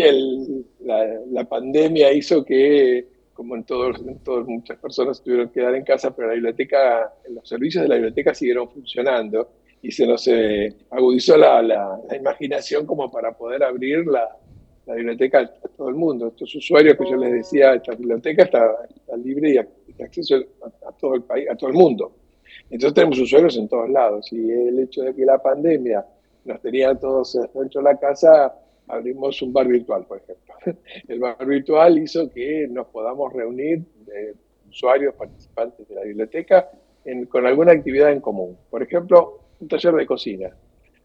El- 0.00 0.66
la, 0.80 1.20
la 1.30 1.44
pandemia 1.44 2.12
hizo 2.12 2.44
que, 2.44 3.06
como 3.32 3.56
en 3.56 3.64
todos, 3.64 4.00
en 4.00 4.18
todos, 4.20 4.46
muchas 4.46 4.78
personas 4.78 5.22
tuvieron 5.22 5.48
que 5.48 5.60
quedar 5.60 5.74
en 5.74 5.84
casa, 5.84 6.14
pero 6.14 6.28
la 6.28 6.34
biblioteca, 6.34 7.12
los 7.30 7.48
servicios 7.48 7.82
de 7.82 7.88
la 7.88 7.94
biblioteca 7.96 8.34
siguieron 8.34 8.68
funcionando 8.70 9.50
y 9.82 9.90
se 9.92 10.06
nos 10.06 10.26
eh, 10.28 10.74
agudizó 10.90 11.36
la, 11.36 11.62
la- 11.62 12.00
la 12.08 12.16
imaginación 12.16 12.86
como 12.86 13.10
para 13.10 13.36
poder 13.36 13.62
abrir 13.62 14.06
la, 14.06 14.28
la 14.86 14.94
biblioteca 14.94 15.40
a 15.40 15.68
todo 15.76 15.88
el 15.88 15.94
mundo. 15.96 16.28
Estos 16.28 16.54
usuarios 16.54 16.96
que 16.96 17.08
yo 17.10 17.16
les 17.16 17.32
decía, 17.32 17.74
esta 17.74 17.94
biblioteca 17.94 18.44
está, 18.44 18.86
está 18.94 19.16
libre 19.16 19.50
y 19.50 19.92
de 19.92 20.04
acceso 20.04 20.36
a, 20.62 20.88
a 20.88 20.92
todo 20.92 21.14
el 21.14 21.22
país, 21.22 21.48
a 21.50 21.56
todo 21.56 21.70
el 21.70 21.76
mundo. 21.76 22.12
Entonces 22.70 22.94
tenemos 22.94 23.18
usuarios 23.18 23.56
en 23.56 23.68
todos 23.68 23.88
lados 23.90 24.32
y 24.32 24.50
el 24.50 24.78
hecho 24.80 25.02
de 25.02 25.14
que 25.14 25.24
la 25.24 25.38
pandemia 25.42 26.04
nos 26.44 26.60
tenía 26.60 26.94
todos 26.94 27.36
dentro 27.54 27.80
de 27.82 27.84
la 27.92 27.98
casa, 27.98 28.54
abrimos 28.88 29.40
un 29.42 29.52
bar 29.52 29.66
virtual, 29.68 30.04
por 30.06 30.18
ejemplo. 30.18 30.54
El 31.08 31.18
bar 31.20 31.44
virtual 31.46 31.98
hizo 31.98 32.30
que 32.30 32.66
nos 32.70 32.86
podamos 32.88 33.32
reunir 33.32 33.80
eh, 34.14 34.34
usuarios, 34.68 35.14
participantes 35.14 35.88
de 35.88 35.94
la 35.94 36.02
biblioteca, 36.02 36.68
en- 37.04 37.26
con 37.26 37.46
alguna 37.46 37.72
actividad 37.72 38.12
en 38.12 38.20
común. 38.20 38.56
Por 38.70 38.82
ejemplo, 38.82 39.40
un 39.60 39.68
taller 39.68 39.94
de 39.94 40.06
cocina 40.06 40.50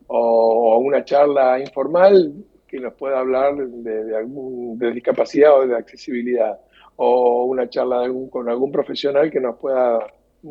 o 0.08 0.78
una 0.80 1.04
charla 1.06 1.60
informal 1.60 2.34
que 2.68 2.80
nos 2.80 2.94
pueda 2.94 3.20
hablar 3.20 3.56
de, 3.56 4.16
algún, 4.16 4.78
de 4.78 4.92
discapacidad 4.92 5.58
o 5.60 5.68
de 5.68 5.76
accesibilidad 5.76 6.60
o 6.96 7.46
una 7.46 7.68
charla 7.70 8.10
con 8.30 8.48
algún 8.50 8.72
profesional 8.72 9.30
que 9.32 9.40
nos 9.40 9.58
pueda 9.58 10.06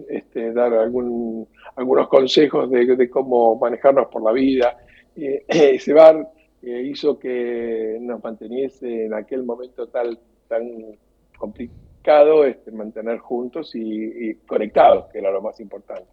este, 0.09 0.53
dar 0.53 0.73
algún, 0.75 1.47
algunos 1.77 2.09
consejos 2.09 2.71
de, 2.71 2.97
de 2.97 3.11
cómo 3.11 3.57
manejarnos 3.57 4.09
por 4.09 4.23
la 4.23 4.33
vida. 4.33 4.77
Eh, 5.17 5.45
ese 5.49 5.93
bar 5.93 6.27
hizo 6.63 7.19
que 7.19 7.99
nos 8.01 8.23
manteniese 8.23 9.07
en 9.07 9.15
aquel 9.15 9.43
momento 9.45 9.89
tal, 9.89 10.19
tan 10.49 10.97
complicado 11.39 12.45
este, 12.45 12.71
mantener 12.71 13.19
juntos 13.19 13.75
y, 13.75 13.81
y 13.81 14.35
conectados, 14.47 15.07
que 15.13 15.19
era 15.19 15.31
lo 15.31 15.41
más 15.41 15.59
importante. 15.61 16.09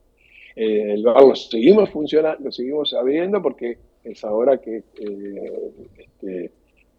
Eh, 0.56 0.94
el 0.94 1.04
bar 1.04 1.22
lo 1.22 1.36
seguimos 1.36 1.90
funcionando, 1.92 2.46
lo 2.46 2.52
seguimos 2.52 2.94
abriendo 2.94 3.42
porque 3.42 3.78
es 4.04 4.24
ahora 4.24 4.58
que 4.58 4.78
eh, 4.78 5.72
este, 5.98 6.52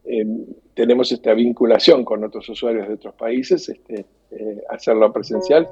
eh, 0.05 0.27
tenemos 0.75 1.11
esta 1.11 1.35
vinculación 1.35 2.05
con 2.05 2.23
otros 2.23 2.49
usuarios 2.49 2.87
de 2.87 2.95
otros 2.95 3.15
países, 3.15 3.69
este, 3.69 4.05
eh, 4.31 4.62
hacerlo 4.69 5.12
presencial, 5.12 5.69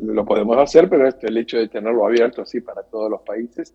lo 0.00 0.24
podemos 0.24 0.56
hacer, 0.56 0.88
pero 0.88 1.06
este, 1.06 1.26
el 1.26 1.36
hecho 1.36 1.58
de 1.58 1.68
tenerlo 1.68 2.06
abierto 2.06 2.42
así 2.42 2.60
para 2.60 2.82
todos 2.84 3.10
los 3.10 3.20
países 3.22 3.74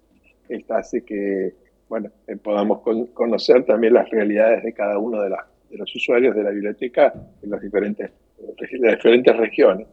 esta 0.49 0.77
hace 0.77 1.03
que 1.03 1.53
bueno, 1.89 2.09
eh, 2.27 2.35
podamos 2.37 2.81
con- 2.81 3.07
conocer 3.07 3.63
también 3.65 3.93
las 3.93 4.09
realidades 4.09 4.63
de 4.63 4.73
cada 4.73 4.97
uno 4.97 5.21
de, 5.21 5.29
las- 5.29 5.45
de 5.69 5.77
los 5.77 5.95
usuarios 5.95 6.35
de 6.35 6.43
la 6.43 6.49
biblioteca 6.51 7.13
en 7.41 7.49
las 7.49 7.61
diferentes, 7.61 8.11
en 8.39 8.81
las 8.81 8.95
diferentes 8.95 9.37
regiones. 9.37 9.87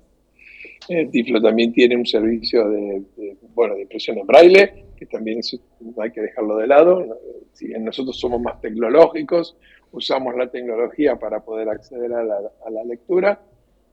Eh, 0.88 1.06
Tiflo 1.10 1.40
también 1.40 1.72
tiene 1.72 1.96
un 1.96 2.06
servicio 2.06 2.68
de, 2.68 3.02
de, 3.16 3.36
bueno, 3.54 3.74
de 3.76 3.82
impresión 3.82 4.18
en 4.18 4.26
braille, 4.26 4.84
que 4.96 5.06
también 5.06 5.40
no 5.80 6.02
hay 6.02 6.10
que 6.10 6.20
dejarlo 6.22 6.56
de 6.56 6.66
lado. 6.66 7.18
Si 7.52 7.68
bien 7.68 7.84
nosotros 7.84 8.18
somos 8.18 8.40
más 8.40 8.60
tecnológicos, 8.60 9.56
usamos 9.92 10.34
la 10.36 10.50
tecnología 10.50 11.16
para 11.16 11.40
poder 11.44 11.68
acceder 11.68 12.12
a 12.14 12.24
la, 12.24 12.36
a 12.66 12.70
la 12.70 12.84
lectura. 12.84 13.40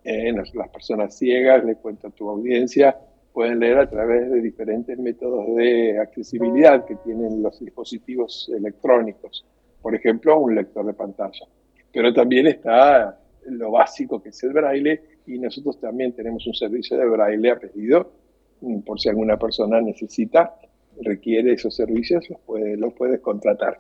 Eh, 0.03 0.31
las 0.53 0.69
personas 0.69 1.15
ciegas, 1.17 1.63
le 1.65 1.75
cuento 1.75 2.07
a 2.07 2.11
tu 2.11 2.29
audiencia, 2.29 2.97
pueden 3.39 3.61
leer 3.61 3.77
a 3.77 3.89
través 3.89 4.29
de 4.29 4.41
diferentes 4.41 4.99
métodos 4.99 5.55
de 5.55 5.97
accesibilidad 5.97 6.83
que 6.83 6.95
tienen 6.97 7.41
los 7.41 7.57
dispositivos 7.57 8.51
electrónicos. 8.53 9.45
Por 9.81 9.95
ejemplo, 9.95 10.37
un 10.37 10.55
lector 10.55 10.85
de 10.85 10.91
pantalla. 10.91 11.45
Pero 11.89 12.13
también 12.13 12.47
está 12.47 13.17
lo 13.45 13.71
básico 13.71 14.21
que 14.21 14.27
es 14.27 14.43
el 14.43 14.51
braille 14.51 15.01
y 15.25 15.39
nosotros 15.39 15.79
también 15.79 16.11
tenemos 16.11 16.45
un 16.47 16.53
servicio 16.53 16.97
de 16.97 17.05
braille 17.05 17.49
a 17.49 17.57
pedido 17.57 18.11
mm, 18.59 18.79
por 18.79 18.99
si 18.99 19.07
alguna 19.07 19.39
persona 19.39 19.79
necesita 19.79 20.55
requiere 21.01 21.53
esos 21.53 21.73
servicios, 21.73 22.29
los, 22.29 22.41
puede, 22.41 22.75
los 22.75 22.93
puedes 22.93 23.21
contratar. 23.21 23.79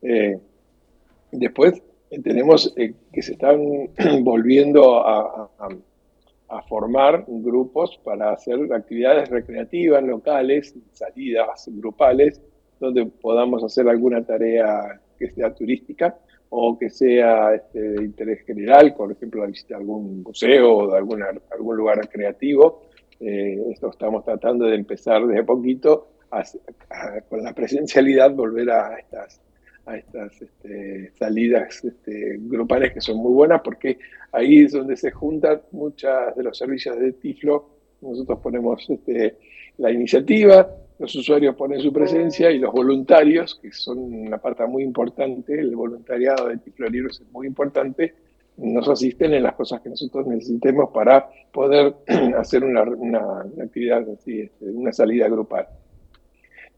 Eh, 0.00 0.38
después 1.32 1.82
tenemos 2.24 2.74
que 2.74 3.22
se 3.22 3.32
están 3.32 3.90
volviendo 4.24 5.06
a, 5.06 5.50
formar 6.68 7.24
grupos 7.26 7.98
para 8.04 8.32
hacer 8.32 8.72
actividades 8.72 9.28
recreativas 9.28 10.02
locales, 10.02 10.74
salidas 10.92 11.68
grupales, 11.72 12.40
donde 12.78 13.06
podamos 13.06 13.64
hacer 13.64 13.88
alguna 13.88 14.24
tarea 14.24 15.00
que 15.18 15.30
sea 15.30 15.54
turística 15.54 16.16
o 16.48 16.78
que 16.78 16.90
sea 16.90 17.54
este, 17.54 17.80
de 17.80 18.04
interés 18.04 18.44
general, 18.46 18.94
por 18.94 19.10
ejemplo, 19.12 19.46
visitar 19.46 19.78
algún 19.78 20.22
museo 20.22 20.76
o 20.76 20.90
de 20.92 20.98
alguna, 20.98 21.26
algún 21.50 21.76
lugar 21.76 21.98
recreativo. 21.98 22.82
Eh, 23.18 23.58
esto 23.72 23.90
estamos 23.90 24.24
tratando 24.24 24.66
de 24.66 24.76
empezar 24.76 25.26
desde 25.26 25.42
poquito 25.42 26.08
con 27.28 27.42
la 27.42 27.52
presencialidad, 27.52 28.32
volver 28.32 28.70
a 28.70 28.98
estas, 28.98 29.40
a 29.86 29.96
estas 29.96 30.42
este, 30.42 31.12
salidas 31.18 31.84
este, 31.84 32.38
grupales 32.40 32.92
que 32.92 33.00
son 33.00 33.18
muy 33.18 33.32
buenas 33.32 33.62
porque 33.62 33.98
ahí 34.32 34.64
es 34.64 34.72
donde 34.72 34.96
se 34.96 35.12
juntan 35.12 35.62
muchas 35.70 36.34
de 36.36 36.42
los 36.42 36.58
servicios 36.58 36.98
de 36.98 37.12
Tiflo. 37.12 37.70
Nosotros 38.02 38.40
ponemos 38.40 38.84
este, 38.90 39.36
la 39.78 39.90
iniciativa, 39.90 40.68
los 40.98 41.14
usuarios 41.14 41.54
ponen 41.54 41.80
su 41.80 41.92
presencia 41.92 42.50
y 42.50 42.58
los 42.58 42.72
voluntarios, 42.72 43.58
que 43.62 43.70
son 43.72 43.98
una 43.98 44.38
parte 44.38 44.66
muy 44.66 44.82
importante, 44.82 45.58
el 45.58 45.74
voluntariado 45.76 46.48
de 46.48 46.58
Tiflo 46.58 46.88
Libros 46.88 47.20
es 47.20 47.30
muy 47.32 47.46
importante, 47.46 48.14
nos 48.56 48.88
asisten 48.88 49.34
en 49.34 49.42
las 49.42 49.54
cosas 49.54 49.80
que 49.82 49.90
nosotros 49.90 50.26
necesitemos 50.26 50.90
para 50.92 51.28
poder 51.52 51.94
hacer 52.36 52.64
una, 52.64 52.82
actividad 53.62 54.08
así, 54.10 54.50
una 54.60 54.92
salida 54.92 55.28
grupal. 55.28 55.68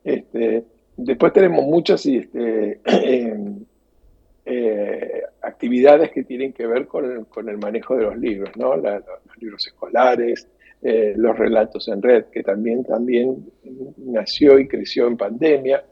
Este, 0.05 0.65
después 0.99 1.33
tenemos 1.33 1.65
muchas 1.65 2.05
este, 2.05 2.81
em, 2.85 3.65
eh, 4.45 5.23
actividades 5.43 6.11
que 6.11 6.25
tienen 6.25 6.53
que 6.53 6.67
ver 6.67 6.87
con 6.87 7.49
el, 7.49 7.59
manejo 7.59 7.97
de 7.97 8.03
los 8.03 8.17
libros, 8.19 8.51
¿no? 8.57 8.77
los 8.77 9.03
libros 9.39 9.67
escolares, 9.67 10.49
eh, 10.83 11.15
los 11.17 11.37
relatos 11.39 11.89
en 11.89 12.03
red, 12.03 12.27
que 12.27 12.43
también, 12.43 12.85
también 12.85 13.51
nació 13.97 14.59
y 14.59 14.69
creció 14.69 15.07
en 15.07 15.17
pandemia. 15.17 15.85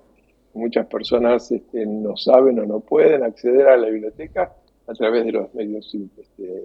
Muchas 0.55 0.87
personas 0.87 1.51
este, 1.53 1.87
no 1.87 2.17
saben 2.17 2.59
o 2.61 2.67
no 2.67 2.81
pueden 2.81 3.23
acceder 3.23 3.69
a 3.69 3.77
la 3.77 3.89
biblioteca 3.89 4.55
a 4.87 4.95
través 4.95 5.25
de 5.25 5.33
los 5.33 5.55
medios 5.55 5.95
este, 5.95 6.65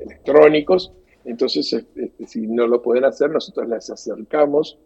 electrónicos. 0.00 0.92
Entonces, 1.24 1.86
si 2.26 2.46
no 2.48 2.66
lo 2.66 2.82
pueden 2.82 3.04
hacer, 3.04 3.30
nosotros 3.30 3.68
les 3.68 3.88
acercamos 3.90 4.78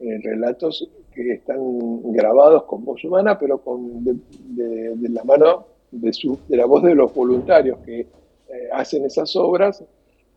eh, 0.00 0.18
relatos 0.22 0.90
que 1.14 1.32
están 1.32 1.58
grabados 2.12 2.64
con 2.64 2.84
voz 2.84 3.04
humana, 3.04 3.38
pero 3.38 3.58
con 3.58 4.04
de, 4.04 5.08
la 5.08 5.24
mano 5.24 5.66
de, 5.90 6.12
su, 6.12 6.38
de 6.48 6.56
la 6.56 6.66
voz 6.66 6.82
de 6.82 6.94
los 6.94 7.14
voluntarios 7.14 7.78
que 7.78 8.00
eh, 8.00 8.06
hacen 8.72 9.04
esas 9.04 9.34
obras 9.36 9.84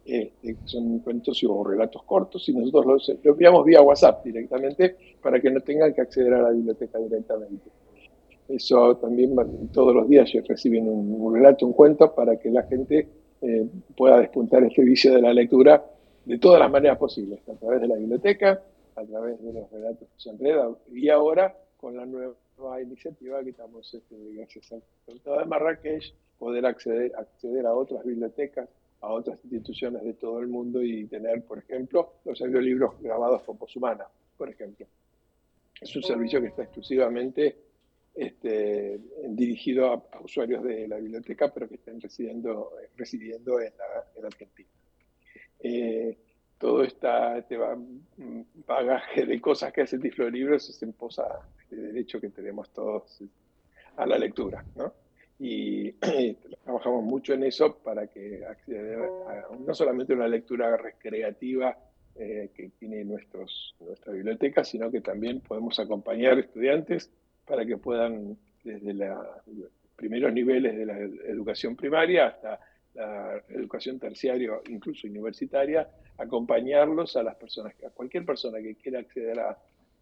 este, 0.08 0.56
son 0.64 1.00
cuentos 1.00 1.44
o 1.44 1.64
relatos 1.66 2.02
cortos, 2.04 2.48
y 2.48 2.54
nosotros 2.54 2.86
los, 2.86 3.10
enviamos 3.24 3.66
vía 3.66 3.82
WhatsApp 3.82 4.24
directamente 4.24 4.96
para 5.22 5.42
que 5.42 5.52
no 5.52 5.60
tengan 5.60 5.94
que 5.94 6.00
acceder 6.00 6.34
a 6.34 6.44
la 6.44 6.52
biblioteca 6.52 6.98
directamente. 6.98 7.70
Eso 8.48 8.96
también 8.96 9.36
todos 9.74 9.94
los 9.94 10.08
días 10.08 10.32
reciben 10.48 10.88
un, 10.88 11.34
relato, 11.36 11.66
un 11.66 11.74
cuento, 11.74 12.16
para 12.16 12.38
que 12.38 12.50
la 12.50 12.64
gente 12.64 13.10
eh, 13.42 13.68
pueda 13.98 14.20
despuntar 14.20 14.64
este 14.64 14.82
vicio 14.84 15.14
de 15.14 15.22
la 15.22 15.34
lectura 15.34 15.86
de 16.24 16.38
todas 16.38 16.62
las 16.62 16.72
maneras 16.72 16.98
posibles, 16.98 17.40
a 17.50 17.56
través 17.56 17.82
de 17.82 17.88
la 17.90 17.96
biblioteca, 17.96 18.62
a 18.98 19.06
través 19.06 19.42
de 19.42 19.54
los 19.54 19.72
relatos 19.72 20.08
que 20.10 20.20
se 20.20 20.30
enredan, 20.30 20.76
y 20.92 21.10
ahora 21.10 21.56
con 21.78 21.96
la 21.96 22.06
nueva 22.06 22.82
iniciativa 22.82 23.44
que 23.44 23.52
estamos, 23.52 23.94
este, 23.94 24.16
gracias 24.34 24.72
al 24.72 24.82
Tratado 25.06 25.40
de 25.40 25.46
Marrakech, 25.46 26.14
poder 26.38 26.66
acceder, 26.66 27.14
acceder 27.16 27.66
a 27.66 27.74
otras 27.74 28.04
bibliotecas 28.04 28.68
a 29.02 29.10
otras 29.10 29.40
instituciones 29.44 30.04
de 30.04 30.14
todo 30.14 30.40
el 30.40 30.48
mundo 30.48 30.82
y 30.82 31.06
tener, 31.06 31.44
por 31.44 31.60
ejemplo, 31.60 32.14
los 32.26 32.42
audiolibros 32.42 33.00
grabados 33.02 33.44
por 33.44 33.58
voz 33.58 33.76
humana, 33.76 34.06
por 34.38 34.50
ejemplo. 34.50 34.88
Es 35.80 35.96
un 35.96 36.04
servicio 36.04 36.42
que 36.42 36.48
está 36.48 36.64
exclusivamente 36.64 37.56
este, 38.16 39.00
dirigido 39.28 39.94
a, 39.94 40.22
usuarios 40.22 40.64
de 40.64 40.88
la 40.88 40.98
biblioteca, 40.98 41.54
pero 41.54 41.70
que 41.70 41.76
estén 41.76 42.02
residiendo, 42.02 42.72
residiendo 42.96 43.60
en, 43.62 43.74
la, 43.78 44.28
Argentina. 44.28 44.70
Eh, 45.60 46.18
todo 46.58 46.84
este 46.84 47.58
bagaje 48.66 49.26
de 49.26 49.40
cosas 49.40 49.72
que 49.72 49.82
hace 49.82 50.00
Tiflo 50.00 50.30
Libros 50.30 50.70
es 50.70 50.82
en 50.84 50.94
posa 50.94 51.40
de 51.70 51.78
derecho 51.78 52.20
que 52.20 52.30
tenemos 52.30 52.70
todos 52.72 53.22
a 53.98 54.06
la 54.06 54.18
lectura, 54.18 54.64
¿no? 54.76 54.94
y 55.40 55.92
trabajamos 56.64 57.04
mucho 57.04 57.34
en 57.34 57.44
eso 57.44 57.78
para 57.78 58.08
que 58.08 58.44
a 58.46 58.56
no 59.60 59.74
solamente 59.74 60.14
una 60.14 60.28
lectura 60.28 60.76
recreativa 60.78 61.78
eh, 62.16 62.50
que 62.56 62.70
tiene 62.80 63.04
nuestros, 63.04 63.76
nuestra 63.80 64.14
biblioteca, 64.14 64.64
sino 64.64 64.90
que 64.90 65.02
también 65.02 65.42
podemos 65.42 65.80
acompañar 65.80 66.40
estudiantes 66.40 67.12
para 67.46 67.66
que 67.66 67.78
puedan 67.78 68.38
desde 68.64 68.94
los 68.94 69.70
primeros 69.96 70.34
niveles 70.34 70.76
de 70.76 70.86
la 70.86 70.98
educación 70.98 71.76
primaria 71.76 72.28
hasta 72.28 72.60
la 72.98 73.44
educación 73.50 74.00
terciaria, 74.00 74.60
incluso 74.70 75.08
universitaria, 75.08 75.88
acompañarlos 76.18 77.16
a 77.16 77.24
las 77.24 77.36
personas, 77.36 77.74
a 77.86 77.92
cualquier 77.92 78.26
persona 78.26 78.60
que 78.60 78.76
quiera 78.76 79.00
acceder 79.00 79.40
a, 79.40 79.58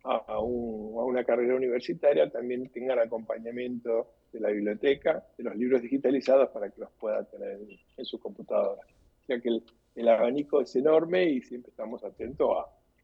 a, 0.05 0.39
una 0.39 1.23
carrera 1.23 1.55
universitaria 1.55 2.29
también 2.29 2.69
tengan 2.69 2.99
acompañamiento 2.99 4.11
de 4.31 4.39
la 4.39 4.49
biblioteca, 4.49 5.25
de 5.37 5.43
los 5.43 5.55
libros 5.55 5.81
digitalizados 5.81 6.49
para 6.49 6.69
que 6.69 6.81
los 6.81 6.91
pueda 6.99 7.23
tener 7.25 7.59
en, 7.97 8.05
su 8.05 8.19
computadora. 8.19 8.81
O 8.81 9.25
sea 9.25 9.39
que 9.39 9.49
el, 9.95 10.07
abanico 10.07 10.61
es 10.61 10.75
enorme 10.75 11.25
y 11.25 11.41
siempre 11.41 11.71
estamos 11.71 12.03
atentos 12.03 12.49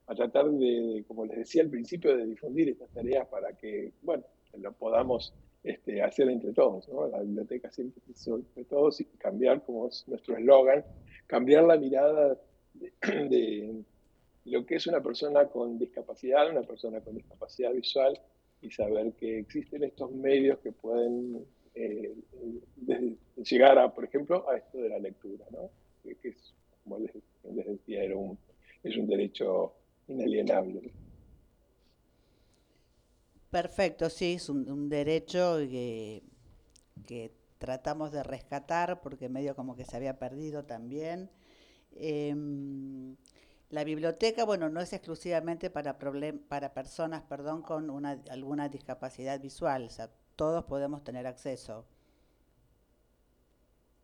a, 0.07 0.15
tratar 0.15 0.49
de, 0.51 1.05
como 1.07 1.25
les 1.25 1.37
decía 1.37 1.63
al 1.63 1.69
principio, 1.69 2.15
de 2.15 2.25
difundir 2.25 2.67
estas 2.69 2.89
tareas 2.89 3.27
para 3.27 3.53
que, 3.53 3.93
bueno, 4.01 4.23
lo 4.57 4.73
podamos 4.73 5.33
este, 5.63 6.01
hacer 6.01 6.29
entre 6.29 6.53
todos. 6.53 6.87
La 7.11 7.21
biblioteca 7.21 7.71
siempre 7.71 8.01
es 8.09 8.27
entre 8.27 8.65
todos 8.65 8.99
y 9.01 9.05
cambiar, 9.05 9.63
como 9.63 9.87
es 9.87 10.07
nuestro 10.07 10.37
eslogan, 10.37 10.83
cambiar 11.27 11.63
la 11.63 11.77
mirada 11.77 12.37
de 13.01 13.83
lo 14.45 14.65
que 14.65 14.75
es 14.75 14.87
una 14.87 15.01
persona 15.01 15.47
con 15.47 15.77
discapacidad, 15.77 16.49
una 16.49 16.63
persona 16.63 16.99
con 17.01 17.15
discapacidad 17.15 17.71
visual, 17.73 18.19
y 18.61 18.69
saber 18.69 19.13
que 19.13 19.39
existen 19.39 19.83
estos 19.83 20.11
medios 20.11 20.59
que 20.59 20.71
pueden 20.71 21.45
eh, 21.73 22.13
llegar 23.37 23.77
a, 23.79 23.93
por 23.93 24.05
ejemplo, 24.05 24.47
a 24.49 24.57
esto 24.57 24.77
de 24.77 24.89
la 24.89 24.99
lectura, 24.99 25.45
¿no? 25.51 25.69
que, 26.03 26.29
es, 26.29 26.53
como 26.83 26.99
decía, 26.99 28.03
es 28.83 28.97
un 28.97 29.07
derecho 29.07 29.73
inalienable. 30.07 30.91
Perfecto, 33.51 34.09
sí, 34.09 34.35
es 34.35 34.47
un, 34.47 34.87
derecho 34.87 35.57
que, 35.57 36.23
que, 37.05 37.33
tratamos 37.57 38.11
de 38.11 38.23
rescatar 38.23 39.01
porque 39.01 39.29
medio 39.29 39.55
como 39.55 39.75
que 39.75 39.83
se 39.83 39.97
había 39.97 40.17
perdido 40.17 40.63
también. 40.63 41.29
Em, 41.95 43.17
la 43.69 43.83
biblioteca, 43.83 44.45
bueno, 44.45 44.69
no 44.69 44.79
es 44.79 44.93
exclusivamente 44.93 45.69
para, 45.69 45.99
para 46.47 46.73
personas 46.73 47.23
perdón, 47.23 47.61
con 47.61 47.89
una, 47.89 48.21
alguna 48.29 48.69
discapacidad 48.69 49.39
visual, 49.39 49.83
o 49.83 49.89
sea, 49.89 50.09
todos 50.37 50.63
podemos 50.63 51.03
tener 51.03 51.27
acceso. 51.27 51.85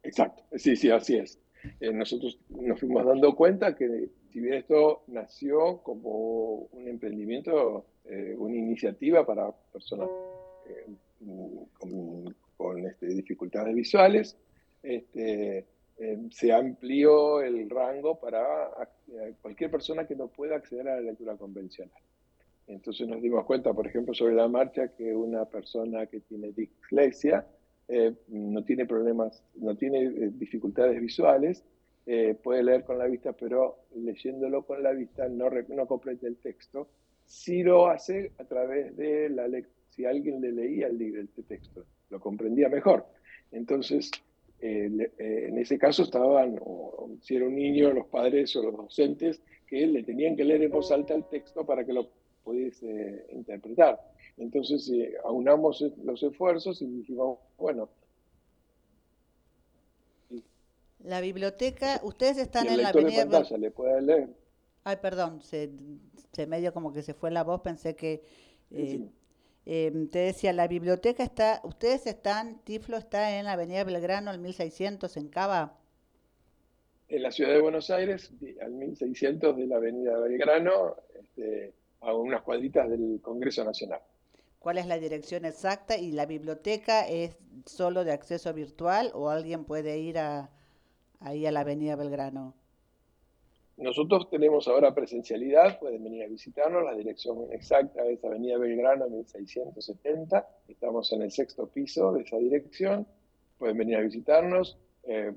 Exacto, 0.03 0.43
sí, 0.57 0.75
sí, 0.75 0.91
así 0.91 1.15
es. 1.15 1.39
Eh, 1.79 1.91
nosotros 1.91 2.37
nos 2.49 2.79
fuimos 2.79 3.05
dando 3.05 3.35
cuenta 3.35 3.75
que 3.75 4.09
si 4.29 4.39
bien 4.39 4.55
esto 4.55 5.03
nació 5.07 5.81
como 5.83 6.67
un 6.71 6.87
emprendimiento, 6.87 7.85
eh, 8.09 8.35
una 8.37 8.55
iniciativa 8.55 9.25
para 9.25 9.51
personas 9.71 10.09
eh, 10.67 10.85
con, 12.57 12.85
este, 12.85 13.07
dificultades 13.07 13.75
visuales, 13.75 14.37
este, 14.83 15.65
Em, 15.99 16.29
se 16.29 16.53
amplió 16.53 17.41
el 17.41 17.67
rango 17.69 18.19
para 18.19 18.69
cualquier 19.41 19.71
persona 19.71 20.05
que 20.05 20.15
no 20.15 20.27
pueda 20.27 20.55
acceder 20.55 20.87
a 20.87 20.95
la 20.95 21.01
lectura 21.01 21.35
convencional. 21.35 22.01
Entonces 22.67 23.07
nos 23.07 23.21
dimos 23.21 23.45
cuenta, 23.45 23.73
por 23.73 23.87
ejemplo, 23.87 24.13
sobre 24.13 24.35
la 24.35 24.47
marcha, 24.47 24.89
que 24.89 25.15
una 25.15 25.45
persona 25.45 26.05
que 26.05 26.19
tiene 26.19 26.51
dislexia 26.51 27.47
eh, 27.87 28.13
no 28.27 28.63
tiene 28.63 28.85
problemas, 28.85 29.41
no 29.55 29.75
tiene 29.75 30.03
eh, 30.03 30.31
dificultades 30.33 31.01
visuales, 31.01 31.63
eh, 32.05 32.35
puede 32.43 32.63
leer 32.63 32.83
con 32.83 32.99
la 32.99 33.05
vista, 33.05 33.33
pero 33.33 33.77
leyéndolo 33.95 34.63
con 34.65 34.83
la 34.83 34.91
vista 34.91 35.27
no, 35.27 35.49
no 35.49 35.87
completa 35.87 36.27
el 36.27 36.37
texto. 36.37 36.87
Si 37.27 37.61
lo 37.61 37.87
hace 37.87 38.31
a 38.39 38.45
través 38.45 38.97
de 38.97 39.29
la 39.29 39.47
lectura, 39.47 39.77
si 39.89 40.05
alguien 40.05 40.41
le 40.41 40.51
leía 40.51 40.87
el, 40.87 41.01
el 41.01 41.27
texto, 41.47 41.85
lo 42.09 42.19
comprendía 42.19 42.69
mejor. 42.69 43.05
Entonces, 43.51 44.11
eh, 44.59 45.11
eh, 45.17 45.45
en 45.49 45.57
ese 45.57 45.77
caso 45.77 46.03
estaban, 46.03 46.59
o, 46.61 47.09
si 47.21 47.35
era 47.35 47.45
un 47.45 47.55
niño, 47.55 47.91
los 47.93 48.07
padres 48.07 48.55
o 48.55 48.63
los 48.63 48.77
docentes 48.77 49.41
que 49.67 49.85
le 49.85 50.03
tenían 50.03 50.35
que 50.35 50.43
leer 50.43 50.63
en 50.63 50.71
voz 50.71 50.91
alta 50.91 51.13
el 51.13 51.25
texto 51.25 51.65
para 51.65 51.85
que 51.85 51.93
lo 51.93 52.09
pudiese 52.43 53.25
interpretar. 53.31 53.99
Entonces, 54.37 54.89
eh, 54.89 55.15
aunamos 55.25 55.83
los 56.03 56.23
esfuerzos 56.23 56.81
y 56.81 56.85
dijimos, 56.85 57.39
bueno. 57.57 57.89
La 61.03 61.21
biblioteca, 61.21 62.01
ustedes 62.03 62.37
están 62.37 62.67
en 62.67 62.81
la 62.81 62.89
avenida. 62.89 63.25
De 63.25 63.31
pantalla 63.31 63.57
le 63.57 63.71
puede 63.71 64.01
leer. 64.01 64.29
Ay, 64.87 64.95
perdón, 65.01 65.41
se, 65.41 65.69
se 66.31 66.47
medio 66.47 66.71
como 66.71 66.93
que 66.93 67.01
se 67.01 67.13
fue 67.13 67.29
la 67.29 67.43
voz, 67.43 67.59
pensé 67.59 67.97
que. 67.97 68.23
Eh, 68.71 69.05
eh, 69.65 69.91
te 70.09 70.19
decía, 70.19 70.53
la 70.53 70.69
biblioteca 70.69 71.23
está, 71.23 71.59
ustedes 71.65 72.07
están, 72.07 72.59
Tiflo 72.63 72.95
está 72.95 73.37
en 73.37 73.43
la 73.43 73.51
Avenida 73.51 73.83
Belgrano, 73.83 74.31
al 74.31 74.39
1600, 74.39 75.17
en 75.17 75.27
Cava. 75.27 75.77
En 77.09 77.21
la 77.21 77.31
ciudad 77.31 77.51
de 77.51 77.59
Buenos 77.59 77.89
Aires, 77.89 78.31
al 78.61 78.71
1600 78.71 79.57
de 79.57 79.67
la 79.67 79.75
Avenida 79.75 80.17
Belgrano, 80.19 80.95
este, 81.19 81.73
a 81.99 82.13
unas 82.13 82.41
cuadritas 82.43 82.89
del 82.89 83.19
Congreso 83.21 83.65
Nacional. 83.65 83.99
¿Cuál 84.59 84.77
es 84.77 84.85
la 84.85 84.99
dirección 84.99 85.43
exacta? 85.43 85.97
¿Y 85.97 86.13
la 86.13 86.25
biblioteca 86.25 87.05
es 87.05 87.35
solo 87.65 88.05
de 88.05 88.13
acceso 88.13 88.53
virtual 88.53 89.11
o 89.13 89.27
alguien 89.29 89.65
puede 89.65 89.97
ir 89.97 90.17
a, 90.17 90.49
ahí 91.19 91.45
a 91.45 91.51
la 91.51 91.59
Avenida 91.59 91.97
Belgrano? 91.97 92.55
Nosotros 93.77 94.27
tenemos 94.31 94.67
ahora 94.67 94.95
presencialidad, 94.95 95.79
pueden 95.79 96.03
venir 96.03 96.23
a 96.23 96.27
visitarnos, 96.27 96.83
la 96.83 96.95
dirección 96.95 97.45
exacta 97.51 98.03
es 98.07 98.23
Avenida 98.25 98.57
Belgrano 98.57 99.07
1670, 99.07 100.47
estamos 100.67 101.13
en 101.13 101.21
el 101.21 101.31
sexto 101.31 101.67
piso 101.67 102.11
de 102.11 102.23
esa 102.23 102.37
dirección, 102.37 103.05
pueden 103.59 103.77
venir 103.77 103.97
a 103.97 104.01
visitarnos, 104.01 104.79
eh, 105.03 105.31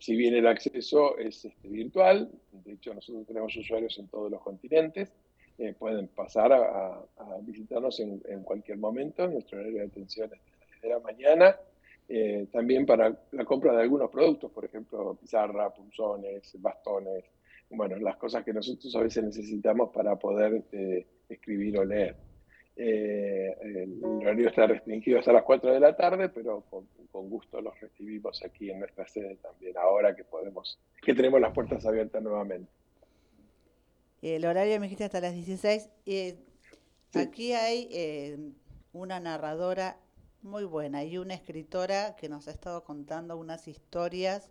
si 0.00 0.16
bien 0.16 0.34
el 0.34 0.48
acceso 0.48 1.16
es 1.18 1.44
este, 1.44 1.68
virtual, 1.68 2.28
de 2.50 2.72
hecho 2.72 2.92
nosotros 2.94 3.24
tenemos 3.28 3.56
usuarios 3.56 3.96
en 4.00 4.08
todos 4.08 4.28
los 4.28 4.42
continentes, 4.42 5.12
eh, 5.56 5.72
pueden 5.78 6.08
pasar 6.08 6.52
a, 6.52 7.04
visitarnos 7.42 8.00
en, 8.00 8.42
cualquier 8.42 8.78
momento, 8.78 9.28
nuestro 9.28 9.60
horario 9.60 9.78
de 9.78 9.86
atención 9.86 10.30
es 10.32 10.40
desde 10.74 10.88
la 10.88 10.98
mañana, 10.98 11.56
eh, 12.08 12.48
también 12.50 12.84
para 12.84 13.16
la 13.30 13.44
compra 13.44 13.72
de 13.72 13.82
algunos 13.82 14.10
productos, 14.10 14.50
por 14.50 14.64
ejemplo, 14.64 15.16
pizarra, 15.20 15.70
punzones, 15.70 16.50
bastones, 16.60 17.24
bueno, 17.70 17.96
las 17.96 18.16
cosas 18.16 18.44
que 18.44 18.52
nosotros 18.52 18.94
a 18.96 19.00
veces 19.00 19.24
necesitamos 19.24 19.90
para 19.90 20.16
poder 20.16 20.54
este, 20.54 21.06
escribir 21.28 21.78
o 21.78 21.84
leer. 21.84 22.16
Eh, 22.76 23.56
el 23.60 24.04
horario 24.04 24.48
está 24.48 24.66
restringido 24.66 25.18
hasta 25.18 25.32
las 25.32 25.42
4 25.42 25.72
de 25.72 25.80
la 25.80 25.96
tarde, 25.96 26.28
pero 26.28 26.62
con, 26.70 26.86
gusto 27.28 27.60
los 27.60 27.78
recibimos 27.80 28.40
aquí 28.44 28.70
en 28.70 28.78
nuestra 28.78 29.06
sede 29.08 29.36
también, 29.42 29.76
ahora 29.76 30.14
que 30.14 30.22
podemos, 30.22 30.78
que 31.02 31.14
tenemos 31.14 31.40
las 31.40 31.52
puertas 31.52 31.84
abiertas 31.84 32.22
nuevamente. 32.22 32.70
El 34.22 34.44
horario 34.44 34.78
me 34.78 34.86
dijiste 34.86 35.04
hasta 35.04 35.20
las 35.20 35.34
16. 35.34 35.90
Eh, 36.06 36.36
Aquí 37.14 37.52
hay 37.54 37.88
eh, 37.90 38.52
una 38.92 39.18
narradora 39.18 39.98
muy 40.42 40.64
buena 40.64 41.04
y 41.04 41.16
una 41.16 41.34
escritora 41.34 42.16
que 42.16 42.28
nos 42.28 42.48
ha 42.48 42.50
estado 42.50 42.84
contando 42.84 43.36
unas 43.36 43.66
historias 43.66 44.50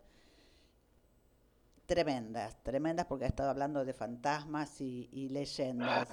tremendas, 1.88 2.62
tremendas 2.64 3.08
porque 3.08 3.26
ha 3.26 3.30
estado 3.30 3.50
hablando 3.50 3.84
de 3.84 3.94
fantasmas 3.94 4.80
y, 4.82 5.30
leyendas. 5.30 6.10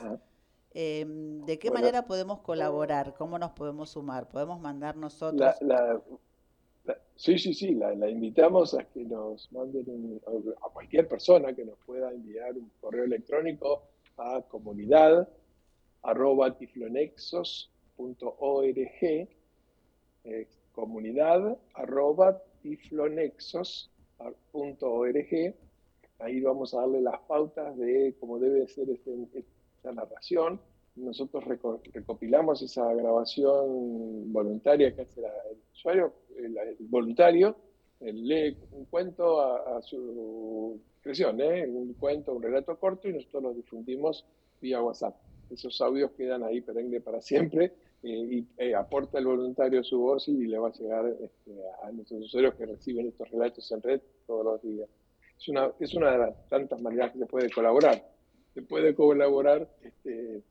Em, 0.71 1.45
¿De 1.45 1.59
qué 1.59 1.71
manera 1.71 2.07
podemos 2.07 2.41
colaborar? 2.41 3.13
¿Cómo 3.15 3.39
nos 3.39 3.51
podemos 3.53 3.91
sumar? 3.91 4.29
¿Podemos 4.29 4.59
mandar 4.61 4.97
nosotros? 4.97 5.55
sí, 7.17 7.39
sí, 7.39 7.55
sí, 7.55 7.75
la, 7.75 7.93
invitamos 8.09 8.75
a 8.75 8.85
que 8.85 9.05
nos 9.05 9.51
manden 9.53 10.21
a 10.27 10.69
cualquier 10.71 11.07
persona 11.09 11.53
que 11.53 11.65
nos 11.65 11.79
pueda 11.81 12.11
enviar 12.11 12.57
un 12.57 12.71
correo 12.81 13.05
electrónico 13.05 13.83
a 14.17 14.41
comunidad 14.43 15.29
arroba 16.03 16.57
tiflonexos.org 16.57 19.29
comunidad 20.73 21.59
arroba 21.75 22.41
tiflonexos.org 22.63 25.55
Ahí 26.19 26.41
vamos 26.41 26.75
a 26.75 26.81
darle 26.81 27.01
las 27.01 27.21
pautas 27.23 27.77
de 27.77 28.15
cómo 28.21 28.39
debe 28.39 28.67
ser 28.69 28.89
este, 28.89 29.13
esta 29.35 29.93
narración. 29.93 30.61
Nosotros 30.97 31.45
recopilamos 31.93 32.63
esa 32.63 32.93
grabación 32.95 34.33
voluntaria 34.33 34.95
que 34.95 35.03
hace 35.03 35.21
el 35.21 35.59
usuario, 35.73 36.13
el, 36.37 36.57
voluntario, 36.79 37.57
lee 38.01 38.57
un 38.71 38.85
cuento 38.85 39.41
a, 39.41 39.83
su 39.83 40.81
expresión, 40.95 41.41
¿eh? 41.41 41.67
un 41.67 41.95
cuento, 41.95 42.33
un 42.33 42.43
relato 42.43 42.79
corto, 42.79 43.09
y 43.09 43.13
nosotros 43.13 43.43
lo 43.43 43.55
difundimos 43.55 44.25
vía 44.61 44.81
WhatsApp. 44.81 45.17
Esos 45.51 45.81
audios 45.81 46.13
quedan 46.13 46.45
ahí 46.45 46.61
perenne 46.61 47.01
para 47.01 47.21
siempre 47.21 47.73
eh, 48.03 48.09
y 48.09 48.47
eh, 48.57 48.75
aporta 48.75 49.19
el 49.19 49.27
voluntario 49.27 49.83
su 49.83 49.99
voz 49.99 50.29
y 50.29 50.47
le 50.47 50.59
va 50.59 50.69
a 50.69 50.73
llegar 50.73 51.07
este, 51.21 51.53
a 51.83 51.91
nuestros 51.91 52.23
usuarios 52.23 52.55
que 52.55 52.67
reciben 52.67 53.09
estos 53.09 53.29
relatos 53.31 53.71
en 53.73 53.83
red 53.83 54.01
todos 54.27 54.45
los 54.45 54.63
días 54.63 54.89
es 55.39 55.49
una, 55.49 55.71
es 55.79 55.95
una 55.95 56.11
de 56.13 56.19
las 56.19 56.49
tantas 56.49 56.81
maneras 56.81 57.13
que 57.13 57.19
se 57.19 57.27
puede 57.27 57.51
colaborar. 57.51 58.03
Se 58.55 58.63
puede 58.63 58.95
colaborar 58.95 59.69
este, 59.83 60.43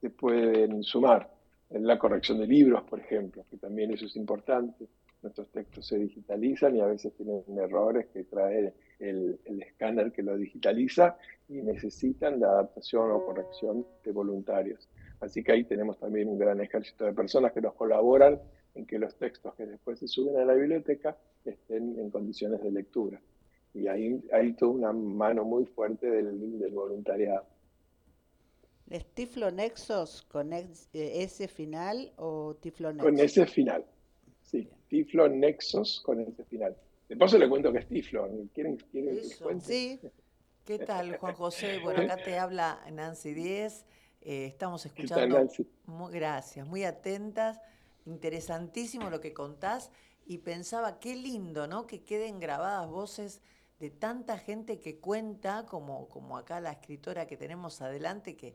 se 0.00 0.10
pueden 0.10 0.82
sumar 0.82 1.30
en 1.70 1.86
la 1.86 1.98
corrección 1.98 2.38
de 2.38 2.46
libros, 2.46 2.82
por 2.82 2.98
ejemplo, 2.98 3.44
que 3.48 3.56
también 3.56 3.92
eso 3.92 4.06
es 4.06 4.16
importante. 4.16 4.88
Nuestros 5.22 5.48
textos 5.50 5.86
se 5.86 5.98
digitalizan 5.98 6.76
y 6.76 6.80
a 6.80 6.86
veces 6.86 7.12
tienen 7.14 7.42
errores 7.58 8.06
que 8.12 8.24
trae 8.24 8.72
el, 8.98 9.38
escáner 9.44 10.12
que 10.12 10.22
lo 10.22 10.36
digitaliza 10.36 11.16
y 11.48 11.62
necesitan 11.62 12.40
la 12.40 12.48
adaptación 12.48 13.10
o 13.12 13.24
corrección 13.24 13.86
de 14.04 14.12
voluntarios. 14.12 14.88
Así 15.20 15.44
que 15.44 15.52
ahí 15.52 15.64
tenemos 15.64 15.98
también 15.98 16.28
un 16.28 16.38
gran 16.38 16.60
ejército 16.60 17.04
de 17.04 17.12
personas 17.12 17.52
que 17.52 17.60
nos 17.60 17.74
colaboran 17.74 18.40
en 18.74 18.86
que 18.86 18.98
los 18.98 19.16
textos 19.16 19.54
que 19.54 19.66
después 19.66 19.98
se 19.98 20.08
suben 20.08 20.38
a 20.38 20.44
la 20.44 20.54
biblioteca 20.54 21.16
estén 21.44 21.98
en 21.98 22.10
condiciones 22.10 22.62
de 22.62 22.70
lectura. 22.70 23.20
Y 23.74 23.86
ahí 23.86 24.20
hay 24.32 24.54
toda 24.54 24.72
una 24.72 24.92
mano 24.92 25.44
muy 25.44 25.66
fuerte 25.66 26.10
del, 26.10 26.58
del 26.58 26.72
voluntariado. 26.72 27.44
¿Es 28.90 29.06
Tiflonexos 29.14 30.22
con 30.22 30.52
eh, 30.52 30.66
S 30.92 31.46
final 31.46 32.12
o 32.16 32.56
Tiflonexos? 32.56 33.08
Con 33.08 33.20
S 33.20 33.46
final, 33.46 33.86
sí. 34.42 34.68
Tiflonexos 34.88 36.00
con 36.00 36.20
S 36.20 36.44
final. 36.44 36.76
De 37.08 37.16
paso 37.16 37.38
le 37.38 37.48
cuento 37.48 37.72
que 37.72 37.78
es 37.78 37.88
Tiflon. 37.88 38.48
¿Quieren, 38.52 38.76
quieren 38.90 39.16
Eso, 39.16 39.48
sí. 39.60 40.00
¿Qué 40.64 40.78
tal, 40.78 41.16
Juan 41.18 41.34
José? 41.34 41.78
Bueno, 41.78 42.02
acá 42.02 42.16
te 42.16 42.36
habla 42.36 42.80
Nancy 42.92 43.32
Díez. 43.32 43.84
Eh, 44.20 44.46
estamos 44.46 44.84
escuchando. 44.84 45.38
Nancy? 45.38 45.68
Muy, 45.86 46.12
gracias, 46.12 46.66
muy 46.66 46.82
atentas. 46.82 47.60
Interesantísimo 48.06 49.08
lo 49.08 49.20
que 49.20 49.32
contás. 49.32 49.92
Y 50.26 50.38
pensaba, 50.38 50.98
qué 50.98 51.14
lindo, 51.14 51.68
¿no? 51.68 51.86
Que 51.86 52.02
queden 52.02 52.40
grabadas 52.40 52.88
voces 52.90 53.40
de 53.80 53.90
tanta 53.90 54.38
gente 54.38 54.78
que 54.78 54.98
cuenta, 55.00 55.64
como, 55.66 56.08
como 56.08 56.36
acá 56.36 56.60
la 56.60 56.72
escritora 56.72 57.26
que 57.26 57.36
tenemos 57.36 57.80
adelante, 57.80 58.36
que 58.36 58.54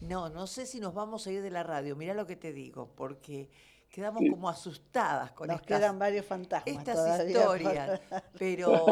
no, 0.00 0.28
no 0.28 0.46
sé 0.46 0.66
si 0.66 0.80
nos 0.80 0.94
vamos 0.94 1.26
a 1.26 1.32
ir 1.32 1.42
de 1.42 1.50
la 1.50 1.62
radio, 1.62 1.96
mira 1.96 2.14
lo 2.14 2.26
que 2.26 2.36
te 2.36 2.52
digo, 2.52 2.90
porque 2.94 3.48
quedamos 3.90 4.22
como 4.30 4.48
asustadas 4.48 5.32
con 5.32 5.48
nos 5.48 5.62
quedan 5.62 5.98
varios 5.98 6.26
fantasmas 6.26 6.76
estas 6.76 7.26
historias, 7.26 8.00
pero 8.38 8.86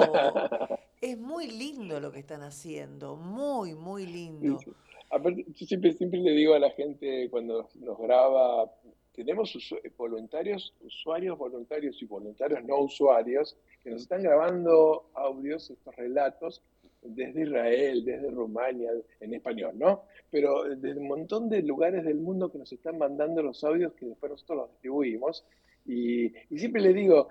es 1.01 1.19
muy 1.19 1.49
lindo 1.49 2.01
lo 2.01 2.11
que 2.11 2.21
están 2.21 2.43
haciendo, 2.43 3.17
muy, 3.17 3.75
muy 3.75 4.07
lindo. 4.07 4.59
yo 4.61 5.67
siempre, 5.67 5.93
siempre 5.93 6.21
le 6.21 6.33
digo 6.33 6.55
a 6.55 6.59
la 6.59 6.71
gente 6.71 7.29
cuando 7.31 7.69
nos 7.75 7.99
graba, 7.99 8.73
tenemos 9.13 9.57
voluntarios, 9.97 10.75
usuarios 10.81 11.39
voluntarios 11.39 12.03
y 12.03 12.07
voluntarios 12.07 12.63
no 12.65 12.79
usuarios 12.81 13.57
que 13.83 13.91
nos 13.91 14.03
están 14.03 14.23
grabando 14.23 15.09
audios, 15.15 15.71
estos 15.71 15.95
relatos, 15.97 16.63
desde 17.03 17.43
Israel, 17.43 18.05
desde 18.05 18.31
Rumania, 18.31 18.91
en 19.21 19.35
español, 19.35 19.73
¿no? 19.77 20.05
Pero 20.31 20.65
desde 20.77 20.99
un 20.99 21.09
montón 21.09 21.49
de 21.49 21.63
lugares 21.63 22.05
del 22.05 22.19
mundo 22.19 22.51
que 22.51 22.59
nos 22.59 22.73
están 22.73 22.99
mandando 22.99 23.43
los 23.43 23.63
audios 23.65 23.93
que 23.95 24.07
después 24.07 24.33
nosotros 24.33 24.59
los 24.59 24.71
distribuimos. 24.73 25.45
Y, 25.85 26.31
siempre 26.57 26.83
le 26.83 26.93
digo, 26.93 27.29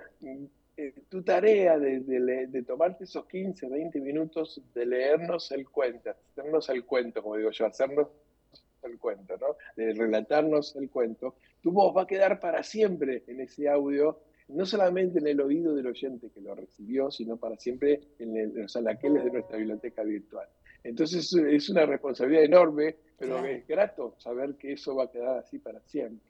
eh, 0.78 0.94
tu 1.10 1.24
tarea 1.24 1.78
de, 1.78 2.64
tomarte 2.66 3.04
esos 3.04 3.26
15, 3.26 3.68
20 3.68 4.00
minutos 4.00 4.62
de 4.74 4.86
leernos 4.86 5.52
el 5.52 5.70
cuento, 5.70 6.12
hacernos 6.32 6.70
el 6.70 6.86
cuento, 6.86 7.22
como 7.22 7.36
digo 7.36 7.52
yo, 7.52 7.66
hacernos 7.66 8.08
el 8.84 8.98
cuento, 9.00 9.36
¿no? 9.38 9.58
De 9.76 9.94
relatarnos 9.94 10.76
el 10.76 10.90
cuento, 10.90 11.36
tu 11.62 11.72
voz 11.72 11.96
va 11.96 12.04
a 12.04 12.08
quedar 12.08 12.40
para 12.40 12.64
siempre 12.64 13.24
en 13.28 13.42
ese 13.42 13.68
audio 13.68 14.20
no 14.48 14.66
solamente 14.66 15.20
en 15.20 15.28
el 15.28 15.42
oído 15.42 15.74
del 15.74 15.88
oyente 15.88 16.30
que 16.30 16.42
lo 16.42 16.54
recibió, 16.56 17.10
sino 17.12 17.38
para 17.38 17.58
siempre 17.58 18.02
en, 18.20 18.38
el, 18.38 18.54
los 18.54 18.76
anaqueles 18.76 19.24
de 19.24 19.32
nuestra 19.32 19.58
biblioteca 19.58 20.04
virtual. 20.04 20.48
Entonces 20.84 21.34
es 21.34 21.70
una 21.70 21.86
responsabilidad 21.86 22.44
enorme, 22.44 22.96
pero 23.18 23.44
es 23.44 23.68
grato 23.68 24.16
saber 24.20 24.56
que 24.56 24.74
eso 24.74 24.96
va 24.96 25.06
a 25.06 25.12
quedar 25.12 25.40
así 25.40 25.58
para 25.58 25.80
siempre. 25.82 26.30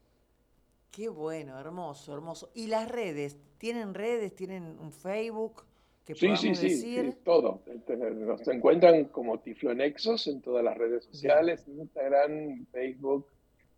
Qué 0.92 1.10
bueno, 1.10 1.60
hermoso, 1.60 2.14
hermoso. 2.14 2.52
¿Y 2.54 2.68
las 2.68 2.90
redes? 2.90 3.36
¿Tienen 3.58 3.94
redes? 3.94 4.34
¿Tienen 4.34 4.80
un 4.80 4.94
Facebook? 4.94 5.64
Que 6.06 6.16
sí, 6.16 6.38
sí, 6.38 6.56
sí, 6.56 6.70
sí, 6.70 7.14
todo. 7.26 7.64
Nos 7.90 8.48
encuentran 8.48 9.06
como 9.06 9.40
Tiflonexos 9.40 10.28
en 10.28 10.42
todas 10.42 10.64
las 10.64 10.78
redes 10.78 11.04
sociales, 11.04 11.68
Instagram, 11.68 12.66
Facebook, 12.68 13.28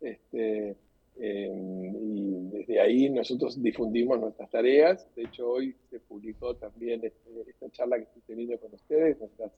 este, 0.00 0.76
y 1.18 2.48
desde 2.50 2.80
ahí 2.80 3.10
nosotros 3.10 3.60
difundimos 3.62 4.20
nuestras 4.20 4.50
tareas. 4.50 5.08
De 5.16 5.24
hecho, 5.24 5.50
hoy 5.50 5.74
se 5.90 6.00
publicó 6.00 6.56
también 6.56 7.04
este, 7.04 7.50
esta 7.50 7.70
charla 7.70 7.96
que 7.96 8.04
estoy 8.04 8.22
teniendo 8.26 8.58
con 8.58 8.74
ustedes, 8.74 9.18
nuestras 9.18 9.52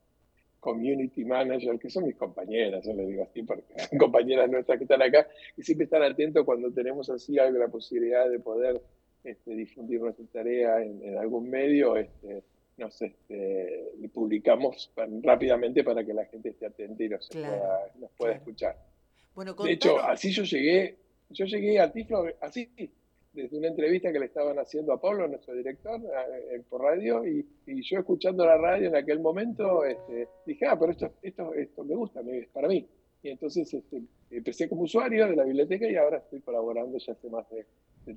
community 0.61 1.25
manager, 1.25 1.79
que 1.79 1.91
son 1.91 2.05
mis 2.05 2.17
compañeras, 2.17 2.85
yo 2.85 2.93
les 2.93 3.09
digo 3.09 3.25
así, 3.25 3.43
porque 3.43 3.65
son 3.89 3.99
compañeras 3.99 4.49
nuestras 4.51 4.79
que 4.79 4.85
están 4.85 5.03
acá, 5.03 5.27
y 5.57 5.63
siempre 5.63 5.85
están 5.85 6.03
atentos 6.03 6.45
cuando 6.45 6.71
tenemos 6.71 7.11
así 7.11 7.39
algo, 7.39 7.59
la 7.59 7.69
posibilidad 7.69 8.29
de 8.31 8.39
poder 8.39 8.81
este, 9.25 9.55
difundir 9.55 10.01
nuestra 10.01 10.25
tarea 10.27 10.83
en, 10.83 11.19
algún 11.19 11.51
medio, 11.51 11.97
este, 11.97 12.45
nos 12.77 13.01
este, 13.03 13.91
publicamos 14.13 14.93
rápidamente 15.23 15.83
para 15.83 16.05
que 16.05 16.15
la 16.15 16.25
gente 16.27 16.51
esté 16.51 16.67
atenta 16.67 17.03
y 17.03 17.09
nos, 17.09 17.29
pueda, 18.17 18.35
escuchar. 18.35 18.77
Bueno, 19.35 19.55
de 19.55 19.73
hecho, 19.73 19.99
así 19.99 20.31
yo 20.31 20.45
llegué, 20.45 20.97
yo 21.31 21.45
llegué 21.47 21.81
a 21.81 21.93
Tiflo, 21.93 22.27
así, 22.41 22.69
desde 23.33 23.57
una 23.57 23.69
entrevista 23.69 24.13
que 24.13 24.19
le 24.19 24.27
estaban 24.27 24.59
haciendo 24.59 24.93
a 24.93 25.01
Pablo, 25.01 25.29
nuestro 25.29 25.55
director, 25.55 26.01
eh, 26.01 26.63
por 26.69 26.83
radio, 26.83 27.25
y, 27.27 27.47
yo 27.67 28.01
escuchando 28.01 28.45
la 28.45 28.57
radio 28.57 28.89
en 28.89 28.97
aquel 28.97 29.21
momento 29.21 29.85
este, 29.85 30.29
dije, 30.45 30.67
ah, 30.67 30.77
pero 30.79 30.93
esto, 30.93 31.13
esto, 31.23 31.55
esto 31.55 31.85
me 31.85 31.95
gusta, 31.95 32.21
es 32.21 32.49
para 32.49 32.69
mí. 32.69 32.87
Y 33.23 33.29
entonces 33.29 33.73
este, 33.73 34.03
empecé 34.31 34.69
como 34.69 34.83
usuario 34.83 35.29
de 35.29 35.37
la 35.37 35.45
biblioteca 35.45 35.89
y 35.89 35.97
ahora 35.97 36.19
estoy 36.19 36.41
colaborando 36.41 36.99
ya 36.99 37.13
hace 37.13 37.29
más 37.29 37.47
de, 37.51 37.67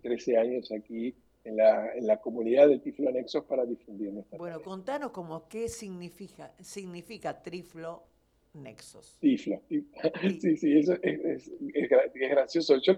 13 0.02 0.38
años 0.38 0.72
aquí 0.72 1.14
en 1.44 1.58
la, 1.58 1.94
en 1.94 2.08
la 2.08 2.18
comunidad 2.18 2.68
de 2.68 2.80
Tiflo 2.80 3.12
Nexos 3.12 3.44
para 3.44 3.64
difundir 3.64 4.12
nuestra 4.12 4.40
Bueno, 4.40 4.62
contanos 4.62 5.12
como 5.12 5.48
qué 5.48 5.68
significa, 5.68 6.52
significa 6.60 7.44
Triflo 7.44 8.04
Nexos. 8.54 9.18
Tiflo. 9.20 9.62
Sí, 10.40 10.58
sí, 10.58 10.78
eso 10.78 10.94
es, 11.02 11.52
es, 11.74 12.14
gracioso. 12.14 12.78
Yo, 12.78 12.94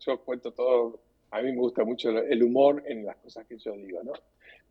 yo 0.00 0.24
cuento 0.24 0.52
todo 0.52 1.00
a 1.32 1.40
mí 1.40 1.50
me 1.50 1.58
gusta 1.58 1.82
mucho 1.84 2.10
el 2.10 2.42
humor 2.42 2.82
en 2.86 3.06
las 3.06 3.16
cosas 3.16 3.46
que 3.46 3.56
yo 3.56 3.72
digo, 3.72 4.02
¿no? 4.04 4.12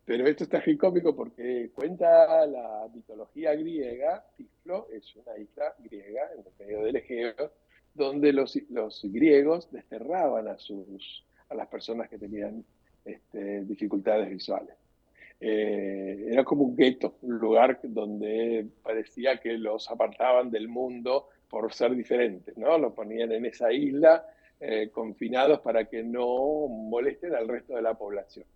Pero 0.04 0.26
esto 0.26 0.44
está 0.44 0.62
cómico 0.78 1.14
porque 1.14 1.70
cuenta 1.74 2.46
la 2.46 2.88
mitología 2.94 3.54
griega, 3.54 4.24
Tiflo 4.36 4.88
es 4.90 5.14
una 5.16 5.36
isla 5.38 5.74
griega 5.78 6.30
en 6.32 6.44
el 6.46 6.52
medio 6.58 6.84
del 6.84 6.96
Egeo, 6.96 7.52
donde 7.94 8.32
los, 8.32 8.56
los 8.70 9.00
griegos 9.04 9.70
desterraban 9.72 10.48
a, 10.48 10.56
sus, 10.58 11.24
a 11.48 11.54
las 11.54 11.66
personas 11.66 12.08
que 12.08 12.18
tenían 12.18 12.64
este, 13.04 13.64
dificultades 13.64 14.30
visuales. 14.30 14.76
Eh, 15.44 16.28
era 16.30 16.44
como 16.44 16.62
un 16.62 16.76
gueto, 16.76 17.16
un 17.22 17.38
lugar 17.38 17.80
donde 17.82 18.64
parecía 18.80 19.38
que 19.38 19.58
los 19.58 19.90
apartaban 19.90 20.52
del 20.52 20.68
mundo 20.68 21.30
por 21.50 21.74
ser 21.74 21.96
diferentes, 21.96 22.56
¿no? 22.56 22.78
Los 22.78 22.92
ponían 22.92 23.32
en 23.32 23.46
esa 23.46 23.72
isla 23.72 24.24
eh, 24.60 24.90
confinados 24.92 25.58
para 25.58 25.86
que 25.86 26.04
no 26.04 26.68
molesten 26.68 27.34
al 27.34 27.48
resto 27.48 27.74
de 27.74 27.82
la 27.82 27.94
población. 27.94 28.46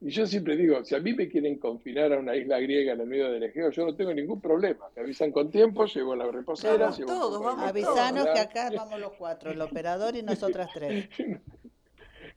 Y 0.00 0.10
yo 0.10 0.24
siempre 0.24 0.56
digo, 0.56 0.84
si 0.84 0.94
a 0.94 1.00
mí 1.00 1.14
me 1.14 1.26
quieren 1.28 1.58
confinar 1.58 2.12
a 2.12 2.18
una 2.18 2.36
isla 2.36 2.60
griega 2.60 2.92
en 2.92 3.00
el 3.00 3.06
medio 3.08 3.32
del 3.32 3.42
Egeo, 3.42 3.70
yo 3.70 3.86
no 3.86 3.96
tengo 3.96 4.14
ningún 4.14 4.40
problema. 4.40 4.86
Me 4.94 5.02
avisan 5.02 5.32
con 5.32 5.50
tiempo, 5.50 5.86
llevo 5.86 6.14
la 6.14 6.30
reposera. 6.30 6.90
Llevo 6.92 7.10
todos, 7.10 7.42
vamos 7.42 7.66
Avisanos 7.66 8.26
que 8.32 8.38
acá 8.38 8.70
vamos 8.76 9.00
los 9.00 9.14
cuatro, 9.14 9.50
el 9.50 9.60
operador 9.60 10.14
y 10.14 10.22
nosotras 10.22 10.70
tres. 10.72 11.08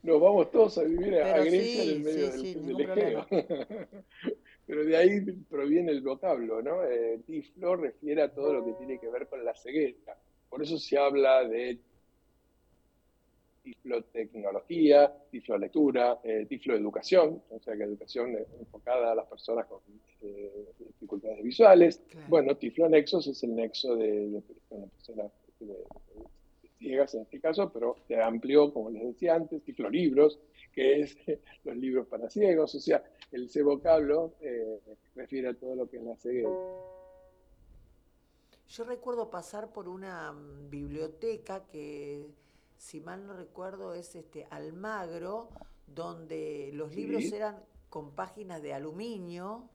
Nos 0.02 0.22
vamos 0.22 0.50
todos 0.52 0.78
a 0.78 0.84
vivir 0.84 1.16
a 1.16 1.40
Grecia 1.40 1.84
en 1.84 1.90
el 1.90 2.00
medio 2.00 2.32
del, 2.32 2.82
Egeo. 2.82 3.28
Pero 4.66 4.86
de 4.86 4.98
ahí 4.98 5.22
proviene 5.50 5.92
el 5.92 6.02
vocablo, 6.02 6.62
¿no? 6.62 6.84
Eh, 6.86 7.20
tiflo 7.26 7.76
refiere 7.76 8.22
a 8.22 8.32
todo 8.32 8.54
lo 8.54 8.66
que 8.66 8.74
tiene 8.74 9.00
que 9.00 9.10
ver 9.10 9.28
con 9.28 9.44
la 9.44 9.54
ceguera. 9.56 10.16
Por 10.50 10.64
eso 10.64 10.78
se 10.78 10.98
habla 10.98 11.44
de 11.44 11.80
tiflotecnología, 13.64 15.14
tiflolectura, 15.32 16.20
eh, 16.24 16.46
tifloeducación, 16.48 17.42
o 17.50 17.60
sea 17.60 17.76
que 17.76 17.84
educación 17.84 18.38
enfocada 18.60 19.12
a 19.12 19.16
las 19.16 19.28
personas 19.28 19.66
con 19.66 19.80
eh, 20.22 20.66
dificultades 20.80 21.44
visuales. 21.44 22.02
Bueno, 22.28 22.56
tiflonexos 22.56 23.28
es 23.28 23.44
el 23.44 23.56
nexo 23.56 23.96
de, 23.96 24.42
personas 24.70 25.32
ciegas 26.80 27.14
en 27.14 27.22
este 27.22 27.40
caso, 27.40 27.72
pero 27.72 27.98
se 28.08 28.20
amplió, 28.22 28.74
como 28.74 28.90
les 28.90 29.04
decía 29.04 29.36
antes, 29.36 29.64
tiflolibros, 29.64 30.40
que 30.74 31.02
es 31.02 31.18
los 31.64 31.76
libros 31.76 32.08
para 32.08 32.30
ciegos, 32.30 32.74
o 32.74 32.80
sea, 32.80 33.04
el 33.32 33.46
ese 33.46 33.62
vocablo 33.62 34.34
eh, 34.42 34.80
refiere 35.16 35.50
a 35.50 35.54
todo 35.54 35.76
lo 35.76 35.88
que 35.88 35.98
es 35.98 36.04
la 36.04 36.16
ceguera. 36.16 36.50
Yo 38.70 38.84
recuerdo 38.84 39.30
pasar 39.30 39.72
por 39.72 39.88
una 39.88 40.32
mm, 40.32 40.70
biblioteca 40.70 41.66
que 41.66 42.28
si 42.78 43.02
mal 43.02 43.28
no 43.28 43.34
recuerdo, 43.34 43.94
es 43.94 44.16
este 44.16 44.48
Almagro, 44.50 45.50
donde 45.86 46.72
los 46.74 46.96
libros 46.96 47.26
eran 47.34 47.62
con 47.90 48.12
páginas 48.12 48.62
de 48.62 48.74
aluminio, 48.74 49.70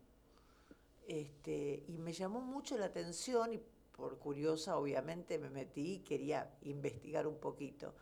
este, 1.07 1.85
y 1.87 1.99
me 1.99 2.13
llamó 2.13 2.41
mucho 2.41 2.79
la 2.79 2.87
atención 2.87 3.53
y 3.53 3.61
por 3.97 4.19
curiosa 4.19 4.77
obviamente 4.77 5.39
me 5.39 5.51
metí 5.51 5.95
y 5.95 5.99
quería 6.01 6.51
investigar 6.63 7.27
un 7.27 7.39
poquito. 7.39 7.95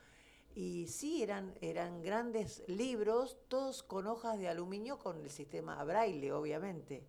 Y 0.55 0.87
sí, 0.87 1.23
eran, 1.23 1.55
eran 1.61 2.03
grandes 2.03 2.63
libros, 2.69 3.39
todos 3.49 3.83
con 3.83 4.07
hojas 4.07 4.39
de 4.39 4.49
aluminio 4.49 4.99
con 4.99 5.19
el 5.19 5.31
sistema 5.31 5.83
braille, 5.85 6.33
obviamente. 6.33 7.03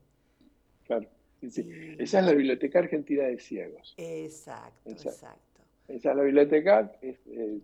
Claro, 0.86 1.08
sí, 1.42 1.96
Esa 2.00 2.20
es 2.20 2.26
la 2.26 2.34
Biblioteca 2.34 2.80
Argentina 2.80 3.24
de 3.24 3.40
Ciegos. 3.40 3.94
Exacto, 3.98 4.90
exacto. 4.90 5.62
Esa 5.88 6.12
es 6.12 6.16
la 6.16 6.24
biblioteca, 6.24 6.94
es, 7.02 7.18
eh, 7.28 7.60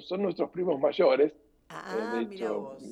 son 0.00 0.22
nuestros 0.22 0.50
primos 0.50 0.78
mayores. 0.78 1.32
Ah, 1.70 2.20
eh, 2.20 2.26
mira 2.26 2.50
vos. 2.52 2.82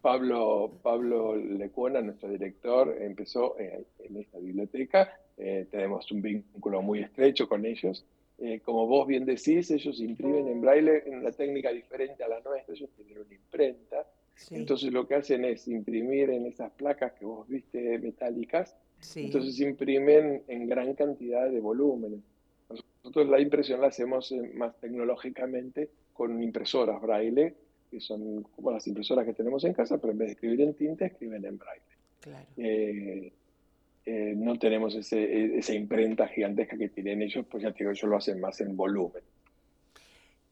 Pablo, 0.00 0.80
Pablo 0.82 1.34
Lecuona, 1.34 2.00
nuestro 2.02 2.28
director, 2.28 2.94
empezó 3.00 3.58
eh, 3.58 3.86
en 3.98 4.18
esta 4.18 4.38
biblioteca. 4.38 5.18
Tenemos 5.36 6.10
un 6.12 6.22
vínculo 6.22 6.82
muy 6.82 7.00
estrecho 7.00 7.48
con 7.48 7.66
ellos. 7.66 8.04
como 8.64 8.86
vos 8.86 9.06
bien 9.06 9.24
decís, 9.24 9.70
ellos 9.70 10.00
imprimen 10.00 10.48
en 10.48 10.60
braille 10.60 11.02
en 11.06 11.18
una 11.18 11.32
técnica 11.32 11.72
diferente 11.72 12.22
a 12.22 12.28
la 12.28 12.40
nuestra, 12.40 12.74
ellos 12.74 12.90
tienen 12.96 13.18
una 13.18 13.34
imprenta. 13.34 14.06
Entonces 14.50 14.92
lo 14.92 15.06
que 15.06 15.14
hacen 15.14 15.44
es 15.44 15.68
imprimir 15.68 16.30
en 16.30 16.46
esas 16.46 16.70
placas 16.72 17.12
que 17.12 17.24
vos 17.24 17.48
viste 17.48 17.98
metálicas, 17.98 18.76
entonces 19.16 19.60
imprimen 19.60 20.42
en 20.48 20.66
gran 20.66 20.94
cantidad 20.94 21.48
de 21.48 21.60
volúmenes. 21.60 22.20
Nosotros 23.04 23.28
la 23.28 23.40
impresión 23.40 23.82
la 23.82 23.88
hacemos 23.88 24.32
eh, 24.32 24.50
más 24.54 24.74
tecnológicamente 24.80 25.90
con 26.14 26.42
impresoras 26.42 27.00
braille, 27.02 27.54
que 27.90 28.00
son 28.00 28.42
como 28.44 28.70
las 28.70 28.86
impresoras 28.86 29.26
que 29.26 29.34
tenemos 29.34 29.62
en 29.64 29.74
casa, 29.74 29.98
pero 29.98 30.12
en 30.12 30.18
vez 30.18 30.28
de 30.28 30.32
escribir 30.32 30.62
en 30.62 30.74
tinta, 30.74 31.04
escriben 31.04 31.44
en 31.44 31.58
braille. 31.58 31.82
Claro. 32.20 32.46
Eh, 32.56 33.30
eh, 34.06 34.34
no 34.36 34.58
tenemos 34.58 34.94
ese, 34.94 35.56
esa 35.56 35.74
imprenta 35.74 36.28
gigantesca 36.28 36.76
que 36.76 36.90
tienen 36.90 37.22
ellos, 37.22 37.46
pues 37.50 37.62
ya 37.62 37.70
digo, 37.70 37.90
ellos 37.90 38.04
lo 38.04 38.16
hacen 38.16 38.40
más 38.40 38.60
en 38.60 38.76
volumen. 38.76 39.22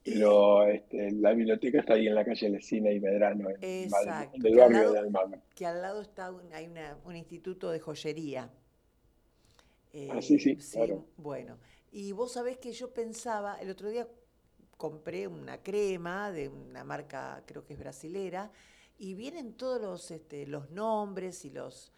Pero 0.05 0.67
este, 0.67 1.13
la 1.13 1.33
biblioteca 1.33 1.81
está 1.81 1.95
ahí 1.95 2.09
en 2.09 2.15
la 2.15 2.25
calle 2.25 2.49
Lesina 2.49 2.91
y 2.91 2.99
Medrano, 2.99 3.51
en 3.61 3.89
el 4.45 4.57
barrio 4.57 4.93
de 4.93 4.99
Almagro. 4.99 5.41
Que 5.55 5.67
al 5.67 5.81
lado 5.81 6.03
está 6.03 6.33
hay 6.53 6.69
un 7.05 7.15
instituto 7.15 7.71
de 7.71 7.79
joyería. 7.79 8.51
ah, 10.11 10.23
sí, 10.23 10.39
sí, 10.39 10.59
Bueno, 11.17 11.59
y 11.93 12.11
vos 12.13 12.33
sabés 12.33 12.57
que 12.59 12.73
yo 12.73 12.93
pensaba, 12.93 13.59
el 13.61 13.71
otro 13.71 13.91
día 13.91 14.09
compré 14.77 15.29
una 15.29 15.63
crema 15.63 16.33
de 16.33 16.49
una 16.49 16.83
marca, 16.83 17.45
creo 17.47 17.65
que 17.65 17.75
es 17.75 17.79
brasilera, 17.79 18.51
y 18.99 19.15
vienen 19.15 19.53
todos 19.53 19.81
los, 19.81 20.11
este, 20.11 20.47
los 20.47 20.71
nombres 20.71 21.45
y 21.45 21.51
los, 21.51 21.93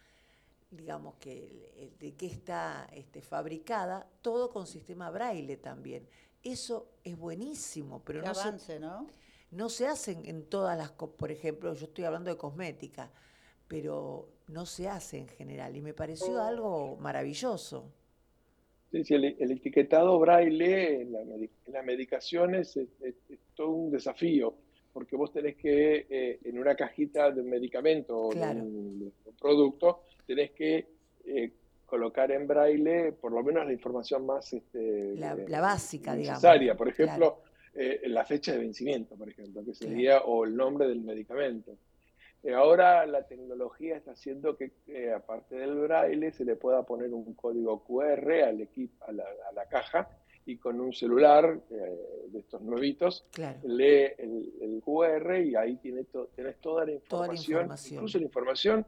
digamos, 0.71 1.15
que 1.15 1.93
de 1.99 2.15
qué 2.15 2.27
está 2.27 2.87
este, 2.93 3.21
fabricada, 3.21 4.07
todo 4.21 4.49
con 4.49 4.67
sistema 4.67 5.09
braille 5.09 5.57
también. 5.57 6.07
Eso 6.43 6.89
es 7.03 7.17
buenísimo, 7.17 8.03
pero 8.03 8.21
no, 8.21 8.33
se, 8.33 8.79
¿no? 8.79 9.07
no 9.51 9.69
se 9.69 9.87
hacen 9.87 10.25
en 10.25 10.45
todas 10.45 10.77
las, 10.77 10.91
por 10.91 11.31
ejemplo, 11.31 11.73
yo 11.73 11.85
estoy 11.85 12.03
hablando 12.03 12.29
de 12.29 12.37
cosmética, 12.37 13.11
pero 13.67 14.29
no 14.47 14.65
se 14.65 14.87
hace 14.87 15.17
en 15.17 15.27
general 15.27 15.75
y 15.75 15.81
me 15.81 15.93
pareció 15.93 16.41
algo 16.41 16.97
maravilloso 16.97 17.91
el, 18.91 19.51
etiquetado 19.51 20.17
braille 20.19 21.01
en 21.01 21.11
la, 21.11 21.81
medicación 21.83 22.55
es, 22.55 22.79
todo 23.55 23.69
un 23.69 23.91
desafío, 23.91 24.55
porque 24.93 25.15
vos 25.15 25.31
tenés 25.31 25.55
que, 25.55 26.05
eh, 26.09 26.39
en 26.43 26.57
una 26.57 26.75
cajita 26.75 27.31
de 27.31 27.41
un 27.41 27.49
medicamento 27.49 28.17
o 28.17 28.33
de, 28.33 28.41
un, 28.41 28.99
de 28.99 29.05
un 29.25 29.35
producto, 29.39 30.01
tenés 30.25 30.51
que 30.51 30.87
eh, 31.25 31.51
colocar 31.85 32.31
en 32.31 32.47
braille 32.47 33.11
por 33.13 33.31
lo 33.31 33.43
menos 33.43 33.65
la 33.65 33.73
información 33.73 34.25
más 34.25 34.51
este, 34.53 35.15
La- 35.15 35.33
eh, 35.33 35.45
la 35.47 35.61
básica, 35.61 36.15
digamos. 36.15 36.41
necesaria. 36.41 36.75
Por 36.75 36.89
ejemplo, 36.89 37.39
eh, 37.73 38.01
la 38.05 38.25
fecha 38.25 38.51
de 38.53 38.59
vencimiento, 38.59 39.15
por 39.15 39.29
ejemplo, 39.29 39.63
que 39.63 39.73
sería, 39.73 40.21
o 40.21 40.45
el 40.45 40.55
nombre 40.55 40.87
del 40.87 41.01
medicamento. 41.01 41.77
Eh, 42.43 42.53
ahora 42.53 43.05
la 43.07 43.23
tecnología 43.27 43.97
está 43.97 44.11
haciendo 44.11 44.55
que, 44.55 44.71
aparte 45.15 45.55
del 45.55 45.75
braille, 45.75 46.31
se 46.31 46.45
le 46.45 46.55
pueda 46.55 46.83
poner 46.83 47.11
un 47.13 47.33
código 47.33 47.83
QR 47.83 48.43
al 48.43 48.61
equipo, 48.61 49.03
a 49.05 49.11
la, 49.11 49.23
a 49.49 49.53
la 49.53 49.65
caja 49.67 50.07
y 50.47 50.57
con 50.57 50.79
un 50.79 50.93
celular 50.93 51.59
eh, 51.71 51.97
de 52.29 52.39
estos 52.39 52.61
nuevitos 52.61 53.25
Claro. 53.31 53.57
lee 53.63 54.11
el, 54.19 54.53
el 54.61 54.81
QR 54.85 55.39
y 55.43 55.55
ahí 55.55 55.77
tiene 55.77 56.03
to- 56.03 56.27
tenés 56.35 56.57
toda 56.61 56.85
la, 56.85 56.99
Toda 57.09 57.27
la 57.27 57.33
información. 57.33 57.95
incluso 57.97 58.17
la 58.19 58.25
información 58.25 58.85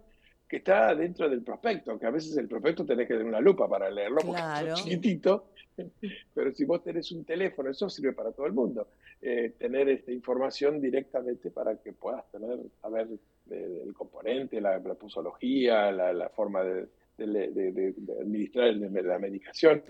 que 0.47 0.57
está 0.57 0.95
dentro 0.95 1.29
del 1.29 1.41
prospecto, 1.43 1.99
que 1.99 2.05
a 2.05 2.11
veces 2.11 2.37
el 2.37 2.47
prospecto 2.47 2.85
tenés 2.85 3.07
que 3.07 3.13
tener 3.15 3.27
una 3.27 3.41
lupa 3.41 3.67
para 3.67 3.89
leerlo 3.89 4.17
porque 4.17 4.41
Claro. 4.41 4.67
es 4.73 4.83
chiquitito, 4.83 5.49
pero 6.33 6.53
si 6.53 6.63
vos 6.65 6.83
tenés 6.83 7.11
un 7.11 7.25
teléfono, 7.25 7.69
eso 7.69 7.89
sirve 7.89 8.13
para 8.13 8.31
todo 8.31 8.45
el 8.45 8.53
mundo, 8.53 8.87
eh, 9.21 9.53
tener 9.57 9.89
esta 9.89 10.11
información 10.11 10.79
directamente 10.79 11.51
para 11.51 11.75
que 11.77 11.91
puedas 11.91 12.29
tener, 12.31 12.57
saber 12.81 13.07
eh, 13.51 13.83
el 13.85 13.93
componente, 13.93 14.61
la, 14.61 14.79
la 14.79 14.93
posología, 14.95 15.91
la, 15.91 16.13
la 16.13 16.29
forma 16.29 16.63
de, 16.63 16.87
de- 17.17 17.51
de- 17.51 17.93
administrar 18.21 18.73
la 18.75 19.19
medicación. 19.19 19.81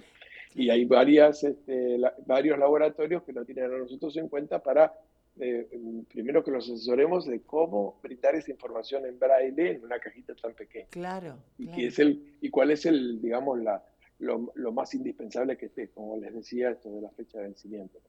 Y 0.55 0.69
hay 0.69 0.85
varias, 0.85 1.43
este, 1.43 1.97
la- 1.99 2.15
varios 2.25 2.57
laboratorios 2.57 3.21
que 3.23 3.33
nos 3.33 3.45
tienen 3.45 3.65
a 3.65 3.77
nosotros 3.77 4.15
en 4.17 4.27
cuenta 4.29 4.59
para, 4.63 4.91
eh, 5.39 5.67
primero 6.11 6.43
que 6.43 6.51
los 6.51 6.69
asesoremos 6.69 7.25
de 7.25 7.41
cómo 7.41 7.99
brindar 8.01 8.35
esa 8.35 8.51
información 8.51 9.05
en 9.05 9.17
braille 9.19 9.71
en 9.71 9.83
una 9.83 9.99
cajita 9.99 10.33
tan 10.35 10.53
pequeña. 10.53 10.87
Claro. 10.89 11.37
Y, 11.57 11.65
claro. 11.67 11.81
es 11.81 11.99
el, 11.99 12.37
y 12.41 12.49
cuál 12.49 12.71
es 12.71 12.85
el, 12.85 13.21
digamos, 13.21 13.59
la, 13.59 13.83
lo, 14.19 14.51
lo 14.55 14.71
más 14.71 14.93
indispensable 14.95 15.57
que 15.57 15.67
esté, 15.67 15.89
como 15.89 16.17
les 16.17 16.33
decía, 16.33 16.71
esto 16.71 16.89
de 16.91 17.01
la 17.01 17.09
fecha 17.11 17.37
de 17.39 17.45
vencimiento. 17.45 17.99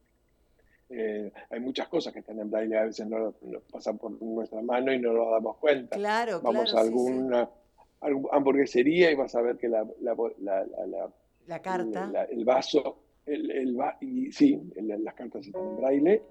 Eh, 0.90 1.30
hay 1.50 1.60
muchas 1.60 1.86
cosas 1.88 2.14
que 2.14 2.20
están 2.20 2.38
en 2.40 2.50
braille, 2.50 2.78
a 2.78 2.84
veces 2.84 3.06
no, 3.06 3.34
no 3.42 3.60
pasan 3.70 3.98
por 3.98 4.10
nuestra 4.22 4.62
mano 4.62 4.90
y 4.92 4.98
no 4.98 5.12
nos 5.12 5.30
damos 5.30 5.56
cuenta. 5.58 5.96
Claro, 5.96 6.40
Vamos 6.40 6.70
claro, 6.72 6.78
a 6.78 6.82
sí, 6.82 6.88
sí. 6.88 6.94
alguna 6.94 7.50
algu- 8.00 8.28
hamburguesería 8.32 9.10
y 9.10 9.14
vas 9.14 9.34
a 9.34 9.42
ver 9.42 9.56
que 9.58 9.68
la, 9.68 9.86
la, 10.00 10.16
la- 10.40 11.10
la- 11.46 11.58
carta. 11.60 12.06
la- 12.06 12.24
el 12.24 12.42
vaso, 12.44 12.98
el, 13.26 13.50
el 13.50 13.78
va- 13.78 13.98
y 14.00 14.32
sí, 14.32 14.58
el- 14.76 15.04
las 15.04 15.14
cartas 15.14 15.46
están 15.46 15.62
en 15.62 15.76
braille. 15.76 16.22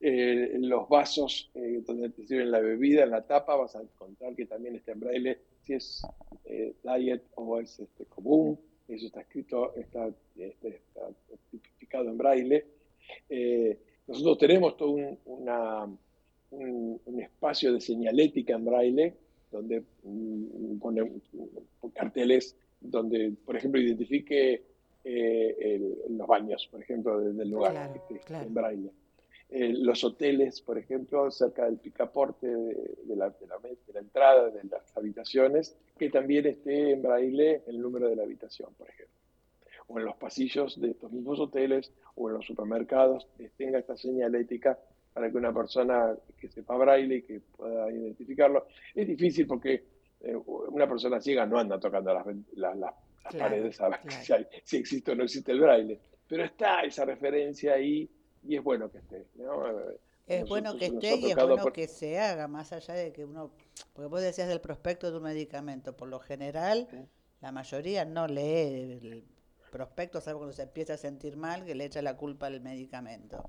Eh, 0.00 0.56
los 0.60 0.88
vasos 0.88 1.50
eh, 1.54 1.82
donde 1.86 2.10
te 2.10 2.26
sirven 2.26 2.50
la 2.50 2.60
bebida, 2.60 3.04
en 3.04 3.10
la 3.10 3.22
tapa, 3.26 3.56
vas 3.56 3.74
a 3.76 3.82
encontrar 3.82 4.34
que 4.36 4.44
también 4.46 4.76
está 4.76 4.92
en 4.92 5.00
braille, 5.00 5.38
si 5.62 5.72
es 5.74 6.02
eh, 6.44 6.74
diet 6.82 7.22
o 7.34 7.58
es 7.58 7.80
este, 7.80 8.04
común, 8.04 8.58
eso 8.88 9.06
está 9.06 9.22
escrito, 9.22 9.74
está, 9.74 10.08
este, 10.36 10.68
está 10.68 11.08
tipificado 11.50 12.08
en 12.10 12.18
braille. 12.18 12.66
Eh, 13.28 13.78
nosotros 14.06 14.38
tenemos 14.38 14.76
todo 14.76 14.90
un, 14.90 15.18
una, 15.24 15.84
un, 16.50 17.00
un 17.04 17.20
espacio 17.20 17.72
de 17.72 17.80
señalética 17.80 18.54
en 18.54 18.64
braille, 18.64 19.14
donde 19.50 19.82
mm, 20.04 20.78
pone 20.78 21.02
mm, 21.04 21.88
carteles 21.94 22.54
donde, 22.80 23.32
por 23.44 23.56
ejemplo, 23.56 23.80
identifique 23.80 24.62
el- 25.04 25.96
los 26.10 26.26
baños, 26.26 26.68
por 26.70 26.82
ejemplo, 26.82 27.18
de- 27.20 27.32
del 27.32 27.50
lugar 27.50 27.72
Claro, 27.72 28.02
claro. 28.24 28.46
en 28.46 28.54
braille. 28.54 28.90
Eh, 29.48 29.72
los 29.78 30.02
hoteles, 30.02 30.60
por 30.60 30.76
ejemplo, 30.76 31.30
cerca 31.30 31.66
del 31.66 31.78
picaporte 31.78 32.48
de, 32.48 32.96
de 33.04 33.16
la, 33.16 33.30
de, 33.30 33.46
la, 33.46 33.58
de 33.58 33.92
la 33.92 34.00
entrada 34.00 34.50
de 34.50 34.64
las 34.64 34.96
habitaciones, 34.96 35.76
que 35.96 36.10
también 36.10 36.46
esté 36.46 36.92
en 36.92 37.02
braille 37.02 37.62
el 37.66 37.80
número 37.80 38.08
de 38.08 38.16
la 38.16 38.24
habitación, 38.24 38.74
por 38.74 38.88
ejemplo. 38.88 39.14
O 39.88 39.98
en 40.00 40.04
los 40.04 40.16
pasillos 40.16 40.80
de 40.80 40.90
estos 40.90 41.12
mismos 41.12 41.38
hoteles 41.38 41.92
o 42.16 42.28
en 42.28 42.34
los 42.34 42.44
supermercados 42.44 43.28
eh, 43.38 43.50
tenga 43.56 43.78
esta 43.78 43.96
señalética 43.96 44.76
para 45.12 45.30
que 45.30 45.36
una 45.36 45.54
persona 45.54 46.12
que 46.38 46.48
sepa 46.48 46.76
braille 46.76 47.16
y 47.16 47.22
que 47.22 47.40
pueda 47.40 47.90
identificarlo. 47.92 48.66
Es 48.94 49.06
difícil 49.06 49.46
porque 49.46 49.84
eh, 50.22 50.34
una 50.44 50.88
persona 50.88 51.20
ciega 51.20 51.46
no 51.46 51.58
anda 51.58 51.78
tocando 51.78 52.12
las, 52.12 52.26
ven- 52.26 52.44
la- 52.54 52.74
la- 52.74 52.94
las 53.24 53.34
Claro, 53.34 53.38
paredes 53.50 53.80
a 53.80 53.88
ver 53.90 54.00
claro. 54.04 54.24
si, 54.24 54.32
hay- 54.32 54.46
si 54.64 54.76
existe 54.76 55.12
o 55.12 55.14
no 55.14 55.22
existe 55.22 55.52
el 55.52 55.60
braille. 55.60 56.00
Pero 56.26 56.42
está 56.44 56.80
esa 56.82 57.04
referencia 57.04 57.74
ahí 57.74 58.10
y 58.46 58.56
es 58.56 58.62
bueno 58.62 58.90
que 58.90 58.98
esté. 58.98 59.26
¿no? 59.36 59.64
Es 60.26 60.48
bueno 60.48 60.76
que 60.76 60.86
esté 60.86 61.16
y 61.16 61.30
es 61.30 61.36
bueno 61.36 61.62
por- 61.62 61.72
que 61.72 61.86
se 61.86 62.18
haga, 62.18 62.48
más 62.48 62.72
allá 62.72 62.94
de 62.94 63.12
que 63.12 63.24
uno, 63.24 63.50
porque 63.92 64.08
vos 64.08 64.20
decías 64.20 64.48
del 64.48 64.60
prospecto 64.60 65.10
de 65.10 65.16
un 65.18 65.22
medicamento, 65.22 65.96
por 65.96 66.08
lo 66.08 66.18
general 66.18 66.88
la 67.40 67.52
mayoría 67.52 68.04
no 68.04 68.26
lee 68.26 68.98
el 69.02 69.24
prospecto, 69.70 70.20
salvo 70.20 70.40
cuando 70.40 70.54
se 70.56 70.62
empieza 70.62 70.94
a 70.94 70.96
sentir 70.96 71.36
mal, 71.36 71.64
que 71.64 71.74
le 71.74 71.84
echa 71.84 72.02
la 72.02 72.16
culpa 72.16 72.46
al 72.46 72.60
medicamento. 72.60 73.44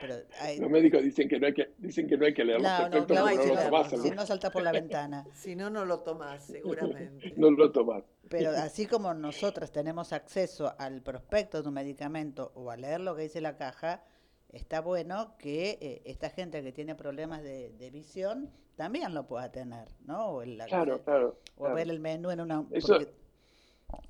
Pero 0.00 0.14
hay, 0.40 0.58
Los 0.58 0.70
médicos 0.70 1.02
dicen 1.02 1.26
que 1.28 1.38
no 1.40 1.46
hay 1.46 1.54
que, 1.54 1.72
dicen 1.78 2.06
que 2.06 2.18
no 2.18 2.26
hay 2.26 2.34
que 2.34 2.44
leer 2.44 2.60
los 2.60 2.70
no, 2.70 2.78
no, 2.84 2.90
prospectos 2.90 3.16
claro, 3.16 3.36
no 3.36 3.54
lo 3.54 3.64
tomás, 3.70 3.90
si 4.02 4.08
¿no? 4.10 4.14
no 4.16 4.26
salta 4.26 4.50
por 4.50 4.62
la 4.62 4.72
ventana. 4.72 5.26
Si 5.34 5.56
no, 5.56 5.70
no 5.70 5.84
lo 5.86 6.00
tomás, 6.00 6.44
seguramente. 6.44 7.32
no 7.36 7.50
lo 7.50 7.72
tomás. 7.72 8.02
Pero 8.28 8.50
así 8.50 8.86
como 8.86 9.14
nosotras 9.14 9.70
tenemos 9.70 10.12
acceso 10.12 10.74
al 10.78 11.00
prospecto 11.02 11.62
de 11.62 11.68
un 11.68 11.74
medicamento 11.74 12.52
o 12.54 12.70
a 12.70 12.76
leer 12.76 13.00
lo 13.00 13.14
que 13.16 13.22
dice 13.22 13.40
la 13.40 13.56
caja, 13.56 14.02
está 14.50 14.80
bueno 14.80 15.36
que 15.38 15.78
eh, 15.80 16.02
esta 16.04 16.30
gente 16.30 16.62
que 16.62 16.72
tiene 16.72 16.94
problemas 16.94 17.42
de, 17.42 17.70
de 17.72 17.90
visión 17.90 18.50
también 18.76 19.14
lo 19.14 19.26
pueda 19.26 19.50
tener, 19.50 19.88
¿no? 20.04 20.28
O, 20.28 20.42
el 20.42 20.58
Claro, 20.66 21.02
claro. 21.02 21.38
o 21.56 21.60
claro. 21.60 21.74
ver 21.74 21.88
el 21.90 22.00
menú 22.00 22.30
en 22.30 22.40
una... 22.40 22.64
Eso- 22.70 22.88
porque 22.94 23.12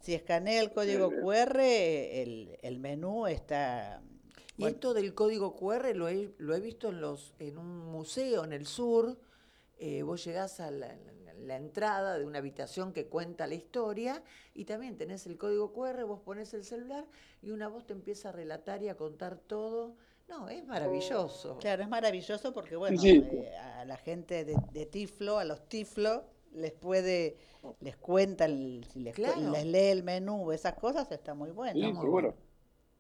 si 0.01 0.15
escanea 0.15 0.61
el 0.61 0.73
código 0.73 1.11
QR, 1.11 1.61
el, 2.23 2.59
el 2.63 2.79
menú 2.79 3.27
está... 3.27 4.03
Y 4.57 4.63
bueno, 4.63 4.75
esto 4.75 4.95
del 4.95 5.15
código 5.15 5.55
QR 5.55 5.95
lo 5.95 6.09
he, 6.09 6.33
lo 6.39 6.55
he 6.55 6.61
visto 6.61 6.89
en, 6.89 7.01
los, 7.03 7.35
en 7.39 7.59
un 7.59 7.79
museo 7.93 8.43
en 8.45 8.53
el 8.55 8.67
sur. 8.67 9.19
Eh, 9.79 10.03
vos 10.03 10.25
llegás 10.25 10.61
a 10.61 10.71
la, 10.71 10.89
la- 10.97 11.13
la 11.35 11.57
entrada 11.57 12.19
de 12.19 12.25
una 12.25 12.39
habitación 12.39 12.95
que 12.95 13.07
cuenta 13.09 13.47
la 13.47 13.55
historia 13.55 14.23
y 14.55 14.65
también 14.65 14.97
tenés 14.97 15.27
el 15.27 15.37
código 15.37 15.75
QR, 15.75 16.03
vos 16.05 16.21
pones 16.21 16.55
el 16.55 16.65
celular 16.65 17.07
y 17.43 17.51
una 17.51 17.69
voz 17.69 17.87
te 17.87 17.93
empieza 17.93 18.31
a 18.31 18.33
relatar 18.33 18.83
y 18.83 18.89
a 18.89 18.97
contar 18.97 19.37
todo. 19.37 19.95
No, 20.29 20.49
es 20.49 20.67
maravilloso. 20.67 21.57
Claro, 21.59 21.83
es 21.83 21.89
maravilloso 21.89 22.53
porque, 22.53 22.77
bueno, 22.77 22.99
sí. 23.01 23.25
eh, 23.33 23.57
a 23.57 23.85
la 23.85 23.97
gente 23.97 24.45
de, 24.45 24.57
de 24.73 24.87
Tiflo, 24.87 25.39
a 25.39 25.45
los 25.45 25.69
Tiflo, 25.69 26.25
les 26.53 26.73
puede, 26.73 27.37
les 27.81 27.97
cuenta, 27.97 28.47
el- 28.47 28.85
si 28.93 29.01
les, 29.01 29.15
Claro. 29.15 29.51
les 29.53 29.65
lee 29.65 29.91
el 29.91 30.03
menú, 30.03 30.51
esas 30.53 30.75
cosas, 30.75 31.11
está 31.13 31.35
muy 31.35 31.51
bueno. 31.51 31.79
Sí, 31.79 31.93
muy 31.93 32.03
seguro. 32.03 32.35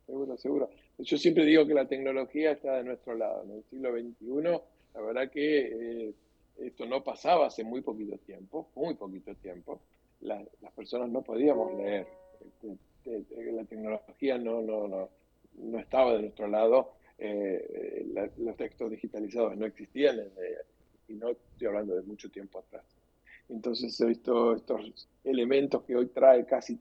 Seguro, 0.06 0.36
seguro. 0.36 0.70
Yo 0.98 1.16
siempre 1.18 1.44
digo 1.44 1.66
que 1.66 1.74
la 1.74 1.88
tecnología 1.88 2.52
está 2.52 2.76
de 2.76 2.84
nuestro 2.84 3.16
lado. 3.16 3.42
En 3.42 3.50
el 3.50 3.64
siglo 3.64 3.90
XXI, 3.92 4.60
la 4.94 5.00
verdad 5.00 5.30
que 5.30 6.06
eh, 6.08 6.14
esto 6.58 6.86
no 6.86 7.02
pasaba 7.02 7.46
hace 7.48 7.64
muy 7.64 7.80
poquito 7.80 8.16
tiempo, 8.18 8.68
muy 8.76 8.94
poquito 8.94 9.34
tiempo. 9.34 9.80
La- 10.20 10.44
las 10.62 10.72
personas 10.72 11.08
no 11.10 11.22
podíamos 11.22 11.74
leer. 11.74 12.06
Este, 12.40 12.76
eh, 13.06 13.52
La 13.52 13.64
tecnología 13.64 14.38
no, 14.38 14.62
no, 14.62 14.86
no, 14.86 15.08
no 15.54 15.78
estaba 15.80 16.12
de 16.14 16.20
nuestro 16.22 16.46
lado. 16.46 16.92
Eh, 17.18 18.06
los 18.38 18.56
textos 18.56 18.90
digitalizados 18.90 19.56
no 19.56 19.66
existían 19.66 20.18
eh, 20.18 20.58
y 21.08 21.14
no 21.14 21.30
estoy 21.30 21.66
hablando 21.68 21.94
de 21.94 22.02
mucho 22.02 22.30
tiempo 22.30 22.58
atrás. 22.58 22.84
Entonces, 23.48 23.98
he 24.00 24.06
visto 24.06 24.54
estos 24.54 25.08
elementos 25.22 25.82
que 25.84 25.94
hoy 25.94 26.06
trae 26.06 26.44
casi 26.44 26.78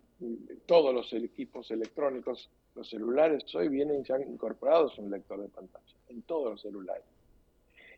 todos 0.66 0.94
los 0.94 1.14
equipos 1.14 1.70
electrónicos, 1.72 2.50
los 2.74 2.90
celulares, 2.90 3.44
hoy 3.56 3.70
vienen 3.70 4.04
ya 4.04 4.20
incorporados 4.20 4.98
un 4.98 5.12
lector 5.12 5.42
de 5.42 5.48
pantalla, 5.48 5.96
en 6.10 6.24
todos 6.24 6.52
los 6.52 6.62
celulares. 6.62 7.04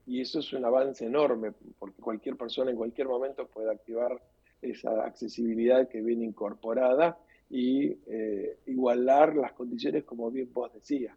Y 0.06 0.22
eso 0.22 0.40
es 0.40 0.54
un 0.54 0.66
avance 0.66 1.06
enorme, 1.06 1.54
porque 1.80 2.02
cualquier 2.02 2.36
persona 2.36 2.72
en 2.72 2.78
cualquier 2.78 3.08
momento 3.08 3.48
puede 3.48 3.72
activar 3.72 4.22
esa 4.62 5.06
accesibilidad 5.06 5.88
que 5.88 6.02
viene 6.02 6.26
incorporada 6.26 7.18
y 7.50 7.98
eh, 8.08 8.58
igualar 8.66 9.36
las 9.36 9.54
condiciones 9.54 10.04
como 10.04 10.30
bien 10.32 10.50
vos 10.54 10.74
decías. 10.74 11.16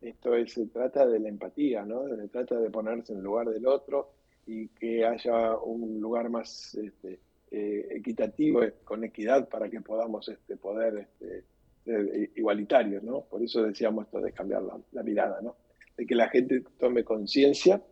Esto 0.00 0.34
es, 0.34 0.52
se 0.52 0.66
trata 0.66 1.06
de 1.06 1.20
la 1.20 1.28
empatía, 1.28 1.84
¿no? 1.84 2.08
Se 2.08 2.28
trata 2.28 2.58
de 2.58 2.70
ponerse 2.70 3.12
en 3.12 3.18
el 3.18 3.24
lugar 3.24 3.50
del 3.50 3.66
otro 3.66 4.12
y 4.46 4.68
que 4.68 5.04
haya 5.04 5.56
un 5.56 6.00
lugar 6.00 6.30
más 6.30 6.74
este, 6.74 7.20
eh, 7.50 7.88
equitativo, 7.90 8.62
eh, 8.62 8.74
con 8.84 9.04
equidad, 9.04 9.48
para 9.48 9.68
que 9.68 9.80
podamos 9.80 10.28
este, 10.28 10.56
poder 10.56 10.98
este, 10.98 11.44
ser 11.84 12.30
igualitarios, 12.34 13.02
¿no? 13.02 13.22
Por 13.22 13.42
eso 13.42 13.62
decíamos 13.62 14.06
esto 14.06 14.20
de 14.20 14.32
cambiar 14.32 14.62
la, 14.62 14.78
la 14.92 15.02
mirada, 15.02 15.40
¿no? 15.42 15.56
De 15.96 16.06
que 16.06 16.14
la 16.14 16.28
gente 16.28 16.64
tome 16.78 17.04
conciencia 17.04 17.82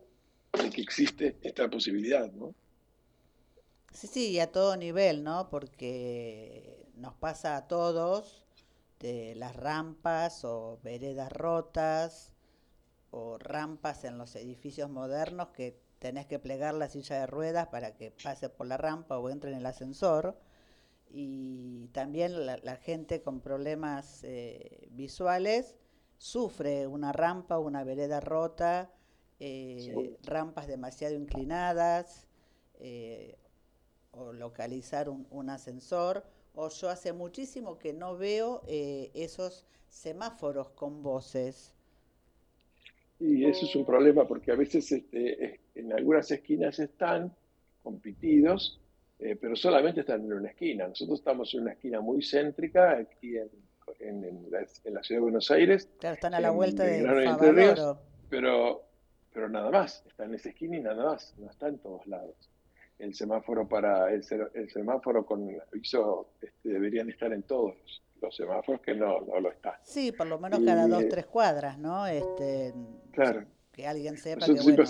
de 0.52 0.70
que 0.70 0.80
existe 0.80 1.36
esta 1.43 1.68
posibilidad, 1.68 2.32
¿no? 2.32 2.55
Sí, 3.93 4.06
sí, 4.06 4.30
y 4.30 4.40
a 4.40 4.51
todo 4.51 4.76
nivel, 4.76 5.24
¿no? 5.24 5.48
Porque 5.51 6.86
nos 6.97 7.14
pasa 7.14 7.56
a 7.56 7.68
todos 7.68 8.48
de 9.01 9.35
las 9.37 9.55
rampas 9.57 10.45
o 10.45 10.79
veredas 10.83 11.33
rotas 11.33 12.33
o 13.11 13.39
rampas 13.39 14.05
en 14.05 14.19
los 14.19 14.37
edificios 14.37 14.91
modernos 14.91 15.49
que 15.49 15.81
tenés 15.99 16.27
que 16.27 16.39
plegar 16.39 16.75
la 16.75 16.89
silla 16.89 17.20
de 17.20 17.27
ruedas 17.27 17.69
para 17.69 17.95
que 17.95 18.11
pase 18.11 18.49
por 18.49 18.66
la 18.66 18.77
rampa 18.77 19.19
o 19.19 19.31
entre 19.31 19.51
en 19.51 19.59
el 19.59 19.66
ascensor. 19.66 20.39
Y 21.11 21.89
también 21.89 22.47
la, 22.47 22.59
la 22.59 22.77
gente 22.77 23.23
con 23.23 23.41
problemas 23.41 24.23
eh, 24.25 24.89
visuales 24.91 25.77
sufre 26.19 26.87
una 26.87 27.12
rampa, 27.12 27.59
una 27.59 27.85
vereda 27.85 28.20
rota, 28.20 28.93
eh, 29.41 30.16
rampas 30.23 30.66
demasiado 30.66 31.15
inclinadas, 31.15 32.27
eh, 32.81 33.39
o 34.11 34.33
localizar 34.33 35.09
un, 35.09 35.27
un, 35.31 35.49
ascensor. 35.49 36.25
O 36.60 36.70
yo 36.70 36.90
hace 36.90 37.12
muchísimo 37.12 37.78
que 37.78 37.93
no 37.93 38.16
veo 38.16 38.62
eh, 38.66 39.12
esos 39.14 39.64
semáforos 39.89 40.70
con 40.70 41.05
voces. 41.05 41.72
Y 43.20 43.44
eso 43.44 43.64
es 43.64 43.76
un 43.76 43.86
problema 43.86 44.26
porque 44.26 44.51
a 44.51 44.56
veces 44.56 44.90
este, 44.90 45.60
en 45.76 45.93
algunas 45.93 46.28
esquinas 46.32 46.80
están 46.80 47.32
compitidos, 47.85 48.80
eh, 49.20 49.36
pero 49.40 49.55
solamente 49.55 50.01
están 50.01 50.24
en 50.24 50.32
una 50.32 50.48
esquina. 50.48 50.89
Nosotros 50.89 51.20
estamos 51.20 51.55
en 51.55 51.60
una 51.60 51.72
esquina 51.74 52.01
muy 52.01 52.22
céntrica 52.22 52.90
aquí 52.90 53.36
en, 53.36 53.51
en, 54.01 54.24
en, 54.24 54.51
la, 54.51 54.66
en 54.82 54.94
la, 54.94 55.02
ciudad 55.05 55.20
de 55.20 55.22
Buenos 55.22 55.52
Aires. 55.52 55.89
Claro, 56.01 56.14
están 56.14 56.35
a 56.35 56.40
la 56.40 56.51
vuelta 56.51 56.82
de 56.82 57.05
Favaloro. 57.05 58.01
Pero, 58.28 58.82
pero 59.32 59.48
nada 59.48 59.70
más, 59.70 60.05
está 60.09 60.24
en 60.24 60.35
esa 60.35 60.48
esquina 60.48 60.76
y 60.76 60.80
nada 60.80 61.05
más, 61.05 61.35
no 61.39 61.48
está 61.48 61.68
en 61.68 61.78
todos 61.78 62.05
lados. 62.09 62.51
El 62.99 63.15
semáforo 63.15 63.69
para 63.69 64.12
el, 64.12 64.25
el 64.55 64.70
semáforo 64.70 65.25
con 65.25 65.49
aviso 65.73 66.31
este, 66.41 66.69
deberían 66.69 67.09
estar 67.11 67.33
en 67.33 67.43
todos 67.45 67.75
los 68.20 68.35
semáforos 68.35 68.81
que 68.81 68.95
no, 68.95 69.20
no 69.20 69.41
lo 69.41 69.51
está. 69.51 69.81
Sí, 69.85 70.12
por 70.12 70.27
lo 70.27 70.39
menos 70.39 70.61
cada 70.65 70.87
y, 70.87 70.91
dos, 70.91 71.09
tres 71.09 71.27
cuadras, 71.27 71.79
¿no? 71.79 72.07
Este, 72.07 72.75
claro. 73.12 73.45
Que 73.73 73.87
alguien 73.87 74.16
sepa 74.16 74.47
que 74.47 74.53
bueno. 74.53 74.85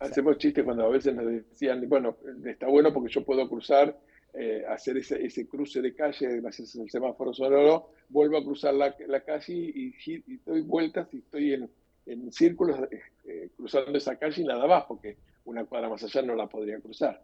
Hacemos 0.00 0.38
chistes 0.38 0.64
cuando 0.64 0.84
a 0.84 0.88
veces 0.88 1.14
nos 1.14 1.26
decían, 1.26 1.88
bueno, 1.88 2.16
está 2.44 2.68
bueno 2.68 2.92
porque 2.92 3.12
yo 3.12 3.24
puedo 3.24 3.48
cruzar, 3.48 3.98
eh, 4.34 4.64
hacer 4.68 4.96
ese, 4.96 5.24
ese, 5.24 5.48
cruce 5.48 5.82
de 5.82 5.94
calle 5.94 6.40
gracias 6.40 6.76
al 6.76 6.88
semáforo 6.88 7.34
sonoro, 7.34 7.90
vuelvo 8.08 8.38
a 8.38 8.44
cruzar 8.44 8.74
la, 8.74 8.94
la 9.08 9.20
calle 9.24 9.52
y, 9.52 9.94
y, 10.06 10.36
doy 10.46 10.60
vueltas 10.60 11.08
y 11.12 11.18
estoy 11.18 11.54
en, 11.54 11.70
en 12.06 12.30
círculos 12.30 12.78
eh, 13.24 13.50
cruzando 13.56 13.98
esa 13.98 14.16
calle 14.16 14.42
y 14.42 14.44
nada 14.44 14.66
más, 14.68 14.84
porque 14.84 15.16
una 15.48 15.64
cuadra 15.64 15.88
más 15.88 16.02
allá 16.04 16.22
no 16.22 16.34
la 16.34 16.46
podría 16.46 16.78
cruzar. 16.78 17.22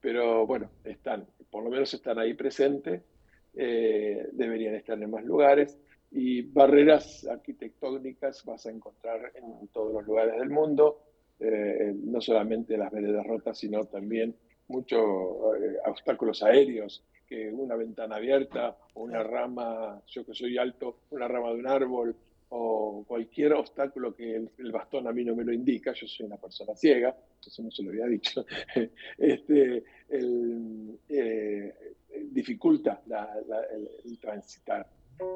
Pero 0.00 0.46
bueno, 0.46 0.70
están, 0.84 1.26
por 1.50 1.64
lo 1.64 1.70
menos 1.70 1.92
están 1.92 2.18
ahí 2.18 2.34
presentes 2.34 3.02
eh, 3.54 4.28
deberían 4.32 4.74
estar 4.76 5.00
en 5.02 5.10
más 5.10 5.24
lugares 5.24 5.76
y 6.12 6.42
barreras 6.42 7.26
arquitectónicas 7.26 8.44
vas 8.44 8.66
a 8.66 8.70
encontrar 8.70 9.32
en 9.34 9.66
todos 9.68 9.92
los 9.92 10.06
lugares 10.06 10.38
del 10.38 10.50
mundo, 10.50 11.02
eh, 11.40 11.92
no 11.94 12.20
solamente 12.20 12.76
las 12.76 12.92
veredas 12.92 13.26
rotas, 13.26 13.58
sino 13.58 13.84
también 13.86 14.36
muchos 14.68 15.00
eh, 15.00 15.78
obstáculos 15.84 16.42
aéreos, 16.44 17.04
que 17.26 17.50
una 17.50 17.74
ventana 17.76 18.16
abierta 18.16 18.76
o 18.94 19.02
una 19.02 19.22
rama, 19.22 20.00
yo 20.06 20.24
que 20.24 20.34
soy 20.34 20.58
alto, 20.58 21.00
una 21.10 21.26
rama 21.26 21.48
de 21.48 21.54
un 21.54 21.66
árbol 21.66 22.16
o 22.50 23.04
cualquier 23.06 23.52
obstáculo 23.52 24.14
que 24.14 24.36
el, 24.36 24.50
el, 24.58 24.72
bastón 24.72 25.06
a 25.06 25.12
mí 25.12 25.24
no 25.24 25.36
me 25.36 25.44
lo 25.44 25.52
indica, 25.52 25.92
yo 25.92 26.06
soy 26.06 26.26
una 26.26 26.36
persona 26.36 26.74
ciega, 26.74 27.16
eso 27.44 27.62
no 27.62 27.70
se 27.70 27.82
lo 27.82 27.90
había 27.90 28.06
dicho, 28.06 28.44
este, 29.18 29.84
el, 30.08 30.98
eh, 31.08 31.74
dificulta 32.30 33.02
la, 33.06 33.40
la, 33.46 33.62
el, 33.64 33.88
el, 34.04 34.18
transitar. 34.18 34.86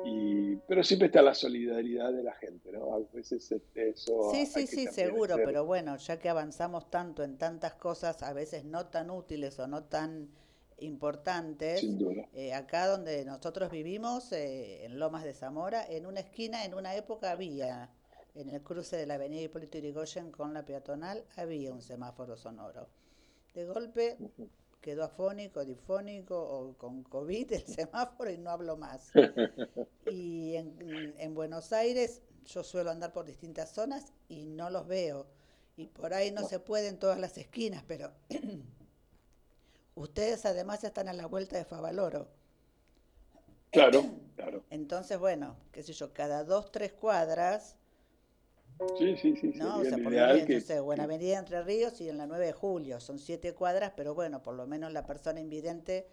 Y, 0.05 0.57
pero 0.67 0.83
siempre 0.83 1.07
está 1.07 1.21
la 1.21 1.35
solidaridad 1.35 2.11
de 2.11 2.23
la 2.23 2.33
gente, 2.35 2.73
¿no? 2.73 2.95
A 2.95 3.01
veces 3.13 3.53
este, 3.53 3.91
eso... 3.91 4.31
Sí, 4.33 4.47
sí, 4.47 4.67
sí, 4.67 4.87
seguro, 4.87 5.35
hacer. 5.35 5.45
pero 5.47 5.67
bueno, 5.67 5.97
ya 5.99 6.19
que 6.19 6.31
avanzamos 6.31 6.91
tanto 6.91 7.23
en 7.23 7.37
tantas 7.37 7.75
cosas, 7.75 8.23
a 8.23 8.33
veces 8.33 8.65
no 8.65 8.87
tan 8.87 9.11
útiles 9.11 9.59
o 9.59 9.67
no 9.67 9.85
tan 9.85 10.31
importantes. 10.79 11.85
Eh, 12.33 12.53
acá 12.55 12.87
donde 12.87 13.25
nosotros 13.25 13.71
vivimos, 13.71 14.33
eh, 14.33 14.85
en 14.85 14.99
Lomas 14.99 15.25
de 15.25 15.35
Zamora, 15.35 15.85
en 15.89 16.07
una 16.07 16.21
esquina, 16.21 16.65
en 16.65 16.75
una 16.75 16.95
época 16.95 17.31
había, 17.31 17.91
en 18.35 18.51
el 18.51 18.63
cruce 18.63 18.97
de 18.97 19.07
la 19.07 19.15
avenida 19.15 19.43
Hipólito 19.43 19.79
Yrigoyen 19.79 20.31
con 20.31 20.53
la 20.53 20.65
peatonal, 20.65 21.25
había 21.37 21.73
un 21.73 21.83
semáforo 21.83 22.37
sonoro. 22.37 22.89
De 23.55 23.67
golpe 23.67 24.17
quedó 24.81 25.05
afónico, 25.05 25.65
difónico 25.65 26.37
o 26.37 26.77
con 26.77 27.05
COVID 27.05 27.53
el 27.53 27.67
semáforo 27.67 28.31
y 28.31 28.39
no 28.39 28.51
hablo 28.51 28.77
más. 28.77 29.13
Y 30.11 30.57
en, 30.57 31.15
en 31.19 31.35
Buenos 31.35 31.73
Aires 31.73 32.23
yo 32.45 32.63
suelo 32.63 32.91
andar 32.91 33.13
por 33.13 33.25
distintas 33.25 33.71
zonas 33.71 34.13
y 34.29 34.45
no 34.45 34.71
los 34.71 34.87
veo. 34.87 35.27
Y 35.77 35.87
por 35.87 36.15
ahí 36.15 36.31
no 36.31 36.47
se 36.47 36.61
puede 36.61 36.89
en 36.89 36.99
todas 36.99 37.19
las 37.19 37.37
esquinas, 37.39 37.83
pero 37.87 38.13
Ustedes 39.95 40.45
además 40.45 40.83
están 40.85 41.09
a 41.09 41.13
la 41.13 41.27
vuelta 41.27 41.57
de 41.57 41.65
Favaloro. 41.65 42.29
Claro, 43.71 44.05
claro. 44.37 44.65
Entonces, 44.71 45.19
bueno, 45.19 45.57
qué 45.73 45.83
sé 45.83 45.93
yo, 45.93 46.13
cada 46.13 46.45
dos, 46.45 46.73
tres 46.73 46.93
cuadras. 46.93 47.77
Sí, 48.99 49.17
sí, 49.17 49.37
sí. 49.37 49.53
¿no? 49.55 49.79
O 49.79 49.85
sea, 49.85 49.99
por 49.99 50.13
ejemplo, 50.13 50.47
que... 50.47 50.61
sé, 50.61 50.81
Buena 50.81 51.05
Avenida 51.05 51.39
Entre 51.39 51.63
Ríos 51.63 52.01
y 52.01 52.09
en 52.09 52.19
la 52.19 52.27
9 52.27 52.47
de 52.47 52.53
julio. 52.53 52.99
Son 53.01 53.19
siete 53.19 53.55
cuadras, 53.55 53.93
pero 53.97 54.15
bueno, 54.15 54.43
por 54.43 54.55
lo 54.55 54.67
menos 54.67 54.93
la 54.93 55.07
persona 55.07 55.41
invidente 55.41 56.09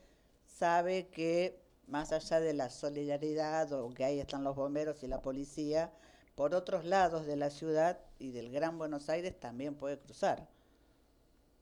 sabe 0.46 1.08
que 1.08 1.60
más 1.88 2.12
allá 2.12 2.40
de 2.40 2.54
la 2.54 2.70
solidaridad 2.70 3.72
o 3.74 3.90
que 3.90 4.06
ahí 4.06 4.20
están 4.20 4.44
los 4.44 4.56
bomberos 4.56 5.04
y 5.04 5.08
la 5.08 5.22
policía, 5.22 5.92
por 6.36 6.56
otros 6.56 6.86
lados 6.86 7.26
de 7.26 7.36
la 7.36 7.50
ciudad 7.50 8.00
y 8.20 8.32
del 8.32 8.52
Gran 8.52 8.78
Buenos 8.78 9.10
Aires 9.10 9.40
también 9.40 9.76
puede 9.76 9.98
cruzar. 9.98 10.48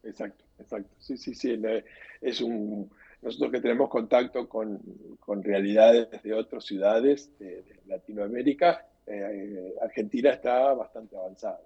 Exacto, 0.03 0.45
exacto. 0.59 0.89
Sí, 0.99 1.17
sí, 1.17 1.33
sí. 1.33 1.59
Es 2.21 2.41
un, 2.41 2.89
nosotros 3.21 3.51
que 3.51 3.61
tenemos 3.61 3.89
contacto 3.89 4.47
con, 4.47 4.79
con 5.19 5.43
realidades 5.43 6.09
de 6.23 6.33
otras 6.33 6.65
ciudades 6.65 7.29
de, 7.39 7.63
Latinoamérica, 7.87 8.85
eh, 9.07 9.73
Argentina 9.81 10.31
está 10.31 10.73
bastante 10.73 11.17
avanzada. 11.17 11.61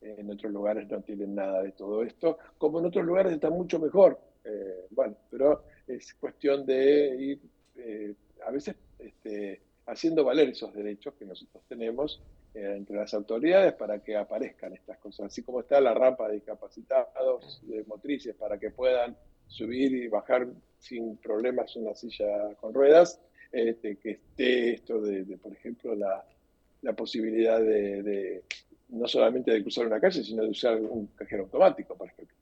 En 0.00 0.30
otros 0.30 0.52
lugares 0.52 0.88
no 0.88 1.00
tienen 1.02 1.34
nada 1.34 1.62
de 1.62 1.72
todo 1.72 2.02
esto, 2.02 2.38
como 2.58 2.78
en 2.78 2.86
otros 2.86 3.04
lugares 3.04 3.32
está 3.32 3.50
mucho 3.50 3.78
mejor. 3.78 4.18
Eh, 4.44 4.86
bueno, 4.90 5.16
pero 5.30 5.64
es 5.86 6.14
cuestión 6.14 6.64
de 6.64 7.16
ir 7.18 7.40
eh, 7.76 8.14
a 8.46 8.50
veces 8.50 8.76
este, 8.98 9.60
haciendo 9.86 10.24
valer 10.24 10.48
esos 10.50 10.72
derechos 10.74 11.14
que 11.14 11.24
nosotros 11.24 11.62
tenemos 11.68 12.20
entre 12.56 12.96
las 12.96 13.12
autoridades 13.12 13.74
para 13.74 13.98
que 13.98 14.16
aparezcan 14.16 14.72
estas 14.72 14.98
cosas, 14.98 15.26
así 15.26 15.42
como 15.42 15.60
está 15.60 15.80
la 15.80 15.92
rampa 15.92 16.28
de 16.28 16.34
discapacitados 16.34 17.60
de 17.66 17.84
motrices 17.84 18.34
para 18.34 18.58
que 18.58 18.70
puedan 18.70 19.16
subir 19.46 19.92
y 19.92 20.08
bajar 20.08 20.48
sin 20.78 21.16
problemas 21.18 21.76
una 21.76 21.94
silla 21.94 22.54
con 22.60 22.72
ruedas, 22.72 23.20
este, 23.52 23.96
que 23.96 24.12
esté 24.12 24.74
esto 24.74 25.00
de, 25.00 25.24
de 25.24 25.36
por 25.36 25.52
ejemplo, 25.52 25.94
la, 25.94 26.24
la 26.82 26.92
posibilidad 26.94 27.60
de, 27.60 28.02
de, 28.02 28.42
no 28.88 29.06
solamente 29.06 29.50
de 29.50 29.62
cruzar 29.62 29.86
una 29.86 30.00
calle, 30.00 30.22
sino 30.22 30.42
de 30.42 30.50
usar 30.50 30.80
un 30.80 31.08
cajero 31.08 31.44
automático, 31.44 31.94
por 31.96 32.08
ejemplo. 32.08 32.36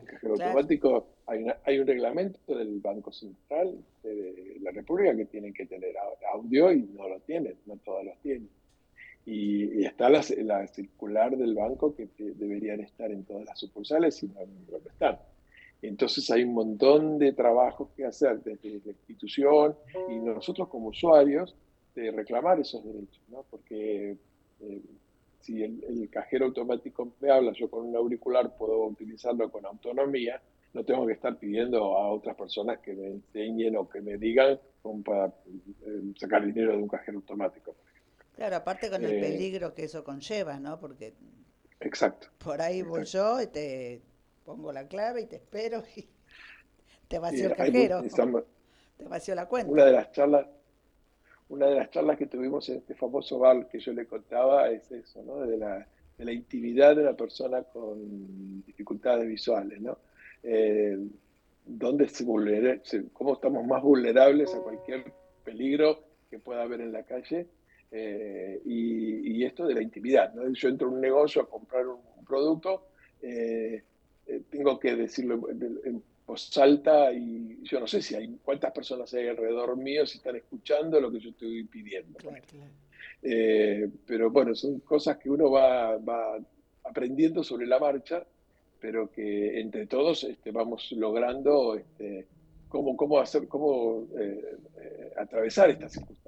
Un 0.00 0.06
cajero 0.06 0.34
claro. 0.34 0.50
automático, 0.50 1.06
hay, 1.26 1.42
una, 1.42 1.56
hay, 1.64 1.78
un 1.78 1.86
reglamento 1.86 2.54
del 2.54 2.80
Banco 2.80 3.12
Central 3.12 3.74
de 4.02 4.58
la 4.60 4.70
República 4.70 5.16
que 5.16 5.24
tienen 5.26 5.54
que 5.54 5.66
tener 5.66 5.94
audio 6.32 6.72
y 6.72 6.82
no 6.82 7.08
lo 7.08 7.20
tienen, 7.20 7.56
no 7.66 7.76
todos 7.78 8.04
los 8.04 8.18
tienen. 8.20 8.48
Y, 9.26 9.80
y, 9.80 9.84
está 9.84 10.10
la, 10.10 10.22
la, 10.42 10.66
circular 10.66 11.36
del 11.36 11.54
banco 11.54 11.94
que 11.94 12.06
te, 12.06 12.32
deberían 12.34 12.80
estar 12.80 13.10
en 13.10 13.24
todas 13.24 13.46
las 13.46 13.58
sucursales 13.58 14.22
y 14.22 14.28
no, 14.28 14.40
no 14.70 14.76
están. 14.76 15.18
Entonces 15.80 16.30
hay 16.30 16.44
un 16.44 16.54
montón 16.54 17.18
de 17.18 17.32
trabajos 17.32 17.90
que 17.96 18.04
hacer 18.04 18.42
desde 18.42 18.80
la 18.84 18.92
institución 18.92 19.76
y 20.10 20.16
nosotros 20.16 20.68
como 20.68 20.88
usuarios 20.88 21.54
de 21.94 22.10
reclamar 22.10 22.58
esos 22.60 22.84
derechos, 22.84 23.22
¿no? 23.28 23.44
Porque 23.50 24.16
eh, 24.60 24.82
si 25.40 25.62
el, 25.62 25.84
el, 25.84 26.08
cajero 26.10 26.46
automático 26.46 27.12
me 27.20 27.30
habla, 27.30 27.52
yo 27.52 27.68
con 27.70 27.86
un 27.86 27.96
auricular 27.96 28.56
puedo 28.56 28.86
utilizarlo 28.86 29.50
con 29.50 29.66
autonomía, 29.66 30.40
no 30.72 30.84
tengo 30.84 31.06
que 31.06 31.12
estar 31.12 31.36
pidiendo 31.38 31.96
a 31.96 32.10
otras 32.10 32.34
personas 32.34 32.80
que 32.80 32.94
me 32.94 33.06
enseñen 33.06 33.76
o 33.76 33.88
que 33.88 34.00
me 34.00 34.16
digan 34.16 34.58
para 35.04 35.26
eh, 35.26 36.12
sacar 36.16 36.44
dinero 36.44 36.72
de 36.72 36.82
un 36.82 36.88
cajero 36.88 37.18
automático. 37.18 37.76
Claro, 38.36 38.56
aparte 38.56 38.90
con 38.90 39.04
el 39.04 39.12
eh, 39.12 39.20
peligro 39.20 39.74
que 39.74 39.84
eso 39.84 40.02
conlleva, 40.02 40.58
¿no? 40.58 40.78
Porque 40.80 41.14
exacto. 41.80 42.28
por 42.38 42.60
ahí 42.60 42.82
voy 42.82 43.02
exacto. 43.02 43.36
yo 43.36 43.42
y 43.42 43.46
te 43.46 44.02
pongo 44.44 44.72
la 44.72 44.86
clave 44.88 45.22
y 45.22 45.26
te 45.26 45.36
espero 45.36 45.82
y 45.96 46.08
te 47.08 47.18
vacío 47.18 47.46
el 47.46 47.56
cajero. 47.56 48.00
Estamos, 48.00 48.42
te 48.96 49.04
vacío 49.04 49.34
la 49.34 49.46
cuenta. 49.46 49.70
Una 49.70 49.84
de 49.84 49.92
las 49.92 50.10
charlas, 50.12 50.46
una 51.48 51.66
de 51.66 51.76
las 51.76 51.90
charlas 51.90 52.18
que 52.18 52.26
tuvimos 52.26 52.68
en 52.68 52.78
este 52.78 52.94
famoso 52.94 53.38
bar 53.38 53.68
que 53.68 53.78
yo 53.78 53.92
le 53.92 54.06
contaba 54.06 54.68
es 54.70 54.90
eso, 54.90 55.22
¿no? 55.22 55.40
De 55.40 55.56
la, 55.56 55.86
de 56.18 56.24
la 56.24 56.32
intimidad 56.32 56.96
de 56.96 57.04
la 57.04 57.14
persona 57.14 57.62
con 57.62 58.64
dificultades 58.64 59.28
visuales, 59.28 59.80
¿no? 59.80 59.98
Eh, 60.42 60.98
¿Dónde 61.66 62.08
se 62.08 62.24
vulnera, 62.24 62.78
cómo 63.14 63.34
estamos 63.34 63.66
más 63.66 63.82
vulnerables 63.82 64.54
a 64.54 64.58
cualquier 64.58 65.12
peligro 65.44 66.04
que 66.28 66.38
pueda 66.38 66.62
haber 66.62 66.82
en 66.82 66.92
la 66.92 67.04
calle? 67.04 67.46
Eh, 67.90 68.60
y, 68.64 69.36
y, 69.36 69.44
esto 69.44 69.66
de 69.66 69.74
la 69.74 69.82
intimidad. 69.82 70.34
¿no? 70.34 70.48
Yo 70.52 70.68
entro 70.68 70.88
en 70.88 70.94
un 70.94 71.00
negocio 71.00 71.42
a 71.42 71.48
comprar 71.48 71.86
un 71.86 72.24
producto, 72.26 72.88
eh, 73.22 73.82
eh, 74.26 74.42
tengo 74.50 74.78
que 74.78 74.96
decirlo 74.96 75.48
en, 75.50 75.80
en 75.84 76.02
voz 76.26 76.56
alta 76.58 77.12
y 77.12 77.60
yo 77.62 77.80
no 77.80 77.86
sé 77.86 78.00
si 78.00 78.14
hay 78.14 78.38
cuántas 78.42 78.72
personas 78.72 79.12
hay 79.14 79.28
alrededor 79.28 79.76
mío 79.76 80.06
si 80.06 80.18
están 80.18 80.36
escuchando 80.36 81.00
lo 81.00 81.10
que 81.12 81.20
yo 81.20 81.30
estoy 81.30 81.64
pidiendo. 81.64 82.18
Claro, 82.18 82.42
claro. 82.48 82.70
Eh, 83.22 83.88
pero 84.06 84.30
bueno, 84.30 84.54
son 84.54 84.80
cosas 84.80 85.16
que 85.16 85.30
uno 85.30 85.50
va, 85.50 85.96
va, 85.96 86.38
aprendiendo 86.84 87.42
sobre 87.42 87.66
la 87.66 87.78
marcha, 87.78 88.24
pero 88.80 89.10
que 89.10 89.60
entre 89.60 89.86
todos 89.86 90.24
este, 90.24 90.50
vamos 90.50 90.92
logrando 90.92 91.74
este, 91.74 92.26
cómo, 92.68 92.96
cómo, 92.96 93.18
hacer, 93.18 93.48
cómo 93.48 94.06
eh, 94.18 94.58
atravesar 95.16 95.70
estas 95.70 95.92
circunstancias. 95.92 96.23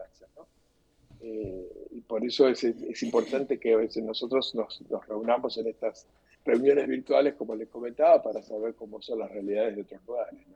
Eh, 1.20 1.88
y 1.90 2.00
por 2.02 2.24
eso 2.24 2.48
es, 2.48 2.62
es, 2.64 3.02
importante 3.02 3.58
que 3.58 3.74
a 3.74 3.76
veces 3.78 4.04
nosotros 4.04 4.54
nos, 4.54 4.82
nos, 4.90 5.06
reunamos 5.06 5.56
en 5.58 5.68
estas 5.68 6.06
reuniones 6.44 6.86
virtuales, 6.86 7.34
como 7.34 7.54
les 7.54 7.68
comentaba, 7.68 8.22
para 8.22 8.42
saber 8.42 8.74
cómo 8.74 9.00
son 9.00 9.20
las 9.20 9.30
realidades 9.30 9.76
de 9.76 9.82
otros 9.82 10.00
lugares. 10.06 10.46
¿no? 10.46 10.54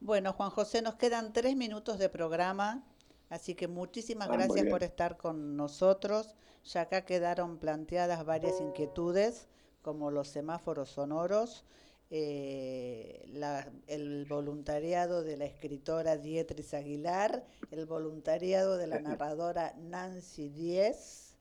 Bueno, 0.00 0.32
Juan 0.32 0.50
José, 0.50 0.82
nos 0.82 0.94
quedan 0.94 1.32
tres 1.32 1.56
minutos 1.56 1.98
de 1.98 2.08
programa. 2.08 2.84
Así 3.30 3.54
que 3.54 3.68
muchísimas 3.68 4.28
ah, 4.30 4.32
gracias 4.32 4.66
por 4.66 4.82
estar 4.82 5.16
con 5.16 5.56
nosotros. 5.56 6.34
Ya 6.64 6.82
acá 6.82 7.04
quedaron 7.04 7.58
planteadas 7.58 8.24
varias 8.24 8.60
inquietudes, 8.60 9.48
como 9.82 10.10
los 10.10 10.28
semáforos 10.28 10.90
sonoros, 10.90 11.64
eh, 12.10 13.24
la, 13.32 13.70
el 13.86 14.24
voluntariado 14.24 15.22
de 15.22 15.36
la 15.36 15.44
escritora 15.44 16.16
Dietris 16.16 16.74
Aguilar, 16.74 17.44
el 17.70 17.86
voluntariado 17.86 18.76
de 18.76 18.86
la 18.86 19.00
narradora 19.00 19.74
Nancy 19.78 20.48
Diez, 20.48 21.36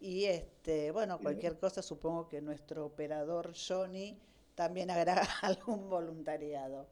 y 0.00 0.24
este, 0.24 0.90
bueno, 0.90 1.20
cualquier 1.20 1.58
cosa, 1.58 1.80
supongo 1.80 2.28
que 2.28 2.42
nuestro 2.42 2.84
operador 2.86 3.52
Johnny 3.54 4.18
también 4.56 4.90
hará 4.90 5.22
algún 5.42 5.88
voluntariado. 5.88 6.88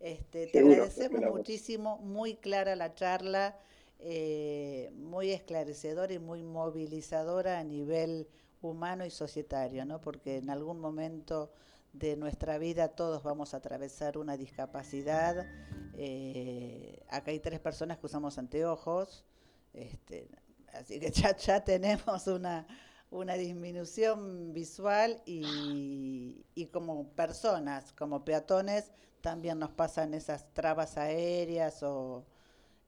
Este, 0.00 0.46
te 0.46 0.52
Seguro, 0.52 0.74
agradecemos 0.74 1.20
muchísimo, 1.36 1.98
muy 1.98 2.36
clara 2.36 2.74
la 2.74 2.94
charla, 2.94 3.58
eh, 3.98 4.90
muy 4.94 5.32
esclarecedora 5.32 6.14
y 6.14 6.18
muy 6.18 6.42
movilizadora 6.42 7.58
a 7.58 7.64
nivel 7.64 8.26
humano 8.62 9.04
y 9.04 9.10
societario, 9.10 9.84
¿no? 9.84 10.00
porque 10.00 10.38
en 10.38 10.48
algún 10.48 10.80
momento 10.80 11.52
de 11.98 12.16
nuestra 12.16 12.58
vida 12.58 12.88
todos 12.88 13.22
vamos 13.22 13.54
a 13.54 13.58
atravesar 13.58 14.18
una 14.18 14.36
discapacidad. 14.36 15.46
Eh, 15.94 17.02
acá 17.08 17.30
hay 17.30 17.40
tres 17.40 17.60
personas 17.60 17.98
que 17.98 18.06
usamos 18.06 18.36
anteojos, 18.38 19.24
este, 19.72 20.28
así 20.72 21.00
que 21.00 21.10
ya, 21.10 21.36
ya 21.36 21.64
tenemos 21.64 22.26
una, 22.26 22.66
una 23.10 23.34
disminución 23.34 24.52
visual 24.52 25.22
y, 25.24 26.44
y, 26.54 26.66
como 26.66 27.08
personas, 27.10 27.92
como 27.92 28.24
peatones, 28.24 28.92
también 29.22 29.58
nos 29.58 29.70
pasan 29.70 30.12
esas 30.14 30.52
trabas 30.52 30.98
aéreas 30.98 31.82
o 31.82 32.26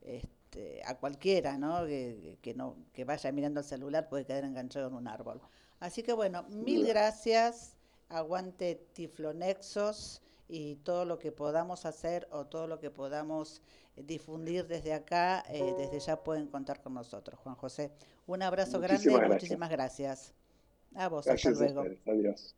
este, 0.03 0.83
a 0.85 0.99
cualquiera, 0.99 1.57
¿no? 1.57 1.87
Que, 1.87 2.39
que, 2.43 2.55
no 2.55 2.77
que 2.93 3.05
vaya 3.05 3.33
mirando 3.33 3.61
el 3.61 3.67
celular 3.67 4.09
puede 4.09 4.27
quedar 4.27 4.45
enganchado 4.45 4.89
en 4.89 4.95
un 4.95 5.09
árbol. 5.09 5.41
Así 5.81 6.03
que 6.03 6.13
bueno, 6.13 6.43
mil 6.51 6.87
gracias, 6.87 7.78
aguante 8.09 8.75
Tiflonexos 8.93 10.23
y 10.49 10.77
todo 10.77 11.05
lo 11.05 11.19
que 11.19 11.33
podamos 11.33 11.85
hacer 11.87 12.27
o 12.31 12.47
todo 12.47 12.67
lo 12.67 12.79
que 12.81 12.91
podamos 12.91 13.61
difundir 13.97 14.67
desde 14.67 14.95
acá, 14.95 15.45
eh, 15.49 15.75
desde 15.77 15.99
ya 16.01 16.23
pueden 16.23 16.47
contar 16.47 16.81
con 16.81 16.95
nosotros, 16.95 17.39
Juan 17.41 17.57
José. 17.57 17.91
Un 18.27 18.43
abrazo 18.43 18.79
muchísimas 18.79 18.83
grande 19.03 19.05
y 19.05 19.13
gracias. 19.13 19.31
muchísimas 19.31 19.71
gracias. 19.71 20.33
A 20.95 21.09
vos, 21.09 21.27
gracias 21.27 21.61
hasta 21.61 21.73
luego. 21.83 21.97
A 22.07 22.11
Adiós. 22.13 22.55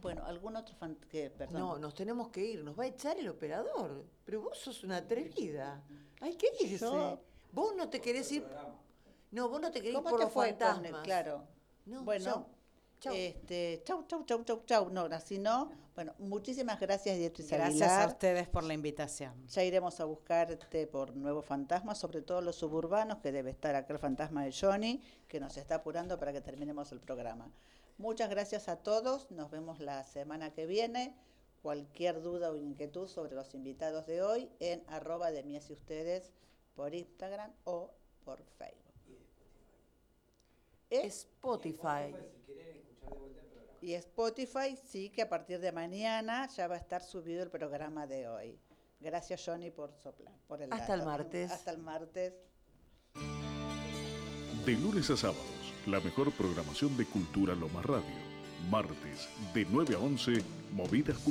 Bueno, 0.00 0.24
¿algún 0.24 0.56
otro 0.56 0.74
fan 0.74 0.96
que, 1.10 1.30
perdón? 1.30 1.60
No, 1.60 1.78
nos 1.78 1.94
tenemos 1.94 2.28
que 2.28 2.44
ir, 2.44 2.64
nos 2.64 2.78
va 2.78 2.84
a 2.84 2.86
echar 2.86 3.16
el 3.18 3.28
operador. 3.28 4.04
Pero 4.24 4.42
vos 4.42 4.58
sos 4.58 4.82
una 4.84 4.98
atrevida. 4.98 5.82
Hay 6.20 6.34
que 6.36 6.48
irse. 6.60 6.78
Yo- 6.78 7.18
Vos 7.52 7.74
no 7.76 7.88
te 7.88 8.00
querés 8.00 8.30
ir. 8.32 8.44
No, 9.30 9.48
vos 9.48 9.60
no 9.60 9.70
te 9.70 9.78
querés 9.80 9.90
ir 9.90 9.94
¿Cómo 9.96 10.10
por 10.10 10.18
te 10.18 10.24
los 10.24 10.32
fue 10.32 10.50
con 10.50 10.58
fantasmas. 10.58 10.92
el- 11.00 11.02
Claro. 11.04 11.44
No, 11.86 12.02
bueno, 12.02 12.24
chau, 12.24 12.46
chau. 13.04 13.14
este, 13.14 13.82
chau, 13.84 14.04
chau, 14.06 14.24
chau, 14.24 14.44
chau, 14.44 14.62
chau. 14.66 14.90
No, 14.90 15.02
así 15.04 15.38
no. 15.38 15.70
Bueno, 15.94 16.12
muchísimas 16.18 16.80
gracias, 16.80 17.16
Dietrich 17.18 17.48
Gracias 17.48 17.82
Aguilar. 17.82 18.02
a 18.02 18.12
ustedes 18.12 18.48
por 18.48 18.64
la 18.64 18.74
invitación. 18.74 19.46
Ya 19.48 19.62
iremos 19.62 20.00
a 20.00 20.04
buscarte 20.04 20.86
por 20.86 21.14
nuevos 21.14 21.44
fantasmas, 21.44 21.98
sobre 21.98 22.22
todo 22.22 22.40
los 22.40 22.56
suburbanos, 22.56 23.18
que 23.18 23.30
debe 23.30 23.50
estar 23.50 23.74
acá 23.74 23.92
el 23.92 23.98
fantasma 23.98 24.44
de 24.44 24.52
Johnny, 24.52 25.02
que 25.28 25.38
nos 25.38 25.56
está 25.56 25.76
apurando 25.76 26.18
para 26.18 26.32
que 26.32 26.40
terminemos 26.40 26.90
el 26.92 27.00
programa. 27.00 27.50
Muchas 27.96 28.28
gracias 28.28 28.68
a 28.68 28.76
todos, 28.76 29.30
nos 29.30 29.50
vemos 29.50 29.78
la 29.78 30.02
semana 30.02 30.52
que 30.52 30.66
viene. 30.66 31.14
Cualquier 31.62 32.20
duda 32.20 32.50
o 32.50 32.56
inquietud 32.56 33.08
sobre 33.08 33.34
los 33.34 33.54
invitados 33.54 34.06
de 34.06 34.20
hoy 34.20 34.50
en 34.60 34.82
arroba 34.88 35.30
de 35.30 35.44
mí 35.44 35.54
y 35.54 35.72
ustedes 35.72 36.32
por 36.74 36.94
Instagram 36.94 37.52
o 37.64 37.90
por 38.24 38.42
Facebook. 38.58 38.84
¿Eh? 40.90 41.06
Spotify. 41.06 42.14
Y 43.80 43.94
Spotify 43.94 44.78
sí 44.82 45.10
que 45.10 45.22
a 45.22 45.28
partir 45.28 45.60
de 45.60 45.70
mañana 45.70 46.48
ya 46.48 46.66
va 46.68 46.76
a 46.76 46.78
estar 46.78 47.02
subido 47.02 47.42
el 47.42 47.50
programa 47.50 48.06
de 48.06 48.28
hoy. 48.28 48.58
Gracias 48.98 49.42
Johnny 49.44 49.70
por 49.70 49.92
soplar, 49.92 50.34
por 50.46 50.62
el 50.62 50.72
Hasta 50.72 50.94
el 50.94 51.02
martes. 51.02 51.50
Hasta 51.50 51.70
el 51.70 51.78
martes. 51.78 52.32
De 54.64 54.72
lunes 54.72 55.10
a 55.10 55.16
sábados, 55.16 55.74
la 55.86 56.00
mejor 56.00 56.32
programación 56.32 56.96
de 56.96 57.04
Cultura 57.04 57.54
Loma 57.54 57.82
Radio. 57.82 58.34
Martes, 58.70 59.28
de 59.52 59.66
9 59.70 59.94
a 59.94 59.98
11, 59.98 60.42
Movidas 60.72 61.18
Culturales. 61.18 61.24